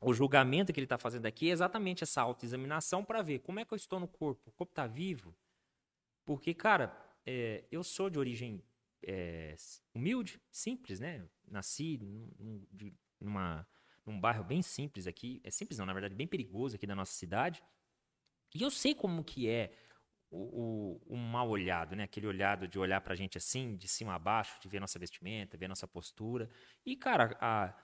o 0.00 0.14
julgamento 0.14 0.72
que 0.72 0.78
ele 0.78 0.84
está 0.86 0.96
fazendo 0.96 1.26
aqui 1.26 1.50
é 1.50 1.52
exatamente 1.52 2.04
essa 2.04 2.22
autoexaminação 2.22 3.04
para 3.04 3.20
ver 3.22 3.40
como 3.40 3.58
é 3.58 3.64
que 3.64 3.74
eu 3.74 3.76
estou 3.76 3.98
no 3.98 4.08
corpo. 4.08 4.48
O 4.48 4.52
corpo 4.52 4.70
está 4.70 4.86
vivo? 4.86 5.34
Porque, 6.24 6.54
cara, 6.54 6.96
é, 7.26 7.64
eu 7.70 7.82
sou 7.82 8.08
de 8.08 8.18
origem 8.18 8.62
é, 9.06 9.54
humilde, 9.94 10.40
simples, 10.50 11.00
né? 11.00 11.26
Nasci 11.46 11.98
num, 11.98 12.66
numa, 13.20 13.66
num 14.04 14.20
bairro 14.20 14.44
bem 14.44 14.62
simples 14.62 15.06
aqui. 15.06 15.40
É 15.44 15.50
simples 15.50 15.78
não, 15.78 15.86
na 15.86 15.92
verdade, 15.92 16.14
bem 16.14 16.26
perigoso 16.26 16.76
aqui 16.76 16.86
da 16.86 16.94
nossa 16.94 17.12
cidade. 17.12 17.62
E 18.54 18.62
eu 18.62 18.70
sei 18.70 18.94
como 18.94 19.22
que 19.22 19.48
é 19.48 19.72
o, 20.30 21.00
o, 21.06 21.14
o 21.14 21.16
mal 21.16 21.48
olhado, 21.48 21.94
né? 21.96 22.04
Aquele 22.04 22.26
olhado 22.26 22.66
de 22.66 22.78
olhar 22.78 23.00
pra 23.00 23.14
gente 23.14 23.38
assim, 23.38 23.76
de 23.76 23.88
cima 23.88 24.14
a 24.14 24.18
baixo, 24.18 24.60
de 24.60 24.68
ver 24.68 24.80
nossa 24.80 24.98
vestimenta, 24.98 25.56
ver 25.56 25.68
nossa 25.68 25.86
postura. 25.86 26.48
E, 26.84 26.96
cara, 26.96 27.36
a 27.40 27.74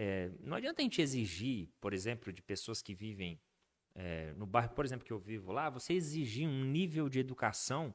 é, 0.00 0.30
não 0.40 0.56
adianta 0.56 0.80
a 0.80 0.84
gente 0.84 1.02
exigir, 1.02 1.70
por 1.80 1.92
exemplo, 1.92 2.32
de 2.32 2.40
pessoas 2.40 2.80
que 2.80 2.94
vivem 2.94 3.40
é, 3.96 4.32
no 4.34 4.46
bairro, 4.46 4.70
por 4.70 4.84
exemplo, 4.84 5.04
que 5.04 5.12
eu 5.12 5.18
vivo 5.18 5.50
lá, 5.50 5.68
você 5.68 5.92
exigir 5.92 6.48
um 6.48 6.64
nível 6.64 7.08
de 7.08 7.18
educação 7.18 7.92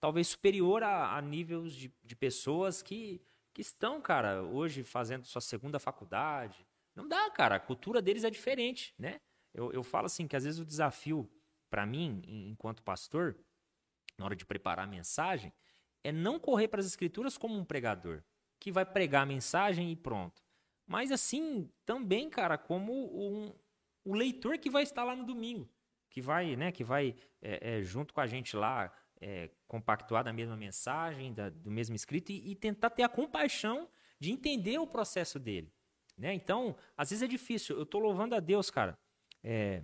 talvez 0.00 0.28
superior 0.28 0.82
a, 0.82 1.16
a 1.16 1.22
níveis 1.22 1.72
de, 1.72 1.92
de, 2.02 2.16
pessoas 2.16 2.82
que, 2.82 3.20
que 3.52 3.60
estão, 3.62 4.00
cara, 4.00 4.42
hoje 4.42 4.82
fazendo 4.82 5.24
sua 5.24 5.40
segunda 5.40 5.78
faculdade. 5.78 6.66
Não 6.94 7.06
dá, 7.06 7.30
cara, 7.30 7.56
a 7.56 7.60
cultura 7.60 8.00
deles 8.00 8.24
é 8.24 8.30
diferente, 8.30 8.94
né? 8.98 9.20
Eu, 9.52 9.72
eu 9.72 9.82
falo 9.82 10.06
assim 10.06 10.26
que 10.26 10.36
às 10.36 10.44
vezes 10.44 10.60
o 10.60 10.64
desafio 10.64 11.30
para 11.70 11.86
mim, 11.86 12.22
enquanto 12.26 12.82
pastor, 12.82 13.36
na 14.18 14.24
hora 14.24 14.36
de 14.36 14.46
preparar 14.46 14.86
a 14.86 14.90
mensagem, 14.90 15.52
é 16.04 16.12
não 16.12 16.38
correr 16.38 16.68
para 16.68 16.80
as 16.80 16.86
escrituras 16.86 17.36
como 17.36 17.56
um 17.56 17.64
pregador, 17.64 18.22
que 18.60 18.70
vai 18.70 18.84
pregar 18.84 19.22
a 19.22 19.26
mensagem 19.26 19.90
e 19.90 19.96
pronto. 19.96 20.42
Mas 20.86 21.10
assim, 21.10 21.68
também, 21.84 22.30
cara, 22.30 22.56
como 22.56 22.92
um, 22.92 23.52
o 24.04 24.14
leitor 24.14 24.58
que 24.58 24.70
vai 24.70 24.84
estar 24.84 25.02
lá 25.02 25.16
no 25.16 25.26
domingo, 25.26 25.68
que 26.08 26.20
vai, 26.20 26.54
né, 26.54 26.70
que 26.70 26.84
vai 26.84 27.14
é, 27.42 27.78
é, 27.78 27.82
junto 27.82 28.14
com 28.14 28.20
a 28.20 28.26
gente 28.26 28.56
lá 28.56 28.92
é, 29.20 29.50
compactuar 29.66 30.24
da 30.24 30.32
mesma 30.32 30.56
mensagem, 30.56 31.32
da, 31.32 31.48
do 31.48 31.70
mesmo 31.70 31.94
escrito 31.96 32.30
e, 32.30 32.50
e, 32.50 32.54
tentar 32.54 32.90
ter 32.90 33.02
a 33.02 33.08
compaixão 33.08 33.88
de 34.18 34.30
entender 34.30 34.78
o 34.78 34.86
processo 34.86 35.38
dele, 35.38 35.72
né? 36.16 36.32
Então, 36.34 36.76
às 36.96 37.10
vezes 37.10 37.22
é 37.22 37.26
difícil. 37.26 37.76
Eu 37.76 37.82
estou 37.82 38.00
louvando 38.00 38.34
a 38.34 38.40
Deus, 38.40 38.70
cara, 38.70 38.98
é, 39.42 39.82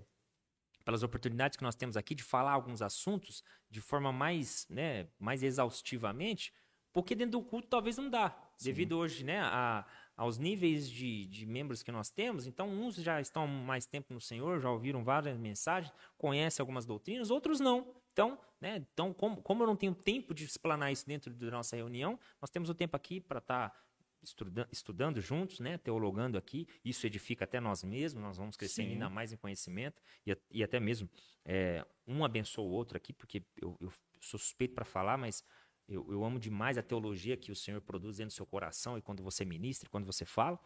pelas 0.84 1.02
oportunidades 1.02 1.56
que 1.56 1.62
nós 1.62 1.74
temos 1.74 1.96
aqui 1.96 2.14
de 2.14 2.22
falar 2.22 2.52
alguns 2.52 2.82
assuntos 2.82 3.42
de 3.70 3.80
forma 3.80 4.12
mais, 4.12 4.66
né, 4.68 5.08
mais 5.18 5.42
exaustivamente, 5.42 6.52
porque 6.92 7.14
dentro 7.14 7.38
do 7.38 7.42
culto 7.42 7.68
talvez 7.68 7.96
não 7.96 8.10
dá, 8.10 8.30
Sim. 8.56 8.64
devido 8.66 8.98
hoje, 8.98 9.24
né, 9.24 9.40
a 9.40 9.86
aos 10.16 10.38
níveis 10.38 10.88
de, 10.88 11.26
de 11.26 11.46
membros 11.46 11.82
que 11.82 11.90
nós 11.90 12.10
temos. 12.10 12.46
Então, 12.46 12.68
uns 12.68 12.96
já 12.96 13.20
estão 13.20 13.46
mais 13.46 13.86
tempo 13.86 14.12
no 14.12 14.20
Senhor, 14.20 14.60
já 14.60 14.70
ouviram 14.70 15.02
várias 15.02 15.38
mensagens, 15.38 15.92
conhecem 16.16 16.62
algumas 16.62 16.86
doutrinas, 16.86 17.30
outros 17.30 17.60
não. 17.60 17.94
Então, 18.12 18.38
né, 18.60 18.84
então 18.92 19.12
como, 19.12 19.42
como 19.42 19.62
eu 19.62 19.66
não 19.66 19.76
tenho 19.76 19.94
tempo 19.94 20.34
de 20.34 20.44
explanar 20.44 20.92
isso 20.92 21.06
dentro 21.06 21.32
da 21.32 21.50
nossa 21.50 21.76
reunião, 21.76 22.18
nós 22.40 22.50
temos 22.50 22.68
o 22.68 22.74
tempo 22.74 22.96
aqui 22.96 23.20
para 23.20 23.38
estar 23.38 23.70
tá 23.70 23.82
estudando, 24.22 24.68
estudando 24.70 25.20
juntos, 25.20 25.60
né, 25.60 25.78
teologando 25.78 26.38
aqui. 26.38 26.68
Isso 26.84 27.06
edifica 27.06 27.44
até 27.44 27.60
nós 27.60 27.82
mesmos, 27.82 28.22
nós 28.22 28.36
vamos 28.36 28.56
crescer 28.56 28.82
ainda 28.82 29.08
mais 29.08 29.32
em 29.32 29.36
conhecimento 29.36 30.00
e, 30.26 30.36
e 30.50 30.62
até 30.62 30.78
mesmo 30.78 31.08
é, 31.44 31.84
um 32.06 32.24
abençoa 32.24 32.64
o 32.64 32.70
outro 32.70 32.96
aqui, 32.96 33.12
porque 33.12 33.42
eu, 33.60 33.76
eu 33.80 33.92
sou 34.20 34.38
suspeito 34.38 34.74
para 34.74 34.84
falar, 34.84 35.16
mas 35.16 35.44
eu, 35.88 36.06
eu 36.10 36.24
amo 36.24 36.38
demais 36.38 36.78
a 36.78 36.82
teologia 36.82 37.36
que 37.36 37.50
o 37.50 37.56
Senhor 37.56 37.80
produz 37.80 38.18
dentro 38.18 38.32
do 38.32 38.36
seu 38.36 38.46
coração 38.46 38.96
e 38.96 39.02
quando 39.02 39.22
você 39.22 39.44
ministra, 39.44 39.88
quando 39.90 40.04
você 40.04 40.24
fala. 40.24 40.58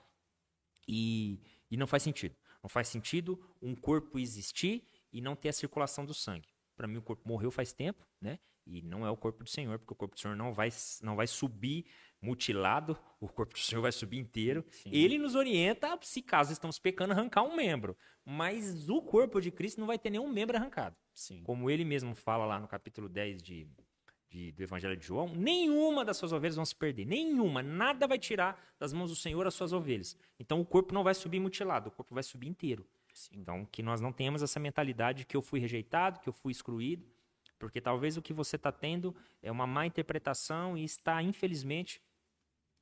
E, 0.89 1.41
e 1.71 1.77
não 1.77 1.87
faz 1.87 2.03
sentido. 2.03 2.37
Não 2.63 2.69
faz 2.69 2.89
sentido 2.89 3.41
um 3.61 3.75
corpo 3.75 4.19
existir 4.19 4.87
e 5.13 5.21
não 5.21 5.35
ter 5.35 5.49
a 5.49 5.53
circulação 5.53 6.05
do 6.05 6.15
sangue. 6.15 6.49
Para 6.77 6.87
mim, 6.87 6.99
o 6.99 7.03
corpo 7.03 7.27
morreu 7.29 7.51
faz 7.51 7.73
tempo, 7.73 8.07
né? 8.21 8.39
E 8.67 8.83
não 8.83 9.07
é 9.07 9.11
o 9.11 9.17
corpo 9.17 9.45
do 9.45 9.49
Senhor, 9.49 9.79
porque 9.79 9.93
o 9.93 9.97
corpo 9.97 10.17
do 10.17 10.21
Senhor 10.21 10.37
não 10.37 10.53
vai, 10.53 10.69
não 11.01 11.15
vai 11.15 11.27
subir 11.27 11.87
mutilado, 12.21 12.99
o 13.21 13.29
corpo 13.29 13.55
do 13.55 13.61
Senhor 13.61 13.81
vai 13.81 13.93
subir 13.93 14.19
inteiro. 14.19 14.65
Sim. 14.71 14.91
Ele 14.93 15.19
nos 15.19 15.37
orienta, 15.37 15.97
se 16.03 16.21
caso 16.21 16.53
estamos 16.53 16.79
pecando, 16.79 17.13
arrancar 17.13 17.43
um 17.43 17.55
membro. 17.55 17.97
Mas 18.25 18.89
o 18.89 19.01
corpo 19.01 19.41
de 19.41 19.53
Cristo 19.53 19.79
não 19.79 19.87
vai 19.87 19.99
ter 19.99 20.11
nenhum 20.11 20.29
membro 20.29 20.57
arrancado. 20.57 20.97
Sim. 21.15 21.43
Como 21.45 21.71
ele 21.71 21.85
mesmo 21.85 22.15
fala 22.15 22.45
lá 22.45 22.59
no 22.59 22.67
capítulo 22.67 23.09
10 23.09 23.41
de 23.41 23.69
de, 24.29 24.53
do 24.53 24.63
Evangelho 24.63 24.97
de 24.97 25.07
João, 25.07 25.29
nenhuma 25.35 26.05
das 26.05 26.17
suas 26.17 26.33
ovelhas 26.33 26.57
vão 26.57 26.65
se 26.65 26.75
perder. 26.75 27.07
Nenhuma. 27.07 27.63
Nada 27.63 28.07
vai 28.07 28.19
tirar 28.19 28.61
das 28.79 28.93
mãos 28.93 29.11
do 29.11 29.17
Senhor 29.17 29.47
as 29.47 29.55
suas 29.55 29.73
ovelhas. 29.73 30.17
Então 30.39 30.61
o 30.61 30.67
corpo 30.67 30.93
não 30.93 31.03
vai 31.03 31.15
subir 31.15 31.41
mutilado, 31.41 31.89
o 31.89 31.93
corpo 31.93 32.15
vai 32.15 32.23
subir 32.23 32.49
inteiro. 32.49 32.87
Sim. 33.17 33.39
Então 33.39 33.65
que 33.65 33.83
nós 33.83 33.99
não 33.99 34.13
tenhamos 34.13 34.43
essa 34.43 34.61
mentalidade 34.61 35.21
de 35.21 35.25
que 35.25 35.35
eu 35.35 35.41
fui 35.41 35.59
rejeitado, 35.59 36.21
que 36.21 36.29
eu 36.29 36.35
fui 36.35 36.53
excluído, 36.53 37.11
porque 37.59 37.81
talvez 37.81 38.19
o 38.19 38.23
que 38.23 38.35
você 38.35 38.57
está 38.57 38.71
tendo 38.71 39.17
é 39.43 39.51
uma 39.51 39.67
má 39.67 39.87
interpretação 39.87 40.77
e 40.77 40.85
está, 40.85 41.23
infelizmente, 41.23 42.03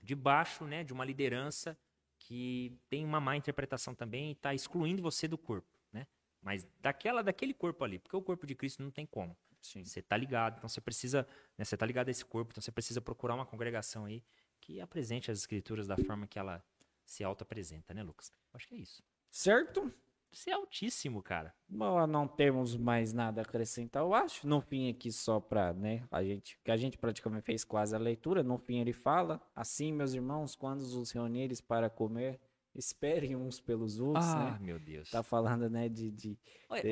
debaixo 0.03 0.65
né, 0.65 0.83
de 0.83 0.93
uma 0.93 1.05
liderança 1.05 1.79
que 2.19 2.77
tem 2.91 3.05
uma 3.05 3.21
má 3.21 3.37
interpretação 3.37 3.95
também 3.95 4.31
e 4.31 4.33
está 4.33 4.53
excluindo 4.53 5.01
você 5.01 5.29
do 5.29 5.39
corpo. 5.39 5.79
Né? 5.93 6.05
Mas 6.43 6.67
daquela, 6.81 7.23
daquele 7.23 7.55
corpo 7.55 7.85
ali, 7.85 8.01
porque 8.01 8.17
o 8.17 8.23
corpo 8.23 8.45
de 8.45 8.57
Cristo 8.57 8.83
não 8.83 8.91
tem 8.91 9.07
como. 9.07 9.37
Sim. 9.61 9.85
Você 9.85 10.03
tá 10.03 10.17
ligado, 10.17 10.57
então 10.59 10.69
você 10.69 10.81
precisa, 10.81 11.29
né, 11.57 11.65
você 11.65 11.77
tá 11.77 11.87
ligado 11.87 12.09
a 12.09 12.11
esse 12.11 12.25
corpo, 12.25 12.51
então 12.51 12.61
você 12.61 12.73
precisa 12.73 13.01
procurar 13.01 13.37
uma 13.37 13.47
congregação 13.47 14.05
aí 14.05 14.21
que 14.61 14.81
apresente 14.81 15.31
as 15.31 15.39
escrituras 15.39 15.87
da 15.87 15.97
forma 15.97 16.27
que 16.27 16.41
ela 16.41 16.61
se 17.05 17.23
auto-apresenta, 17.23 17.95
né, 17.95 18.03
Lucas? 18.03 18.33
Acho 18.53 18.67
que 18.67 18.75
é 18.75 18.79
isso. 18.79 19.01
Certo? 19.31 19.93
Você 20.35 20.51
é 20.51 20.55
altíssimo, 20.55 21.23
cara. 21.23 21.55
Bom, 21.69 22.07
não 22.09 22.27
temos 22.27 22.77
mais 22.77 23.13
nada 23.13 23.41
a 23.41 23.45
acrescentar, 23.45 24.03
eu 24.03 24.13
acho. 24.13 24.47
No 24.47 24.61
fim 24.61 24.91
aqui 24.91 25.13
só 25.13 25.39
para, 25.39 25.73
né, 25.73 26.05
a 26.11 26.25
gente, 26.25 26.59
que 26.65 26.71
a 26.73 26.77
gente 26.77 26.99
praticamente 26.99 27.45
fez 27.45 27.65
quase 27.65 27.95
a 27.95 27.99
leitura, 27.99 28.43
no 28.43 28.59
fim 28.59 28.81
ele 28.81 28.93
fala: 28.93 29.41
"Assim, 29.55 29.93
meus 29.93 30.13
irmãos, 30.13 30.57
quando 30.57 30.81
os 30.81 31.13
reunires 31.13 31.61
para 31.61 31.89
comer, 31.89 32.41
esperem 32.75 33.37
uns 33.37 33.61
pelos 33.61 34.01
outros, 34.01 34.27
ah, 34.27 34.51
né? 34.53 34.59
meu 34.61 34.79
Deus. 34.81 35.09
Tá 35.09 35.23
falando, 35.23 35.71
né, 35.71 35.89
de... 35.89 36.11
de 36.11 36.37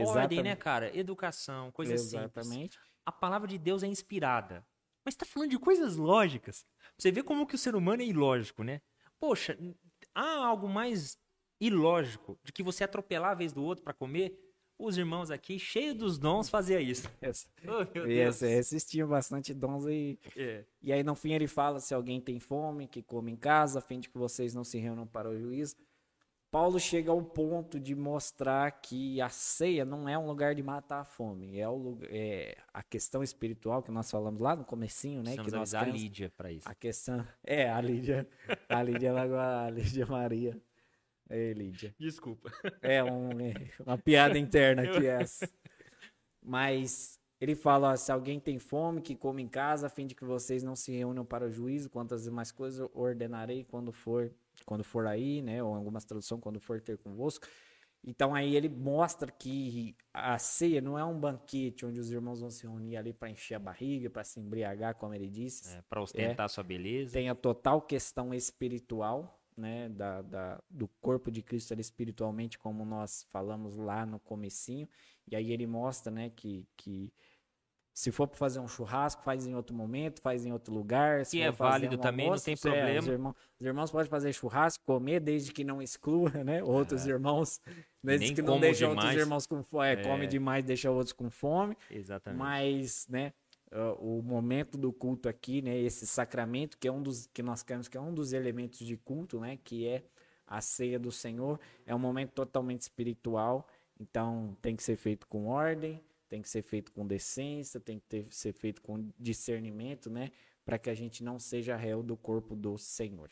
Ordem, 0.07 0.43
né, 0.43 0.55
cara? 0.55 0.97
Educação, 0.97 1.73
coisas 1.73 2.01
Exatamente. 2.01 2.75
Simples. 2.75 2.93
A 3.05 3.11
palavra 3.11 3.49
de 3.49 3.59
Deus 3.59 3.83
é 3.83 3.89
inspirada. 3.89 4.65
Mas 5.05 5.17
tá 5.17 5.27
falando 5.27 5.51
de 5.51 5.59
coisas 5.59 5.97
lógicas. 5.97 6.65
Você 6.97 7.11
vê 7.11 7.25
como 7.25 7.45
que 7.45 7.57
o 7.57 7.59
ser 7.59 7.75
humano 7.75 8.03
é 8.03 8.07
ilógico, 8.07 8.63
né? 8.63 8.81
Poxa, 9.19 9.59
há 10.15 10.47
algo 10.47 10.69
mais 10.69 11.19
ilógico 11.65 12.39
de 12.43 12.53
que 12.53 12.63
você 12.63 12.85
atropelar 12.85 13.33
a 13.33 13.35
vez 13.35 13.53
do 13.53 13.63
outro 13.63 13.85
para 13.85 13.93
comer? 13.93 14.39
os 14.79 14.99
irmãos 14.99 15.31
aqui, 15.31 15.59
cheios 15.59 15.95
dos 15.95 16.19
dons, 16.19 16.49
fazia 16.49 16.81
isso. 16.81 17.09
Yes. 17.23 17.49
Oh, 17.69 17.99
yes, 17.99 18.43
esses 18.43 18.85
tinham 18.85 19.09
bastante 19.09 19.55
dons 19.55 19.87
e, 19.87 20.19
é. 20.37 20.65
e 20.83 20.93
aí 20.93 21.05
no 21.05 21.15
fim 21.15 21.33
ele 21.33 21.47
fala 21.47 21.79
se 21.79 21.95
alguém 21.95 22.21
tem 22.21 22.41
fome, 22.41 22.89
que 22.89 23.01
come 23.01 23.31
em 23.31 23.37
casa, 23.37 23.79
a 23.79 23.83
fim 23.83 24.01
de 24.01 24.09
que 24.09 24.19
vocês 24.19 24.53
não 24.53 24.65
se 24.65 24.79
reúnam 24.79 25.07
para 25.07 25.31
o 25.31 25.39
juízo. 25.39 25.77
Paulo 26.51 26.81
chega 26.81 27.11
ao 27.11 27.23
ponto 27.23 27.79
de 27.79 27.95
mostrar 27.95 28.71
que 28.73 29.21
a 29.21 29.29
ceia 29.29 29.85
não 29.85 30.09
é 30.09 30.19
um 30.19 30.27
lugar 30.27 30.55
de 30.55 30.63
matar 30.63 31.01
a 31.01 31.05
fome, 31.05 31.59
é, 31.59 31.69
o 31.69 31.77
lugar, 31.77 32.09
é 32.13 32.59
a 32.75 32.83
questão 32.83 33.23
espiritual 33.23 33.83
que 33.83 33.91
nós 33.91 34.11
falamos 34.11 34.41
lá 34.41 34.57
no 34.57 34.65
comecinho, 34.65 35.23
né? 35.23 35.35
Precisamos 35.35 35.71
que 35.71 35.77
nós 35.77 35.85
temos, 35.85 35.89
a 35.89 36.03
Lídia 36.03 36.33
para 36.37 36.53
isso. 36.53 36.69
A 36.69 36.75
questão 36.75 37.27
é 37.45 37.71
a 37.71 37.81
Lídia, 37.81 38.29
a 38.69 38.83
Lídia 38.83 39.13
Lagoa, 39.13 39.67
a 39.67 39.71
Lídia 39.71 40.05
Maria. 40.05 40.61
Ei, 41.31 41.53
Lídia. 41.53 41.95
Desculpa. 41.99 42.53
É 42.81 43.03
um, 43.03 43.41
é 43.41 43.55
uma 43.85 43.99
piada 43.99 44.39
interna 44.39 44.83
aqui 44.83 45.07
essa. 45.07 45.49
Mas 46.43 47.19
ele 47.41 47.55
fala: 47.55 47.93
ó, 47.93 47.97
se 47.97 48.13
alguém 48.13 48.39
tem 48.39 48.59
fome, 48.59 49.01
que 49.01 49.17
come 49.17 49.43
em 49.43 49.49
casa, 49.49 49.87
a 49.87 49.91
fim 49.91 50.07
de 50.07 50.15
que 50.15 50.25
vocês 50.25 50.63
não 50.63 50.77
se 50.77 50.93
reúnam 50.93 51.25
para 51.25 51.47
o 51.47 51.51
juízo. 51.51 51.91
Quantas 51.91 52.25
demais 52.25 52.53
coisas 52.53 52.89
ordenarei 52.95 53.65
quando 53.65 53.93
for, 53.93 54.33
quando 54.65 54.85
for 54.85 55.07
aí, 55.07 55.43
né? 55.43 55.63
Ou 55.63 55.75
algumas 55.75 56.05
traduções, 56.05 56.41
quando 56.41 56.61
for 56.61 56.81
ter 56.81 56.99
convosco. 56.99 57.47
Então 58.05 58.35
aí 58.35 58.57
ele 58.57 58.69
mostra 58.69 59.31
que 59.31 59.97
a 60.13 60.37
ceia 60.37 60.81
não 60.81 60.99
é 60.99 61.05
um 61.05 61.19
banquete 61.19 61.87
onde 61.87 62.01
os 62.01 62.11
irmãos 62.11 62.41
vão 62.41 62.51
se 62.51 62.65
reunir 62.65 62.97
ali 62.97 63.13
para 63.13 63.31
encher 63.31 63.55
a 63.55 63.61
barriga, 63.61 64.11
para 64.11 64.25
se 64.25 64.41
embriagar, 64.41 64.97
como 64.97 65.15
ele 65.15 65.29
disse. 65.29 65.77
É, 65.77 65.83
para 65.89 66.03
ostentar 66.03 66.47
é, 66.47 66.49
sua 66.49 66.65
beleza. 66.65 67.13
Tem 67.13 67.29
a 67.29 67.35
total 67.35 67.81
questão 67.81 68.35
espiritual 68.35 69.41
né, 69.57 69.89
da, 69.89 70.23
da, 70.23 70.63
do 70.69 70.89
corpo 71.01 71.31
de 71.31 71.43
Cristo 71.43 71.73
ali, 71.73 71.81
espiritualmente, 71.81 72.59
como 72.59 72.85
nós 72.85 73.25
falamos 73.31 73.77
lá 73.77 74.05
no 74.07 74.19
comecinho. 74.19 74.89
E 75.27 75.37
aí 75.37 75.53
ele 75.53 75.67
mostra, 75.67 76.11
né, 76.13 76.31
que, 76.31 76.67
que 76.77 77.13
Se 77.95 78.11
for 78.11 78.27
para 78.27 78.39
fazer 78.39 78.59
um 78.59 78.67
churrasco, 78.67 79.23
faz 79.23 79.47
em 79.47 79.55
outro 79.55 79.77
momento, 79.77 80.23
faz 80.23 80.47
em 80.47 80.53
outro 80.53 80.73
lugar. 80.73 81.27
Se 81.27 81.37
E 81.39 81.43
é 81.43 81.51
válido 81.51 81.99
também, 81.99 82.31
não 82.31 82.39
tem 82.39 82.55
é, 82.55 82.57
problema. 82.57 82.99
os, 83.01 83.07
irmãos, 83.07 83.35
os 83.61 83.67
irmãos 83.67 83.91
podem 83.91 84.09
fazer 84.09 84.33
churrasco, 84.33 84.83
comer, 84.85 85.21
desde 85.21 85.53
que 85.53 85.63
não 85.63 85.83
exclua, 85.83 86.31
né? 86.43 86.63
Outros 86.65 87.07
irmãos, 87.07 87.61
desde 88.03 88.25
É. 88.25 88.29
Nem 88.29 88.35
que 88.35 88.41
não 88.43 88.59
deixa 88.59 88.89
outros 88.89 89.13
irmãos 89.13 89.47
com 89.47 89.63
fome. 89.63 89.87
É, 89.89 89.93
É. 89.93 90.03
come 90.03 90.27
demais, 90.27 90.65
deixa 90.65 90.91
outros 90.91 91.13
com 91.13 91.29
fome. 91.31 91.77
Exatamente. 91.91 92.39
Mas, 92.39 93.07
né, 93.09 93.35
ah, 93.73 93.95
o 93.99 94.23
momento 94.23 94.77
do 94.77 94.93
culto 94.93 95.29
aqui, 95.29 95.63
né, 95.63 95.79
esse 95.79 96.07
sacramento 96.07 96.77
que 96.77 96.87
é 96.87 96.93
um 96.93 97.03
dos 97.03 97.27
que 97.27 97.43
nós 97.43 97.63
queremos 97.63 97.89
que 97.89 97.97
é 97.97 98.01
um 98.01 98.13
dos 98.13 98.33
elementos 98.33 98.79
de 98.81 98.97
culto, 98.97 99.41
né, 99.41 99.59
que 99.65 99.87
é 99.87 100.05
a 100.47 100.61
ceia 100.61 100.99
do 100.99 101.11
Senhor, 101.11 101.59
é 101.87 101.95
um 101.95 101.99
momento 101.99 102.33
totalmente 102.33 102.83
espiritual, 102.83 103.67
então 103.99 104.57
tem 104.61 104.77
que 104.77 104.83
ser 104.83 104.97
feito 104.97 105.27
com 105.27 105.47
ordem, 105.47 106.01
tem 106.29 106.43
que 106.43 106.49
ser 106.49 106.63
feito 106.63 106.93
com 106.93 107.07
decência, 107.07 107.81
tem 107.81 107.99
que 107.99 108.07
ter, 108.07 108.27
ser 108.31 108.53
feito 108.53 108.83
com 108.83 109.09
discernimento, 109.19 110.11
né, 110.11 110.31
para 110.65 110.79
que 110.79 110.91
a 110.91 110.95
gente 110.95 111.25
não 111.25 111.39
seja 111.39 111.75
réu 111.75 112.03
do 112.03 112.17
corpo 112.17 112.55
do 112.55 112.77
Senhor. 112.77 113.31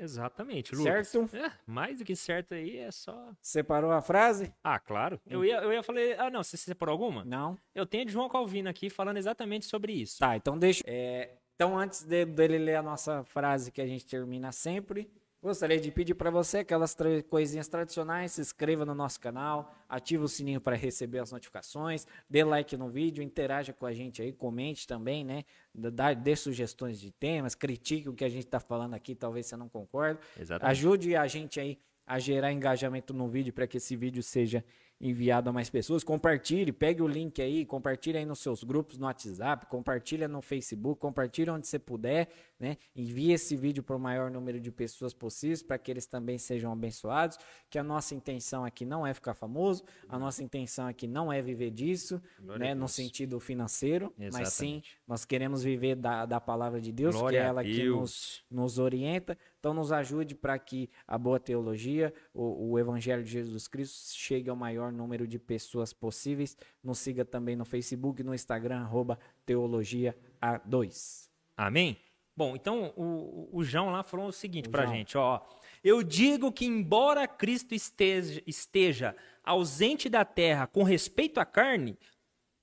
Exatamente, 0.00 0.74
Lucas. 0.74 1.08
Certo? 1.08 1.36
É, 1.36 1.52
mais 1.66 1.98
do 1.98 2.04
que 2.04 2.16
certo 2.16 2.54
aí 2.54 2.78
é 2.78 2.90
só. 2.90 3.30
Separou 3.42 3.90
a 3.92 4.00
frase? 4.00 4.52
Ah, 4.64 4.78
claro. 4.78 5.20
Eu 5.26 5.44
ia, 5.44 5.58
eu 5.58 5.72
ia 5.72 5.82
falar. 5.82 6.00
Ah, 6.18 6.30
não, 6.30 6.42
você 6.42 6.56
separou 6.56 6.92
alguma? 6.92 7.24
Não. 7.24 7.58
Eu 7.74 7.84
tenho 7.86 8.06
de 8.06 8.12
João 8.12 8.28
Calvino 8.28 8.68
aqui 8.68 8.88
falando 8.88 9.18
exatamente 9.18 9.66
sobre 9.66 9.92
isso. 9.92 10.18
Tá, 10.18 10.36
então 10.36 10.58
deixa. 10.58 10.82
é, 10.86 11.36
então, 11.54 11.78
antes 11.78 12.02
de- 12.04 12.24
dele 12.24 12.56
ler 12.58 12.76
a 12.76 12.82
nossa 12.82 13.22
frase 13.24 13.70
que 13.70 13.82
a 13.82 13.86
gente 13.86 14.06
termina 14.06 14.50
sempre, 14.50 15.10
gostaria 15.42 15.80
de 15.80 15.90
pedir 15.90 16.14
para 16.14 16.30
você 16.30 16.58
aquelas 16.58 16.96
coisinhas 17.28 17.68
tradicionais. 17.68 18.32
Se 18.32 18.40
inscreva 18.40 18.84
no 18.84 18.94
nosso 18.94 19.18
canal, 19.20 19.74
ative 19.88 20.24
o 20.24 20.28
sininho 20.28 20.60
para 20.60 20.76
receber 20.76 21.18
as 21.18 21.32
notificações, 21.32 22.06
dê 22.28 22.44
like 22.44 22.76
no 22.76 22.88
vídeo, 22.88 23.22
interaja 23.22 23.72
com 23.72 23.86
a 23.86 23.92
gente 23.92 24.20
aí, 24.22 24.32
comente 24.32 24.86
também, 24.86 25.24
né? 25.24 25.44
Dá, 25.74 26.12
dê 26.12 26.36
sugestões 26.36 27.00
de 27.00 27.10
temas, 27.10 27.54
critique 27.54 28.08
o 28.08 28.14
que 28.14 28.24
a 28.24 28.28
gente 28.28 28.44
está 28.44 28.60
falando 28.60 28.94
aqui, 28.94 29.14
talvez 29.14 29.46
você 29.46 29.56
não 29.56 29.68
concorde. 29.68 30.18
Exatamente. 30.38 30.70
Ajude 30.70 31.16
a 31.16 31.26
gente 31.26 31.58
aí 31.58 31.78
a 32.06 32.18
gerar 32.18 32.52
engajamento 32.52 33.14
no 33.14 33.28
vídeo 33.28 33.52
para 33.52 33.66
que 33.66 33.76
esse 33.76 33.94
vídeo 33.94 34.22
seja 34.22 34.64
enviado 35.00 35.48
a 35.48 35.52
mais 35.52 35.70
pessoas. 35.70 36.04
Compartilhe, 36.04 36.72
pegue 36.72 37.00
o 37.00 37.08
link 37.08 37.40
aí, 37.40 37.64
compartilhe 37.64 38.18
aí 38.18 38.26
nos 38.26 38.40
seus 38.40 38.62
grupos 38.62 38.98
no 38.98 39.06
WhatsApp, 39.06 39.66
compartilha 39.66 40.28
no 40.28 40.42
Facebook, 40.42 41.00
compartilha 41.00 41.54
onde 41.54 41.66
você 41.66 41.78
puder, 41.78 42.28
né? 42.60 42.76
Envie 42.94 43.32
esse 43.32 43.56
vídeo 43.56 43.82
para 43.82 43.96
o 43.96 43.98
maior 43.98 44.30
número 44.30 44.60
de 44.60 44.70
pessoas 44.70 45.14
possíveis 45.14 45.62
para 45.62 45.78
que 45.78 45.90
eles 45.90 46.06
também 46.06 46.36
sejam 46.36 46.70
abençoados. 46.70 47.38
Que 47.70 47.78
a 47.78 47.82
nossa 47.82 48.14
intenção 48.14 48.64
aqui 48.64 48.84
não 48.84 49.06
é 49.06 49.14
ficar 49.14 49.34
famoso, 49.34 49.82
a 50.08 50.18
nossa 50.18 50.44
intenção 50.44 50.86
aqui 50.86 51.06
não 51.06 51.32
é 51.32 51.40
viver 51.40 51.70
disso, 51.70 52.22
Glória 52.38 52.54
a 52.54 52.68
né? 52.68 52.74
No 52.74 52.86
sentido 52.86 53.40
financeiro, 53.40 54.12
mas 54.18 54.52
sim 54.52 54.76
Exatamente. 54.76 54.98
nós 55.08 55.24
queremos 55.24 55.62
viver 55.62 55.96
da, 55.96 56.26
da 56.26 56.40
palavra 56.40 56.80
de 56.80 56.92
Deus, 56.92 57.14
Glória 57.14 57.38
que 57.38 57.42
é 57.42 57.46
a 57.46 57.48
ela 57.48 57.64
que 57.64 57.88
nos 57.88 58.44
nos 58.50 58.78
orienta. 58.78 59.38
Então, 59.58 59.74
nos 59.74 59.92
ajude 59.92 60.34
para 60.34 60.58
que 60.58 60.90
a 61.06 61.18
boa 61.18 61.38
teologia, 61.38 62.12
o, 62.32 62.72
o 62.72 62.78
Evangelho 62.78 63.22
de 63.22 63.30
Jesus 63.30 63.68
Cristo, 63.68 64.14
chegue 64.16 64.48
ao 64.48 64.56
maior 64.56 64.90
número 64.90 65.26
de 65.26 65.38
pessoas 65.38 65.92
possíveis. 65.92 66.56
Nos 66.82 66.98
siga 66.98 67.24
também 67.24 67.56
no 67.56 67.64
Facebook 67.64 68.20
e 68.20 68.24
no 68.24 68.34
Instagram, 68.34 68.80
arroba 68.80 69.18
Teologia 69.44 70.16
A2. 70.40 71.28
Amém? 71.56 71.98
Bom, 72.36 72.56
então 72.56 72.92
o, 72.96 73.48
o 73.52 73.64
João 73.64 73.90
lá 73.90 74.02
falou 74.02 74.26
o 74.26 74.32
seguinte 74.32 74.68
pra 74.68 74.84
João. 74.84 74.96
gente, 74.96 75.18
ó. 75.18 75.40
Eu 75.82 76.02
digo 76.02 76.52
que 76.52 76.64
embora 76.64 77.26
Cristo 77.26 77.74
esteja, 77.74 78.42
esteja 78.46 79.16
ausente 79.44 80.08
da 80.08 80.24
terra 80.24 80.66
com 80.66 80.82
respeito 80.82 81.40
à 81.40 81.44
carne, 81.44 81.98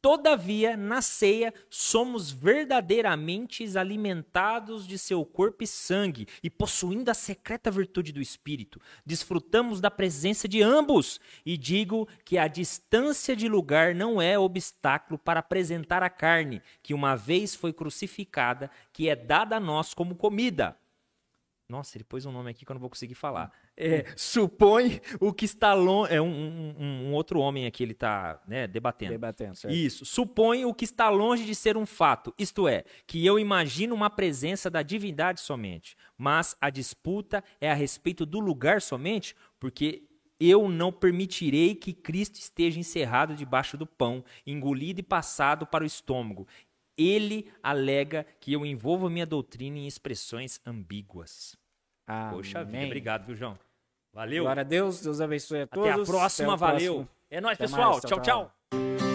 todavia 0.01 0.77
na 0.77 1.01
ceia 1.01 1.53
somos 1.69 2.31
verdadeiramente 2.31 3.77
alimentados 3.77 4.87
de 4.87 4.97
seu 4.97 5.25
corpo 5.25 5.63
e 5.63 5.67
sangue 5.67 6.27
e 6.43 6.49
possuindo 6.49 7.11
a 7.11 7.13
secreta 7.13 7.69
virtude 7.69 8.11
do 8.11 8.21
Espírito, 8.21 8.79
desfrutamos 9.05 9.81
da 9.81 9.91
presença 9.91 10.47
de 10.47 10.61
ambos 10.61 11.19
e 11.45 11.57
digo 11.57 12.07
que 12.23 12.37
a 12.37 12.47
distância 12.47 13.35
de 13.35 13.47
lugar 13.47 13.93
não 13.93 14.21
é 14.21 14.37
obstáculo 14.37 15.17
para 15.17 15.39
apresentar 15.39 16.03
a 16.03 16.09
carne, 16.09 16.61
que 16.81 16.93
uma 16.93 17.15
vez 17.15 17.55
foi 17.55 17.73
crucificada, 17.73 18.69
que 18.93 19.09
é 19.09 19.15
dada 19.15 19.57
a 19.57 19.59
nós 19.59 19.93
como 19.93 20.15
comida. 20.15 20.77
Nossa, 21.69 21.97
ele 21.97 22.05
pôs 22.05 22.25
um 22.25 22.31
nome 22.31 22.49
aqui 22.51 22.65
que 22.65 22.71
eu 22.71 22.75
não 22.75 22.79
vou 22.79 22.89
conseguir 22.89 23.13
falar. 23.15 23.51
É, 23.75 24.05
supõe 24.15 25.01
o 25.19 25.33
que 25.33 25.43
está 25.43 25.73
longe. 25.73 26.13
É 26.13 26.21
um, 26.21 26.27
um- 26.27 26.75
um- 26.79 27.07
um 27.09 27.13
outro 27.13 27.39
homem 27.39 27.65
aqui, 27.65 27.83
ele 27.83 27.91
está 27.91 28.41
né, 28.47 28.67
debatendo. 28.67 29.11
Debatendo, 29.11 29.55
certo? 29.55 29.73
Isso. 29.73 30.05
Supõe 30.05 30.63
o 30.65 30.73
que 30.73 30.85
está 30.85 31.09
longe 31.09 31.43
de 31.45 31.53
ser 31.53 31.75
um 31.75 31.85
fato, 31.85 32.33
isto 32.37 32.67
é, 32.69 32.85
que 33.05 33.25
eu 33.25 33.37
imagino 33.37 33.93
uma 33.93 34.09
presença 34.09 34.69
da 34.69 34.81
divindade 34.81 35.41
somente. 35.41 35.97
Mas 36.17 36.55
a 36.61 36.69
disputa 36.69 37.43
é 37.59 37.69
a 37.69 37.73
respeito 37.75 38.25
do 38.25 38.39
lugar 38.39 38.81
somente, 38.81 39.35
porque 39.59 40.03
eu 40.39 40.69
não 40.69 40.91
permitirei 40.91 41.73
que 41.73 41.91
Cristo 41.91 42.35
esteja 42.35 42.79
encerrado 42.79 43.35
debaixo 43.35 43.75
do 43.75 43.87
pão, 43.87 44.23
engolido 44.45 44.99
e 44.99 45.03
passado 45.03 45.65
para 45.65 45.83
o 45.83 45.87
estômago. 45.87 46.47
Ele 46.97 47.51
alega 47.61 48.25
que 48.39 48.51
eu 48.53 48.65
envolvo 48.65 49.09
minha 49.09 49.25
doutrina 49.25 49.77
em 49.77 49.87
expressões 49.87 50.59
ambíguas. 50.65 51.55
Poxa 52.31 52.63
vida, 52.63 52.77
Amém. 52.77 52.85
obrigado, 52.87 53.25
viu, 53.25 53.35
João? 53.35 53.59
Valeu. 54.13 54.43
Glória 54.43 54.61
a 54.61 54.63
Deus, 54.63 55.01
Deus 55.01 55.21
abençoe 55.21 55.61
a 55.61 55.67
todos. 55.67 55.89
Até 55.89 56.01
a 56.01 56.05
próxima, 56.05 56.53
Até 56.53 56.65
valeu. 56.65 57.07
É 57.29 57.39
nóis, 57.41 57.55
Até 57.55 57.65
pessoal. 57.65 57.91
mais, 57.91 58.03
tchau. 58.03 58.21
tchau. 58.21 59.06